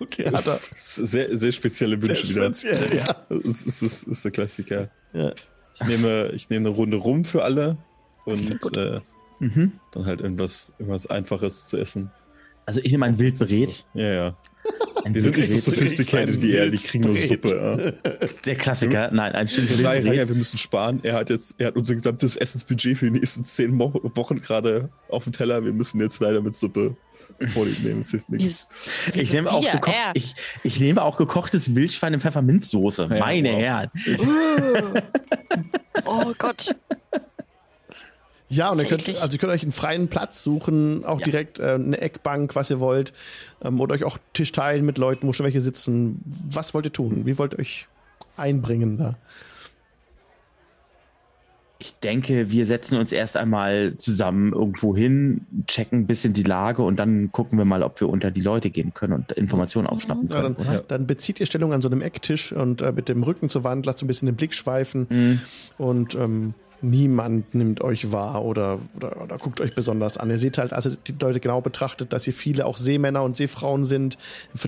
Okay, 0.00 0.26
hat 0.30 0.46
er. 0.46 0.58
sehr, 0.78 1.38
sehr 1.38 1.52
spezielle 1.52 1.98
Sehr 2.00 2.08
Wünsche 2.10 2.28
wieder. 2.28 2.44
speziell, 2.46 2.96
ja. 2.96 3.26
Das 3.44 3.64
ist, 3.66 3.82
ist, 3.82 4.02
ist 4.08 4.24
der 4.24 4.30
Klassiker. 4.32 4.90
ja. 5.12 5.32
Ich 5.78 5.86
nehme, 5.86 6.30
ich 6.34 6.48
nehme 6.48 6.68
eine 6.68 6.74
Runde 6.76 6.96
rum 6.96 7.24
für 7.24 7.42
alle 7.44 7.76
und 8.24 8.76
äh, 8.76 9.00
Mhm. 9.38 9.72
dann 9.92 10.06
halt 10.06 10.22
irgendwas, 10.22 10.72
irgendwas 10.78 11.06
Einfaches 11.06 11.68
zu 11.68 11.76
essen. 11.76 12.10
Also 12.64 12.80
ich 12.82 12.90
nehme 12.90 13.04
ein 13.04 13.18
Wildbret. 13.18 13.84
Ja, 13.92 14.06
ja. 14.08 14.36
Ein 15.04 15.12
Die 15.12 15.20
sind 15.20 15.36
nicht 15.36 15.48
so 15.50 15.70
sophisticated 15.70 16.40
wie 16.40 16.52
er, 16.54 16.70
die 16.70 16.78
kriegen 16.78 17.04
nur 17.04 17.14
Suppe. 17.16 17.92
Ja. 18.04 18.12
Der 18.46 18.56
Klassiker. 18.56 19.10
Nein, 19.12 19.32
ein 19.32 19.46
schönes 19.48 19.70
Wir 19.76 19.76
sagen, 19.84 19.98
ja, 20.00 20.04
Wildbret. 20.12 20.28
wir 20.30 20.36
müssen 20.36 20.56
sparen. 20.58 21.00
Er 21.02 21.12
hat 21.14 21.28
jetzt, 21.28 21.54
er 21.58 21.66
hat 21.68 21.76
unser 21.76 21.94
gesamtes 21.94 22.34
Essensbudget 22.36 22.96
für 22.96 23.04
die 23.04 23.12
nächsten 23.18 23.44
zehn 23.44 23.78
Wochen 23.78 24.40
gerade 24.40 24.88
auf 25.10 25.24
dem 25.24 25.34
Teller. 25.34 25.62
Wir 25.62 25.74
müssen 25.74 26.00
jetzt 26.00 26.18
leider 26.20 26.40
mit 26.40 26.54
Suppe 26.54 26.96
vorlieb 27.48 27.82
nehmen. 27.82 28.00
Es 28.00 28.10
hilft 28.10 28.28
nichts. 28.30 28.68
Ich 29.14 29.32
nehme, 29.32 29.50
auch 29.50 29.70
gekocht, 29.70 29.94
ich, 30.14 30.34
ich 30.62 30.80
nehme 30.80 31.02
auch 31.02 31.16
gekochtes 31.16 31.74
Wildschwein 31.74 32.14
in 32.14 32.20
Pfefferminzsoße. 32.20 33.08
Ja, 33.10 33.18
Meine 33.18 33.52
wow. 33.52 33.58
Herren. 33.60 33.90
Oh 36.04 36.32
Gott. 36.38 36.74
Ja, 38.48 38.70
und 38.70 38.78
ihr 38.78 38.84
könnt, 38.84 39.08
also 39.08 39.34
ihr 39.34 39.38
könnt 39.38 39.52
euch 39.52 39.64
einen 39.64 39.72
freien 39.72 40.06
Platz 40.08 40.44
suchen, 40.44 41.04
auch 41.04 41.18
Ja. 41.18 41.24
direkt 41.24 41.58
äh, 41.58 41.72
eine 41.74 42.00
Eckbank, 42.00 42.54
was 42.54 42.70
ihr 42.70 42.78
wollt, 42.78 43.12
ähm, 43.64 43.80
oder 43.80 43.94
euch 43.94 44.04
auch 44.04 44.18
Tisch 44.34 44.52
teilen 44.52 44.84
mit 44.84 44.98
Leuten, 44.98 45.26
wo 45.26 45.32
schon 45.32 45.44
welche 45.44 45.60
sitzen. 45.60 46.20
Was 46.48 46.72
wollt 46.72 46.84
ihr 46.86 46.92
tun? 46.92 47.26
Wie 47.26 47.38
wollt 47.38 47.54
ihr 47.54 47.58
euch 47.58 47.88
einbringen 48.36 48.98
da? 48.98 49.16
Ich 51.78 51.94
denke, 52.00 52.50
wir 52.50 52.64
setzen 52.64 52.98
uns 52.98 53.12
erst 53.12 53.36
einmal 53.36 53.96
zusammen 53.96 54.54
irgendwo 54.54 54.96
hin, 54.96 55.42
checken 55.66 56.00
ein 56.00 56.06
bisschen 56.06 56.32
die 56.32 56.42
Lage 56.42 56.82
und 56.82 56.96
dann 56.96 57.30
gucken 57.32 57.58
wir 57.58 57.66
mal, 57.66 57.82
ob 57.82 58.00
wir 58.00 58.08
unter 58.08 58.30
die 58.30 58.40
Leute 58.40 58.70
gehen 58.70 58.94
können 58.94 59.12
und 59.12 59.32
Informationen 59.32 59.86
aufschnappen 59.86 60.26
Ja, 60.28 60.40
können. 60.40 60.56
dann, 60.58 60.66
oder? 60.66 60.84
dann 60.88 61.06
bezieht 61.06 61.38
ihr 61.38 61.44
Stellung 61.44 61.74
an 61.74 61.82
so 61.82 61.88
einem 61.90 62.00
Ecktisch 62.00 62.52
und 62.52 62.80
äh, 62.80 62.92
mit 62.92 63.10
dem 63.10 63.22
Rücken 63.22 63.50
zur 63.50 63.62
Wand 63.62 63.84
lasst 63.84 63.98
so 63.98 64.04
ein 64.04 64.08
bisschen 64.08 64.24
den 64.26 64.36
Blick 64.36 64.54
schweifen 64.54 65.06
Mhm. 65.10 65.40
und 65.76 66.14
ähm, 66.14 66.54
niemand 66.82 67.54
nimmt 67.54 67.80
euch 67.80 68.12
wahr 68.12 68.44
oder, 68.44 68.78
oder, 68.96 69.22
oder 69.22 69.38
guckt 69.38 69.60
euch 69.60 69.74
besonders 69.74 70.18
an. 70.18 70.30
Ihr 70.30 70.38
seht 70.38 70.58
halt, 70.58 70.72
also 70.72 70.90
die 70.90 71.14
Leute 71.20 71.40
genau 71.40 71.60
betrachtet, 71.60 72.12
dass 72.12 72.24
hier 72.24 72.34
viele 72.34 72.66
auch 72.66 72.76
Seemänner 72.76 73.22
und 73.22 73.36
Seefrauen 73.36 73.84
sind, 73.84 74.18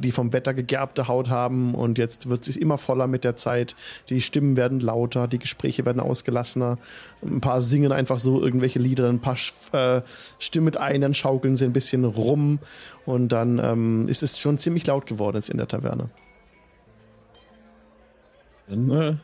die 0.02 0.12
vom 0.12 0.32
Wetter 0.32 0.54
gegerbte 0.54 1.08
Haut 1.08 1.30
haben 1.30 1.74
und 1.74 1.98
jetzt 1.98 2.28
wird 2.28 2.48
es 2.48 2.56
immer 2.56 2.78
voller 2.78 3.06
mit 3.06 3.24
der 3.24 3.36
Zeit. 3.36 3.76
Die 4.08 4.20
Stimmen 4.20 4.56
werden 4.56 4.80
lauter, 4.80 5.28
die 5.28 5.38
Gespräche 5.38 5.84
werden 5.84 6.00
ausgelassener. 6.00 6.78
Ein 7.22 7.40
paar 7.40 7.60
singen 7.60 7.92
einfach 7.92 8.18
so 8.18 8.42
irgendwelche 8.42 8.78
Lieder, 8.78 9.08
ein 9.08 9.20
paar 9.20 9.36
äh, 9.72 10.02
stimmen 10.38 10.64
mit 10.64 10.76
ein, 10.76 11.00
dann 11.00 11.14
schaukeln 11.14 11.56
sie 11.56 11.64
ein 11.64 11.72
bisschen 11.72 12.04
rum 12.04 12.58
und 13.06 13.28
dann 13.28 13.58
ähm, 13.58 14.08
ist 14.08 14.22
es 14.22 14.38
schon 14.38 14.58
ziemlich 14.58 14.86
laut 14.86 15.06
geworden 15.06 15.36
jetzt 15.36 15.50
in 15.50 15.56
der 15.56 15.68
Taverne. 15.68 16.10
Dann 18.68 18.90
äh, 18.90 19.16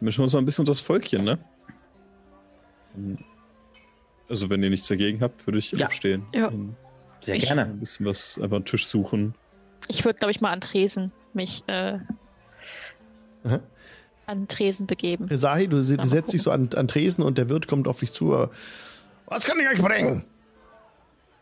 mischen 0.00 0.20
wir 0.20 0.24
uns 0.24 0.32
mal 0.32 0.38
ein 0.38 0.44
bisschen 0.44 0.64
das 0.64 0.80
Volkchen, 0.80 1.24
ne? 1.24 1.38
Also, 4.28 4.48
wenn 4.50 4.62
ihr 4.62 4.70
nichts 4.70 4.88
dagegen 4.88 5.20
habt, 5.20 5.46
würde 5.46 5.58
ich 5.58 5.72
Ja. 5.72 5.86
aufstehen. 5.86 6.26
Ja. 6.34 6.48
Und 6.48 6.76
Sehr 7.18 7.36
Ich- 7.36 7.44
gerne. 7.44 7.62
Ein 7.66 7.78
bisschen 7.78 8.04
was, 8.06 8.38
einfach 8.42 8.56
einen 8.56 8.64
Tisch 8.64 8.86
suchen. 8.86 9.34
Ich 9.88 10.04
würde, 10.04 10.18
glaube 10.18 10.32
ich, 10.32 10.40
mal 10.40 10.50
an 10.50 10.60
Tresen 10.60 11.12
mich 11.34 11.62
äh, 11.68 11.98
Aha. 13.44 13.60
an 14.26 14.48
Tresen 14.48 14.86
begeben. 14.86 15.26
Resahi, 15.26 15.68
du, 15.68 15.76
du 15.76 16.02
setzt 16.06 16.32
dich 16.32 16.42
so 16.42 16.50
an, 16.50 16.70
an 16.74 16.88
Tresen 16.88 17.22
und 17.24 17.38
der 17.38 17.48
Wirt 17.48 17.68
kommt 17.68 17.86
auf 17.88 18.00
dich 18.00 18.12
zu. 18.12 18.48
Was 19.26 19.44
kann 19.44 19.58
ich 19.60 19.68
euch 19.68 19.80
bringen? 19.82 20.24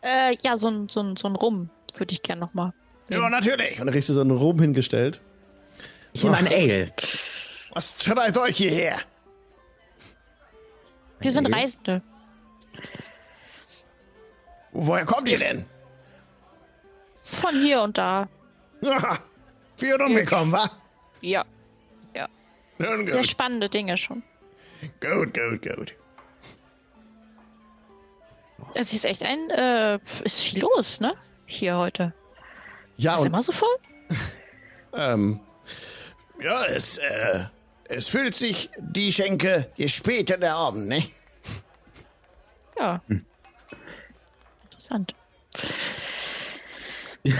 Äh, 0.03 0.35
ja, 0.43 0.55
so 0.57 0.67
ein, 0.69 0.87
so 0.89 1.01
ein, 1.01 1.15
so 1.15 1.27
ein 1.27 1.35
Rum 1.35 1.69
würde 1.97 2.13
ich 2.13 2.21
gerne 2.23 2.41
nochmal. 2.41 2.73
Ja, 3.09 3.27
natürlich. 3.29 3.79
Und 3.79 3.87
dann 3.87 3.93
kriegst 3.93 4.09
du 4.09 4.13
so 4.13 4.21
einen 4.21 4.31
Rum 4.31 4.59
hingestellt. 4.59 5.19
Ich 6.13 6.23
nehme 6.23 6.37
ein 6.37 6.47
Ale. 6.47 6.91
Was 7.73 7.97
treibt 7.97 8.37
euch 8.37 8.57
hierher? 8.57 8.97
Wir 11.21 11.31
sind? 11.31 11.53
Reisende. 11.53 12.01
Woher 14.71 15.05
kommt 15.05 15.27
ihr 15.29 15.37
denn? 15.37 15.65
Von 17.23 17.55
hier 17.61 17.81
und 17.81 17.97
da. 17.97 18.27
Aha, 18.83 19.19
viel 19.75 20.01
umgekommen, 20.01 20.51
wa? 20.51 20.69
Ja, 21.21 21.45
Nun 22.81 23.09
sehr 23.09 23.23
spannende 23.23 23.69
Dinge 23.69 23.97
schon. 23.97 24.23
gut, 24.99 25.33
gut, 25.33 25.61
gut. 25.61 25.95
Es 28.73 28.93
ist 28.93 29.05
echt 29.05 29.23
ein, 29.23 29.49
äh, 29.49 29.99
ist 30.23 30.41
viel 30.41 30.61
los, 30.61 30.99
ne? 30.99 31.13
Hier 31.45 31.77
heute. 31.77 32.13
Ja, 32.97 33.13
ist 33.13 33.19
es 33.21 33.25
immer 33.25 33.43
so 33.43 33.51
voll? 33.51 33.75
ähm, 34.93 35.39
ja, 36.41 36.65
es, 36.65 36.97
äh, 36.97 37.45
es 37.91 38.07
füllt 38.07 38.35
sich 38.35 38.69
die 38.79 39.11
Schenke 39.11 39.67
je 39.75 39.87
später 39.87 40.37
der 40.37 40.55
Abend, 40.55 40.87
ne? 40.87 41.03
Ja. 42.79 43.01
Hm. 43.07 43.25
Interessant. 44.63 45.13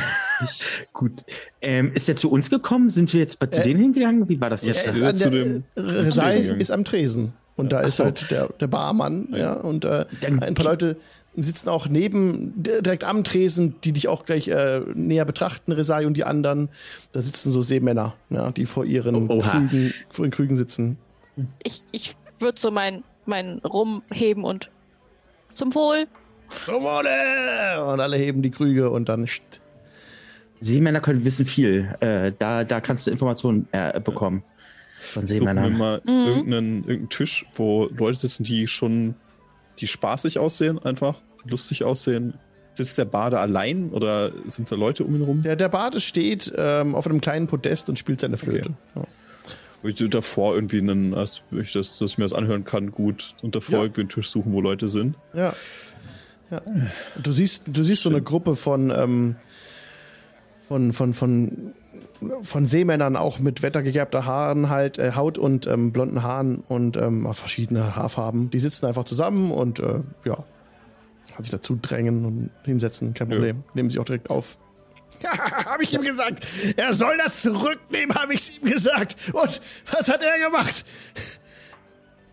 Gut. 0.93 1.23
Ähm, 1.61 1.93
ist 1.93 2.07
er 2.09 2.15
zu 2.15 2.29
uns 2.31 2.49
gekommen? 2.49 2.89
Sind 2.89 3.11
wir 3.13 3.19
jetzt 3.21 3.39
bei, 3.39 3.47
zu 3.47 3.61
Äh, 3.61 3.63
denen 3.63 3.79
hingegangen? 3.81 4.29
Wie 4.29 4.39
war 4.39 4.49
das 4.49 4.63
Er 4.63 4.73
jetzt? 4.75 4.87
ist 4.87 5.01
an 5.01 5.15
zu 5.15 5.29
der, 5.29 6.55
ist 6.57 6.71
am 6.71 6.83
Tresen. 6.85 7.33
Und 7.55 7.71
da 7.71 7.79
Ach 7.81 7.87
ist 7.87 7.97
so. 7.97 8.05
halt 8.05 8.31
der, 8.31 8.47
der 8.59 8.67
Barmann, 8.67 9.27
ja, 9.33 9.53
und 9.53 9.85
äh, 9.85 10.05
ein 10.41 10.53
paar 10.55 10.65
Leute 10.65 10.97
sitzen 11.35 11.69
auch 11.69 11.87
neben, 11.87 12.53
direkt 12.55 13.03
am 13.03 13.23
Tresen, 13.23 13.75
die 13.83 13.93
dich 13.93 14.07
auch 14.07 14.25
gleich 14.25 14.47
äh, 14.49 14.81
näher 14.95 15.25
betrachten, 15.25 15.71
Resai 15.71 16.05
und 16.05 16.15
die 16.17 16.23
anderen. 16.23 16.69
Da 17.13 17.21
sitzen 17.21 17.51
so 17.51 17.61
Seemänner, 17.61 18.15
ja, 18.29 18.51
die 18.51 18.65
vor 18.65 18.83
ihren, 18.85 19.29
Oh. 19.29 19.39
Krügen, 19.39 19.93
vor 20.09 20.25
ihren 20.25 20.31
Krügen 20.31 20.57
sitzen. 20.57 20.97
Ich, 21.63 21.83
ich 21.91 22.15
würde 22.39 22.59
so 22.59 22.71
mein, 22.71 23.03
mein 23.25 23.59
Rum 23.59 24.01
heben 24.11 24.43
und 24.43 24.69
zum 25.51 25.73
Wohl. 25.75 26.07
Zum 26.65 26.83
Wohle! 26.83 27.85
Und 27.93 27.99
alle 28.01 28.17
heben 28.17 28.41
die 28.41 28.51
Krüge 28.51 28.89
und 28.89 29.07
dann. 29.07 29.25
Seemänner 30.59 30.99
können 30.99 31.25
wissen 31.25 31.45
viel. 31.45 31.95
Äh, 32.01 32.33
da, 32.37 32.63
da 32.63 32.81
kannst 32.81 33.07
du 33.07 33.11
Informationen 33.11 33.67
äh, 33.71 33.99
bekommen. 33.99 34.43
Von 35.01 35.23
wir 35.23 35.27
Seemännern. 35.27 35.77
mal 35.77 36.01
Mhm. 36.05 36.09
irgendeinen, 36.27 36.75
irgendeinen 36.83 37.09
Tisch, 37.09 37.45
wo 37.55 37.89
Leute 37.97 38.17
sitzen, 38.19 38.43
die 38.43 38.67
schon, 38.67 39.15
die 39.79 39.87
spaßig 39.87 40.37
aussehen, 40.39 40.79
einfach, 40.79 41.21
die 41.45 41.49
lustig 41.49 41.83
aussehen. 41.83 42.35
Sitzt 42.73 42.97
der 42.97 43.05
Bade 43.05 43.37
allein 43.39 43.89
oder 43.89 44.31
sind 44.47 44.71
da 44.71 44.75
Leute 44.77 45.03
um 45.03 45.13
ihn 45.15 45.23
rum? 45.23 45.41
Der, 45.41 45.57
der 45.57 45.67
Bade 45.67 45.99
steht 45.99 46.53
ähm, 46.55 46.95
auf 46.95 47.05
einem 47.05 47.19
kleinen 47.19 47.47
Podest 47.47 47.89
und 47.89 47.99
spielt 47.99 48.21
seine 48.21 48.37
Flöte. 48.37 48.77
Ja. 48.95 49.03
Wo 49.81 49.87
ich 49.89 49.95
davor 50.09 50.53
irgendwie 50.55 50.77
einen, 50.77 51.13
als 51.13 51.41
ich 51.51 51.73
das, 51.73 51.97
dass 51.97 52.11
ich 52.11 52.17
mir 52.17 52.23
das 52.25 52.33
anhören 52.33 52.63
kann, 52.63 52.91
gut. 52.91 53.35
Und 53.41 53.55
davor 53.55 53.79
Ja. 53.79 53.81
irgendwie 53.83 54.01
einen 54.01 54.09
Tisch 54.09 54.29
suchen, 54.29 54.53
wo 54.53 54.61
Leute 54.61 54.87
sind. 54.87 55.15
Ja. 55.33 55.53
ja. 56.51 56.61
Du 57.21 57.31
siehst, 57.31 57.63
du 57.67 57.83
siehst 57.83 58.03
so 58.03 58.09
eine 58.09 58.21
Gruppe 58.21 58.55
von, 58.55 58.89
ähm, 58.95 59.35
von, 60.61 60.93
von, 60.93 61.13
von, 61.13 61.73
von 62.43 62.67
Seemännern 62.67 63.15
auch 63.15 63.39
mit 63.39 63.61
wettergegerbter 63.63 64.25
Haaren 64.25 64.69
halt, 64.69 64.97
äh, 64.99 65.13
Haut 65.15 65.37
und 65.37 65.65
ähm, 65.67 65.91
blonden 65.91 66.21
Haaren 66.23 66.63
und 66.67 66.97
ähm, 66.97 67.31
verschiedene 67.33 67.95
Haarfarben. 67.95 68.49
Die 68.49 68.59
sitzen 68.59 68.85
einfach 68.85 69.05
zusammen 69.05 69.51
und 69.51 69.79
äh, 69.79 69.99
ja, 70.25 70.43
kann 71.33 71.43
sich 71.43 71.51
dazu 71.51 71.77
drängen 71.81 72.25
und 72.25 72.49
hinsetzen, 72.65 73.13
kein 73.13 73.29
Ja. 73.29 73.35
Problem. 73.35 73.63
Nehmen 73.73 73.89
sie 73.89 73.99
auch 73.99 74.05
direkt 74.05 74.29
auf. 74.29 74.57
Ja, 75.21 75.31
habe 75.65 75.83
ich 75.83 75.93
ihm 75.93 76.01
gesagt. 76.03 76.47
Er 76.77 76.93
soll 76.93 77.17
das 77.17 77.41
zurücknehmen, 77.41 78.15
habe 78.15 78.33
ich 78.33 78.59
ihm 78.61 78.69
gesagt. 78.71 79.15
Und 79.33 79.61
was 79.91 80.07
hat 80.09 80.23
er 80.23 80.39
gemacht? 80.49 80.83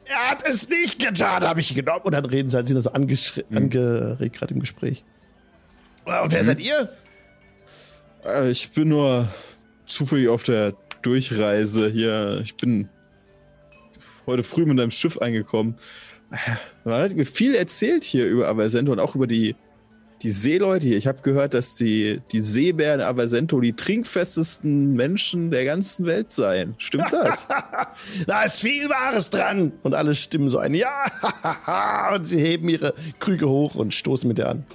Er 0.04 0.30
hat 0.30 0.46
es 0.48 0.68
nicht 0.68 0.98
getan, 0.98 1.42
habe 1.42 1.58
ich 1.60 1.74
genommen. 1.74 2.02
Und 2.04 2.12
dann 2.12 2.24
reden 2.24 2.48
sie 2.50 2.56
halt, 2.56 2.68
sind 2.68 2.76
da 2.76 2.80
so 2.82 2.92
angeschri- 2.92 3.44
angeregt 3.54 4.36
gerade 4.36 4.54
im 4.54 4.60
Gespräch. 4.60 5.04
Und 6.04 6.32
wer 6.32 6.44
seid 6.44 6.60
ihr? 6.60 6.88
Äh, 8.24 8.50
Ich 8.50 8.70
bin 8.70 8.88
nur 8.88 9.26
zufällig 9.88 10.28
auf 10.28 10.42
der 10.42 10.74
Durchreise 11.02 11.88
hier. 11.88 12.40
Ich 12.42 12.56
bin 12.56 12.88
heute 14.26 14.42
früh 14.42 14.64
mit 14.64 14.78
einem 14.78 14.90
Schiff 14.90 15.18
eingekommen. 15.18 15.76
Man 16.84 17.02
hat 17.02 17.16
mir 17.16 17.24
viel 17.24 17.54
erzählt 17.54 18.04
hier 18.04 18.26
über 18.26 18.48
Aversento 18.48 18.92
und 18.92 19.00
auch 19.00 19.14
über 19.14 19.26
die, 19.26 19.56
die 20.22 20.30
Seeleute 20.30 20.86
hier. 20.86 20.98
Ich 20.98 21.06
habe 21.06 21.22
gehört, 21.22 21.54
dass 21.54 21.76
die, 21.76 22.18
die 22.32 22.40
Seebären 22.40 23.00
Aversento 23.00 23.60
die 23.60 23.72
trinkfestesten 23.72 24.92
Menschen 24.92 25.50
der 25.50 25.64
ganzen 25.64 26.04
Welt 26.04 26.32
seien. 26.32 26.74
Stimmt 26.78 27.12
das? 27.12 27.48
Da 28.26 28.42
ist 28.42 28.60
viel 28.60 28.88
Wahres 28.90 29.30
dran. 29.30 29.72
Und 29.82 29.94
alle 29.94 30.14
stimmen 30.14 30.50
so 30.50 30.58
ein 30.58 30.74
Ja. 30.74 31.04
und 32.14 32.26
sie 32.26 32.38
heben 32.38 32.68
ihre 32.68 32.94
Krüge 33.18 33.48
hoch 33.48 33.74
und 33.74 33.94
stoßen 33.94 34.28
mit 34.28 34.38
der 34.38 34.50
an. 34.50 34.66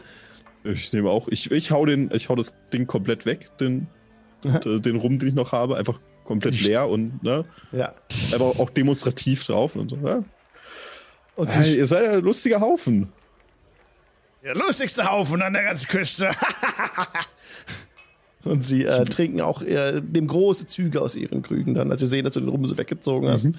ich 0.63 0.91
nehme 0.91 1.09
auch. 1.09 1.27
Ich, 1.27 1.51
ich, 1.51 1.71
hau 1.71 1.85
den, 1.85 2.09
ich 2.13 2.29
hau 2.29 2.35
das 2.35 2.53
Ding 2.73 2.87
komplett 2.87 3.25
weg, 3.25 3.55
den, 3.59 3.87
und, 4.45 4.65
äh, 4.65 4.79
den 4.79 4.95
Rum, 4.95 5.19
den 5.19 5.29
ich 5.29 5.35
noch 5.35 5.51
habe. 5.51 5.77
Einfach 5.77 5.99
komplett 6.23 6.59
leer 6.61 6.87
und 6.87 7.23
ne, 7.23 7.45
Ja. 7.71 7.93
aber 8.33 8.45
auch 8.59 8.69
demonstrativ 8.69 9.45
drauf 9.45 9.75
und 9.75 9.89
so. 9.89 9.97
Ja? 9.97 10.23
Und 11.35 11.49
Hey, 11.55 11.63
sie, 11.63 11.77
ihr 11.77 11.85
seid 11.85 12.07
ein 12.07 12.21
lustiger 12.23 12.61
Haufen. 12.61 13.11
Der 14.43 14.55
lustigste 14.55 15.09
Haufen 15.09 15.41
an 15.41 15.53
der 15.53 15.63
ganzen 15.63 15.87
Küste. 15.87 16.31
Und 18.43 18.65
sie 18.65 18.83
äh, 18.83 19.05
trinken 19.05 19.39
auch 19.39 19.61
äh, 19.61 20.01
dem 20.01 20.27
große 20.27 20.67
Züge 20.67 21.01
aus 21.01 21.15
ihren 21.15 21.41
Krügen 21.43 21.75
dann, 21.75 21.91
als 21.91 22.01
sie 22.01 22.07
sehen, 22.07 22.25
dass 22.25 22.33
du 22.33 22.41
den 22.41 22.49
Rum 22.49 22.65
so 22.65 22.77
weggezogen 22.77 23.29
hast. 23.29 23.45
Mhm. 23.45 23.55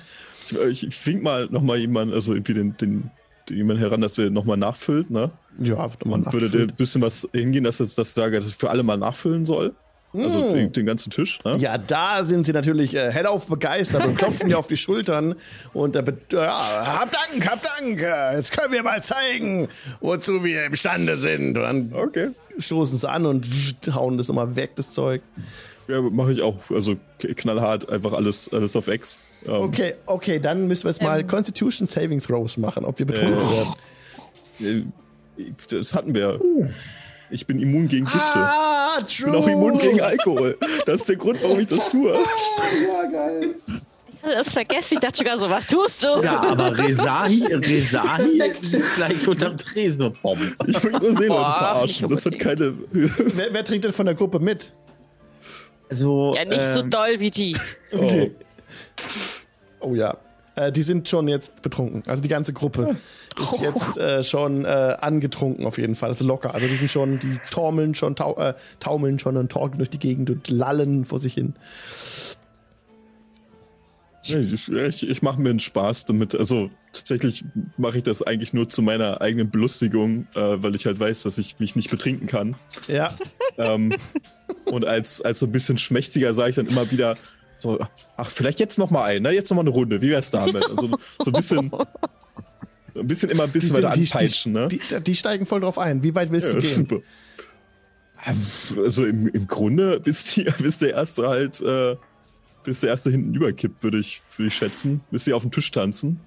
Ich, 0.70 0.86
ich 0.86 0.94
fink 0.94 1.22
mal 1.22 1.46
nochmal 1.50 1.78
jemanden, 1.78 2.12
also 2.12 2.34
irgendwie 2.34 2.52
den, 2.52 2.76
den, 2.76 3.10
den 3.48 3.56
jemand 3.56 3.80
heran, 3.80 4.02
dass 4.02 4.14
der 4.14 4.28
nochmal 4.28 4.58
nachfüllt, 4.58 5.08
ne? 5.08 5.30
Ja, 5.58 5.86
nochmal 5.86 6.20
Und 6.20 6.32
würde 6.34 6.50
dir 6.50 6.62
ein 6.64 6.76
bisschen 6.76 7.00
was 7.00 7.26
hingehen, 7.32 7.64
dass 7.64 7.80
ich 7.80 7.94
das 7.94 8.12
sage, 8.12 8.38
dass 8.40 8.50
ich 8.50 8.56
für 8.56 8.68
alle 8.68 8.82
mal 8.82 8.98
nachfüllen 8.98 9.46
soll. 9.46 9.74
Also 10.16 10.52
den, 10.54 10.72
den 10.72 10.86
ganzen 10.86 11.10
Tisch, 11.10 11.38
ne? 11.44 11.56
Ja, 11.58 11.76
da 11.76 12.22
sind 12.22 12.46
sie 12.46 12.52
natürlich 12.52 12.94
äh, 12.94 13.10
hellauf 13.10 13.46
begeistert 13.48 14.04
und 14.06 14.16
klopfen 14.16 14.48
dir 14.48 14.58
auf 14.60 14.68
die 14.68 14.76
Schultern 14.76 15.34
und 15.72 15.96
äh, 15.96 16.04
ja, 16.32 17.00
hab 17.00 17.10
Dank, 17.10 17.50
hab 17.50 17.60
Dank. 17.62 18.00
Jetzt 18.36 18.52
können 18.52 18.72
wir 18.72 18.82
mal 18.82 19.02
zeigen, 19.02 19.68
wozu 20.00 20.44
wir 20.44 20.66
imstande 20.66 21.16
sind. 21.16 21.56
Und 21.56 21.62
dann 21.62 21.92
Okay. 21.92 22.30
stoßen 22.58 22.96
sie 22.98 23.08
an 23.08 23.26
und 23.26 23.46
hauen 23.94 24.16
das 24.16 24.28
nochmal 24.28 24.54
weg, 24.56 24.70
das 24.76 24.92
Zeug. 24.94 25.22
Ja, 25.88 26.00
mache 26.00 26.32
ich 26.32 26.40
auch. 26.42 26.56
Also 26.70 26.96
knallhart, 27.18 27.90
einfach 27.90 28.12
alles, 28.12 28.50
alles 28.52 28.74
auf 28.76 28.88
X. 28.88 29.20
Ähm, 29.44 29.52
Okay, 29.54 29.94
okay, 30.06 30.38
dann 30.38 30.66
müssen 30.68 30.84
wir 30.84 30.90
jetzt 30.90 31.02
mal 31.02 31.20
Ähm. 31.20 31.26
Constitution 31.26 31.86
Saving 31.86 32.20
Throws 32.20 32.56
machen, 32.56 32.84
ob 32.84 32.98
wir 32.98 33.06
betrunken 33.06 33.36
werden. 34.60 34.92
äh, 35.38 35.52
Das 35.70 35.92
hatten 35.92 36.14
wir. 36.14 36.40
Ich 37.30 37.46
bin 37.46 37.58
immun 37.58 37.88
gegen 37.88 38.04
Gifte. 38.04 38.20
Ah, 38.38 38.98
true. 39.00 39.08
Ich 39.08 39.24
bin 39.24 39.34
auch 39.34 39.46
immun 39.48 39.78
gegen 39.78 40.00
Alkohol. 40.00 40.56
Das 40.86 41.00
ist 41.00 41.08
der 41.08 41.16
Grund, 41.16 41.42
warum 41.42 41.58
ich 41.60 41.66
das 41.66 41.88
tue. 41.88 42.12
Ja, 42.12 43.10
geil. 43.10 43.54
Das 44.22 44.52
vergesse 44.52 44.94
ich. 44.94 45.00
dachte 45.00 45.18
sogar 45.18 45.38
so, 45.38 45.50
was 45.50 45.66
tust 45.66 46.02
du? 46.02 46.22
Ja, 46.22 46.40
aber 46.40 46.70
Perfekt. 46.72 46.88
liegt 48.72 48.94
gleich 48.94 49.28
unter 49.28 49.56
Tresor-Bomben. 49.56 50.56
Ich 50.66 50.82
will 50.82 50.92
nur 50.92 51.00
Seeleute 51.12 51.28
Boah, 51.28 51.54
verarschen. 51.58 52.08
Das 52.08 52.24
hat 52.24 52.38
keine. 52.38 52.74
Wer, 52.90 53.52
wer 53.52 53.64
trinkt 53.64 53.84
denn 53.84 53.92
von 53.92 54.06
der 54.06 54.14
Gruppe 54.14 54.38
mit? 54.38 54.72
Also, 55.90 56.32
Ja, 56.34 56.44
nicht 56.46 56.62
so 56.62 56.80
ähm, 56.80 56.90
doll 56.90 57.20
wie 57.20 57.30
die. 57.30 57.56
Okay. 57.92 58.34
Oh 59.80 59.94
ja. 59.94 60.16
Äh, 60.56 60.72
die 60.72 60.82
sind 60.82 61.08
schon 61.08 61.28
jetzt 61.28 61.62
betrunken. 61.62 62.02
Also 62.06 62.22
die 62.22 62.28
ganze 62.28 62.52
Gruppe 62.52 62.96
ist 63.42 63.60
jetzt 63.60 63.96
äh, 63.96 64.22
schon 64.22 64.64
äh, 64.64 64.96
angetrunken 65.00 65.66
auf 65.66 65.78
jeden 65.78 65.96
Fall. 65.96 66.10
Also 66.10 66.24
locker. 66.24 66.54
Also 66.54 66.66
die 66.66 66.76
sind 66.76 66.90
schon, 66.90 67.18
die 67.18 67.38
taumeln 67.50 67.94
schon, 67.94 68.16
tau 68.16 68.36
äh, 68.36 68.54
taumeln 68.80 69.18
schon 69.18 69.36
und 69.36 69.50
torkeln 69.50 69.78
durch 69.78 69.90
die 69.90 69.98
Gegend 69.98 70.30
und 70.30 70.48
lallen 70.48 71.04
vor 71.04 71.18
sich 71.18 71.34
hin. 71.34 71.54
Ich, 74.26 74.72
ich, 74.72 75.08
ich 75.08 75.22
mache 75.22 75.40
mir 75.40 75.50
einen 75.50 75.58
Spaß 75.58 76.06
damit. 76.06 76.34
Also 76.34 76.70
tatsächlich 76.92 77.44
mache 77.76 77.98
ich 77.98 78.04
das 78.04 78.22
eigentlich 78.22 78.54
nur 78.54 78.68
zu 78.68 78.80
meiner 78.80 79.20
eigenen 79.20 79.50
Belustigung, 79.50 80.26
äh, 80.34 80.40
weil 80.62 80.74
ich 80.74 80.86
halt 80.86 80.98
weiß, 80.98 81.24
dass 81.24 81.36
ich 81.36 81.58
mich 81.58 81.76
nicht 81.76 81.90
betrinken 81.90 82.26
kann. 82.26 82.56
Ja. 82.88 83.18
ähm, 83.58 83.94
und 84.66 84.86
als, 84.86 85.20
als 85.20 85.40
so 85.40 85.46
ein 85.46 85.52
bisschen 85.52 85.76
schmächtiger 85.76 86.32
sage 86.32 86.50
ich 86.50 86.56
dann 86.56 86.68
immer 86.68 86.90
wieder 86.90 87.18
so, 87.64 87.78
ach, 88.18 88.30
vielleicht 88.30 88.60
jetzt 88.60 88.78
noch 88.78 88.90
mal 88.90 89.04
ein, 89.04 89.22
ne? 89.22 89.30
Jetzt 89.32 89.50
noch 89.50 89.56
mal 89.56 89.62
eine 89.62 89.70
Runde. 89.70 90.02
Wie 90.02 90.10
wär's 90.10 90.30
damit? 90.30 90.68
Also 90.68 90.90
so 91.18 91.30
ein 91.30 91.32
bisschen, 91.32 91.72
ein 92.94 93.06
bisschen 93.06 93.30
immer 93.30 93.44
ein 93.44 93.52
Die, 93.52 93.58
bisschen 93.58 93.74
weiter 93.82 93.94
sind, 93.94 94.06
die, 94.06 94.12
anpeitschen, 94.12 94.52
ne? 94.52 94.68
die, 94.68 94.80
die, 94.90 95.00
die 95.02 95.14
steigen 95.14 95.46
voll 95.46 95.60
drauf 95.60 95.78
ein. 95.78 96.02
Wie 96.02 96.14
weit 96.14 96.30
willst 96.30 96.48
Ja, 96.48 96.54
du 96.54 96.60
gehen? 96.60 96.74
super. 96.74 97.00
Also 98.16 99.04
im, 99.06 99.28
im 99.28 99.46
Grunde, 99.46 99.98
bis, 100.00 100.24
die, 100.34 100.44
bis 100.58 100.78
der 100.78 100.90
erste 100.90 101.26
halt, 101.28 101.60
äh, 101.62 101.96
bis 102.64 102.80
der 102.80 102.90
erste 102.90 103.10
hinten 103.10 103.34
überkippt, 103.34 103.82
würde 103.82 103.98
ich, 103.98 104.22
würde 104.36 104.48
ich 104.48 104.54
schätzen. 104.54 105.00
Bis 105.10 105.24
sie 105.24 105.32
auf 105.32 105.42
dem 105.42 105.50
Tisch 105.50 105.70
tanzen. 105.70 106.20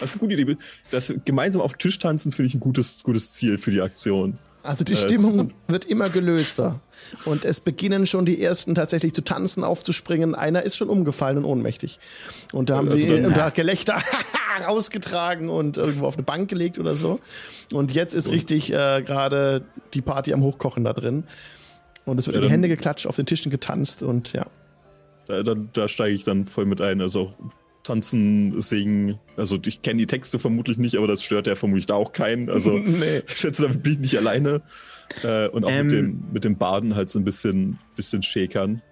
Das 0.00 0.10
ist 0.10 0.16
eine 0.16 0.28
gute 0.28 0.40
Idee. 0.40 0.56
Das 0.90 1.12
gemeinsam 1.26 1.60
auf 1.60 1.74
dem 1.74 1.78
Tisch 1.78 1.98
tanzen 1.98 2.32
finde 2.32 2.48
ich 2.48 2.54
ein 2.54 2.60
gutes, 2.60 3.02
gutes 3.02 3.32
Ziel 3.34 3.58
für 3.58 3.70
die 3.70 3.82
Aktion. 3.82 4.38
Also 4.68 4.84
die 4.84 4.92
Äh, 4.92 4.96
Stimmung 4.96 5.52
wird 5.66 5.86
immer 5.86 6.10
gelöster. 6.10 6.80
Und 7.24 7.44
es 7.46 7.60
beginnen 7.60 8.06
schon 8.06 8.26
die 8.26 8.42
ersten 8.42 8.74
tatsächlich 8.74 9.14
zu 9.14 9.22
tanzen, 9.24 9.64
aufzuspringen. 9.64 10.34
Einer 10.34 10.62
ist 10.62 10.76
schon 10.76 10.90
umgefallen 10.90 11.38
und 11.38 11.44
ohnmächtig. 11.46 11.98
Und 12.52 12.68
da 12.68 12.76
haben 12.76 12.86
Also 12.88 12.98
sie 12.98 13.06
dann- 13.06 13.24
unter 13.26 13.50
Gelächter 13.50 13.98
rausgetragen 14.66 15.48
und 15.48 15.76
irgendwo 15.78 16.06
auf 16.06 16.14
eine 16.14 16.22
Bank 16.24 16.50
gelegt 16.50 16.78
oder 16.78 16.94
so. 16.96 17.18
Und 17.72 17.94
jetzt 17.94 18.14
ist 18.14 18.28
richtig 18.30 18.70
äh, 18.72 19.02
gerade 19.02 19.64
die 19.94 20.02
Party 20.02 20.32
am 20.34 20.42
Hochkochen 20.42 20.84
da 20.84 20.92
drin. 20.92 21.24
Und 22.04 22.18
es 22.18 22.26
wird 22.26 22.36
Ja, 22.36 22.42
in 22.42 22.46
die 22.48 22.52
Hände 22.52 22.68
geklatscht, 22.68 23.06
auf 23.06 23.16
den 23.16 23.26
Tischen 23.26 23.50
getanzt 23.50 24.02
und 24.02 24.32
ja. 24.32 24.46
Da, 25.28 25.42
da, 25.42 25.54
da 25.54 25.88
steige 25.88 26.14
ich 26.14 26.24
dann 26.24 26.44
voll 26.46 26.64
mit 26.66 26.80
ein. 26.80 27.00
Also 27.00 27.32
tanzen, 27.82 28.60
singen. 28.60 29.18
Also 29.36 29.58
ich 29.64 29.82
kenne 29.82 29.98
die 29.98 30.06
Texte 30.06 30.38
vermutlich 30.38 30.78
nicht, 30.78 30.96
aber 30.96 31.06
das 31.06 31.22
stört 31.22 31.46
ja 31.46 31.54
vermutlich 31.54 31.86
da 31.86 31.94
auch 31.94 32.12
keinen. 32.12 32.50
Also 32.50 32.70
Nee. 32.78 33.22
ich 33.26 33.34
schätze, 33.34 33.62
damit 33.62 33.82
bin 33.82 33.92
ich 33.94 33.98
nicht 33.98 34.18
alleine. 34.18 34.62
Äh, 35.22 35.48
und 35.48 35.64
auch 35.64 35.70
Ähm. 35.70 35.86
mit, 35.86 35.92
dem, 35.96 36.22
mit 36.32 36.44
dem 36.44 36.56
Baden 36.56 36.94
halt 36.94 37.08
so 37.10 37.18
ein 37.18 37.24
bisschen, 37.24 37.78
bisschen 37.96 38.22
schäkern. 38.22 38.82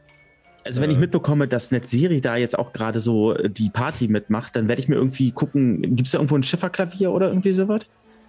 Also 0.64 0.80
wenn 0.80 0.90
ich 0.90 0.98
mitbekomme, 0.98 1.46
dass 1.46 1.70
Netziri 1.70 2.20
da 2.20 2.36
jetzt 2.36 2.58
auch 2.58 2.72
gerade 2.72 2.98
so 2.98 3.34
äh, 3.36 3.48
die 3.48 3.70
Party 3.70 4.08
mitmacht, 4.08 4.56
dann 4.56 4.66
werde 4.66 4.82
ich 4.82 4.88
mir 4.88 4.96
irgendwie 4.96 5.30
gucken, 5.30 5.82
gibt 5.94 6.06
es 6.06 6.12
da 6.12 6.18
irgendwo 6.18 6.36
ein 6.36 6.42
Schifferklavier 6.42 7.12
oder 7.12 7.28
irgendwie 7.28 7.52
sowas? 7.52 7.86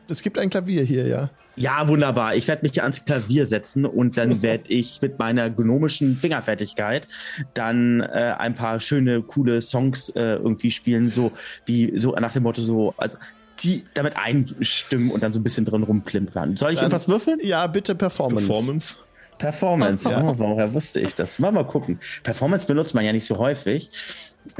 Es 0.10 0.22
gibt 0.22 0.38
ein 0.38 0.50
Klavier 0.50 0.84
hier, 0.84 1.08
ja. 1.08 1.30
Ja, 1.56 1.88
wunderbar. 1.88 2.36
Ich 2.36 2.48
werde 2.48 2.62
mich 2.62 2.74
hier 2.74 2.84
ans 2.84 3.04
Klavier 3.04 3.46
setzen 3.48 3.86
und 3.86 4.18
dann 4.18 4.42
werde 4.44 4.72
ich 4.72 5.02
mit 5.02 5.18
meiner 5.20 5.50
gnomischen 5.50 6.16
Fingerfertigkeit 6.16 7.08
dann 7.56 8.02
äh, 8.02 8.36
ein 8.38 8.56
paar 8.56 8.80
schöne, 8.80 9.22
coole 9.24 9.62
Songs 9.62 10.10
äh, 10.10 10.36
irgendwie 10.36 10.72
spielen, 10.72 11.10
so 11.10 11.32
wie 11.66 11.98
so 11.98 12.12
nach 12.14 12.32
dem 12.34 12.44
Motto 12.44 12.62
so, 12.62 12.94
also 12.98 13.18
die 13.60 13.84
damit 13.96 14.16
einstimmen 14.18 15.10
und 15.10 15.24
dann 15.24 15.34
so 15.34 15.40
ein 15.40 15.44
bisschen 15.44 15.66
drin 15.66 15.82
rumklimpern. 15.82 16.56
Soll 16.58 16.70
ich 16.72 16.76
Dann- 16.76 16.86
irgendwas 16.86 17.08
würfeln? 17.08 17.40
Ja, 17.42 17.66
bitte 17.66 17.96
Performance. 17.96 18.46
Performance. 18.46 18.98
Performance, 19.40 20.10
Ja. 20.10 20.20
ja. 20.20 20.30
Oh, 20.30 20.38
woher 20.38 20.74
wusste 20.76 21.00
ich 21.00 21.16
das? 21.16 21.40
Mal 21.40 21.52
mal 21.52 21.66
gucken. 21.66 22.00
Performance 22.24 22.68
benutzt 22.68 22.94
man 22.94 23.04
ja 23.04 23.14
nicht 23.14 23.26
so 23.26 23.38
häufig. 23.40 23.90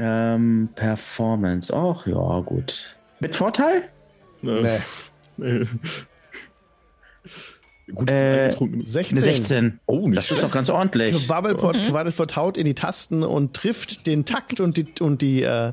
Ähm, 0.00 0.68
Performance, 0.74 1.72
ach 1.74 2.06
ja, 2.06 2.40
gut. 2.40 2.96
Mit 3.20 3.34
Vorteil? 3.36 3.82
Ne? 4.42 4.52
Nee. 4.54 4.62
Nee. 4.62 4.76
Gut, 7.94 8.10
Äh, 8.10 8.44
angetrunken. 8.44 8.84
16. 8.84 9.16
Eine 9.16 9.24
16. 9.24 9.80
Oh, 9.86 10.08
nicht 10.08 10.18
Das 10.18 10.30
ist 10.30 10.42
doch 10.42 10.50
ganz 10.50 10.68
ordentlich. 10.68 11.26
Quabbelpot, 11.26 11.74
Quabbelpot 11.88 12.36
haut 12.36 12.56
in 12.58 12.66
die 12.66 12.74
Tasten 12.74 13.22
und 13.22 13.54
trifft 13.54 14.06
den 14.06 14.26
Takt 14.26 14.60
und 14.60 14.76
die, 14.76 14.86
und 15.00 15.22
die, 15.22 15.42
äh, 15.42 15.72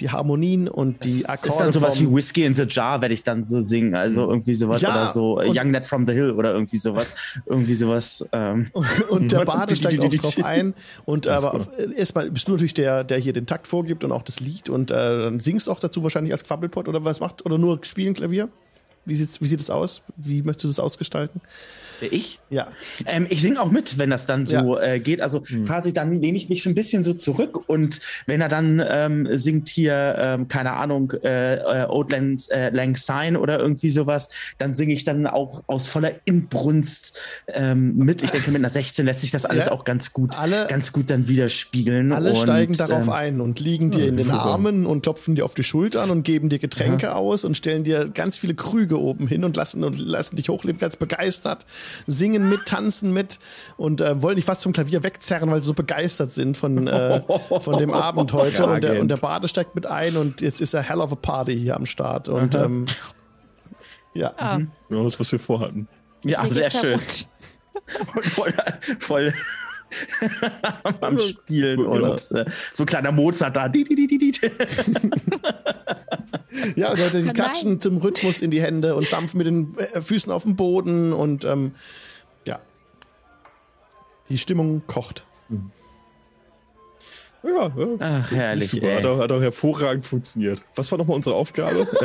die 0.00 0.10
Harmonien 0.10 0.66
und 0.66 1.04
die 1.04 1.24
Akkorde. 1.26 1.48
ist 1.54 1.60
dann 1.60 1.72
sowas 1.72 2.00
wie 2.00 2.12
Whiskey 2.12 2.44
in 2.44 2.54
the 2.54 2.64
Jar, 2.68 3.00
werde 3.00 3.14
ich 3.14 3.22
dann 3.22 3.44
so 3.44 3.60
singen. 3.60 3.94
Also 3.94 4.28
irgendwie 4.28 4.56
sowas 4.56 4.80
Ja, 4.80 4.90
oder 5.04 5.12
so 5.12 5.40
äh, 5.40 5.46
und- 5.46 5.56
Young 5.56 5.70
Ned 5.70 5.86
from 5.86 6.08
the 6.08 6.12
Hill 6.12 6.32
oder 6.32 6.52
irgendwie 6.52 6.78
sowas. 6.78 7.14
Irgendwie 7.46 7.76
sowas. 7.76 8.26
Ähm, 8.32 8.72
Und 9.10 9.30
der 9.30 9.44
Bade 9.44 9.76
steigt 9.76 10.00
auch 10.00 10.10
drauf 10.10 10.44
ein. 10.44 10.74
Und 11.04 11.28
aber 11.28 11.54
auf- 11.54 11.68
erstmal 11.96 12.28
bist 12.32 12.48
du 12.48 12.52
natürlich 12.52 12.74
der, 12.74 13.04
der 13.04 13.18
hier 13.18 13.32
den 13.32 13.46
Takt 13.46 13.68
vorgibt 13.68 14.02
und 14.02 14.10
auch 14.10 14.22
das 14.22 14.40
Lied 14.40 14.68
und 14.68 14.90
äh, 14.90 14.94
dann 14.94 15.38
singst 15.38 15.68
auch 15.68 15.78
dazu 15.78 16.02
wahrscheinlich 16.02 16.32
als 16.32 16.42
Quabbelpot 16.42 16.88
oder 16.88 17.04
was 17.04 17.20
macht 17.20 17.46
oder 17.46 17.58
nur 17.58 17.78
spielen 17.84 18.14
Klavier? 18.14 18.48
Wie 19.04 19.14
sieht's, 19.14 19.40
wie 19.40 19.46
sieht 19.46 19.60
es 19.60 19.70
aus? 19.70 20.02
Wie 20.16 20.42
möchtest 20.42 20.64
du 20.64 20.68
das 20.68 20.80
ausgestalten? 20.80 21.40
Ich? 22.06 22.40
Ja. 22.50 22.68
Ähm, 23.06 23.26
ich 23.30 23.40
singe 23.40 23.60
auch 23.60 23.70
mit, 23.70 23.98
wenn 23.98 24.10
das 24.10 24.26
dann 24.26 24.46
so 24.46 24.78
äh, 24.78 25.00
geht. 25.00 25.20
Also 25.20 25.40
quasi 25.40 25.92
dann 25.92 26.20
lehne 26.20 26.36
ich 26.36 26.48
mich 26.48 26.62
so 26.62 26.70
ein 26.70 26.74
bisschen 26.74 27.02
so 27.02 27.14
zurück 27.14 27.68
und 27.68 28.00
wenn 28.26 28.40
er 28.40 28.48
dann 28.48 28.82
ähm, 28.86 29.28
singt 29.32 29.68
hier, 29.68 30.14
ähm, 30.18 30.48
keine 30.48 30.72
Ahnung, 30.74 31.12
äh, 31.22 31.54
äh, 31.56 31.86
Old 31.88 32.10
Lang, 32.12 32.38
äh, 32.50 32.70
Lang 32.70 32.96
Syne 32.96 33.38
oder 33.40 33.58
irgendwie 33.58 33.90
sowas, 33.90 34.28
dann 34.58 34.74
singe 34.74 34.94
ich 34.94 35.04
dann 35.04 35.26
auch 35.26 35.62
aus 35.66 35.88
voller 35.88 36.12
Inbrunst 36.24 37.16
ähm, 37.48 37.96
mit. 37.96 38.22
Ich 38.22 38.30
denke, 38.30 38.50
mit 38.50 38.60
einer 38.60 38.70
16 38.70 39.04
lässt 39.06 39.20
sich 39.22 39.30
das 39.30 39.44
alles 39.44 39.66
Ja. 39.66 39.72
auch 39.72 39.84
ganz 39.84 40.12
gut, 40.12 40.38
Alle- 40.38 40.66
ganz 40.68 40.92
gut 40.92 41.10
dann 41.10 41.28
widerspiegeln. 41.28 42.12
Alle 42.12 42.30
und, 42.30 42.36
steigen 42.36 42.74
darauf 42.74 43.06
ähm, 43.06 43.12
ein 43.12 43.40
und 43.40 43.60
liegen 43.60 43.90
dir 43.90 44.06
in 44.06 44.16
den 44.16 44.30
Armen 44.30 44.86
und 44.86 45.02
klopfen 45.02 45.34
dir 45.34 45.44
auf 45.44 45.54
die 45.54 45.64
Schultern 45.64 46.10
und 46.10 46.22
geben 46.22 46.48
dir 46.48 46.58
Getränke 46.58 47.14
aus 47.14 47.44
und 47.44 47.56
stellen 47.56 47.84
dir 47.84 48.08
ganz 48.08 48.36
viele 48.36 48.54
Krüge 48.54 48.98
oben 49.00 49.26
hin 49.28 49.44
und 49.44 49.56
lassen 49.56 49.84
und 49.84 49.98
lassen 49.98 50.36
dich 50.36 50.48
hochleben, 50.48 50.78
ganz 50.78 50.96
begeistert, 50.96 51.64
singen 52.06 52.48
mit, 52.48 52.66
tanzen 52.66 53.12
mit 53.12 53.38
und 53.76 54.00
äh, 54.00 54.20
wollen 54.22 54.36
dich 54.36 54.44
fast 54.44 54.62
vom 54.62 54.72
Klavier 54.72 55.02
wegzerren, 55.02 55.50
weil 55.50 55.60
sie 55.62 55.66
so 55.66 55.74
begeistert 55.74 56.30
sind 56.30 56.56
von, 56.56 56.86
äh, 56.88 57.22
von 57.60 57.78
dem 57.78 57.92
Abend 57.92 58.32
heute. 58.32 58.62
Ja, 58.62 58.64
und, 58.64 58.84
der, 58.84 59.00
und 59.00 59.08
der 59.08 59.16
Bade 59.16 59.48
steigt 59.48 59.74
mit 59.74 59.86
ein 59.86 60.16
und 60.16 60.40
jetzt 60.40 60.60
ist 60.60 60.74
er 60.74 60.82
hell 60.82 61.00
of 61.00 61.12
a 61.12 61.16
Party 61.16 61.58
hier 61.58 61.76
am 61.76 61.86
Start. 61.86 62.28
Und 62.28 62.54
ähm, 62.54 62.86
ja. 64.14 64.32
Ah, 64.36 64.58
Ja, 64.90 65.02
das, 65.02 65.18
was 65.18 65.32
wir 65.32 65.40
vorhatten. 65.40 65.88
Ja, 66.24 66.42
hier 66.42 66.50
sehr 66.52 66.70
schön. 66.70 67.00
voll, 68.22 68.54
voll 69.00 69.32
am 71.00 71.18
Spielen 71.18 71.76
Genau. 71.76 72.12
und 72.12 72.30
äh, 72.32 72.44
so 72.72 72.82
ein 72.82 72.86
kleiner 72.86 73.12
Mozart 73.12 73.56
da. 73.56 73.68
Die. 76.54 76.80
Ja, 76.80 76.94
die, 76.94 77.10
die 77.10 77.22
Nein. 77.22 77.34
klatschen 77.34 77.80
zum 77.80 77.98
Rhythmus 77.98 78.42
in 78.42 78.50
die 78.50 78.62
Hände 78.62 78.94
und 78.94 79.06
stampfen 79.06 79.38
mit 79.38 79.46
den 79.46 79.76
äh, 79.78 80.00
Füßen 80.00 80.32
auf 80.32 80.44
den 80.44 80.56
Boden 80.56 81.12
und 81.12 81.44
ähm, 81.44 81.72
ja. 82.44 82.60
Die 84.28 84.38
Stimmung 84.38 84.82
kocht. 84.86 85.24
Ja, 87.42 87.72
ja. 87.76 87.88
Ach, 87.98 88.30
herrlich. 88.30 88.70
Super, 88.70 88.96
hat 88.96 89.04
auch, 89.04 89.18
hat 89.18 89.32
auch 89.32 89.40
hervorragend 89.40 90.06
funktioniert. 90.06 90.62
Was 90.76 90.90
war 90.90 90.98
nochmal 90.98 91.16
unsere 91.16 91.34
Aufgabe? 91.34 91.86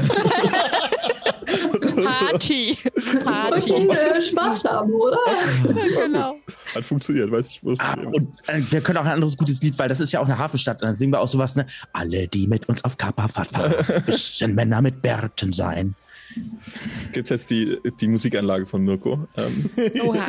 Party. 2.04 2.78
Party. 3.24 3.72
äh, 3.72 4.22
Spaß 4.22 4.66
haben, 4.66 4.94
oder? 4.94 5.20
genau. 5.64 6.36
Hat 6.76 6.84
funktioniert, 6.86 7.32
weiß 7.32 7.52
ich, 7.52 7.64
wo 7.64 7.72
das 7.72 7.80
Ah, 7.80 7.94
Problem 7.96 8.14
ist. 8.14 8.26
und 8.26 8.40
äh, 8.48 8.72
wir 8.72 8.82
können 8.82 8.98
auch 8.98 9.06
ein 9.06 9.12
anderes 9.12 9.38
gutes 9.38 9.62
Lied, 9.62 9.78
weil 9.80 9.90
das 9.90 10.00
ist 10.00 10.12
ja 10.12 10.20
auch 10.20 10.26
eine 10.26 10.38
Hafenstadt. 10.38 10.82
Und 10.82 10.88
dann 10.88 10.96
singen 10.96 11.12
wir 11.14 11.20
auch 11.22 11.28
sowas, 11.28 11.56
ne? 11.56 11.66
Alle, 11.94 12.28
die 12.28 12.48
mit 12.48 12.70
uns 12.70 12.84
auf 12.84 12.98
Kapperfahrt 12.98 13.50
fahren, 13.50 13.74
müssen 14.08 14.56
Männer 14.56 14.82
mit 14.82 15.02
Bärten 15.02 15.54
sein. 15.54 15.96
Gibt's 17.12 17.32
jetzt 17.32 17.50
die, 17.50 17.78
die 18.00 18.08
Musikanlage 18.08 18.68
von 18.68 18.84
Mirko? 18.84 19.28
Ähm, 19.36 19.70
Oha. 20.04 20.28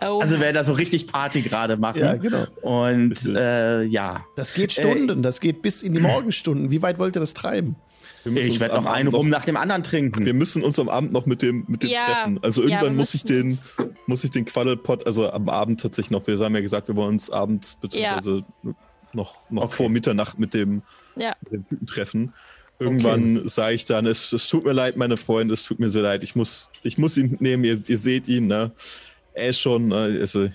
Oh. 0.00 0.20
Also 0.20 0.40
wer 0.40 0.54
da 0.54 0.64
so 0.64 0.72
richtig 0.72 1.06
Party 1.06 1.42
gerade 1.42 1.76
machen. 1.76 2.00
Ja, 2.00 2.16
genau. 2.16 2.44
Und 2.62 3.26
äh, 3.26 3.82
ja, 3.82 4.24
Das 4.36 4.54
geht 4.54 4.72
Stunden, 4.72 5.22
das 5.22 5.40
geht 5.40 5.60
bis 5.60 5.82
in 5.82 5.92
die 5.92 6.00
Morgenstunden. 6.00 6.70
Wie 6.70 6.80
weit 6.80 6.98
wollt 6.98 7.14
ihr 7.16 7.20
das 7.20 7.34
treiben? 7.34 7.76
Ich 8.24 8.60
werde 8.60 8.74
noch 8.76 8.86
einen 8.86 9.08
rum 9.08 9.28
nach 9.28 9.44
dem 9.44 9.56
anderen 9.56 9.82
trinken. 9.82 10.24
Wir 10.24 10.34
müssen 10.34 10.62
uns 10.62 10.78
am 10.78 10.88
Abend 10.88 11.12
noch 11.12 11.26
mit 11.26 11.42
dem, 11.42 11.64
mit 11.68 11.82
dem 11.82 11.90
Ja. 11.90 12.04
treffen. 12.06 12.38
Also 12.42 12.62
Ja, 12.62 12.68
irgendwann 12.68 12.94
wir 12.94 12.98
muss 12.98 13.14
ich 13.14 13.24
den, 13.24 13.58
muss 14.06 14.24
ich 14.24 14.30
den 14.30 14.44
Quaddelpot, 14.44 15.06
also 15.06 15.30
am 15.30 15.48
Abend 15.48 15.80
tatsächlich 15.80 16.10
noch, 16.10 16.26
wir 16.26 16.38
haben 16.38 16.54
ja 16.54 16.60
gesagt, 16.60 16.88
wir 16.88 16.96
wollen 16.96 17.10
uns 17.10 17.30
abends 17.30 17.76
beziehungsweise 17.76 18.44
noch, 19.12 19.48
noch 19.50 19.64
Okay. 19.64 19.72
vor 19.76 19.88
Mitternacht 19.90 20.38
mit 20.38 20.54
dem, 20.54 20.82
ja. 21.16 21.34
mit 21.42 21.52
dem 21.52 21.68
Typen 21.68 21.86
treffen. 21.86 22.34
Irgendwann 22.80 23.48
sage 23.48 23.74
ich 23.76 23.84
dann, 23.84 24.04
es, 24.06 24.32
es 24.32 24.48
tut 24.48 24.64
mir 24.64 24.72
leid, 24.72 24.96
meine 24.96 25.16
Freunde, 25.16 25.54
es 25.54 25.62
tut 25.64 25.78
mir 25.78 25.90
sehr 25.90 26.02
leid. 26.02 26.24
Ich 26.24 26.34
muss, 26.34 26.70
ich 26.82 26.98
muss 26.98 27.16
ihn 27.16 27.30
mitnehmen, 27.30 27.62
ihr, 27.64 27.80
ihr 27.86 27.98
seht 27.98 28.26
ihn, 28.26 28.48
ne? 28.48 28.72
Er 29.32 29.48
ist 29.50 29.60
schon, 29.60 29.88
ne, 29.88 29.96
also, 30.20 30.48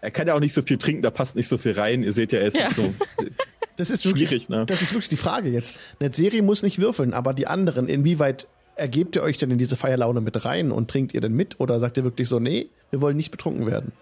er 0.00 0.10
kann 0.10 0.26
ja 0.28 0.34
auch 0.34 0.40
nicht 0.40 0.54
so 0.54 0.62
viel 0.62 0.78
trinken, 0.78 1.02
da 1.02 1.10
passt 1.10 1.36
nicht 1.36 1.48
so 1.48 1.58
viel 1.58 1.72
rein. 1.72 2.02
Ihr 2.02 2.12
seht 2.12 2.32
ja, 2.32 2.38
er 2.40 2.46
ist 2.46 2.56
Ja. 2.56 2.64
nicht 2.64 2.74
so 2.76 2.94
Das 3.76 3.90
ist 3.90 4.04
wirklich, 4.04 4.28
schwierig, 4.28 4.48
ne? 4.48 4.66
Das 4.66 4.82
ist 4.82 4.92
wirklich 4.92 5.08
die 5.08 5.16
Frage 5.16 5.48
jetzt. 5.48 5.74
Eine 6.00 6.12
Serie 6.12 6.42
muss 6.42 6.62
nicht 6.62 6.78
würfeln, 6.78 7.14
aber 7.14 7.32
die 7.34 7.46
anderen, 7.46 7.88
inwieweit 7.88 8.46
ergebt 8.76 9.16
ihr 9.16 9.22
euch 9.22 9.38
denn 9.38 9.50
in 9.50 9.58
diese 9.58 9.76
Feierlaune 9.76 10.20
mit 10.20 10.44
rein 10.44 10.72
und 10.72 10.90
trinkt 10.90 11.14
ihr 11.14 11.20
denn 11.20 11.32
mit? 11.34 11.60
Oder 11.60 11.78
sagt 11.80 11.96
ihr 11.96 12.04
wirklich 12.04 12.28
so, 12.28 12.38
nee, 12.38 12.68
wir 12.90 13.00
wollen 13.00 13.16
nicht 13.16 13.30
betrunken 13.30 13.66
werden? 13.66 13.92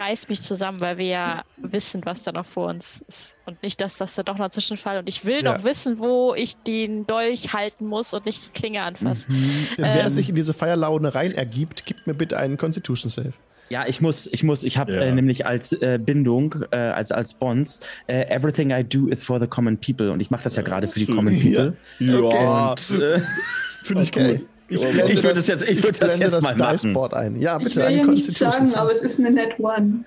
reiß 0.00 0.28
mich 0.28 0.40
zusammen, 0.40 0.80
weil 0.80 0.96
wir 0.96 1.04
ja 1.06 1.44
wissen, 1.58 2.00
was 2.06 2.22
da 2.22 2.32
noch 2.32 2.46
vor 2.46 2.68
uns 2.68 3.02
ist. 3.06 3.34
Und 3.44 3.62
nicht, 3.62 3.80
dass 3.82 3.98
das 3.98 4.14
da 4.14 4.22
doch 4.22 4.38
noch 4.38 4.48
zwischenfall. 4.48 4.98
Und 4.98 5.08
ich 5.10 5.26
will 5.26 5.44
Ja. 5.44 5.58
noch 5.58 5.64
wissen, 5.64 5.98
wo 5.98 6.34
ich 6.34 6.56
den 6.56 7.06
Dolch 7.06 7.52
halten 7.52 7.86
muss 7.86 8.14
und 8.14 8.24
nicht 8.24 8.46
die 8.46 8.50
Klinge 8.58 8.82
anfassen. 8.82 9.34
Denn 9.76 9.84
wer 9.84 10.04
Ähm. 10.04 10.10
sich 10.10 10.30
in 10.30 10.36
diese 10.36 10.54
Feierlaune 10.54 11.14
rein 11.14 11.32
ergibt, 11.32 11.84
gibt 11.84 12.06
mir 12.06 12.14
bitte 12.14 12.38
einen 12.38 12.56
Constitution 12.56 13.10
Save. 13.10 13.34
Ja, 13.68 13.84
ich 13.86 14.00
muss, 14.00 14.26
ich 14.28 14.42
muss, 14.44 14.62
ich 14.64 14.78
habe 14.78 14.92
Ja. 14.94 15.00
äh, 15.02 15.12
nämlich 15.12 15.44
als 15.46 15.72
äh, 15.72 15.98
Bindung, 16.00 16.54
äh, 16.70 16.76
als 16.76 17.10
als 17.10 17.34
Bonds, 17.34 17.80
äh, 18.06 18.22
everything 18.34 18.70
I 18.70 18.84
do 18.84 19.08
is 19.08 19.24
for 19.24 19.40
the 19.40 19.46
common 19.48 19.76
people 19.78 20.10
und 20.12 20.20
ich 20.20 20.30
mache 20.30 20.44
das 20.44 20.54
ja 20.56 20.62
gerade 20.62 20.86
für 20.88 21.00
die 21.00 21.06
common 21.06 21.34
Ja. 21.34 21.40
people. 21.42 21.76
Ja, 21.98 22.70
Und 22.70 23.00
äh, 23.02 23.20
finde 23.82 24.02
ich 24.04 24.08
Okay. 24.10 24.38
gut. 24.38 24.46
Ich 24.68 24.82
Ich 24.82 25.22
würde 25.22 25.34
das 25.34 25.46
jetzt- 25.46 25.62
ich 25.68 25.82
würde 25.82 25.98
das 25.98 26.18
jetzt 26.18 26.42
mal 26.42 26.56
machen. 26.56 26.76
Diceboard 26.76 27.14
ein. 27.14 27.40
Ja, 27.40 27.56
Ich 27.58 27.64
bitte, 27.64 27.76
will 27.76 27.82
einen 27.84 27.98
ja 27.98 28.04
Constitution 28.04 28.50
sagen, 28.52 28.66
Save. 28.66 28.80
aber 28.82 28.92
es 28.92 29.00
ist 29.00 29.18
eine 29.18 29.30
Net 29.30 29.58
One. 29.60 30.04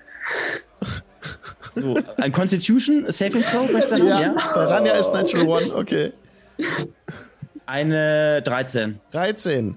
so, 1.74 1.98
ein 2.18 2.32
Constitution 2.32 3.04
Saving 3.08 3.42
Throw, 3.42 3.72
weißt 3.72 3.92
du? 3.92 3.96
Ja, 4.06 4.20
ja. 4.20 4.34
bei 4.54 4.64
Ranja 4.64 4.92
ist 4.94 5.12
Natural 5.14 5.46
One, 5.48 5.74
okay. 5.76 6.12
Eine 7.66 8.42
13, 8.42 9.00
13. 9.12 9.76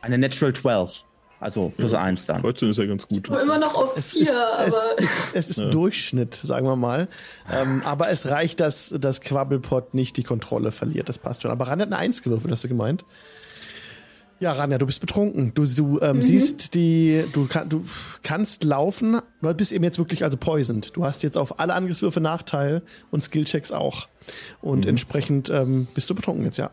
eine 0.00 0.18
Natural 0.18 0.52
12, 0.52 1.04
also 1.40 1.72
plus 1.76 1.94
1 1.94 2.26
dann. 2.26 2.42
13 2.42 2.70
ist 2.70 2.78
ja 2.78 2.86
ganz 2.86 3.06
gut. 3.06 3.30
Aber 3.30 3.40
immer 3.40 3.58
noch 3.58 3.74
auf 3.74 3.96
Es 3.96 4.12
vier, 4.12 4.22
ist, 4.22 4.30
es 4.30 4.74
aber 4.74 4.98
ist, 4.98 5.16
es 5.34 5.50
ist 5.50 5.74
Durchschnitt, 5.74 6.34
sagen 6.34 6.66
wir 6.66 6.76
mal. 6.76 7.08
Ähm, 7.52 7.82
aber 7.84 8.08
es 8.10 8.28
reicht, 8.28 8.60
dass 8.60 8.94
das 8.98 9.20
Quabbelpot 9.20 9.94
nicht 9.94 10.16
die 10.16 10.24
Kontrolle 10.24 10.72
verliert. 10.72 11.08
Das 11.08 11.18
passt 11.18 11.42
schon. 11.42 11.50
Aber 11.50 11.68
Ranja 11.68 11.86
hat 11.86 11.92
eine 11.92 11.98
Eins 11.98 12.22
gewürfelt, 12.22 12.50
hast 12.52 12.64
du 12.64 12.68
gemeint? 12.68 13.04
Ja, 14.40 14.52
Ranja, 14.52 14.78
du 14.78 14.86
bist 14.86 15.00
betrunken. 15.00 15.52
Du, 15.54 15.64
du 15.64 16.00
ähm, 16.00 16.22
siehst 16.22 16.74
die, 16.74 17.24
du, 17.32 17.46
kann, 17.48 17.68
du 17.68 17.84
kannst 18.22 18.62
laufen, 18.62 19.20
du 19.42 19.52
bist 19.54 19.72
eben 19.72 19.82
jetzt 19.82 19.98
wirklich 19.98 20.22
also 20.22 20.36
poisoned. 20.36 20.96
Du 20.96 21.04
hast 21.04 21.24
jetzt 21.24 21.36
auf 21.36 21.58
alle 21.58 21.74
Angriffswürfe 21.74 22.20
Nachteil 22.20 22.82
und 23.10 23.20
Skillchecks 23.20 23.72
auch. 23.72 24.06
Und 24.60 24.86
entsprechend 24.86 25.50
ähm, 25.50 25.88
bist 25.92 26.08
du 26.08 26.14
betrunken 26.14 26.44
jetzt, 26.44 26.56
ja. 26.58 26.70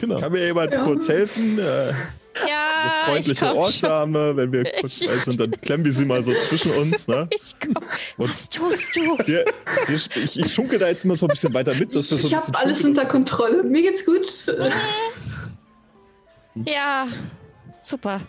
Genau. 0.00 0.16
Kann 0.18 0.32
mir 0.32 0.44
jemand 0.46 0.72
Ja. 0.72 0.84
kurz 0.84 1.08
helfen? 1.08 1.58
Äh, 1.58 1.92
Ja, 2.48 3.06
ich 3.06 3.10
freundliche. 3.12 3.54
Ortsdame, 3.54 4.36
wenn 4.36 4.52
wir 4.52 4.64
kurz 4.80 5.00
bei 5.04 5.16
sind, 5.18 5.38
dann 5.38 5.50
klemmen 5.52 5.84
wir 5.84 5.92
sie 5.92 6.04
mal 6.04 6.22
so 6.24 6.32
zwischen 6.48 6.72
uns. 6.72 7.06
Ne? 7.06 7.28
Ich 7.34 7.54
komm. 7.60 7.74
Und- 8.16 8.30
Was 8.30 8.48
tust 8.48 8.96
du? 8.96 9.16
Wir, 9.26 9.44
wir, 9.86 9.94
ich, 9.94 10.38
ich 10.38 10.52
schunke 10.52 10.78
da 10.78 10.88
jetzt 10.88 11.04
immer 11.04 11.16
so 11.16 11.26
ein 11.26 11.30
bisschen 11.30 11.54
weiter 11.54 11.74
mit, 11.74 11.94
dass 11.94 12.10
wir 12.10 12.18
so 12.18 12.28
ich 12.28 12.34
habe 12.34 12.58
alles 12.58 12.78
schunkeln. 12.78 12.96
unter 12.98 13.08
Kontrolle. 13.08 13.62
Mir 13.62 13.82
geht's 13.82 14.04
gut. 14.04 14.26
Äh, 14.48 14.70
Ja, 16.66 17.08
super. 17.82 18.20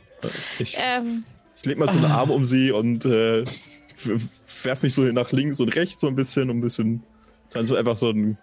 Ich, 0.60 0.76
Ähm, 0.80 1.24
ich 1.56 1.66
leg 1.66 1.78
mal 1.78 1.88
so 1.90 1.98
einen 1.98 2.06
Arm 2.12 2.32
um 2.32 2.44
sie 2.46 2.72
und 2.72 3.06
äh, 3.06 3.42
f- 3.42 4.64
werf 4.64 4.84
mich 4.84 4.94
so 4.94 5.02
nach 5.04 5.32
links 5.32 5.60
und 5.60 5.70
rechts 5.76 6.02
so 6.02 6.08
ein 6.08 6.16
bisschen, 6.16 6.50
um 6.50 6.58
ein 6.58 6.62
bisschen, 6.62 7.04
dann 7.52 7.66
so 7.66 7.76
einfach 7.76 7.98
so 7.98 8.10
ein, 8.10 8.38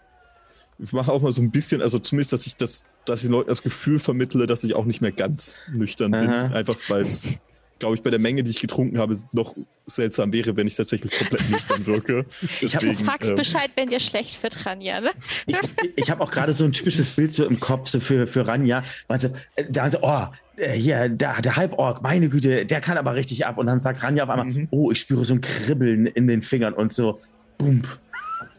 ich 0.83 0.93
mache 0.93 1.13
auch 1.13 1.23
mal 1.23 1.33
so 1.33 1.41
ein 1.43 1.51
bisschen, 1.51 1.81
also 1.81 1.99
zumindest, 1.99 2.33
dass 2.33 2.47
ich 2.47 2.57
das, 2.57 2.85
dass 3.05 3.21
ich 3.21 3.27
den 3.29 3.33
Leuten 3.33 3.49
das 3.49 3.63
Gefühl 3.63 3.99
vermittle, 3.99 4.47
dass 4.47 4.65
ich 4.65 4.75
auch 4.75 4.85
nicht 4.85 5.01
mehr 5.01 5.13
ganz 5.13 5.65
nüchtern 5.73 6.11
bin, 6.11 6.29
Aha. 6.29 6.55
einfach 6.55 6.77
weil 6.89 7.07
es, 7.07 7.31
glaube 7.79 7.95
ich, 7.95 8.03
bei 8.03 8.11
der 8.11 8.19
Menge, 8.19 8.43
die 8.43 8.51
ich 8.51 8.61
getrunken 8.61 8.99
habe, 8.99 9.17
noch 9.33 9.55
seltsam 9.87 10.33
wäre, 10.33 10.57
wenn 10.57 10.67
ich 10.67 10.75
tatsächlich 10.77 11.13
komplett 11.17 11.49
nüchtern 11.51 11.87
wirke. 11.87 12.27
jetzt 12.61 12.75
Deswegen, 12.83 12.95
fragst 13.05 13.31
ähm, 13.31 13.37
Bescheid, 13.37 13.71
wenn 13.77 13.89
dir 13.89 14.01
schlecht 14.01 14.43
wird, 14.43 14.67
Ranja, 14.67 15.01
ne? 15.01 15.11
Ich, 15.47 15.57
ich 15.97 16.11
habe 16.11 16.23
auch 16.23 16.31
gerade 16.31 16.53
so 16.53 16.65
ein 16.65 16.73
typisches 16.73 17.11
Bild 17.11 17.33
so 17.33 17.45
im 17.45 17.61
Kopf 17.61 17.89
so 17.89 18.01
für, 18.01 18.27
für 18.27 18.47
Ranja. 18.47 18.83
Also, 19.09 19.29
äh, 19.57 19.65
da 19.69 19.91
so, 19.91 19.99
oh, 20.03 20.27
äh, 20.57 20.73
hier, 20.73 21.09
da, 21.09 21.41
der 21.41 21.57
Halborg, 21.57 22.03
meine 22.03 22.29
Güte, 22.29 22.67
der 22.67 22.81
kann 22.81 22.99
aber 22.99 23.15
richtig 23.15 23.47
ab. 23.47 23.59
Und 23.59 23.67
dann 23.67 23.81
sagt 23.81 24.03
Ranja 24.03 24.25
auf 24.25 24.31
einmal, 24.31 24.47
Mhm. 24.47 24.69
oh, 24.71 24.91
ich 24.91 24.99
spüre 25.01 25.25
so 25.25 25.35
ein 25.35 25.41
Kribbeln 25.41 26.07
in 26.07 26.27
den 26.29 26.43
Fingern 26.43 26.75
und 26.75 26.93
so, 26.93 27.21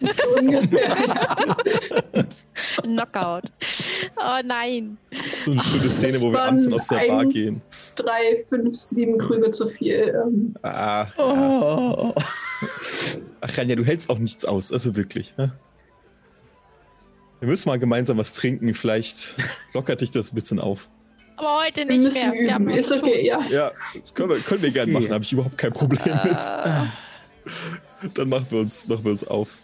boom. 0.03 0.49
ungefähr. 0.49 1.55
Knockout. 2.83 3.43
Oh 4.17 4.39
nein. 4.45 4.97
so 5.43 5.51
eine 5.51 5.63
schöne 5.63 5.89
Szene, 5.89 6.21
wo 6.21 6.31
wir 6.31 6.41
abends 6.41 6.67
aus 6.71 6.87
der 6.87 7.07
Bar 7.07 7.25
gehen. 7.25 7.61
Drei, 7.95 8.43
fünf, 8.49 8.79
sieben 8.79 9.17
Krüge 9.17 9.51
zu 9.51 9.67
viel. 9.67 10.13
Ähm, 10.25 10.55
Ah, 10.63 11.07
Oh. 11.17 12.13
Ach, 13.41 13.57
Ranja, 13.57 13.75
du 13.75 13.83
hältst 13.85 14.09
auch 14.09 14.19
nichts 14.19 14.45
aus, 14.45 14.71
also 14.71 14.95
wirklich. 14.95 15.35
Ne? 15.37 15.53
Wir 17.39 17.49
müssen 17.49 17.67
mal 17.69 17.77
gemeinsam 17.79 18.17
was 18.17 18.33
trinken, 18.35 18.73
vielleicht 18.73 19.35
lockert 19.73 20.01
dich 20.01 20.11
das 20.11 20.31
ein 20.31 20.35
bisschen 20.35 20.59
auf. 20.59 20.89
Aber 21.35 21.61
heute 21.65 21.87
wir 21.87 21.97
nicht 21.97 22.13
mehr. 22.13 22.31
Wir 22.31 22.53
haben 22.53 22.63
üben. 22.65 22.73
was 22.73 22.79
Ist 22.81 22.91
okay, 22.91 23.25
ja. 23.25 23.41
Ja, 23.49 23.71
können 24.13 24.29
wir, 24.29 24.37
können 24.39 24.61
wir 24.61 24.71
gerne 24.71 24.93
Okay. 24.93 25.01
machen, 25.03 25.13
habe 25.13 25.23
ich 25.23 25.33
überhaupt 25.33 25.57
kein 25.57 25.73
Problem 25.73 26.19
mit. 26.23 26.37
Äh, 26.37 26.85
Dann 28.13 28.29
machen 28.29 28.45
wir 28.49 28.59
uns, 28.59 28.87
machen 28.87 29.03
wir 29.03 29.11
uns 29.11 29.25
auf. 29.27 29.57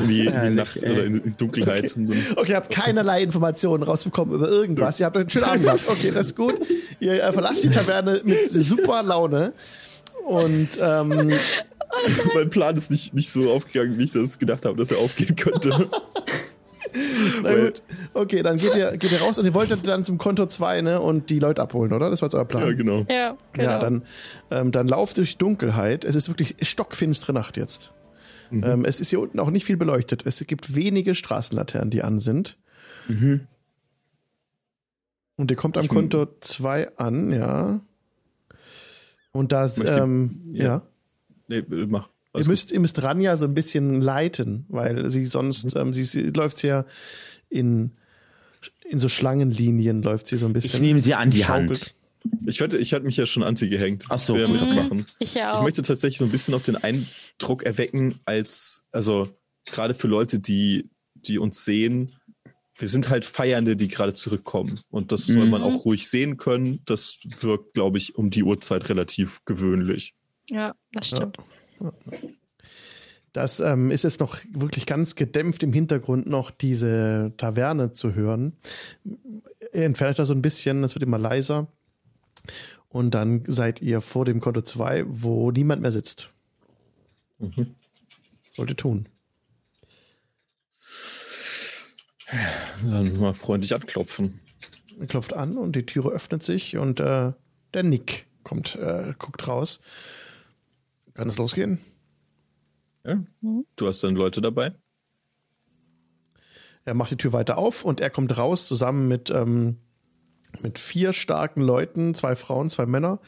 In 0.00 0.08
die, 0.08 0.26
in 0.26 0.42
die 0.42 0.50
Nacht 0.50 0.82
ey. 0.82 0.92
oder 0.92 1.04
in 1.04 1.22
die 1.22 1.36
Dunkelheit. 1.36 1.94
Dann, 1.94 2.10
Okay, 2.36 2.52
ihr 2.52 2.56
habt 2.56 2.70
keinerlei 2.70 3.22
Informationen 3.22 3.82
rausbekommen 3.82 4.34
über 4.34 4.48
irgendwas. 4.48 4.98
Ihr 4.98 5.06
habt 5.06 5.16
einen 5.16 5.28
schönen 5.28 5.44
Abend 5.44 5.64
gehabt. 5.64 5.88
Okay, 5.88 6.10
das 6.10 6.28
ist 6.28 6.36
gut. 6.36 6.54
Ihr 7.00 7.22
äh, 7.22 7.32
verlasst 7.32 7.64
die 7.64 7.70
Taverne 7.70 8.22
mit 8.24 8.50
super 8.50 9.02
Laune. 9.02 9.52
Und 10.26 10.68
ähm, 10.80 11.32
mein 12.34 12.50
Plan 12.50 12.76
ist 12.76 12.90
nicht, 12.90 13.12
nicht 13.12 13.30
so 13.30 13.50
aufgegangen, 13.52 13.98
wie 13.98 14.04
ich 14.04 14.10
das 14.10 14.38
gedacht 14.38 14.64
habe, 14.64 14.76
dass 14.78 14.90
er 14.90 14.98
aufgehen 14.98 15.36
könnte. 15.36 15.70
na 17.42 17.54
gut. 17.54 17.82
Okay, 18.14 18.42
dann 18.42 18.56
geht 18.56 18.74
ihr, 18.74 18.96
geht 18.96 19.12
ihr 19.12 19.20
raus 19.20 19.38
und 19.38 19.44
ihr 19.44 19.54
wolltet 19.54 19.86
dann 19.86 20.04
zum 20.04 20.16
Konto 20.16 20.46
2 20.46 20.80
ne, 20.80 21.00
und 21.00 21.28
die 21.28 21.38
Leute 21.38 21.60
abholen, 21.60 21.92
oder? 21.92 22.08
Das 22.08 22.22
war 22.22 22.28
jetzt 22.28 22.34
euer 22.34 22.44
Plan. 22.44 22.66
ja, 22.66 22.72
genau. 22.72 23.04
ja, 23.08 23.36
genau. 23.52 23.70
Ja, 23.70 23.78
dann, 23.78 24.02
ähm, 24.50 24.72
dann 24.72 24.88
lauft 24.88 25.18
durch 25.18 25.36
Dunkelheit. 25.36 26.04
Es 26.04 26.14
ist 26.14 26.28
wirklich 26.28 26.56
stockfinstere 26.62 27.32
Nacht 27.32 27.56
jetzt. 27.56 27.92
Ähm, 28.52 28.84
es 28.84 29.00
ist 29.00 29.10
hier 29.10 29.20
unten 29.20 29.40
auch 29.40 29.50
nicht 29.50 29.64
viel 29.64 29.76
beleuchtet. 29.76 30.24
Es 30.26 30.44
gibt 30.46 30.74
wenige 30.74 31.14
Straßenlaternen, 31.14 31.90
die 31.90 32.02
an 32.02 32.20
sind. 32.20 32.56
Mhm. 33.08 33.46
Und 35.36 35.50
ihr 35.50 35.56
kommt 35.56 35.76
am 35.76 35.84
Ich- 35.84 35.88
Konto 35.90 36.26
2 36.40 36.96
an, 36.96 37.32
ja. 37.32 37.80
Und 39.32 39.52
da, 39.52 39.70
ähm, 39.84 40.40
ja. 40.52 40.64
ja. 40.64 40.82
Nee, 41.48 41.64
mach. 41.86 42.08
Ihr 42.36 42.46
müsst, 42.48 42.72
ihr 42.72 42.80
müsst 42.80 43.00
Ranja 43.02 43.36
so 43.36 43.46
ein 43.46 43.54
bisschen 43.54 44.00
leiten, 44.00 44.64
weil 44.68 45.08
sie 45.10 45.24
sonst, 45.24 45.74
ähm, 45.76 45.92
sie, 45.92 46.02
sie 46.02 46.22
läuft 46.30 46.62
ja 46.64 46.84
in, 47.48 47.92
in 48.88 48.98
so 48.98 49.08
Schlangenlinien, 49.08 50.02
läuft 50.02 50.26
sie 50.26 50.36
so 50.36 50.46
ein 50.46 50.52
bisschen. 50.52 50.74
Ich 50.74 50.80
nehme 50.80 51.00
sie 51.00 51.14
an 51.14 51.30
die 51.30 51.42
Schaukelt. 51.42 51.70
Hand. 51.70 51.94
Ich 52.46 52.60
hatte, 52.60 52.78
ich 52.78 52.92
hatte 52.94 53.04
mich 53.04 53.16
ja 53.16 53.26
schon 53.26 53.42
an 53.42 53.56
sie 53.56 53.68
gehängt. 53.68 54.06
Ach 54.08 54.18
so. 54.18 54.34
Ich 54.36 54.42
will 54.42 54.56
ja 54.56 54.62
Mhm. 54.62 54.68
mitmachen. 54.68 55.06
Ich 55.18 55.34
ja 55.34 55.52
Ich 55.52 55.58
auch. 55.58 55.62
möchte 55.62 55.82
tatsächlich 55.82 56.18
so 56.18 56.24
ein 56.24 56.30
bisschen 56.30 56.52
noch 56.52 56.62
den 56.62 56.76
Eindruck 56.76 57.62
erwecken, 57.64 58.20
als, 58.24 58.84
also 58.92 59.28
gerade 59.66 59.94
für 59.94 60.08
Leute, 60.08 60.38
die, 60.40 60.88
die 61.14 61.38
uns 61.38 61.64
sehen, 61.64 62.12
wir 62.76 62.88
sind 62.88 63.08
halt 63.08 63.24
Feiernde, 63.24 63.76
die 63.76 63.88
gerade 63.88 64.14
zurückkommen. 64.14 64.80
Und 64.90 65.12
das 65.12 65.26
soll 65.26 65.44
Mhm. 65.44 65.50
man 65.50 65.62
auch 65.62 65.84
ruhig 65.84 66.08
sehen 66.08 66.36
können. 66.38 66.80
Das 66.86 67.20
wirkt, 67.40 67.74
glaube 67.74 67.98
ich, 67.98 68.16
um 68.16 68.30
die 68.30 68.42
Uhrzeit 68.42 68.88
relativ 68.88 69.44
gewöhnlich. 69.44 70.14
Ja, 70.50 70.74
das 70.92 71.08
stimmt. 71.08 71.36
Das 73.32 73.58
ähm, 73.60 73.90
ist 73.90 74.04
jetzt 74.04 74.20
noch 74.20 74.36
wirklich 74.52 74.86
ganz 74.86 75.14
gedämpft 75.16 75.62
im 75.64 75.72
Hintergrund 75.72 76.26
noch 76.28 76.50
diese 76.50 77.32
Taverne 77.36 77.90
zu 77.92 78.14
hören. 78.14 78.56
Entfernt 79.72 80.18
da 80.20 80.26
so 80.26 80.32
ein 80.34 80.42
bisschen, 80.42 80.84
es 80.84 80.94
wird 80.94 81.02
immer 81.02 81.18
leiser. 81.18 81.66
Und 82.88 83.12
dann 83.12 83.42
seid 83.46 83.82
ihr 83.82 84.00
vor 84.00 84.24
dem 84.24 84.40
Konto 84.40 84.62
2, 84.62 85.04
wo 85.08 85.50
niemand 85.50 85.82
mehr 85.82 85.92
sitzt. 85.92 86.32
Mhm. 87.38 87.74
Sollt 88.54 88.70
ihr 88.70 88.76
tun. 88.76 89.08
Dann 92.82 93.18
mal 93.18 93.34
freundlich 93.34 93.74
anklopfen. 93.74 94.40
Er 94.98 95.06
klopft 95.06 95.34
an 95.34 95.58
und 95.58 95.74
die 95.76 95.86
Türe 95.86 96.10
öffnet 96.10 96.42
sich 96.42 96.76
und 96.76 97.00
äh, 97.00 97.32
der 97.74 97.82
Nick 97.82 98.28
kommt, 98.44 98.76
äh, 98.76 99.14
guckt 99.18 99.46
raus. 99.48 99.80
Kann 101.14 101.28
es 101.28 101.38
losgehen? 101.38 101.80
Ja. 103.04 103.16
Mhm. 103.40 103.66
Du 103.76 103.86
hast 103.86 104.02
dann 104.04 104.14
Leute 104.14 104.40
dabei? 104.40 104.72
Er 106.84 106.94
macht 106.94 107.10
die 107.10 107.16
Tür 107.16 107.32
weiter 107.32 107.58
auf 107.58 107.84
und 107.84 108.00
er 108.00 108.10
kommt 108.10 108.36
raus 108.36 108.68
zusammen 108.68 109.08
mit, 109.08 109.30
ähm, 109.30 109.78
mit 110.62 110.78
vier 110.78 111.12
starken 111.12 111.62
Leuten, 111.62 112.14
zwei 112.14 112.36
Frauen, 112.36 112.70
zwei 112.70 112.86
Männer. 112.86 113.20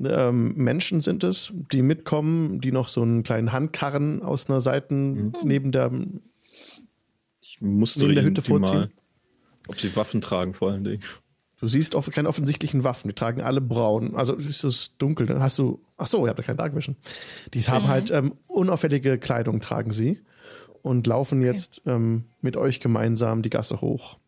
Ähm, 0.00 0.54
Menschen 0.56 1.00
sind 1.00 1.22
es, 1.22 1.52
die 1.72 1.82
mitkommen, 1.82 2.60
die 2.60 2.72
noch 2.72 2.88
so 2.88 3.02
einen 3.02 3.22
kleinen 3.22 3.52
Handkarren 3.52 4.22
aus 4.22 4.48
einer 4.48 4.60
Seite 4.60 4.94
mhm. 4.94 5.34
neben 5.44 5.72
der, 5.72 5.90
ich 7.40 7.60
musste 7.60 8.00
neben 8.00 8.14
der 8.14 8.24
Hütte 8.24 8.42
vorziehen. 8.42 8.78
Mal, 8.78 8.90
ob 9.68 9.78
sie 9.78 9.94
Waffen 9.94 10.20
tragen, 10.20 10.54
vor 10.54 10.70
allen 10.70 10.84
Dingen. 10.84 11.02
Du 11.62 11.68
siehst 11.68 11.94
oft 11.94 12.10
keine 12.10 12.28
offensichtlichen 12.28 12.82
Waffen. 12.82 13.06
Die 13.06 13.14
tragen 13.14 13.40
alle 13.40 13.60
braun. 13.60 14.16
Also 14.16 14.34
ist 14.34 14.64
es 14.64 14.96
dunkel. 14.98 15.26
Dann 15.26 15.40
hast 15.40 15.60
du. 15.60 15.80
Ach 15.96 16.08
so, 16.08 16.24
ihr 16.24 16.30
habt 16.30 16.40
ja 16.40 16.44
keinen 16.44 16.56
Darkvision. 16.56 16.96
Die 17.54 17.60
haben 17.60 17.84
mhm. 17.84 17.88
halt 17.88 18.10
ähm, 18.10 18.34
unauffällige 18.48 19.16
Kleidung 19.16 19.60
tragen 19.60 19.92
sie 19.92 20.20
und 20.82 21.06
laufen 21.06 21.38
okay. 21.38 21.46
jetzt 21.46 21.82
ähm, 21.86 22.24
mit 22.40 22.56
euch 22.56 22.80
gemeinsam 22.80 23.42
die 23.42 23.50
Gasse 23.50 23.80
hoch. 23.80 24.18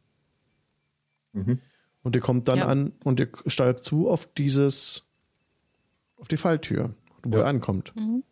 Mhm. 1.33 1.59
Und 2.05 2.14
ihr 2.14 2.20
kommt 2.20 2.48
dann 2.48 2.59
ja. 2.59 2.66
an 2.66 2.93
und 3.02 3.18
ihr 3.18 3.31
steuert 3.47 3.82
zu 3.82 4.10
auf 4.10 4.26
dieses, 4.35 5.09
auf 6.16 6.28
die 6.28 6.36
Falltür, 6.36 6.94
wo 7.22 7.39
ja. 7.39 7.43
ihr 7.43 7.47
ankommt. 7.47 7.97
Mhm. 7.97 8.22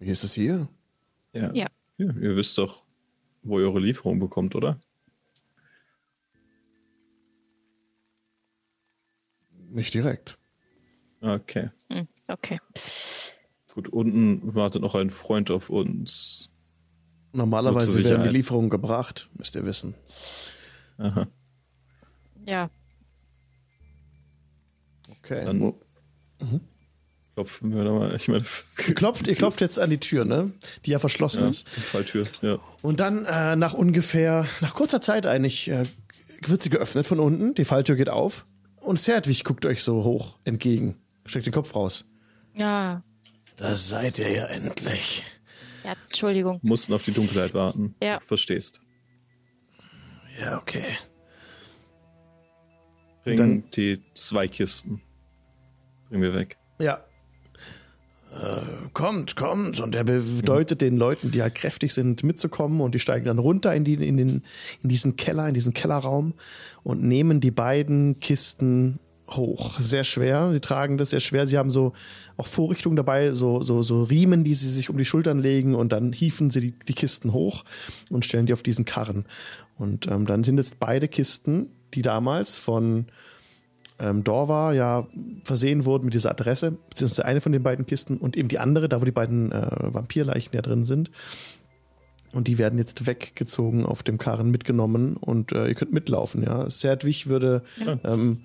Wie 0.00 0.10
ist 0.10 0.24
es 0.24 0.34
hier? 0.34 0.68
Ja. 1.32 1.54
ja. 1.54 1.68
ja. 1.96 2.06
Ihr 2.20 2.36
wisst 2.36 2.58
doch, 2.58 2.82
wo 3.44 3.60
ihr 3.60 3.66
eure 3.66 3.78
Lieferung 3.78 4.18
bekommt, 4.18 4.56
oder? 4.56 4.78
Nicht 9.70 9.94
direkt. 9.94 10.38
Okay. 11.20 11.70
Hm, 11.88 12.08
okay. 12.26 12.58
Gut, 13.74 13.88
unten 13.88 14.56
wartet 14.56 14.82
noch 14.82 14.96
ein 14.96 15.10
Freund 15.10 15.52
auf 15.52 15.70
uns. 15.70 16.50
Normalerweise 17.32 18.02
werden 18.04 18.24
die 18.24 18.36
Lieferungen 18.36 18.70
gebracht, 18.70 19.30
müsst 19.38 19.54
ihr 19.54 19.64
wissen. 19.64 19.94
Aha. 20.98 21.28
Ja. 22.46 22.70
Okay. 25.08 25.44
Dann 25.44 25.58
mhm. 25.58 26.60
klopfen 27.34 27.74
wir 27.74 27.84
da 27.84 27.92
mal. 27.92 28.14
Ich 28.16 28.28
meine, 28.28 28.44
ihr 28.88 28.94
klopft, 28.94 29.26
ihr 29.26 29.34
klopft 29.34 29.60
jetzt 29.60 29.78
an 29.78 29.90
die 29.90 30.00
Tür, 30.00 30.24
ne? 30.24 30.52
Die 30.84 30.90
ja 30.90 30.98
verschlossen 30.98 31.44
ja, 31.44 31.50
ist. 31.50 31.66
Die 31.76 31.80
Falltür, 31.80 32.26
ja. 32.40 32.58
Und 32.82 33.00
dann 33.00 33.24
äh, 33.26 33.56
nach 33.56 33.74
ungefähr, 33.74 34.46
nach 34.60 34.74
kurzer 34.74 35.00
Zeit 35.00 35.26
eigentlich, 35.26 35.68
äh, 35.68 35.84
wird 36.46 36.62
sie 36.62 36.70
geöffnet 36.70 37.06
von 37.06 37.20
unten. 37.20 37.54
Die 37.54 37.64
Falltür 37.64 37.96
geht 37.96 38.08
auf. 38.08 38.46
Und 38.80 38.98
Serdwig 38.98 39.44
guckt 39.44 39.64
euch 39.64 39.84
so 39.84 40.02
hoch 40.02 40.38
entgegen. 40.44 40.96
Steckt 41.24 41.46
den 41.46 41.52
Kopf 41.52 41.74
raus. 41.76 42.04
Ja. 42.56 43.04
Da 43.56 43.76
seid 43.76 44.18
ihr 44.18 44.30
ja 44.30 44.46
endlich. 44.46 45.24
Ja, 45.84 45.94
Entschuldigung. 46.08 46.58
Mussten 46.62 46.92
auf 46.92 47.04
die 47.04 47.12
Dunkelheit 47.12 47.54
warten. 47.54 47.94
Ja. 48.02 48.18
Du 48.18 48.24
verstehst. 48.24 48.80
Ja, 50.40 50.58
okay. 50.58 50.96
Bring 53.24 53.38
Dann, 53.38 53.64
die 53.74 54.00
zwei 54.14 54.48
Kisten. 54.48 55.00
Bring 56.08 56.22
wir 56.22 56.34
weg. 56.34 56.56
Ja. 56.78 57.04
Äh, 58.32 58.88
kommt, 58.92 59.36
kommt. 59.36 59.80
Und 59.80 59.94
er 59.94 60.04
bedeutet 60.04 60.80
mhm. 60.80 60.86
den 60.86 60.96
Leuten, 60.96 61.30
die 61.30 61.42
halt 61.42 61.54
kräftig 61.54 61.92
sind, 61.92 62.24
mitzukommen 62.24 62.80
und 62.80 62.94
die 62.94 62.98
steigen 62.98 63.26
dann 63.26 63.38
runter 63.38 63.74
in, 63.74 63.84
die, 63.84 63.94
in, 63.94 64.16
den, 64.16 64.42
in 64.82 64.88
diesen 64.88 65.16
Keller, 65.16 65.46
in 65.48 65.54
diesen 65.54 65.74
Kellerraum 65.74 66.34
und 66.82 67.02
nehmen 67.02 67.40
die 67.40 67.50
beiden 67.50 68.18
Kisten 68.20 68.98
hoch. 69.30 69.78
Sehr 69.80 70.04
schwer. 70.04 70.50
Sie 70.52 70.60
tragen 70.60 70.98
das 70.98 71.10
sehr 71.10 71.20
schwer. 71.20 71.46
Sie 71.46 71.58
haben 71.58 71.70
so 71.70 71.92
auch 72.36 72.46
Vorrichtungen 72.46 72.96
dabei, 72.96 73.34
so, 73.34 73.62
so, 73.62 73.82
so 73.82 74.02
Riemen, 74.02 74.44
die 74.44 74.54
sie 74.54 74.68
sich 74.68 74.90
um 74.90 74.98
die 74.98 75.04
Schultern 75.04 75.38
legen 75.38 75.74
und 75.74 75.92
dann 75.92 76.12
hieven 76.12 76.50
sie 76.50 76.60
die, 76.60 76.74
die 76.88 76.94
Kisten 76.94 77.32
hoch 77.32 77.64
und 78.10 78.24
stellen 78.24 78.46
die 78.46 78.52
auf 78.52 78.62
diesen 78.62 78.84
Karren. 78.84 79.26
Und 79.76 80.06
ähm, 80.06 80.26
dann 80.26 80.44
sind 80.44 80.58
es 80.58 80.72
beide 80.72 81.08
Kisten, 81.08 81.72
die 81.94 82.02
damals 82.02 82.58
von 82.58 83.06
ähm, 83.98 84.24
Dorva 84.24 84.72
ja 84.72 85.06
versehen 85.44 85.84
wurden 85.84 86.06
mit 86.06 86.14
dieser 86.14 86.30
Adresse, 86.30 86.78
beziehungsweise 86.90 87.24
eine 87.24 87.40
von 87.40 87.52
den 87.52 87.62
beiden 87.62 87.86
Kisten 87.86 88.18
und 88.18 88.36
eben 88.36 88.48
die 88.48 88.58
andere, 88.58 88.88
da 88.88 89.00
wo 89.00 89.04
die 89.04 89.12
beiden 89.12 89.52
äh, 89.52 89.66
Vampirleichen 89.94 90.54
ja 90.54 90.62
drin 90.62 90.84
sind. 90.84 91.10
Und 92.32 92.48
die 92.48 92.56
werden 92.56 92.78
jetzt 92.78 93.06
weggezogen, 93.06 93.84
auf 93.84 94.02
dem 94.02 94.16
Karren 94.16 94.50
mitgenommen 94.50 95.16
und 95.16 95.52
äh, 95.52 95.68
ihr 95.68 95.74
könnt 95.74 95.92
mitlaufen, 95.92 96.42
ja. 96.42 96.68
Serdwig 96.70 97.26
würde, 97.26 97.62
ähm, 98.04 98.40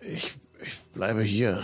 ich, 0.00 0.34
ich 0.64 0.80
bleibe 0.92 1.22
hier. 1.22 1.62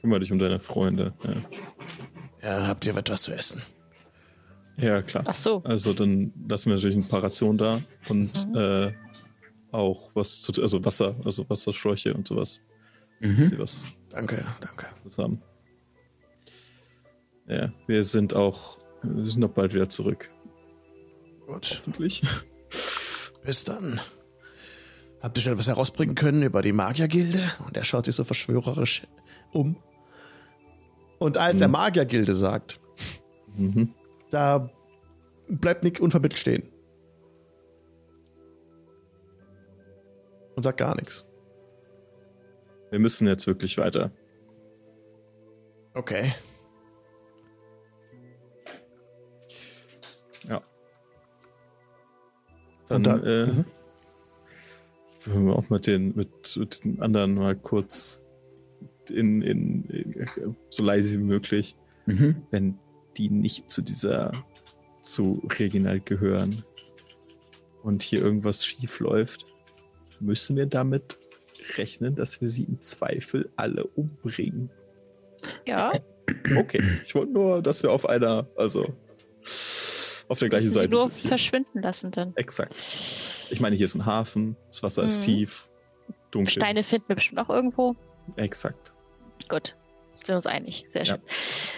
Kümmere 0.00 0.20
dich 0.20 0.32
um 0.32 0.40
deine 0.40 0.58
Freunde. 0.58 1.12
Ja, 1.22 2.48
ja 2.48 2.66
habt 2.66 2.86
ihr 2.86 2.96
etwas 2.96 3.22
zu 3.22 3.32
essen? 3.32 3.62
Ja, 4.76 5.02
klar. 5.02 5.24
Ach 5.26 5.34
so. 5.34 5.62
Also 5.64 5.92
dann 5.92 6.32
lassen 6.48 6.70
wir 6.70 6.76
natürlich 6.76 6.96
ein 6.96 7.08
paar 7.08 7.22
Rationen 7.22 7.58
da 7.58 7.82
und 8.08 8.48
mhm. 8.48 8.56
äh, 8.56 8.92
auch 9.72 10.10
was 10.14 10.42
zu, 10.42 10.60
also 10.60 10.84
Wasser, 10.84 11.16
also 11.24 11.48
Wasserschläuche 11.48 12.14
und 12.14 12.26
sowas. 12.26 12.60
Mhm. 13.20 13.44
Sie 13.44 13.58
was 13.58 13.84
danke, 14.08 14.44
danke. 14.60 14.86
Zusammen. 15.02 15.42
Ja, 17.46 17.72
wir 17.86 18.04
sind 18.04 18.34
auch, 18.34 18.78
wir 19.02 19.28
sind 19.28 19.44
auch 19.44 19.50
bald 19.50 19.74
wieder 19.74 19.88
zurück. 19.88 20.32
Gut. 21.46 21.74
Hoffentlich. 21.78 22.22
Bis 23.44 23.64
dann. 23.64 24.00
Habt 25.20 25.36
ihr 25.36 25.42
schon 25.42 25.52
etwas 25.52 25.68
herausbringen 25.68 26.14
können 26.14 26.42
über 26.42 26.62
die 26.62 26.72
Magiergilde? 26.72 27.40
Und 27.66 27.76
er 27.76 27.84
schaut 27.84 28.06
sich 28.06 28.14
so 28.14 28.24
verschwörerisch 28.24 29.02
um. 29.52 29.76
Und 31.18 31.36
als 31.36 31.56
mhm. 31.56 31.62
er 31.62 31.68
Magiergilde 31.68 32.34
sagt, 32.34 32.80
mhm. 33.54 33.94
da 34.30 34.70
bleibt 35.48 35.84
Nick 35.84 36.00
unvermittelt 36.00 36.38
stehen. 36.38 36.62
Und 40.56 40.62
sagt 40.62 40.78
gar 40.78 40.94
nichts. 40.96 41.26
Wir 42.90 42.98
müssen 42.98 43.26
jetzt 43.26 43.46
wirklich 43.46 43.78
weiter. 43.78 44.10
Okay. 45.94 46.32
Ja. 50.48 50.62
Dann 52.88 53.02
da, 53.02 53.16
äh, 53.18 53.46
mhm. 53.46 53.64
würden 55.24 55.46
wir 55.46 55.56
auch 55.56 55.68
mit 55.70 55.86
den, 55.86 56.14
mit, 56.16 56.56
mit, 56.56 56.84
den 56.84 57.00
anderen 57.00 57.34
mal 57.34 57.54
kurz 57.56 58.24
in, 59.08 59.42
in, 59.42 59.84
in 59.84 60.56
so 60.68 60.84
leise 60.84 61.12
wie 61.12 61.22
möglich, 61.22 61.76
mhm. 62.06 62.42
wenn 62.50 62.78
die 63.16 63.30
nicht 63.30 63.70
zu 63.70 63.82
dieser, 63.82 64.32
zu 65.00 65.42
Reginald 65.58 66.06
gehören 66.06 66.64
und 67.82 68.02
hier 68.02 68.22
irgendwas 68.22 68.64
schief 68.64 69.00
läuft, 69.00 69.46
müssen 70.20 70.56
wir 70.56 70.66
damit 70.66 71.18
rechnen, 71.76 72.14
dass 72.14 72.40
wir 72.40 72.48
sie 72.48 72.64
im 72.64 72.80
Zweifel 72.80 73.50
alle 73.56 73.84
umbringen. 73.84 74.70
Ja. 75.66 75.92
Okay, 76.56 77.00
ich 77.02 77.14
wollte 77.14 77.32
nur, 77.32 77.62
dass 77.62 77.82
wir 77.82 77.90
auf 77.90 78.08
einer, 78.08 78.48
also 78.56 78.94
auf 80.28 80.38
der 80.38 80.48
gleichen 80.48 80.70
Seite 80.70 80.88
sie 80.90 80.96
nur 80.96 81.10
sind. 81.10 81.28
verschwinden 81.28 81.82
lassen 81.82 82.10
dann. 82.10 82.32
Exakt. 82.36 82.74
Ich 83.50 83.60
meine, 83.60 83.74
hier 83.74 83.84
ist 83.84 83.96
ein 83.96 84.06
Hafen, 84.06 84.56
das 84.68 84.82
Wasser 84.82 85.02
mhm. 85.02 85.08
ist 85.08 85.22
tief, 85.22 85.70
dunkel. 86.30 86.52
Steine 86.52 86.82
finden 86.82 87.08
wir 87.08 87.16
bestimmt 87.16 87.40
auch 87.40 87.50
irgendwo. 87.50 87.96
Exakt. 88.36 88.92
Gut, 89.48 89.76
sind 90.22 90.36
uns 90.36 90.46
einig. 90.46 90.84
Sehr 90.88 91.04
schön. 91.04 91.20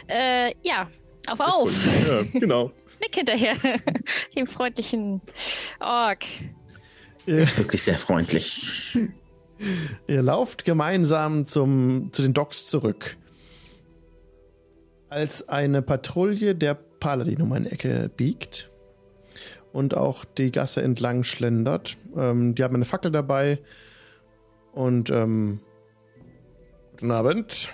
Ja, 0.08 0.14
äh, 0.48 0.54
ja 0.62 0.90
auf 1.28 1.40
auf. 1.40 2.06
Ja, 2.06 2.22
genau. 2.38 2.72
Nick 3.00 3.14
hinterher. 3.14 3.56
Dem 4.36 4.46
freundlichen 4.46 5.20
Ork. 5.80 6.20
Er 7.26 7.38
ist 7.38 7.58
wirklich 7.58 7.82
sehr 7.82 7.98
freundlich. 7.98 8.96
Ihr 10.06 10.22
lauft 10.22 10.64
gemeinsam 10.64 11.46
zum, 11.46 12.10
zu 12.12 12.22
den 12.22 12.34
Docks 12.34 12.66
zurück. 12.66 13.16
Als 15.08 15.48
eine 15.48 15.82
Patrouille 15.82 16.54
der 16.54 16.74
Paladin 16.74 17.42
um 17.42 17.52
eine 17.52 17.70
Ecke 17.70 18.10
biegt 18.16 18.70
und 19.72 19.96
auch 19.96 20.24
die 20.24 20.50
Gasse 20.50 20.82
entlang 20.82 21.24
schlendert. 21.24 21.96
Ähm, 22.16 22.54
die 22.54 22.64
haben 22.64 22.74
eine 22.74 22.84
Fackel 22.84 23.10
dabei 23.10 23.58
und 24.72 25.10
ähm, 25.10 25.60
guten 26.92 27.10
Abend. 27.10 27.68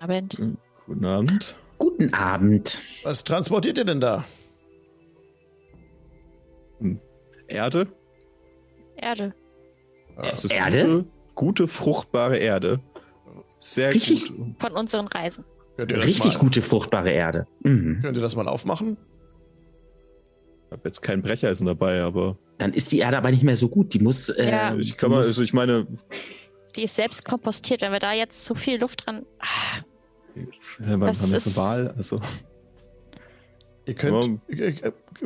Abend. 0.00 0.40
Guten 0.86 1.04
Abend. 1.04 1.58
Guten 1.78 2.14
Abend. 2.14 2.80
Was 3.04 3.24
transportiert 3.24 3.78
ihr 3.78 3.84
denn 3.84 4.00
da? 4.00 4.24
Erde? 7.52 7.86
Erde. 8.96 9.34
Es 10.32 10.44
ist 10.44 10.52
Erde? 10.52 10.84
Gute, 10.84 11.06
gute, 11.34 11.68
fruchtbare 11.68 12.36
Erde. 12.38 12.80
Sehr 13.58 13.90
Richtig. 13.94 14.34
gut. 14.36 14.56
Von 14.58 14.72
unseren 14.72 15.06
Reisen. 15.06 15.44
Richtig 15.78 16.34
mal, 16.34 16.38
gute, 16.40 16.60
fruchtbare 16.62 17.10
Erde. 17.10 17.46
Mhm. 17.60 18.00
Könnt 18.02 18.16
ihr 18.16 18.22
das 18.22 18.36
mal 18.36 18.46
aufmachen? 18.48 18.96
Ich 20.66 20.72
habe 20.72 20.82
jetzt 20.88 21.00
kein 21.02 21.22
Brecheisen 21.22 21.66
dabei, 21.66 22.02
aber 22.02 22.36
Dann 22.58 22.72
ist 22.74 22.92
die 22.92 22.98
Erde 22.98 23.16
aber 23.18 23.30
nicht 23.30 23.42
mehr 23.42 23.56
so 23.56 23.68
gut. 23.68 23.92
Die 23.94 23.98
muss. 23.98 24.28
Äh, 24.28 24.50
Ja. 24.50 24.74
ich 24.76 24.96
kann 24.96 25.10
mal, 25.10 25.18
also 25.18 25.42
ich 25.42 25.52
meine, 25.54 25.86
Die 26.76 26.82
ist 26.84 26.96
selbst 26.96 27.24
kompostiert. 27.24 27.80
Wenn 27.82 27.92
wir 27.92 27.98
da 27.98 28.12
jetzt 28.12 28.44
zu 28.44 28.54
viel 28.54 28.80
Luft 28.80 29.06
dran. 29.06 29.24
Ah, 29.38 29.82
wir 30.34 30.88
haben 30.92 31.00
Das 31.00 31.22
eine 31.22 31.36
ist- 31.36 31.56
Wahl, 31.56 31.92
also 31.96 32.20
Ihr 33.84 33.94
könnt, 33.94 34.40
ihr 34.48 34.72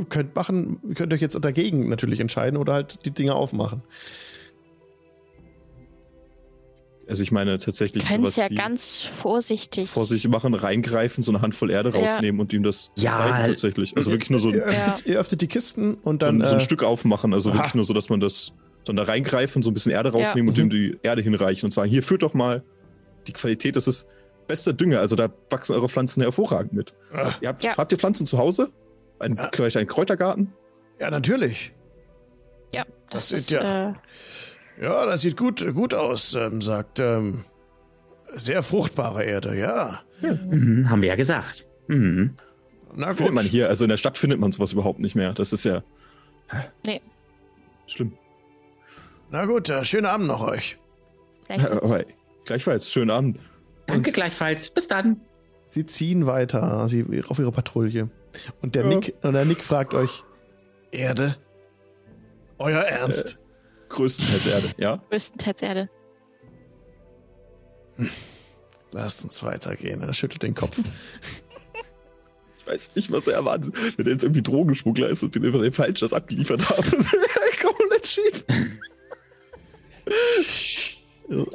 könnt 0.09 0.35
machen, 0.35 0.81
ihr 0.83 0.95
könnt 0.95 1.13
euch 1.13 1.21
jetzt 1.21 1.39
dagegen 1.45 1.89
natürlich 1.91 2.21
entscheiden 2.21 2.57
oder 2.57 2.73
halt 2.75 3.05
die 3.05 3.11
Dinge 3.11 3.35
aufmachen. 3.35 3.83
Also 7.09 7.23
ich 7.23 7.31
meine 7.31 7.59
tatsächlich 7.59 8.03
es 8.03 8.09
sowas 8.11 8.35
ja 8.37 8.51
wie 8.51 8.57
ganz 8.57 9.05
vorsichtig. 9.05 9.89
Vorsicht 9.91 10.27
machen, 10.29 10.55
reingreifen, 10.55 11.23
so 11.23 11.31
eine 11.31 11.41
Handvoll 11.41 11.71
Erde 11.71 11.91
Ja. 11.91 12.01
rausnehmen 12.01 12.41
und 12.41 12.53
ihm 12.53 12.65
das 12.65 12.91
Ja. 12.97 13.13
zeigen 13.13 13.47
tatsächlich. 13.47 13.97
Also 13.97 14.11
wirklich 14.11 14.31
nur 14.31 14.41
so, 14.41 14.51
Ihr 14.51 14.65
ein- 14.65 14.71
öffnet, 14.71 15.07
ihr 15.07 15.19
öffnet 15.21 15.41
die 15.41 15.47
Kisten 15.47 15.95
und 15.95 16.15
so, 16.23 16.27
dann. 16.27 16.43
ein- 16.43 16.47
so 16.49 16.55
ein 16.55 16.59
äh, 16.59 16.65
Stück 16.65 16.83
aufmachen. 16.83 17.33
Also 17.33 17.51
aha. 17.51 17.59
wirklich 17.59 17.75
nur 17.77 17.85
so, 17.85 17.95
dass 17.95 18.09
man 18.09 18.19
das 18.19 18.53
dann 18.85 18.97
da 18.97 19.05
reingreifen, 19.05 19.63
so 19.63 19.71
ein 19.71 19.75
bisschen 19.75 19.93
Erde 19.93 20.11
Ja. 20.19 20.25
rausnehmen 20.27 20.49
und 20.49 20.57
Mhm. 20.59 20.65
ihm 20.65 20.71
die 20.71 20.99
Erde 21.05 21.23
hinreichen 21.23 21.67
und 21.67 21.71
sagen, 21.73 21.89
hier, 21.89 22.03
führt 22.03 22.23
doch 22.23 22.35
mal 22.35 22.65
die 23.29 23.33
Qualität, 23.33 23.77
das 23.77 23.87
ist 23.87 24.07
bester 24.47 24.73
Dünger. 24.73 25.01
Also 25.01 25.17
da 25.17 25.29
wachsen 25.51 25.75
eure 25.75 25.89
Pflanzen 25.89 26.23
hervorragend 26.23 26.73
mit. 26.73 26.95
Ah. 27.13 27.33
Ihr 27.41 27.49
habt, 27.49 27.65
Ja. 27.65 27.77
habt 27.77 27.93
ihr 27.93 27.99
Pflanzen 27.99 28.27
zu 28.27 28.39
Hause? 28.39 28.71
Ein, 29.19 29.37
Ja. 29.37 29.51
Vielleicht 29.53 29.77
einen 29.77 29.89
Kräutergarten? 29.89 30.53
ja, 31.01 31.11
natürlich. 31.11 31.73
Ja, 32.73 32.85
das, 33.11 33.29
Das 33.31 33.33
ist. 33.41 33.49
sind 33.49 33.61
Äh, 33.63 33.93
Ja, 34.81 35.07
das 35.07 35.23
sieht 35.23 35.37
gut, 35.37 35.67
gut 35.75 35.95
aus, 35.95 36.35
ähm, 36.35 36.61
sagt. 36.61 37.01
Ähm, 37.01 37.45
sehr 38.35 38.63
fruchtbare 38.63 39.25
Erde, 39.25 39.57
ja. 39.59 40.01
Mhm, 40.21 40.91
haben 40.91 41.01
wir 41.03 41.09
ja 41.11 41.15
gesagt. 41.15 41.67
Mhm. 41.87 42.35
Na 42.95 43.09
gut. 43.09 43.17
Findet 43.19 43.35
man 43.35 43.45
hier, 43.47 43.69
also 43.69 43.85
in 43.85 43.89
der 43.91 43.97
Stadt 43.99 44.19
findet 44.19 44.41
man 44.41 44.53
sowas 44.53 44.73
überhaupt 44.73 44.99
nicht 44.99 45.15
mehr. 45.15 45.33
Das 45.33 45.53
ist 45.53 45.65
ja. 45.65 45.83
Nee. 46.85 47.01
Schlimm. 47.87 48.13
Na 49.31 49.45
gut, 49.47 49.69
äh, 49.71 49.85
schönen 49.85 50.07
Abend 50.07 50.27
noch 50.27 50.41
euch. 50.47 50.79
gleichfalls. 51.47 52.05
Gleichfalls, 52.45 52.93
schönen 52.93 53.11
Abend. 53.11 53.41
Danke 53.87 54.13
gleichfalls. 54.13 54.71
Bis 54.71 54.89
dann. 54.89 55.21
Sie 55.69 55.87
ziehen 55.87 56.27
weiter 56.27 56.89
sie, 56.89 57.05
auf 57.29 57.39
ihre 57.39 57.53
Patrouille. 57.53 58.11
Und 58.63 58.75
der, 58.75 58.83
Ja. 58.85 58.89
Nick, 58.89 59.15
und 59.23 59.33
der 59.33 59.45
Nick 59.45 59.63
fragt 59.63 59.95
euch: 59.95 60.25
Erde? 60.93 61.37
Euer 62.59 62.83
Ernst? 62.83 63.39
Größtenteils 63.89 64.47
Erde, 64.47 64.71
ja? 64.79 65.03
Größtenteils 65.11 65.63
Erde. 65.63 65.91
Lasst 68.93 69.25
uns 69.25 69.43
weitergehen. 69.43 70.03
Er 70.03 70.15
schüttelt 70.15 70.43
den 70.43 70.55
Kopf. 70.55 70.77
Ich 72.57 72.67
weiß 72.67 72.97
nicht, 72.97 73.13
was 73.13 73.27
er 73.27 73.35
erwartet. 73.35 73.75
Wenn 73.97 74.07
er 74.07 74.13
jetzt 74.13 74.23
irgendwie 74.23 74.43
Drogenschmuggler 74.43 75.09
ist 75.09 75.23
und 75.23 75.35
den 75.35 75.45
einfach 75.47 75.73
falsch 75.73 76.01
das 76.01 76.13
abgeliefert 76.13 76.69
haben, 76.69 76.85
komplett 77.63 78.07
schief. 78.07 78.45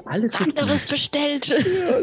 Alles 0.06 0.40
wird, 0.40 0.60
Anderes 0.60 0.86
bestellt. 0.86 1.54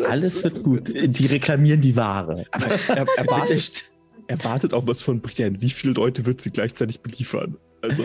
alles 0.08 0.42
wird 0.42 0.62
gut. 0.62 0.92
Die 0.94 1.26
reklamieren 1.26 1.80
die 1.80 1.94
Ware. 1.96 2.44
Er, 2.88 3.06
er, 3.16 3.26
wartet, 3.30 3.84
er 4.26 4.42
wartet 4.44 4.72
auf 4.72 4.86
was 4.86 5.02
von 5.02 5.20
Brienne. 5.20 5.60
Wie 5.60 5.70
viele 5.70 5.92
Leute 5.94 6.24
wird 6.26 6.40
sie 6.40 6.50
gleichzeitig 6.50 7.00
beliefern? 7.00 7.56
Also, 7.82 8.04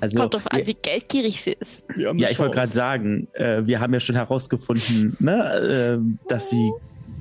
Also, 0.00 0.18
Kommt 0.20 0.34
drauf 0.34 0.46
an, 0.48 0.66
wie 0.66 0.74
geldgierig 0.74 1.42
sie 1.42 1.52
ist. 1.58 1.84
ja, 1.96 2.12
ich 2.30 2.38
wollte 2.38 2.54
gerade 2.56 2.70
sagen, 2.72 3.26
äh, 3.32 3.62
wir 3.66 3.80
haben 3.80 3.92
ja 3.94 4.00
schon 4.00 4.14
herausgefunden, 4.14 5.16
ne, 5.18 5.98
äh, 5.98 6.28
dass 6.28 6.50
sie 6.50 6.70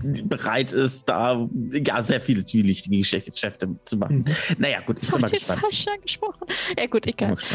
bereit 0.03 0.71
ist, 0.71 1.05
da 1.09 1.49
ja 1.71 2.03
sehr 2.03 2.21
viele 2.21 2.43
zwielichtige 2.43 2.97
Geschäfte 2.97 3.69
zu 3.83 3.97
machen. 3.97 4.25
Naja, 4.57 4.79
gut, 4.85 4.99
ich 5.01 5.07
bin 5.07 5.15
Auf 5.15 5.21
mal 5.21 5.27
den 5.27 5.35
gespannt. 5.35 5.61
Falschen 5.61 5.89
angesprochen. 5.93 6.47
Ja, 6.77 6.85
gut, 6.87 7.07
egal. 7.07 7.35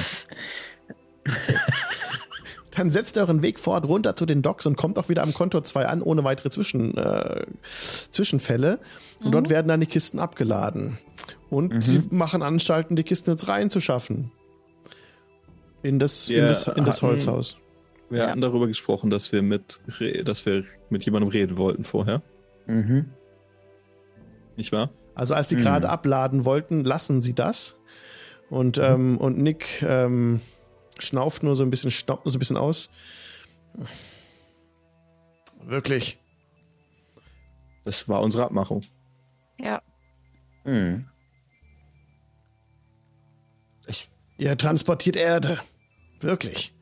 Dann 2.76 2.90
setzt 2.90 3.16
ihr 3.16 3.22
euren 3.22 3.42
Weg 3.42 3.60
fort 3.60 3.86
runter 3.86 4.16
zu 4.16 4.26
den 4.26 4.42
Docks 4.42 4.66
und 4.66 4.76
kommt 4.76 4.98
auch 4.98 5.08
wieder 5.08 5.22
am 5.22 5.32
Konto 5.32 5.60
2 5.60 5.86
an, 5.86 6.02
ohne 6.02 6.24
weitere 6.24 6.50
Zwischen, 6.50 6.96
äh, 6.96 7.44
Zwischenfälle. 8.10 8.78
Und 9.22 9.32
dort 9.34 9.48
werden 9.48 9.68
dann 9.68 9.80
die 9.80 9.86
Kisten 9.86 10.18
abgeladen. 10.18 10.98
Und 11.50 11.82
sie 11.82 12.02
machen 12.10 12.42
Anstalten, 12.42 12.96
die 12.96 13.04
Kisten 13.04 13.30
jetzt 13.30 13.46
reinzuschaffen. 13.48 14.32
In 15.82 15.98
das, 15.98 16.28
in 16.28 16.40
das, 16.40 16.66
in 16.66 16.84
das 16.84 17.02
Holzhaus. 17.02 17.56
Wir 18.10 18.20
Ja. 18.20 18.28
hatten 18.30 18.40
darüber 18.40 18.66
gesprochen, 18.66 19.10
dass 19.10 19.32
wir 19.32 19.42
mit, 19.42 19.80
dass 20.24 20.44
wir 20.46 20.64
mit 20.90 21.04
jemandem 21.04 21.28
reden 21.30 21.56
wollten 21.56 21.84
vorher. 21.84 22.22
Mhm. 22.66 23.06
Nicht 24.56 24.72
wahr? 24.72 24.90
Also 25.14 25.34
als 25.34 25.48
sie 25.48 25.56
Mhm. 25.56 25.60
gerade 25.62 25.88
abladen 25.88 26.44
wollten, 26.44 26.84
lassen 26.84 27.22
sie 27.22 27.34
das. 27.34 27.76
Und, 28.50 28.78
ähm, 28.78 29.16
und 29.18 29.38
Nick 29.38 29.82
ähm, 29.86 30.40
schnauft 30.98 31.42
nur 31.42 31.56
so 31.56 31.62
ein 31.62 31.70
bisschen, 31.70 31.90
staubt 31.90 32.24
nur 32.24 32.32
so 32.32 32.36
ein 32.36 32.40
bisschen 32.40 32.56
aus. 32.56 32.90
Wirklich. 35.62 36.18
Das 37.84 38.08
war 38.08 38.20
unsere 38.22 38.44
Abmachung. 38.44 38.82
Ja. 39.58 39.82
Mhm. 40.64 41.06
Ich, 43.86 44.10
Ihr 44.38 44.56
transportiert 44.56 45.16
Erde. 45.16 45.60
Wirklich. 46.20 46.74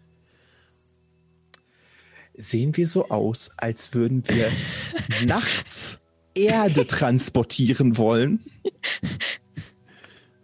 sehen 2.35 2.77
wir 2.77 2.87
so 2.87 3.09
aus, 3.09 3.51
als 3.57 3.93
würden 3.95 4.27
wir 4.29 4.51
nachts 5.27 6.01
Erde 6.35 6.87
transportieren 6.87 7.97
wollen? 7.99 8.41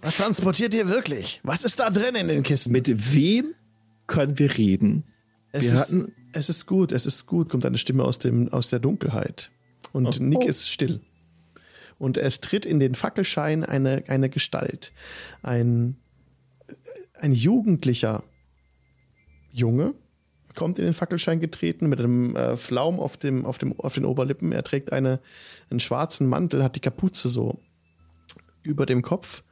Was 0.08 0.16
transportiert 0.16 0.72
ihr 0.72 0.88
wirklich? 0.88 1.38
Was 1.42 1.64
ist 1.64 1.78
da 1.80 1.90
drin 1.90 2.14
in 2.14 2.28
den 2.28 2.42
Kisten? 2.42 2.72
Mit 2.72 3.14
wem 3.14 3.54
können 4.06 4.38
wir 4.38 4.56
reden? 4.56 5.04
es, 5.52 5.64
wir 5.64 5.72
ist, 5.74 5.80
hatten- 5.80 6.12
es 6.32 6.48
ist 6.48 6.64
gut, 6.64 6.92
es 6.92 7.04
ist 7.04 7.26
gut, 7.26 7.50
kommt 7.50 7.66
eine 7.66 7.76
Stimme 7.76 8.04
aus, 8.04 8.18
dem, 8.18 8.48
aus 8.50 8.70
der 8.70 8.78
Dunkelheit. 8.78 9.50
Und 9.92 10.06
Oh. 10.18 10.22
Nick 10.22 10.46
ist 10.46 10.66
still. 10.66 11.02
Und 11.98 12.16
es 12.16 12.40
tritt 12.40 12.64
in 12.64 12.80
den 12.80 12.94
Fackelschein 12.94 13.64
eine, 13.64 14.04
eine 14.08 14.30
Gestalt. 14.30 14.92
Ein, 15.42 15.96
ein 17.20 17.32
jugendlicher 17.34 18.24
Junge 19.52 19.92
kommt 20.54 20.78
in 20.78 20.86
den 20.86 20.94
Fackelschein 20.94 21.38
getreten 21.38 21.86
mit 21.90 21.98
einem 21.98 22.34
äh, 22.34 22.56
Flaum 22.56 22.98
auf, 22.98 23.18
dem, 23.18 23.44
auf, 23.44 23.58
dem, 23.58 23.78
auf 23.78 23.92
den 23.92 24.06
Oberlippen. 24.06 24.52
Er 24.52 24.64
trägt 24.64 24.90
eine, 24.90 25.20
einen 25.68 25.80
schwarzen 25.80 26.28
Mantel, 26.28 26.64
hat 26.64 26.76
die 26.76 26.80
Kapuze 26.80 27.28
so 27.28 27.60
über 28.62 28.86
dem 28.86 29.02
Kopf. 29.02 29.42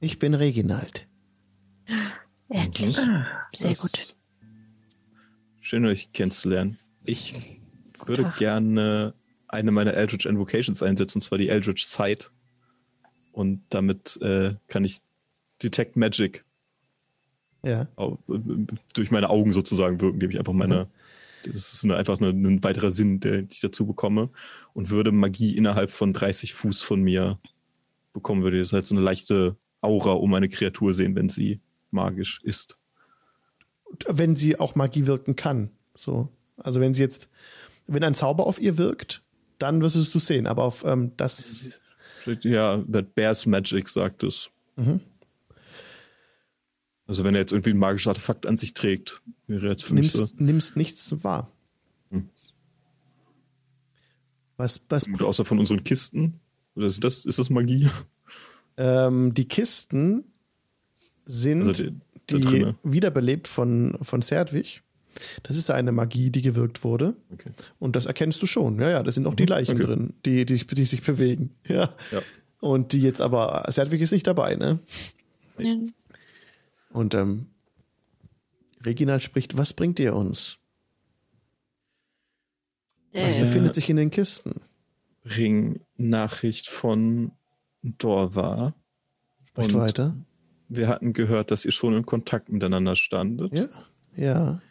Ich 0.00 0.18
bin 0.18 0.34
Reginald. 0.34 1.06
Endlich. 2.48 2.96
Sehr 3.52 3.70
Das- 3.70 3.80
gut. 3.80 4.16
Schön, 5.60 5.84
euch 5.86 6.12
kennenzulernen. 6.12 6.78
Ich 7.04 7.34
würde 8.06 8.22
Tag. 8.22 8.36
gerne 8.38 9.14
eine 9.48 9.70
meiner 9.70 9.94
Eldritch 9.94 10.26
Invocations 10.26 10.82
einsetzen, 10.82 11.18
und 11.18 11.22
zwar 11.22 11.38
die 11.38 11.48
Eldritch 11.48 11.84
Sight. 11.84 12.30
Und 13.32 13.62
damit 13.70 14.18
äh, 14.22 14.54
kann 14.68 14.84
ich 14.84 14.98
Detect 15.62 15.96
Magic 15.96 16.44
Ja. 17.64 17.88
durch 18.94 19.10
meine 19.10 19.28
Augen 19.30 19.52
sozusagen 19.52 20.00
wirken, 20.00 20.18
gebe 20.20 20.32
ich 20.32 20.38
einfach 20.38 20.52
meine. 20.52 20.88
Das 21.44 21.72
ist 21.72 21.84
eine, 21.84 21.96
einfach 21.96 22.18
eine, 22.20 22.28
ein 22.30 22.62
weiterer 22.64 22.90
Sinn, 22.90 23.20
den 23.20 23.48
ich 23.50 23.60
dazu 23.60 23.86
bekomme. 23.86 24.30
Und 24.74 24.90
würde 24.90 25.12
Magie 25.12 25.56
innerhalb 25.56 25.90
von 25.90 26.12
30 26.12 26.54
Fuß 26.54 26.82
von 26.82 27.00
mir 27.02 27.38
bekommen, 28.12 28.42
würde 28.42 28.58
das 28.58 28.72
halt 28.72 28.86
so 28.86 28.94
eine 28.94 29.04
leichte 29.04 29.56
Aura 29.80 30.12
um 30.12 30.32
eine 30.34 30.48
Kreatur 30.48 30.94
sehen, 30.94 31.14
wenn 31.14 31.28
sie 31.28 31.60
magisch 31.90 32.40
ist. 32.42 32.76
wenn 34.06 34.36
sie 34.36 34.58
auch 34.58 34.74
Magie 34.74 35.06
wirken 35.06 35.34
kann. 35.36 35.70
So. 35.94 36.28
Also 36.56 36.80
wenn 36.80 36.94
sie 36.94 37.02
jetzt, 37.02 37.28
wenn 37.86 38.04
ein 38.04 38.14
Zauber 38.14 38.46
auf 38.46 38.60
ihr 38.60 38.76
wirkt, 38.76 39.22
dann 39.58 39.80
wirst 39.80 39.96
du 39.96 40.00
es 40.00 40.26
sehen. 40.26 40.46
Aber 40.46 40.64
auf 40.64 40.84
ähm, 40.84 41.12
das. 41.16 41.70
Ja, 42.42 42.78
that 42.92 43.14
bears 43.14 43.46
magic, 43.46 43.88
sagt 43.88 44.22
es. 44.22 44.50
Mhm. 44.76 45.00
Also 47.06 47.24
wenn 47.24 47.34
er 47.34 47.40
jetzt 47.40 47.52
irgendwie 47.52 47.70
ein 47.70 47.78
magisches 47.78 48.08
Artefakt 48.08 48.44
an 48.44 48.58
sich 48.58 48.74
trägt, 48.74 49.22
wäre 49.46 49.68
jetzt 49.68 49.84
für 49.84 49.94
mich 49.94 50.12
so. 50.12 50.18
Nimmst, 50.18 50.40
nimmst 50.40 50.76
nichts 50.76 51.24
wahr. 51.24 51.50
Hm. 52.10 52.28
Was, 54.58 54.82
was, 54.90 55.06
außer 55.18 55.44
von 55.46 55.58
unseren 55.58 55.84
Kisten. 55.84 56.40
Oder 56.74 56.86
ist 56.86 57.02
das, 57.02 57.24
ist 57.24 57.38
das 57.38 57.48
Magie? 57.48 57.88
Ähm, 58.78 59.34
die 59.34 59.46
Kisten 59.46 60.24
sind 61.26 61.68
Also 61.68 61.84
die- 61.84 61.94
die 62.30 62.40
drinne. 62.40 62.74
wiederbelebt 62.82 63.48
von, 63.48 63.98
von 64.02 64.22
Serdwig. 64.22 64.82
Das 65.42 65.56
ist 65.56 65.68
eine 65.70 65.92
Magie, 65.92 66.30
die 66.30 66.42
gewirkt 66.42 66.84
wurde. 66.84 67.16
Okay. 67.32 67.50
Und 67.78 67.96
das 67.96 68.06
erkennst 68.06 68.40
du 68.42 68.46
schon. 68.46 68.78
Ja, 68.80 68.88
ja, 68.90 69.02
da 69.02 69.10
sind 69.10 69.26
auch 69.26 69.34
die 69.34 69.46
Leichen 69.46 69.74
okay. 69.74 69.84
drin, 69.84 70.14
die, 70.24 70.44
die, 70.46 70.64
die 70.64 70.84
sich 70.84 71.02
bewegen. 71.02 71.54
Ja. 71.66 71.92
Ja. 72.12 72.22
Und 72.60 72.92
die 72.92 73.00
jetzt 73.02 73.20
aber, 73.20 73.64
Sedwick 73.68 74.00
ist 74.00 74.12
nicht 74.12 74.26
dabei, 74.26 74.54
ne? 74.56 74.78
Ja. 75.58 75.76
Und 76.90 77.14
ähm, 77.14 77.46
Reginald 78.84 79.22
spricht, 79.22 79.56
was 79.58 79.72
bringt 79.72 79.98
ihr 79.98 80.14
uns? 80.14 80.58
Was 83.12 83.34
Äh, 83.34 83.40
befindet 83.40 83.74
sich 83.74 83.88
in 83.90 83.96
den 83.96 84.10
Kisten? 84.10 84.60
Bring 85.24 85.80
Nachricht 85.96 86.68
von 86.68 87.32
Dorva. 87.82 88.74
Spricht 89.46 89.72
Und 89.74 89.80
weiter. 89.80 90.16
Wir 90.68 90.88
hatten 90.88 91.12
gehört, 91.12 91.50
dass 91.50 91.64
ihr 91.64 91.72
schon 91.72 91.94
in 91.96 92.04
Kontakt 92.06 92.50
miteinander 92.50 92.94
standet. 92.96 93.58
Ja, 93.58 93.68
ja. 94.16 94.62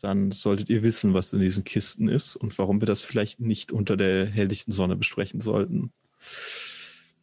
Dann 0.00 0.32
solltet 0.32 0.70
ihr 0.70 0.82
wissen, 0.82 1.12
was 1.14 1.32
in 1.32 1.40
diesen 1.40 1.64
Kisten 1.64 2.08
ist 2.08 2.36
und 2.36 2.56
warum 2.58 2.80
wir 2.80 2.86
das 2.86 3.02
vielleicht 3.02 3.40
nicht 3.40 3.70
unter 3.72 3.96
der 3.96 4.26
helllichten 4.26 4.72
Sonne 4.72 4.96
besprechen 4.96 5.40
sollten. 5.40 5.92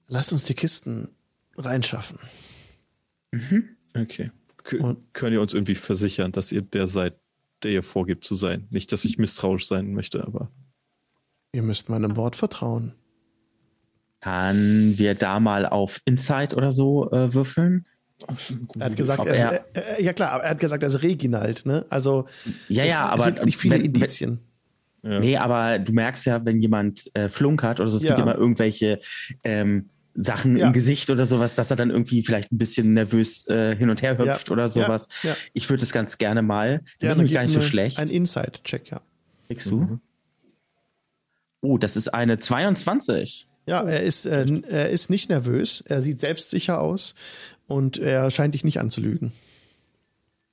Lasst 0.07 0.31
uns 0.31 0.43
die 0.45 0.53
Kisten 0.53 1.09
reinschaffen. 1.57 2.19
Okay. 3.95 4.31
K 4.63 4.77
Und- 4.77 5.13
könnt 5.13 5.33
ihr 5.33 5.41
uns 5.41 5.53
irgendwie 5.53 5.75
versichern, 5.75 6.31
dass 6.31 6.51
ihr 6.51 6.61
der 6.61 6.87
seid, 6.87 7.19
der 7.63 7.71
ihr 7.71 7.83
vorgibt 7.83 8.25
zu 8.25 8.35
sein? 8.35 8.67
Nicht, 8.69 8.91
dass 8.91 9.05
ich 9.05 9.17
misstrauisch 9.17 9.67
sein 9.67 9.93
möchte, 9.93 10.25
aber. 10.25 10.51
Ihr 11.53 11.63
müsst 11.63 11.89
meinem 11.89 12.15
Wort 12.15 12.35
vertrauen. 12.35 12.93
Kann 14.21 14.97
wir 14.97 15.15
da 15.15 15.39
mal 15.39 15.65
auf 15.65 16.01
Insight 16.05 16.53
oder 16.55 16.71
so 16.71 17.11
äh, 17.11 17.33
würfeln? 17.33 17.85
Er 18.79 18.85
hat 18.87 18.95
gesagt, 18.97 19.25
er 19.25 19.33
ist, 19.33 19.43
er- 19.45 19.65
er, 19.75 20.01
ja 20.01 20.11
klar, 20.13 20.31
aber 20.31 20.43
er 20.43 20.49
hat 20.51 20.59
gesagt, 20.59 20.81
er 20.81 20.87
ist 20.89 21.03
Reginald, 21.03 21.65
ne? 21.67 21.85
Also 21.89 22.25
Ja, 22.67 22.83
es 22.83 22.89
ja, 22.89 23.09
aber 23.09 23.23
sind 23.23 23.45
nicht 23.45 23.57
viele 23.57 23.75
wenn, 23.75 23.81
wenn, 23.81 23.85
Indizien. 23.93 24.39
Ja. 25.03 25.19
Nee, 25.19 25.37
aber 25.37 25.77
du 25.77 25.93
merkst 25.93 26.25
ja, 26.25 26.43
wenn 26.43 26.59
jemand 26.59 27.11
äh, 27.15 27.29
flunkert 27.29 27.79
oder 27.79 27.89
so, 27.89 27.97
es 27.97 28.03
Ja. 28.03 28.15
gibt 28.15 28.21
immer 28.27 28.35
irgendwelche 28.35 28.99
ähm, 29.43 29.89
Sachen 30.15 30.57
Ja. 30.57 30.65
im 30.67 30.73
Gesicht 30.73 31.11
oder 31.11 31.27
sowas, 31.27 31.53
dass 31.53 31.69
er 31.69 31.77
dann 31.77 31.91
irgendwie 31.91 32.23
vielleicht 32.23 32.51
ein 32.51 32.57
bisschen 32.57 32.93
nervös 32.95 33.47
äh, 33.49 33.75
hin 33.75 33.91
und 33.91 34.01
her 34.01 34.17
hüpft 34.17 34.47
Ja. 34.47 34.51
oder 34.53 34.67
sowas. 34.67 35.07
Ja, 35.21 35.29
ja. 35.29 35.35
Ich 35.53 35.69
würde 35.69 35.83
es 35.83 35.91
ganz 35.93 36.17
gerne 36.17 36.41
mal. 36.41 36.81
Ja, 36.99 37.13
bin 37.13 37.27
ich 37.27 37.33
gar 37.33 37.43
nicht 37.43 37.53
so 37.53 37.61
schlecht. 37.61 37.99
Ein 37.99 38.07
Inside-Check, 38.09 38.89
ja. 38.89 39.01
Kriegst 39.45 39.69
du? 39.69 39.99
Oh, 41.61 41.77
das 41.77 41.95
ist 41.97 42.07
eine 42.09 42.39
22. 42.39 43.46
Ja, 43.67 43.83
er 43.83 44.01
ist, 44.01 44.25
äh, 44.25 44.45
er 44.69 44.89
ist 44.89 45.09
nicht 45.09 45.29
nervös, 45.29 45.83
er 45.85 46.01
sieht 46.01 46.19
selbstsicher 46.19 46.79
aus 46.79 47.13
und 47.67 47.97
er 47.97 48.31
scheint 48.31 48.55
dich 48.55 48.63
nicht 48.63 48.79
anzulügen. 48.79 49.33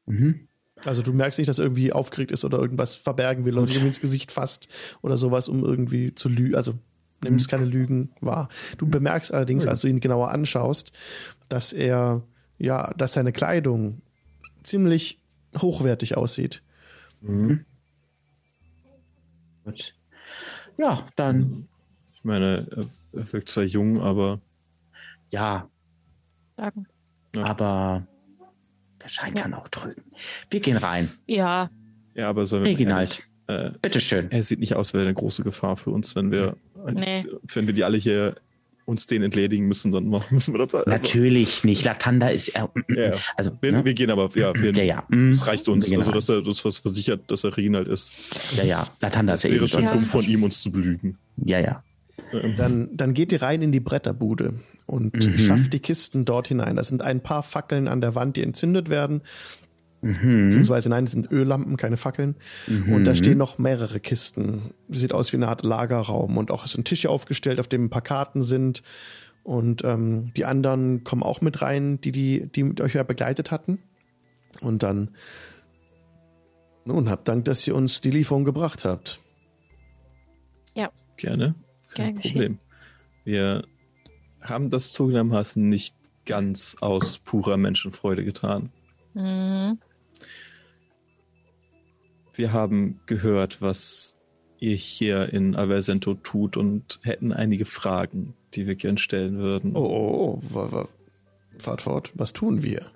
Mhm. 0.06 0.48
Also 0.84 1.00
du 1.00 1.12
merkst 1.12 1.38
nicht, 1.38 1.48
dass 1.48 1.60
er 1.60 1.64
irgendwie 1.64 1.92
aufgeregt 1.92 2.32
ist 2.32 2.44
oder 2.44 2.58
irgendwas 2.58 2.96
verbergen 2.96 3.44
will 3.44 3.56
oder 3.56 3.66
sich 3.66 3.76
irgendwie 3.76 3.88
ins 3.88 4.00
Gesicht 4.00 4.32
fasst 4.32 4.68
oder 5.00 5.16
sowas, 5.16 5.48
um 5.48 5.64
irgendwie 5.64 6.14
zu 6.14 6.28
lügen. 6.28 6.56
Also 6.56 6.74
nimmst 7.22 7.48
keine 7.48 7.64
Lügen 7.64 8.10
wahr. 8.20 8.48
Du 8.76 8.86
bemerkst 8.86 9.32
allerdings, 9.32 9.66
als 9.66 9.80
du 9.80 9.88
ihn 9.88 10.00
genauer 10.00 10.30
anschaust, 10.30 10.92
dass 11.48 11.72
er, 11.72 12.22
ja, 12.58 12.92
dass 12.94 13.14
seine 13.14 13.32
Kleidung 13.32 14.02
ziemlich 14.62 15.20
hochwertig 15.56 16.16
aussieht. 16.16 16.62
Gut. 19.64 19.94
Ja, 20.76 21.06
dann, 21.16 21.68
Ich 22.24 22.26
meine, 22.26 22.66
er, 22.74 22.86
er 23.20 23.32
wirkt 23.34 23.50
zwar 23.50 23.64
jung, 23.64 24.00
aber 24.00 24.40
ja, 25.30 25.68
sagen. 26.56 26.86
Ja. 27.36 27.44
aber 27.44 28.06
der 29.02 29.08
Schein 29.10 29.36
Ja. 29.36 29.42
kann 29.42 29.52
auch 29.52 29.68
trügen. 29.68 30.02
Wir 30.50 30.60
gehen 30.60 30.78
rein. 30.78 31.10
Ja, 31.26 31.68
ja, 32.14 32.30
aber 32.30 32.46
sollen 32.46 32.64
wir 32.64 32.78
ehrlich, 32.78 33.22
äh, 33.48 33.72
Bitteschön. 33.82 34.30
er 34.30 34.42
sieht 34.42 34.58
nicht 34.60 34.74
aus, 34.74 34.94
wie 34.94 34.98
eine 35.00 35.12
große 35.12 35.42
Gefahr 35.42 35.76
für 35.76 35.90
uns, 35.90 36.16
wenn 36.16 36.30
wir, 36.30 36.56
Nee. 36.90 37.22
wenn 37.52 37.66
wir 37.66 37.74
die 37.74 37.84
alle 37.84 37.98
hier 37.98 38.36
uns 38.86 39.06
den 39.06 39.22
entledigen 39.22 39.66
müssen, 39.66 39.92
dann 39.92 40.08
machen 40.08 40.34
müssen 40.34 40.54
wir 40.54 40.58
das. 40.58 40.74
Also, 40.74 40.90
Natürlich 40.90 41.62
nicht. 41.64 41.84
Latanda 41.84 42.28
ist. 42.28 42.48
Äh, 42.50 42.66
Ja. 42.88 43.12
Also, 43.36 43.52
wir, 43.60 43.72
ne? 43.72 43.84
wir 43.84 43.92
gehen 43.94 44.10
aber, 44.10 44.28
ja, 44.34 44.54
wir, 44.54 44.72
ja, 44.72 44.82
ja. 44.84 45.04
mm, 45.08 45.32
es 45.32 45.46
reicht 45.46 45.68
uns, 45.68 45.90
also 45.92 46.10
dass 46.12 46.28
er 46.30 46.46
uns 46.46 46.64
was 46.64 46.78
versichert, 46.78 47.30
dass 47.30 47.44
er 47.44 47.54
Reginald 47.56 47.88
ist. 47.88 48.56
Ja, 48.56 48.64
ja. 48.64 48.86
Latanda 49.00 49.34
ist 49.34 49.44
ja 49.44 49.50
Wäre 49.50 49.64
eh 49.64 49.68
schon 49.68 49.82
schon. 49.88 49.90
dumm 49.90 50.00
Ja. 50.02 50.08
von 50.08 50.24
ihm, 50.24 50.42
uns 50.42 50.62
zu 50.62 50.70
belügen. 50.72 51.18
Ja, 51.36 51.58
ja. 51.60 51.82
Ähm, 52.32 52.54
Dann, 52.56 52.88
dann 52.96 53.14
geht 53.14 53.32
ihr 53.32 53.42
rein 53.42 53.62
in 53.62 53.72
die 53.72 53.80
Bretterbude 53.80 54.60
und 54.86 55.14
Mhm. 55.14 55.38
schafft 55.38 55.72
die 55.72 55.80
Kisten 55.80 56.24
dort 56.24 56.48
hinein. 56.48 56.76
Das 56.76 56.88
sind 56.88 57.02
ein 57.02 57.22
paar 57.22 57.42
Fackeln 57.42 57.88
an 57.88 58.00
der 58.00 58.14
Wand, 58.14 58.36
die 58.36 58.42
entzündet 58.42 58.88
werden. 58.88 59.22
Mhm. 60.02 60.48
Beziehungsweise 60.48 60.88
nein, 60.90 61.04
es 61.04 61.12
sind 61.12 61.30
Öllampen, 61.32 61.76
keine 61.76 61.96
Fackeln. 61.96 62.36
Und 62.92 63.04
da 63.04 63.16
stehen 63.16 63.38
noch 63.38 63.58
mehrere 63.58 64.00
Kisten. 64.00 64.74
Sieht 64.90 65.12
aus 65.14 65.32
wie 65.32 65.38
eine 65.38 65.48
Art 65.48 65.62
Lagerraum. 65.64 66.36
Und 66.36 66.50
auch 66.50 66.64
es 66.64 66.72
sind 66.72 66.86
Tische 66.86 67.08
aufgestellt, 67.08 67.58
auf 67.58 67.68
denen 67.68 67.86
ein 67.86 67.90
paar 67.90 68.02
Karten 68.02 68.42
sind. 68.42 68.82
Und 69.44 69.82
ähm, 69.84 70.32
die 70.36 70.44
anderen 70.44 71.04
kommen 71.04 71.22
auch 71.22 71.40
mit 71.40 71.62
rein, 71.62 72.00
die, 72.00 72.12
die, 72.12 72.46
die 72.54 72.62
mit 72.64 72.80
euch 72.80 72.94
ja 72.94 73.02
begleitet 73.02 73.50
hatten. 73.50 73.78
Und 74.60 74.82
dann, 74.82 75.10
nun, 76.84 77.08
habt 77.08 77.26
Dank, 77.28 77.46
dass 77.46 77.66
ihr 77.66 77.74
uns 77.74 78.00
die 78.00 78.10
Lieferung 78.10 78.44
gebracht 78.44 78.84
habt. 78.84 79.20
Gerne. 81.16 81.54
Kein 81.94 82.14
Gern 82.14 82.16
geschehen. 82.16 82.34
Problem. 82.34 82.58
Wir 83.24 83.64
haben 84.40 84.70
das 84.70 84.92
zugegebenermaßen 84.92 85.68
nicht 85.68 85.96
ganz 86.26 86.76
aus 86.80 87.18
purer 87.18 87.56
Menschenfreude 87.56 88.24
getan. 88.24 88.70
Mhm. 89.14 89.78
Wir 92.34 92.52
haben 92.52 93.00
gehört, 93.06 93.62
was 93.62 94.18
ihr 94.58 94.74
hier 94.74 95.32
in 95.32 95.56
Aversento 95.56 96.14
tut 96.14 96.56
und 96.56 96.98
hätten 97.02 97.32
einige 97.32 97.64
Fragen, 97.64 98.34
die 98.54 98.66
wir 98.66 98.74
gern 98.74 98.98
stellen 98.98 99.38
würden. 99.38 99.76
Oh, 99.76 99.80
oh, 99.80 100.40
oh, 100.42 100.88
fahrt 101.58 101.82
fort. 101.82 102.12
Was 102.14 102.32
tun 102.32 102.62
wir? 102.62 102.90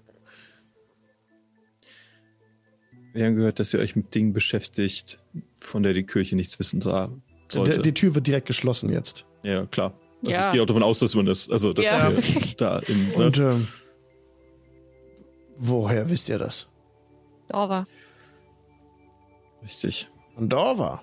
Wir 3.12 3.26
haben 3.26 3.36
gehört, 3.36 3.58
dass 3.58 3.72
ihr 3.74 3.80
euch 3.80 3.96
mit 3.96 4.14
Dingen 4.14 4.32
beschäftigt, 4.32 5.18
von 5.60 5.82
der 5.82 5.92
die 5.92 6.04
Kirche 6.04 6.36
nichts 6.36 6.58
wissen 6.58 6.80
sah, 6.80 7.10
sollte. 7.52 7.80
Die, 7.82 7.94
Tür 7.94 8.14
wird 8.14 8.26
direkt 8.26 8.46
geschlossen 8.46 8.90
jetzt. 8.92 9.26
ja, 9.42 9.66
klar. 9.66 9.92
Also 10.20 10.32
Ja. 10.32 10.46
Ich 10.48 10.52
gehe 10.54 10.62
auch 10.62 10.66
davon 10.66 10.82
aus, 10.82 10.98
dass 10.98 11.14
man 11.14 11.26
das, 11.26 11.48
also 11.48 11.72
dass 11.72 11.84
Ja. 11.84 12.10
wir 12.12 12.22
da 12.56 12.78
in, 12.80 13.08
ne? 13.10 13.14
Und 13.14 13.38
ähm, 13.38 13.68
woher 15.56 16.10
wisst 16.10 16.28
ihr 16.28 16.38
das? 16.38 16.68
Dorva 17.48 17.86
richtig. 19.62 20.08
Von 20.34 20.48
Dorva. 20.48 21.02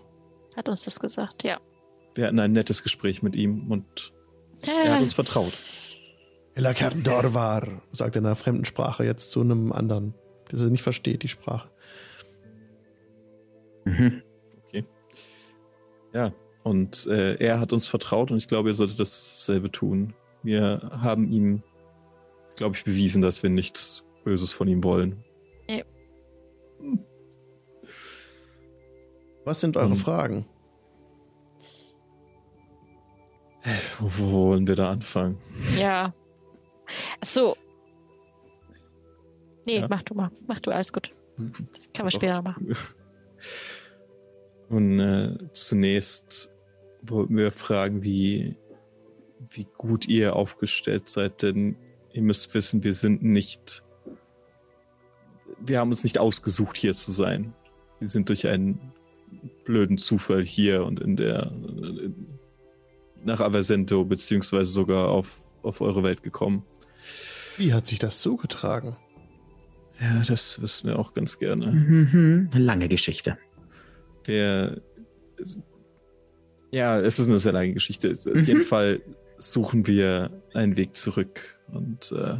hat 0.56 0.70
uns 0.70 0.86
das 0.86 1.00
gesagt, 1.00 1.44
ja. 1.44 1.60
Wir 2.16 2.28
hatten 2.28 2.40
ein 2.40 2.54
nettes 2.54 2.84
Gespräch 2.84 3.22
mit 3.22 3.36
ihm 3.36 3.70
und 3.72 4.14
er 4.66 4.96
hat 4.96 5.02
uns 5.02 5.14
vertraut. 5.14 5.52
Elakar 6.56 6.92
Dorvar, 6.92 7.82
sagt 7.92 8.16
er 8.16 8.20
in 8.22 8.26
einer 8.26 8.36
fremden 8.36 8.64
Sprache 8.66 9.04
jetzt 9.04 9.30
zu 9.32 9.42
einem 9.42 9.74
anderen, 9.74 10.14
der 10.50 10.58
sie 10.60 10.70
nicht 10.70 10.84
versteht, 10.84 11.24
die 11.24 11.28
Sprache. 11.28 11.70
Mhm. 13.84 14.24
Ja, 16.16 16.32
und 16.64 17.06
äh, 17.08 17.36
er 17.36 17.60
hat 17.60 17.74
uns 17.74 17.88
vertraut 17.88 18.32
und 18.32 18.38
ich 18.38 18.48
glaube, 18.48 18.70
ihr 18.70 18.74
solltet 18.76 19.00
dasselbe 19.00 19.70
tun. 19.70 20.14
Wir 20.44 20.90
haben 21.02 21.30
ihm, 21.32 21.62
glaube 22.56 22.76
ich, 22.76 22.84
bewiesen, 22.86 23.22
dass 23.22 23.44
wir 23.44 23.50
nichts 23.50 24.04
Böses 24.24 24.54
von 24.54 24.68
ihm 24.68 24.84
wollen. 24.84 25.24
Was 29.44 29.62
sind 29.62 29.78
eure 29.78 29.90
Mhm. 29.90 29.96
Fragen? 29.96 30.46
Wo, 34.00 34.08
wo 34.10 34.32
wollen 34.50 34.68
wir 34.68 34.76
da 34.76 34.92
anfangen? 34.92 35.38
Ja. 35.78 36.14
Ach 37.22 37.26
so. 37.28 37.56
Nee, 39.66 39.80
Ja. 39.80 39.88
mach 39.90 40.04
du 40.04 40.14
mal. 40.14 40.32
Mach 40.48 40.60
du, 40.60 40.72
alles 40.72 40.94
gut. 40.94 41.10
Das 41.38 41.92
kann 41.94 42.06
man 42.06 42.12
Doch. 42.12 42.12
später 42.12 42.36
noch 42.38 42.44
machen. 42.44 42.72
Nun, 44.70 45.00
äh, 45.00 45.38
zunächst 45.54 46.52
wollten 47.02 47.38
wir 47.38 47.52
fragen, 47.52 48.04
wie, 48.04 48.58
wie 49.50 49.68
gut 49.78 50.08
ihr 50.08 50.36
aufgestellt 50.36 51.08
seid, 51.08 51.42
denn 51.44 51.78
ihr 52.14 52.22
müsst 52.22 52.54
wissen, 52.54 52.84
wir 52.84 52.94
sind 52.94 53.24
nicht. 53.24 53.84
Wir 55.60 55.80
haben 55.80 55.90
uns 55.90 56.04
nicht 56.04 56.18
ausgesucht, 56.18 56.78
hier 56.78 56.94
zu 56.94 57.12
sein. 57.12 57.54
Wir 58.00 58.08
sind 58.08 58.30
durch 58.30 58.48
einen 58.48 58.94
blöden 59.66 59.98
Zufall 59.98 60.44
hier 60.44 60.86
und 60.86 61.00
in 61.00 61.16
der. 61.16 61.52
In, 61.52 62.36
nach 63.26 63.42
Aversento, 63.42 64.06
beziehungsweise 64.06 64.72
sogar 64.72 65.10
auf, 65.10 65.42
auf 65.64 65.82
eure 65.82 66.04
Welt 66.04 66.22
gekommen. 66.24 66.64
Wie 67.58 67.74
hat 67.74 67.88
sich 67.88 68.00
das 68.00 68.22
zugetragen? 68.22 68.96
Ja, 70.00 70.22
das 70.28 70.62
wissen 70.62 70.90
wir 70.90 71.00
auch 71.00 71.14
ganz 71.14 71.40
gerne. 71.40 71.72
Mhm. 71.72 72.50
Lange 72.54 72.88
Geschichte. 72.88 73.38
Wir. 74.26 74.82
Ja, 76.72 77.00
es 77.00 77.20
ist 77.20 77.30
eine 77.30 77.40
sehr 77.40 77.54
lange 77.54 77.74
Geschichte. 77.74 78.12
Auf 78.12 78.26
Mhm. 78.26 78.44
jeden 78.46 78.62
Fall 78.62 79.02
suchen 79.38 79.88
wir 79.88 80.32
einen 80.54 80.78
Weg 80.78 80.96
zurück. 80.96 81.60
Und 81.72 82.12
äh, 82.12 82.38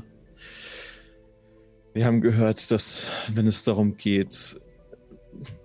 wir 1.94 2.06
haben 2.06 2.22
gehört, 2.22 2.72
dass, 2.72 3.08
wenn 3.34 3.48
es 3.48 3.64
darum 3.64 3.96
geht, 3.98 4.60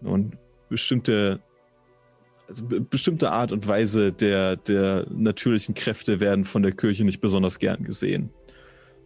nun, 0.00 0.36
bestimmte, 0.68 1.40
also 2.48 2.64
be- 2.66 2.80
bestimmte 2.80 3.30
Art 3.30 3.50
und 3.52 3.66
Weise 3.66 4.12
der, 4.12 4.56
der 4.56 5.06
natürlichen 5.10 5.74
Kräfte 5.74 6.20
werden 6.20 6.44
von 6.44 6.62
der 6.62 6.72
Kirche 6.72 7.04
nicht 7.04 7.20
besonders 7.20 7.58
gern 7.58 7.82
gesehen. 7.84 8.30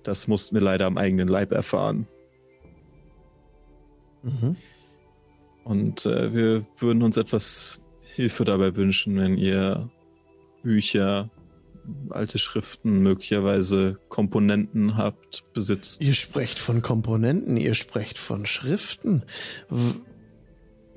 Das 0.02 0.28
mussten 0.28 0.54
wir 0.56 0.62
leider 0.62 0.84
am 0.86 0.98
eigenen 0.98 1.28
Leib 1.28 1.52
erfahren. 1.52 2.06
Mhm. 4.22 4.56
Und 5.64 6.06
äh, 6.06 6.32
wir 6.34 6.66
würden 6.78 7.02
uns 7.02 7.16
etwas 7.16 7.80
Hilfe 8.02 8.44
dabei 8.44 8.76
wünschen, 8.76 9.16
wenn 9.18 9.36
ihr 9.38 9.90
Bücher, 10.62 11.30
alte 12.10 12.38
Schriften, 12.38 13.00
möglicherweise 13.02 13.98
Komponenten 14.08 14.96
habt, 14.96 15.44
besitzt. 15.52 16.02
Ihr 16.02 16.14
sprecht 16.14 16.58
von 16.58 16.80
Komponenten, 16.82 17.56
ihr 17.56 17.74
sprecht 17.74 18.18
von 18.18 18.46
Schriften. 18.46 19.24
W 19.68 19.94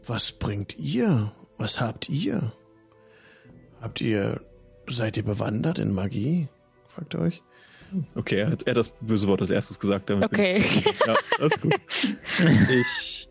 was 0.05 0.31
bringt 0.31 0.77
ihr? 0.77 1.33
Was 1.57 1.81
habt 1.81 2.07
ihr? 2.07 2.53
Habt 3.81 3.99
ihr, 3.99 4.39
seid 4.89 5.17
ihr 5.17 5.23
bewandert 5.23 5.79
in 5.79 5.93
Magie? 5.93 6.47
Fragt 6.87 7.13
ihr 7.15 7.19
euch. 7.19 7.43
Okay, 8.15 8.37
er 8.39 8.51
hat 8.51 8.63
er 8.67 8.73
das 8.73 8.93
böse 9.01 9.27
Wort 9.27 9.41
als 9.41 9.49
erstes 9.49 9.79
gesagt. 9.79 10.09
Damit 10.09 10.29
bin 10.31 10.39
Okay. 10.39 10.57
ich 10.57 10.63
zufrieden. 10.83 10.97
ja, 11.07 11.15
das 11.39 11.51
ist 11.51 11.61
gut. 11.61 11.75
Ich 12.71 13.29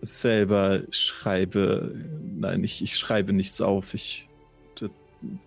selber 0.00 0.82
schreibe, 0.90 1.94
nein, 2.36 2.64
ich, 2.64 2.82
ich 2.82 2.96
schreibe 2.96 3.32
nichts 3.32 3.60
auf. 3.60 3.94
Ich, 3.94 4.28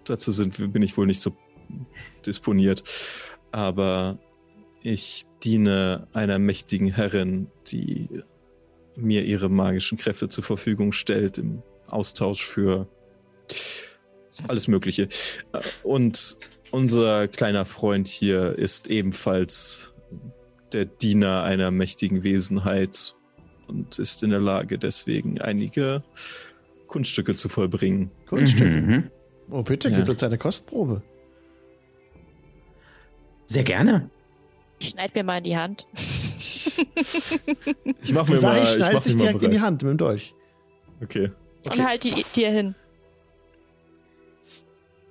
dazu 0.03 0.31
sind, 0.31 0.73
bin 0.73 0.83
ich 0.83 0.97
wohl 0.97 1.07
nicht 1.07 1.21
so 1.21 1.35
disponiert. 2.25 2.83
Aber 3.51 4.19
ich 4.81 5.25
diene 5.43 6.07
einer 6.13 6.39
mächtigen 6.39 6.87
Herrin, 6.87 7.47
die 7.67 8.09
mir 8.95 9.23
ihre 9.25 9.49
magischen 9.49 9.97
Kräfte 9.97 10.29
zur 10.29 10.43
Verfügung 10.43 10.91
stellt 10.91 11.37
im 11.37 11.63
Austausch 11.87 12.43
für 12.43 12.87
alles 14.47 14.67
Mögliche. 14.67 15.07
Und 15.83 16.37
unser 16.71 17.27
kleiner 17.27 17.65
Freund 17.65 18.07
hier 18.07 18.57
ist 18.57 18.87
ebenfalls 18.87 19.93
der 20.73 20.85
Diener 20.85 21.43
einer 21.43 21.71
mächtigen 21.71 22.23
Wesenheit 22.23 23.15
und 23.73 23.99
ist 23.99 24.23
in 24.23 24.29
der 24.29 24.39
Lage, 24.39 24.77
deswegen 24.77 25.41
einige 25.41 26.03
Kunststücke 26.87 27.35
zu 27.35 27.49
vollbringen. 27.49 28.11
Kunststücke. 28.27 28.69
Mhm. 28.69 29.11
Oh, 29.49 29.63
bitte, 29.63 29.89
Ja. 29.89 29.99
gib 29.99 30.09
uns 30.09 30.23
eine 30.23 30.37
Kostprobe. 30.37 31.01
Sehr 33.45 33.63
gerne. 33.63 34.09
Schneid 34.79 35.13
mir 35.15 35.23
mal 35.23 35.37
in 35.39 35.43
die 35.43 35.57
Hand. 35.57 35.87
Ich 38.01 38.13
mache 38.13 38.31
mir 38.31 38.37
Sari 38.37 38.59
mal, 38.59 38.63
ich 38.63 38.69
schneidet 38.69 38.93
mach 38.95 39.03
sich 39.03 39.13
mir 39.15 39.19
mal 39.19 39.25
direkt 39.27 39.43
in 39.43 39.51
die 39.51 39.57
bereit. 39.57 39.61
Hand 39.67 39.83
mit 39.83 39.91
dem 39.91 39.97
Dolch. 39.97 40.33
Okay. 41.03 41.31
Okay. 41.65 41.79
Und 41.79 41.85
halt 41.87 42.03
die 42.03 42.23
dir 42.35 42.49
hin. 42.51 42.75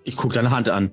Ich 0.05 0.17
gucke 0.17 0.35
deine 0.35 0.51
Hand 0.51 0.69
an. 0.69 0.91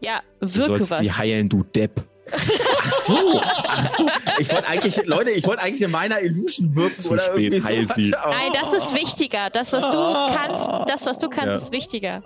Ja, 0.00 0.22
Du 0.40 0.54
wirke 0.56 0.68
sollst 0.78 0.90
was. 0.92 0.98
sie 1.00 1.12
heilen, 1.12 1.48
du 1.48 1.62
Depp. 1.64 2.02
So, 3.06 3.40
ach 3.42 3.88
so. 3.88 4.06
Ich 4.38 4.50
wollte 4.50 4.66
eigentlich, 4.66 5.04
Leute, 5.06 5.30
ich 5.30 5.46
wollte 5.46 5.62
eigentlich 5.62 5.82
in 5.82 5.90
meiner 5.90 6.20
Illusion 6.20 6.74
wirken 6.74 6.98
Zu 6.98 7.12
oder 7.12 7.22
spät, 7.22 7.52
irgendwie 7.54 7.86
so. 7.86 7.94
sie. 7.94 8.10
Nein, 8.10 8.52
das 8.60 8.72
ist 8.72 8.94
wichtiger. 8.94 9.50
Das, 9.50 9.72
was 9.72 9.84
du 9.84 9.96
kannst, 10.34 10.90
das, 10.90 11.06
was 11.06 11.18
du 11.18 11.28
kannst, 11.28 11.48
Ja. 11.50 11.56
ist 11.56 11.72
wichtiger. 11.72 12.22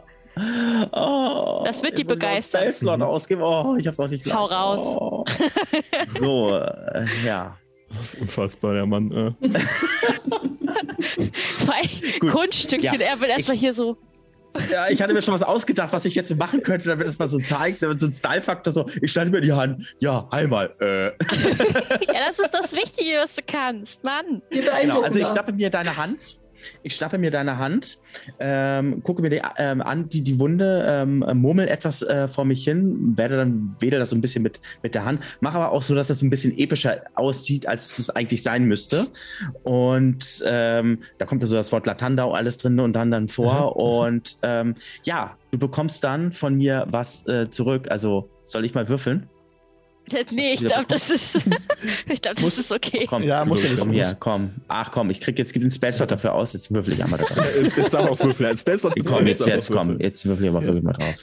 Oh, 0.93 1.65
Das 1.67 1.83
wird 1.83 1.99
die 1.99 2.05
begeistern. 2.05 2.61
Spellslot 2.61 3.03
ausgeben. 3.03 3.43
Oh, 3.43 3.75
ich 3.77 3.87
hab's 3.89 3.99
auch 3.99 4.07
nicht 4.09 4.33
Hau 4.33 4.45
raus. 4.45 4.97
Oh. 5.01 5.25
So, 6.21 6.51
äh, 6.57 7.07
ja. 7.27 7.57
Das 7.89 8.15
ist 8.15 8.21
unfassbar, 8.21 8.75
der 8.75 8.87
Mann. 8.87 9.35
Äh. 9.41 9.49
Kunststückchen, 12.31 13.01
Ja. 13.01 13.07
er 13.07 13.21
will 13.21 13.31
erstmal 13.31 13.57
hier 13.57 13.73
so. 13.73 13.97
Ja, 14.71 14.89
ich 14.89 15.01
hatte 15.03 15.15
mir 15.15 15.23
schon 15.23 15.35
was 15.35 15.43
ausgedacht, 15.43 15.93
was 15.93 16.05
ich 16.05 16.15
jetzt 16.15 16.35
machen 16.37 16.63
könnte, 16.63 16.89
damit 16.89 17.07
es 17.07 17.19
mal 17.19 17.29
so 17.29 17.39
zeigt, 17.39 17.83
damit 17.83 18.01
so 18.01 18.07
ein 18.07 18.13
Style-Faktor 18.13 18.73
so, 18.73 18.87
ich 19.01 19.13
schneide 19.13 19.31
mir 19.31 19.41
die 19.41 19.53
Hand. 19.53 19.97
Ja, 20.01 20.27
einmal. 20.31 20.75
Äh. 20.81 21.09
Ja, 22.09 22.27
das 22.29 22.39
ist 22.39 22.53
das 22.53 22.73
Wichtige, 22.73 23.19
was 23.19 23.37
du 23.37 23.43
kannst. 23.47 24.03
Mann. 24.05 24.43
Genau, 24.51 25.03
also 25.03 25.19
ich 25.19 25.29
schnappe 25.29 25.53
mir 25.53 25.71
deine 25.71 25.97
Hand. 25.97 26.39
Ich 26.83 26.95
schnappe 26.95 27.19
mir 27.19 27.31
deine 27.31 27.59
Hand, 27.59 27.99
ähm, 28.39 29.03
gucke 29.03 29.23
mir 29.23 29.31
die 29.31 29.43
ähm, 29.59 29.81
an, 29.81 30.09
die, 30.09 30.23
die 30.23 30.39
Wunde, 30.39 30.85
ähm, 30.87 31.25
murmel 31.35 31.69
etwas 31.69 32.03
äh, 32.03 32.29
vor 32.29 32.45
mich 32.45 32.65
hin, 32.65 33.17
werde 33.17 33.37
dann 33.37 33.77
wedel 33.81 33.99
das 33.99 34.11
so 34.11 34.17
ein 34.17 34.21
bisschen 34.21 34.43
mit, 34.43 34.61
mit 34.83 34.95
der 34.95 35.05
Hand, 35.05 35.21
mache 35.41 35.59
aber 35.59 35.73
auch 35.73 35.83
so, 35.83 35.95
dass 35.95 36.09
das 36.09 36.23
ein 36.23 36.31
bisschen 36.31 36.57
epischer 36.59 37.03
aussieht, 37.15 37.69
als 37.69 37.99
es 37.99 38.11
eigentlich 38.11 38.43
sein 38.43 38.65
müsste. 38.65 39.07
Und 39.63 40.43
ähm, 40.47 41.03
da 41.19 41.27
kommt 41.27 41.43
also 41.43 41.57
das 41.57 41.73
Wort 41.73 41.87
Latandau 41.87 42.33
alles 42.33 42.59
drin 42.59 42.81
und 42.81 42.93
dann 42.95 43.11
dann 43.11 43.29
vor. 43.29 43.77
Und 43.77 44.39
ähm, 44.43 44.75
ja, 45.05 45.37
du 45.51 45.59
bekommst 45.59 46.05
dann 46.05 46.33
von 46.33 46.57
mir 46.57 46.87
was 46.89 47.27
äh, 47.27 47.51
zurück. 47.51 47.91
Also 47.91 48.29
soll 48.45 48.65
ich 48.65 48.75
mal 48.75 48.89
würfeln? 48.89 49.29
Nee, 50.33 50.55
ich 50.55 50.65
glaube, 50.65 50.87
das 50.89 51.11
ist. 51.11 51.37
ich 52.09 52.23
glaube, 52.23 52.35
das 52.37 52.41
Muss- 52.45 52.59
ist 52.59 52.73
okay. 52.73 53.07
Komm, 53.09 53.23
Ja, 53.23 53.45
muss 53.45 53.63
ja 53.63 53.71
nicht. 53.71 53.79
komm 53.81 53.91
her, 53.91 54.17
komm. 54.19 54.51
Ach 54.69 54.91
komm, 54.91 55.11
ich 55.11 55.21
krieg 55.21 55.39
jetzt 55.39 55.53
gib 55.53 55.63
den 55.63 55.71
Spellslot 55.71 56.11
dafür 56.11 56.35
aus, 56.35 56.53
jetzt 56.53 56.73
würfel 56.75 56.95
ich 56.95 57.03
einmal 57.03 57.19
drauf. 57.19 57.31
Jetzt, 57.63 57.77
jetzt 57.77 57.91
sag 57.91 58.09
auch 58.09 58.19
Würfel. 58.23 58.47
Als 58.47 58.63
besser. 58.65 58.93
Komm, 59.05 59.27
jetzt, 59.27 59.47
jetzt, 59.47 59.71
komm, 59.71 60.01
jetzt 60.01 60.25
würfel 60.27 60.45
ich 60.45 60.51
aber 60.51 60.63
wirklich 60.63 60.83
mal 60.83 60.93
drauf. 60.93 61.15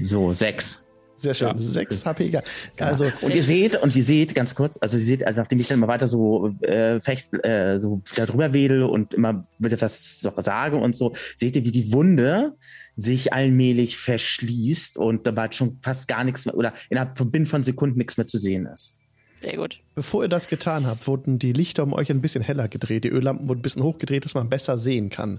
So, 0.00 0.32
sechs. 0.34 0.84
Sehr 1.20 1.34
schön. 1.34 1.48
Ja. 1.48 1.54
Sechs 1.58 2.06
HP, 2.06 2.26
egal. 2.26 2.44
Also, 2.78 3.06
Und 3.22 3.34
ihr 3.34 3.42
seht, 3.42 3.74
und 3.82 3.94
ihr 3.96 4.04
seht 4.04 4.36
ganz 4.36 4.54
kurz, 4.54 4.78
also 4.80 4.96
ihr 4.96 5.02
seht, 5.02 5.26
also 5.26 5.40
nachdem 5.40 5.58
ich 5.58 5.66
dann 5.66 5.78
immer 5.78 5.88
weiter 5.88 6.06
so 6.06 6.54
äh, 6.62 7.00
fecht, 7.00 7.34
äh, 7.44 7.80
so 7.80 8.00
da 8.14 8.24
drüber 8.24 8.52
wedel 8.52 8.84
und 8.84 9.14
immer 9.14 9.44
wieder 9.58 9.80
was 9.80 10.20
sage 10.20 10.76
und 10.76 10.94
so, 10.94 11.12
seht 11.34 11.56
ihr, 11.56 11.64
wie 11.64 11.72
die 11.72 11.92
Wunde 11.92 12.54
sich 12.98 13.32
allmählich 13.32 13.96
verschließt 13.96 14.96
und 14.96 15.24
dabei 15.24 15.52
schon 15.52 15.78
fast 15.82 16.08
gar 16.08 16.24
nichts 16.24 16.46
mehr 16.46 16.56
oder 16.56 16.74
innerhalb 16.90 17.16
von 17.16 17.30
binnen 17.30 17.46
von 17.46 17.62
Sekunden 17.62 17.96
nichts 17.96 18.16
mehr 18.16 18.26
zu 18.26 18.38
sehen 18.38 18.66
ist. 18.66 18.98
Sehr 19.40 19.56
gut. 19.56 19.78
bevor 19.94 20.24
ihr 20.24 20.28
das 20.28 20.48
getan 20.48 20.84
habt, 20.88 21.06
wurden 21.06 21.38
die 21.38 21.52
Lichter 21.52 21.84
um 21.84 21.92
euch 21.92 22.10
ein 22.10 22.20
bisschen 22.20 22.42
heller 22.42 22.66
gedreht. 22.66 23.04
Die 23.04 23.08
Öllampen 23.08 23.48
wurden 23.48 23.60
ein 23.60 23.62
bisschen 23.62 23.84
hochgedreht, 23.84 24.24
dass 24.24 24.34
man 24.34 24.48
besser 24.48 24.78
sehen 24.78 25.10
kann. 25.10 25.38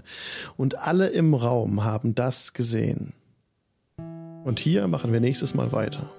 Und 0.56 0.78
alle 0.78 1.08
im 1.08 1.34
Raum 1.34 1.84
haben 1.84 2.14
das 2.14 2.54
gesehen. 2.54 3.12
Und 4.42 4.58
hier 4.58 4.88
machen 4.88 5.12
wir 5.12 5.20
nächstes 5.20 5.52
Mal 5.52 5.70
weiter. 5.72 6.10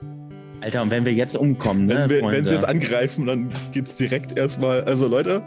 Alter, 0.62 0.84
und 0.84 0.92
wenn 0.92 1.06
wir 1.06 1.14
jetzt 1.14 1.36
umkommen, 1.36 1.88
ne, 1.88 1.96
Wenn, 1.96 2.10
wir, 2.12 2.20
Freunde? 2.20 2.38
wenn 2.38 2.46
sie 2.46 2.54
jetzt 2.54 2.66
angreifen, 2.66 3.26
dann 3.26 3.50
geht's 3.72 3.96
direkt 3.96 4.38
erstmal. 4.38 4.84
Also 4.84 5.08
Leute, 5.08 5.42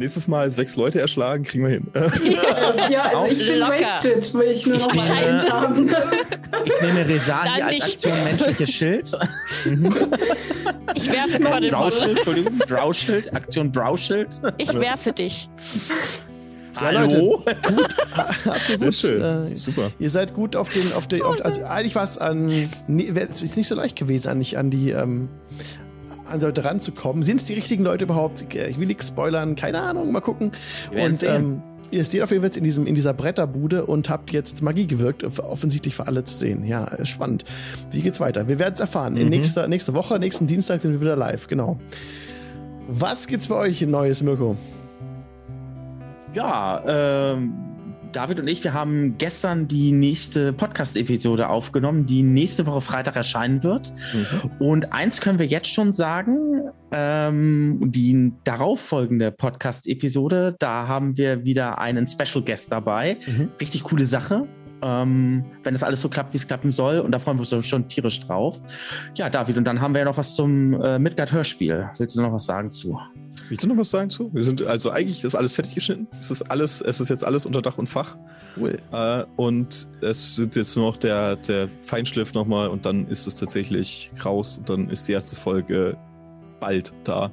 nächstes 0.00 0.26
Mal 0.28 0.50
sechs 0.50 0.74
Leute 0.76 1.00
erschlagen, 1.00 1.44
kriegen 1.44 1.64
wir 1.64 1.70
hin. 1.70 1.86
Ja, 2.90 3.02
also 3.14 3.32
ich 3.32 3.46
bin 3.46 3.58
Locker. 3.58 3.72
wasted, 3.80 4.34
will 4.34 4.48
ich 4.50 4.66
nur 4.66 4.76
Ich 4.76 4.82
noch 4.82 4.94
mal 4.94 5.08
meine- 5.08 5.26
eins 5.26 5.50
haben. 5.50 5.90
Ich 6.64 6.80
nehme 6.82 7.08
Resani 7.08 7.50
Dann 7.58 7.68
als. 7.68 7.82
Aktion 7.84 8.24
menschliches 8.24 8.70
Schild. 8.70 9.12
Ich 10.94 11.10
werfe 11.12 11.38
Quaddelball. 11.38 11.68
Drowschild, 11.90 12.16
Entschuldigung. 12.18 12.58
Drowschild, 12.66 13.34
Aktion 13.34 13.70
Drowschild. 13.72 14.40
Ich 14.58 14.74
werfe 14.74 15.12
dich. 15.12 15.48
Hallo? 16.74 17.38
Gut, 17.44 17.96
habt 18.16 18.68
ihr 18.68 18.78
gut. 18.78 18.94
schön. 18.94 19.22
Äh, 19.52 19.56
Super. 19.56 19.90
ihr 19.98 20.10
seid 20.10 20.34
gut 20.34 20.56
auf 20.56 20.68
den, 20.68 20.92
auf 20.92 21.06
den, 21.06 21.22
auf, 21.22 21.44
also 21.44 21.62
eigentlich 21.64 21.94
war 21.94 22.04
es 22.04 22.18
an, 22.18 22.68
nee, 22.88 23.12
ist 23.12 23.56
nicht 23.56 23.68
so 23.68 23.74
leicht 23.74 23.96
gewesen, 23.96 24.28
an, 24.28 24.38
nicht 24.38 24.56
an 24.58 24.70
die, 24.70 24.90
ähm, 24.90 25.28
an 26.30 26.40
Leute 26.40 26.64
ranzukommen. 26.64 27.22
Sind 27.22 27.36
es 27.36 27.46
die 27.46 27.54
richtigen 27.54 27.84
Leute 27.84 28.04
überhaupt? 28.04 28.44
Ich 28.54 28.78
will 28.78 28.86
nichts 28.86 29.08
spoilern, 29.08 29.56
keine 29.56 29.80
Ahnung, 29.80 30.12
mal 30.12 30.20
gucken. 30.20 30.52
Und 30.92 31.18
sehen. 31.18 31.34
ähm, 31.34 31.62
ihr 31.90 32.04
steht 32.04 32.22
auf 32.22 32.30
jeden 32.30 32.42
Fall 32.42 32.48
jetzt 32.48 32.56
in, 32.56 32.64
diesem, 32.64 32.86
in 32.86 32.94
dieser 32.94 33.14
Bretterbude 33.14 33.86
und 33.86 34.08
habt 34.08 34.30
jetzt 34.30 34.62
Magie 34.62 34.86
gewirkt, 34.86 35.24
offensichtlich 35.24 35.94
für 35.94 36.06
alle 36.06 36.24
zu 36.24 36.34
sehen. 36.34 36.64
Ja, 36.64 36.84
ist 36.84 37.08
spannend. 37.08 37.44
Wie 37.90 38.00
geht's 38.00 38.20
weiter? 38.20 38.48
Wir 38.48 38.58
werden 38.58 38.74
es 38.74 38.80
erfahren. 38.80 39.16
In 39.16 39.28
nächster, 39.28 39.68
nächste 39.68 39.94
Woche, 39.94 40.18
nächsten 40.18 40.46
Dienstag 40.46 40.82
sind 40.82 40.92
wir 40.92 41.00
wieder 41.00 41.16
live, 41.16 41.46
genau. 41.46 41.78
Was 42.88 43.26
gibt's 43.26 43.48
bei 43.48 43.56
euch 43.56 43.82
Neues, 43.82 44.22
Mirko? 44.22 44.56
Ja, 46.34 46.82
ähm, 47.32 47.54
David 48.12 48.40
und 48.40 48.48
ich, 48.48 48.64
wir 48.64 48.72
haben 48.72 49.18
gestern 49.18 49.68
die 49.68 49.92
nächste 49.92 50.52
Podcast-Episode 50.52 51.48
aufgenommen, 51.48 52.06
die 52.06 52.22
nächste 52.22 52.66
Woche 52.66 52.80
Freitag 52.80 53.16
erscheinen 53.16 53.62
wird. 53.62 53.92
Und 54.58 54.92
eins 54.92 55.20
können 55.20 55.38
wir 55.38 55.46
jetzt 55.46 55.68
schon 55.68 55.92
sagen, 55.92 56.70
ähm, 56.92 57.78
die 57.80 58.32
darauffolgende 58.44 59.30
Podcast-Episode, 59.30 60.56
da 60.58 60.88
haben 60.88 61.16
wir 61.16 61.44
wieder 61.44 61.78
einen 61.78 62.06
Special 62.06 62.44
Guest 62.44 62.72
dabei. 62.72 63.18
Mhm. 63.26 63.50
Richtig 63.60 63.84
coole 63.84 64.04
Sache. 64.04 64.48
Ähm, 64.82 65.44
wenn 65.62 65.74
das 65.74 65.82
alles 65.82 66.00
so 66.00 66.08
klappt, 66.08 66.32
wie 66.32 66.38
es 66.38 66.46
klappen 66.46 66.70
soll. 66.70 67.00
Und 67.00 67.12
da 67.12 67.18
freuen 67.18 67.38
wir 67.38 67.52
uns 67.52 67.66
schon 67.66 67.88
tierisch 67.88 68.20
drauf. 68.20 68.62
Ja, 69.14 69.30
David, 69.30 69.58
und 69.58 69.64
dann 69.64 69.80
haben 69.80 69.94
wir 69.94 70.00
ja 70.00 70.04
noch 70.04 70.16
was 70.16 70.34
zum 70.34 70.80
äh, 70.80 70.98
Midgard-Hörspiel. 70.98 71.90
Willst 71.98 72.16
du 72.16 72.22
noch 72.22 72.32
was 72.32 72.46
sagen 72.46 72.72
zu? 72.72 72.98
Willst 73.48 73.64
du 73.64 73.68
noch 73.68 73.76
was 73.76 73.90
sagen 73.90 74.10
zu? 74.10 74.32
Wir 74.32 74.42
sind, 74.42 74.62
also 74.62 74.90
eigentlich 74.90 75.24
ist 75.24 75.34
alles 75.34 75.52
fertig 75.52 75.74
geschnitten. 75.74 76.06
Es 76.18 76.30
ist 76.30 76.50
alles, 76.50 76.80
es 76.80 77.00
ist 77.00 77.08
jetzt 77.08 77.24
alles 77.24 77.46
unter 77.46 77.62
Dach 77.62 77.78
und 77.78 77.88
Fach. 77.88 78.16
Cool. 78.56 78.78
Äh, 78.92 79.24
und 79.36 79.88
es 80.00 80.36
sind 80.36 80.56
jetzt 80.56 80.76
nur 80.76 80.86
noch 80.86 80.96
der, 80.96 81.36
der 81.36 81.68
Feinschliff 81.68 82.32
nochmal 82.34 82.68
und 82.68 82.86
dann 82.86 83.06
ist 83.08 83.26
es 83.26 83.34
tatsächlich 83.34 84.10
raus 84.24 84.58
und 84.58 84.70
dann 84.70 84.88
ist 84.88 85.08
die 85.08 85.12
erste 85.12 85.36
Folge 85.36 85.96
bald 86.60 86.92
da. 87.04 87.32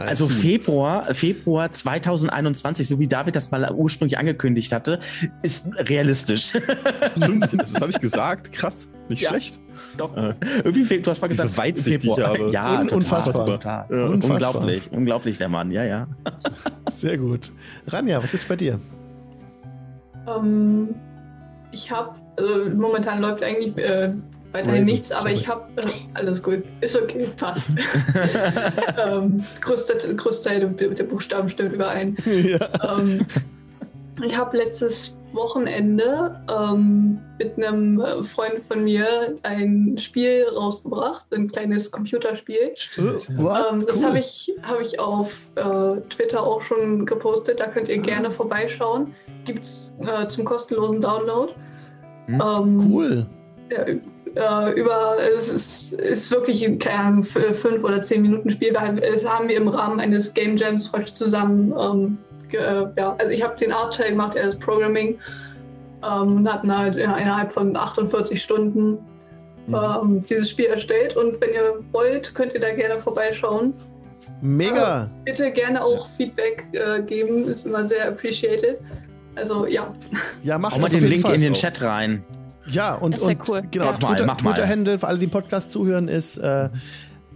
Also 0.00 0.26
Februar, 0.26 1.14
Februar 1.14 1.70
2021, 1.72 2.88
so 2.88 2.98
wie 2.98 3.06
David 3.08 3.36
das 3.36 3.50
mal 3.50 3.70
ursprünglich 3.74 4.18
angekündigt 4.18 4.72
hatte, 4.72 4.98
ist 5.42 5.66
realistisch. 5.76 6.52
Stimmt, 7.16 7.52
das 7.60 7.74
habe 7.80 7.90
ich 7.90 8.00
gesagt. 8.00 8.52
Krass, 8.52 8.88
nicht 9.08 9.22
Ja. 9.22 9.30
schlecht. 9.30 9.60
Doch. 9.98 10.16
Äh, 10.16 10.34
Irgendwie, 10.64 11.00
du 11.00 11.10
hast 11.10 11.20
mal 11.20 11.28
Diese 11.28 11.42
gesagt, 11.42 11.58
Weitsicht, 11.58 12.02
die 12.02 12.08
ich 12.08 12.14
Februar. 12.14 12.28
habe. 12.38 12.50
Ja, 12.50 12.80
Un- 12.80 12.88
total, 12.88 12.94
unfassbar. 12.96 13.46
total. 13.46 13.86
Ja. 13.90 14.06
Unfassbar. 14.06 14.30
Unglaublich, 14.54 14.92
unglaublich 14.92 15.38
der 15.38 15.48
Mann, 15.48 15.70
ja, 15.70 15.84
ja. 15.84 16.06
Sehr 16.92 17.18
gut. 17.18 17.52
Ranja, 17.88 18.22
was 18.22 18.30
gibt's 18.30 18.46
bei 18.46 18.56
dir? 18.56 18.78
Ähm, 20.26 20.94
ich 21.72 21.90
habe, 21.90 22.14
also 22.36 22.70
momentan 22.74 23.20
läuft 23.20 23.42
eigentlich 23.42 23.76
äh, 23.78 24.14
weiterhin 24.52 24.70
Raven, 24.70 24.84
nichts, 24.86 25.10
aber 25.12 25.22
sorry. 25.22 25.34
ich 25.34 25.48
habe, 25.48 25.62
äh, 25.76 25.86
alles 26.14 26.42
gut, 26.42 26.62
ist 26.80 27.00
okay, 27.00 27.28
passt. 27.36 27.70
ähm, 29.04 29.42
größter, 29.60 30.14
Großteil 30.14 30.60
der, 30.60 30.88
der 30.88 31.04
Buchstaben 31.04 31.48
stimmt 31.48 31.72
überein. 31.72 32.16
ja. 32.26 32.68
ähm, 32.98 33.26
ich 34.24 34.36
habe 34.36 34.56
letztes 34.56 35.16
Wochenende 35.32 36.38
ähm, 36.50 37.18
mit 37.38 37.56
einem 37.56 38.00
äh, 38.00 38.22
Freund 38.22 38.60
von 38.68 38.84
mir 38.84 39.38
ein 39.44 39.96
Spiel 39.98 40.44
rausgebracht, 40.54 41.24
ein 41.32 41.50
kleines 41.50 41.90
Computerspiel. 41.90 42.74
What? 43.36 43.64
Ähm, 43.72 43.84
das 43.86 43.98
Cool. 44.00 44.06
habe 44.08 44.18
ich, 44.18 44.52
hab 44.62 44.80
ich 44.82 45.00
auf 45.00 45.48
äh, 45.54 46.00
Twitter 46.10 46.42
auch 46.42 46.60
schon 46.60 47.06
gepostet. 47.06 47.60
Da 47.60 47.68
könnt 47.68 47.88
ihr 47.88 47.98
gerne 47.98 48.30
vorbeischauen. 48.30 49.14
Gibt 49.46 49.64
es 49.64 49.94
äh, 50.00 50.26
zum 50.26 50.44
kostenlosen 50.44 51.00
Download. 51.00 51.54
Hm, 52.26 52.34
Ähm, 52.34 52.92
Cool. 52.92 53.26
ja, 53.70 53.84
äh, 54.34 54.72
über, 54.72 55.16
es 55.36 55.48
ist, 55.48 55.92
ist 55.92 56.30
wirklich 56.30 56.64
ein 56.66 56.78
keine 56.78 56.98
Ahnung, 56.98 57.24
fünf 57.24 57.84
oder 57.84 58.00
zehn 58.00 58.22
Minuten 58.22 58.50
Spiel. 58.50 58.72
Das 58.72 59.28
haben 59.28 59.48
wir 59.48 59.56
im 59.56 59.68
Rahmen 59.68 60.00
eines 60.00 60.32
Game 60.34 60.56
Jams 60.56 60.90
heute 60.92 61.12
zusammen. 61.12 61.72
Ähm, 61.78 62.18
ge, 62.48 62.60
äh, 62.60 62.86
ja, 62.98 63.14
also 63.18 63.32
ich 63.32 63.42
habe 63.42 63.56
den 63.56 63.72
Art-Teil 63.72 64.10
gemacht, 64.10 64.34
er 64.36 64.48
ist 64.48 64.60
Programming. 64.60 65.18
Ähm, 66.04 66.36
und 66.38 66.52
hatten 66.52 66.76
halt 66.76 66.96
ja, 66.96 67.16
innerhalb 67.16 67.52
von 67.52 67.76
48 67.76 68.42
Stunden 68.42 68.98
Mhm. 69.66 69.74
ähm, 69.74 70.24
dieses 70.28 70.50
Spiel 70.50 70.66
erstellt. 70.66 71.16
Und 71.16 71.40
wenn 71.40 71.50
ihr 71.52 71.78
wollt, 71.92 72.34
könnt 72.34 72.52
ihr 72.54 72.60
da 72.60 72.74
gerne 72.74 72.98
vorbeischauen. 72.98 73.72
Mega. 74.40 75.08
Bitte 75.24 75.50
gerne 75.52 75.82
auch 75.84 76.08
Feedback 76.16 76.66
äh, 76.72 77.02
geben, 77.02 77.46
ist 77.46 77.66
immer 77.66 77.84
sehr 77.84 78.08
appreciated. 78.08 78.78
Also 79.36 79.66
ja, 79.66 79.94
Ja, 80.42 80.58
mach 80.58 80.72
Hau 80.72 80.78
mal 80.80 80.90
den 80.90 81.06
Link 81.06 81.22
Fall. 81.22 81.34
in 81.34 81.40
den 81.40 81.54
Chat 81.54 81.80
rein. 81.80 82.24
Ja, 82.66 82.94
und, 82.94 83.14
Das 83.14 83.22
und 83.22 83.48
cool. 83.48 83.62
genau, 83.70 83.86
Ja. 83.86 83.92
Twitter. 83.98 84.36
Twitter-Handle 84.36 84.98
für 84.98 85.08
alle, 85.08 85.18
die 85.18 85.24
im 85.24 85.30
Podcast 85.30 85.72
zuhören, 85.72 86.08
ist 86.08 86.36
äh, 86.38 86.68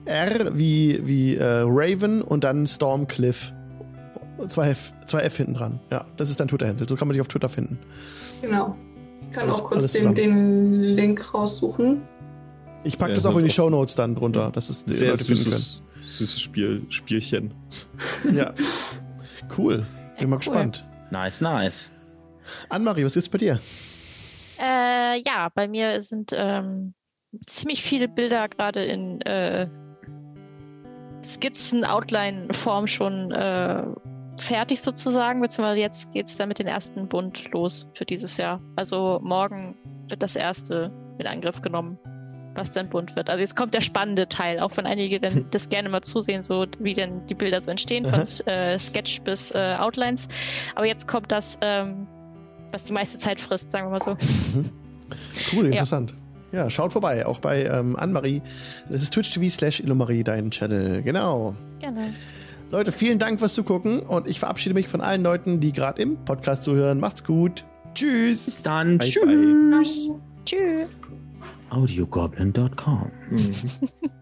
R 0.04 0.56
wie, 0.56 1.00
wie 1.04 1.34
äh, 1.36 1.62
Raven 1.66 2.22
und 2.22 2.44
dann 2.44 2.66
Stormcliff. 2.66 3.52
Zwei 4.48 4.70
F, 4.70 4.92
zwei 5.06 5.20
F 5.22 5.36
hinten 5.38 5.54
dran. 5.54 5.80
Ja, 5.90 6.04
das 6.16 6.30
ist 6.30 6.38
dein 6.38 6.48
Twitter-Handle. 6.48 6.86
So 6.88 6.94
kann 6.96 7.08
man 7.08 7.14
dich 7.14 7.20
auf 7.22 7.28
Twitter 7.28 7.48
finden. 7.48 7.78
genau. 8.40 8.76
Ich 9.28 9.32
kann 9.32 9.44
Alles- 9.44 9.56
auch 9.60 9.64
kurz 9.64 9.92
den, 9.92 10.14
den 10.14 10.74
Link 10.80 11.34
raussuchen. 11.34 12.02
Ich 12.84 12.96
packe 12.98 13.10
Ja, 13.10 13.16
das 13.16 13.26
auch 13.26 13.36
in 13.36 13.44
die 13.44 13.50
Show 13.50 13.68
Notes 13.68 13.94
dann 13.96 14.14
drunter, 14.14 14.50
dass 14.52 14.68
es 14.70 14.84
die 14.84 14.92
Sehr 14.92 15.10
Leute 15.10 15.24
finden 15.24 15.42
süßes, 15.42 15.82
süßes 16.06 16.40
Spiel, 16.40 16.86
Spielchen. 16.90 17.52
können. 18.22 18.36
Ja. 18.36 18.52
Cool. 19.58 19.84
Bin 20.18 20.30
mal 20.30 20.36
cool. 20.36 20.38
gespannt. 20.38 20.84
Nice, 21.10 21.40
nice. 21.40 21.88
Anne-Marie, 22.68 23.04
was 23.04 23.14
gibt's 23.14 23.28
bei 23.28 23.38
dir? 23.38 23.58
Äh, 24.60 25.20
ja, 25.20 25.48
bei 25.54 25.68
mir 25.68 26.00
sind 26.00 26.32
ähm, 26.34 26.94
ziemlich 27.46 27.82
viele 27.82 28.08
Bilder 28.08 28.48
gerade 28.48 28.84
in 28.84 29.20
äh, 29.22 29.68
Skizzen, 31.24 31.84
Outline-Form 31.84 32.86
schon 32.86 33.32
äh, 33.32 33.82
fertig 34.38 34.80
sozusagen, 34.80 35.40
beziehungsweise 35.40 35.80
jetzt 35.80 36.12
geht 36.12 36.26
es 36.26 36.36
dann 36.36 36.48
mit 36.48 36.58
dem 36.58 36.66
ersten 36.66 37.08
Bund 37.08 37.50
los 37.52 37.88
für 37.94 38.04
dieses 38.04 38.36
Jahr. 38.36 38.60
Also 38.76 39.20
morgen 39.22 39.76
wird 40.08 40.22
das 40.22 40.36
erste 40.36 40.92
in 41.18 41.26
Angriff 41.26 41.62
genommen, 41.62 41.98
was 42.54 42.72
dann 42.72 42.88
bunt 42.88 43.16
wird. 43.16 43.30
Also 43.30 43.40
jetzt 43.40 43.56
kommt 43.56 43.74
der 43.74 43.80
spannende 43.80 44.28
Teil, 44.28 44.60
auch 44.60 44.76
wenn 44.76 44.86
einige 44.86 45.20
dann 45.20 45.46
das 45.50 45.68
gerne 45.68 45.88
mal 45.88 46.02
zusehen, 46.02 46.42
so 46.42 46.66
wie 46.78 46.94
denn 46.94 47.26
die 47.26 47.34
Bilder 47.34 47.60
so 47.60 47.70
entstehen, 47.70 48.04
von 48.04 48.20
äh, 48.46 48.78
Sketch 48.78 49.22
bis 49.22 49.50
äh, 49.52 49.76
Outlines. 49.78 50.28
Aber 50.74 50.86
jetzt 50.86 51.08
kommt 51.08 51.32
das, 51.32 51.58
ähm, 51.62 52.06
was 52.72 52.84
die 52.84 52.93
meiste 52.93 53.18
Zeit 53.18 53.40
frisst, 53.40 53.70
sagen 53.70 53.86
wir 53.86 53.90
mal 53.90 54.01
so. 54.01 54.16
Cool, 55.52 55.66
interessant. 55.66 56.14
Ja, 56.52 56.70
schaut 56.70 56.93
vorbei, 56.93 57.26
auch 57.26 57.40
bei 57.40 57.64
ähm, 57.64 57.97
Anne-Marie. 57.97 58.43
Das 58.88 59.02
ist 59.02 59.12
Twitch 59.12 59.32
TV 59.32 59.48
slash 59.48 59.80
Illumarie, 59.80 60.24
dein 60.24 60.51
Channel. 60.51 61.02
Genau. 61.02 61.55
Gerne. 61.80 62.12
Leute, 62.70 62.93
vielen 62.93 63.18
Dank 63.18 63.38
fürs 63.38 63.55
Zugucken 63.55 64.01
und 64.01 64.26
ich 64.26 64.40
verabschiede 64.40 64.74
mich 64.74 64.88
von 64.88 65.01
allen 65.01 65.22
Leuten, 65.22 65.60
die 65.60 65.72
gerade 65.72 66.02
im 66.02 66.16
Podcast 66.24 66.64
zuhören. 66.64 66.98
Macht's 66.98 67.24
gut. 67.24 67.64
Tschüss. 67.94 68.47
Bis 68.47 68.62
dann. 68.62 68.98
Bye, 68.98 69.09
Tschüss. 69.09 70.10
Tschüss. 70.44 70.88
Audiogoblin.com. 71.70 73.10
Mhm. 73.30 73.55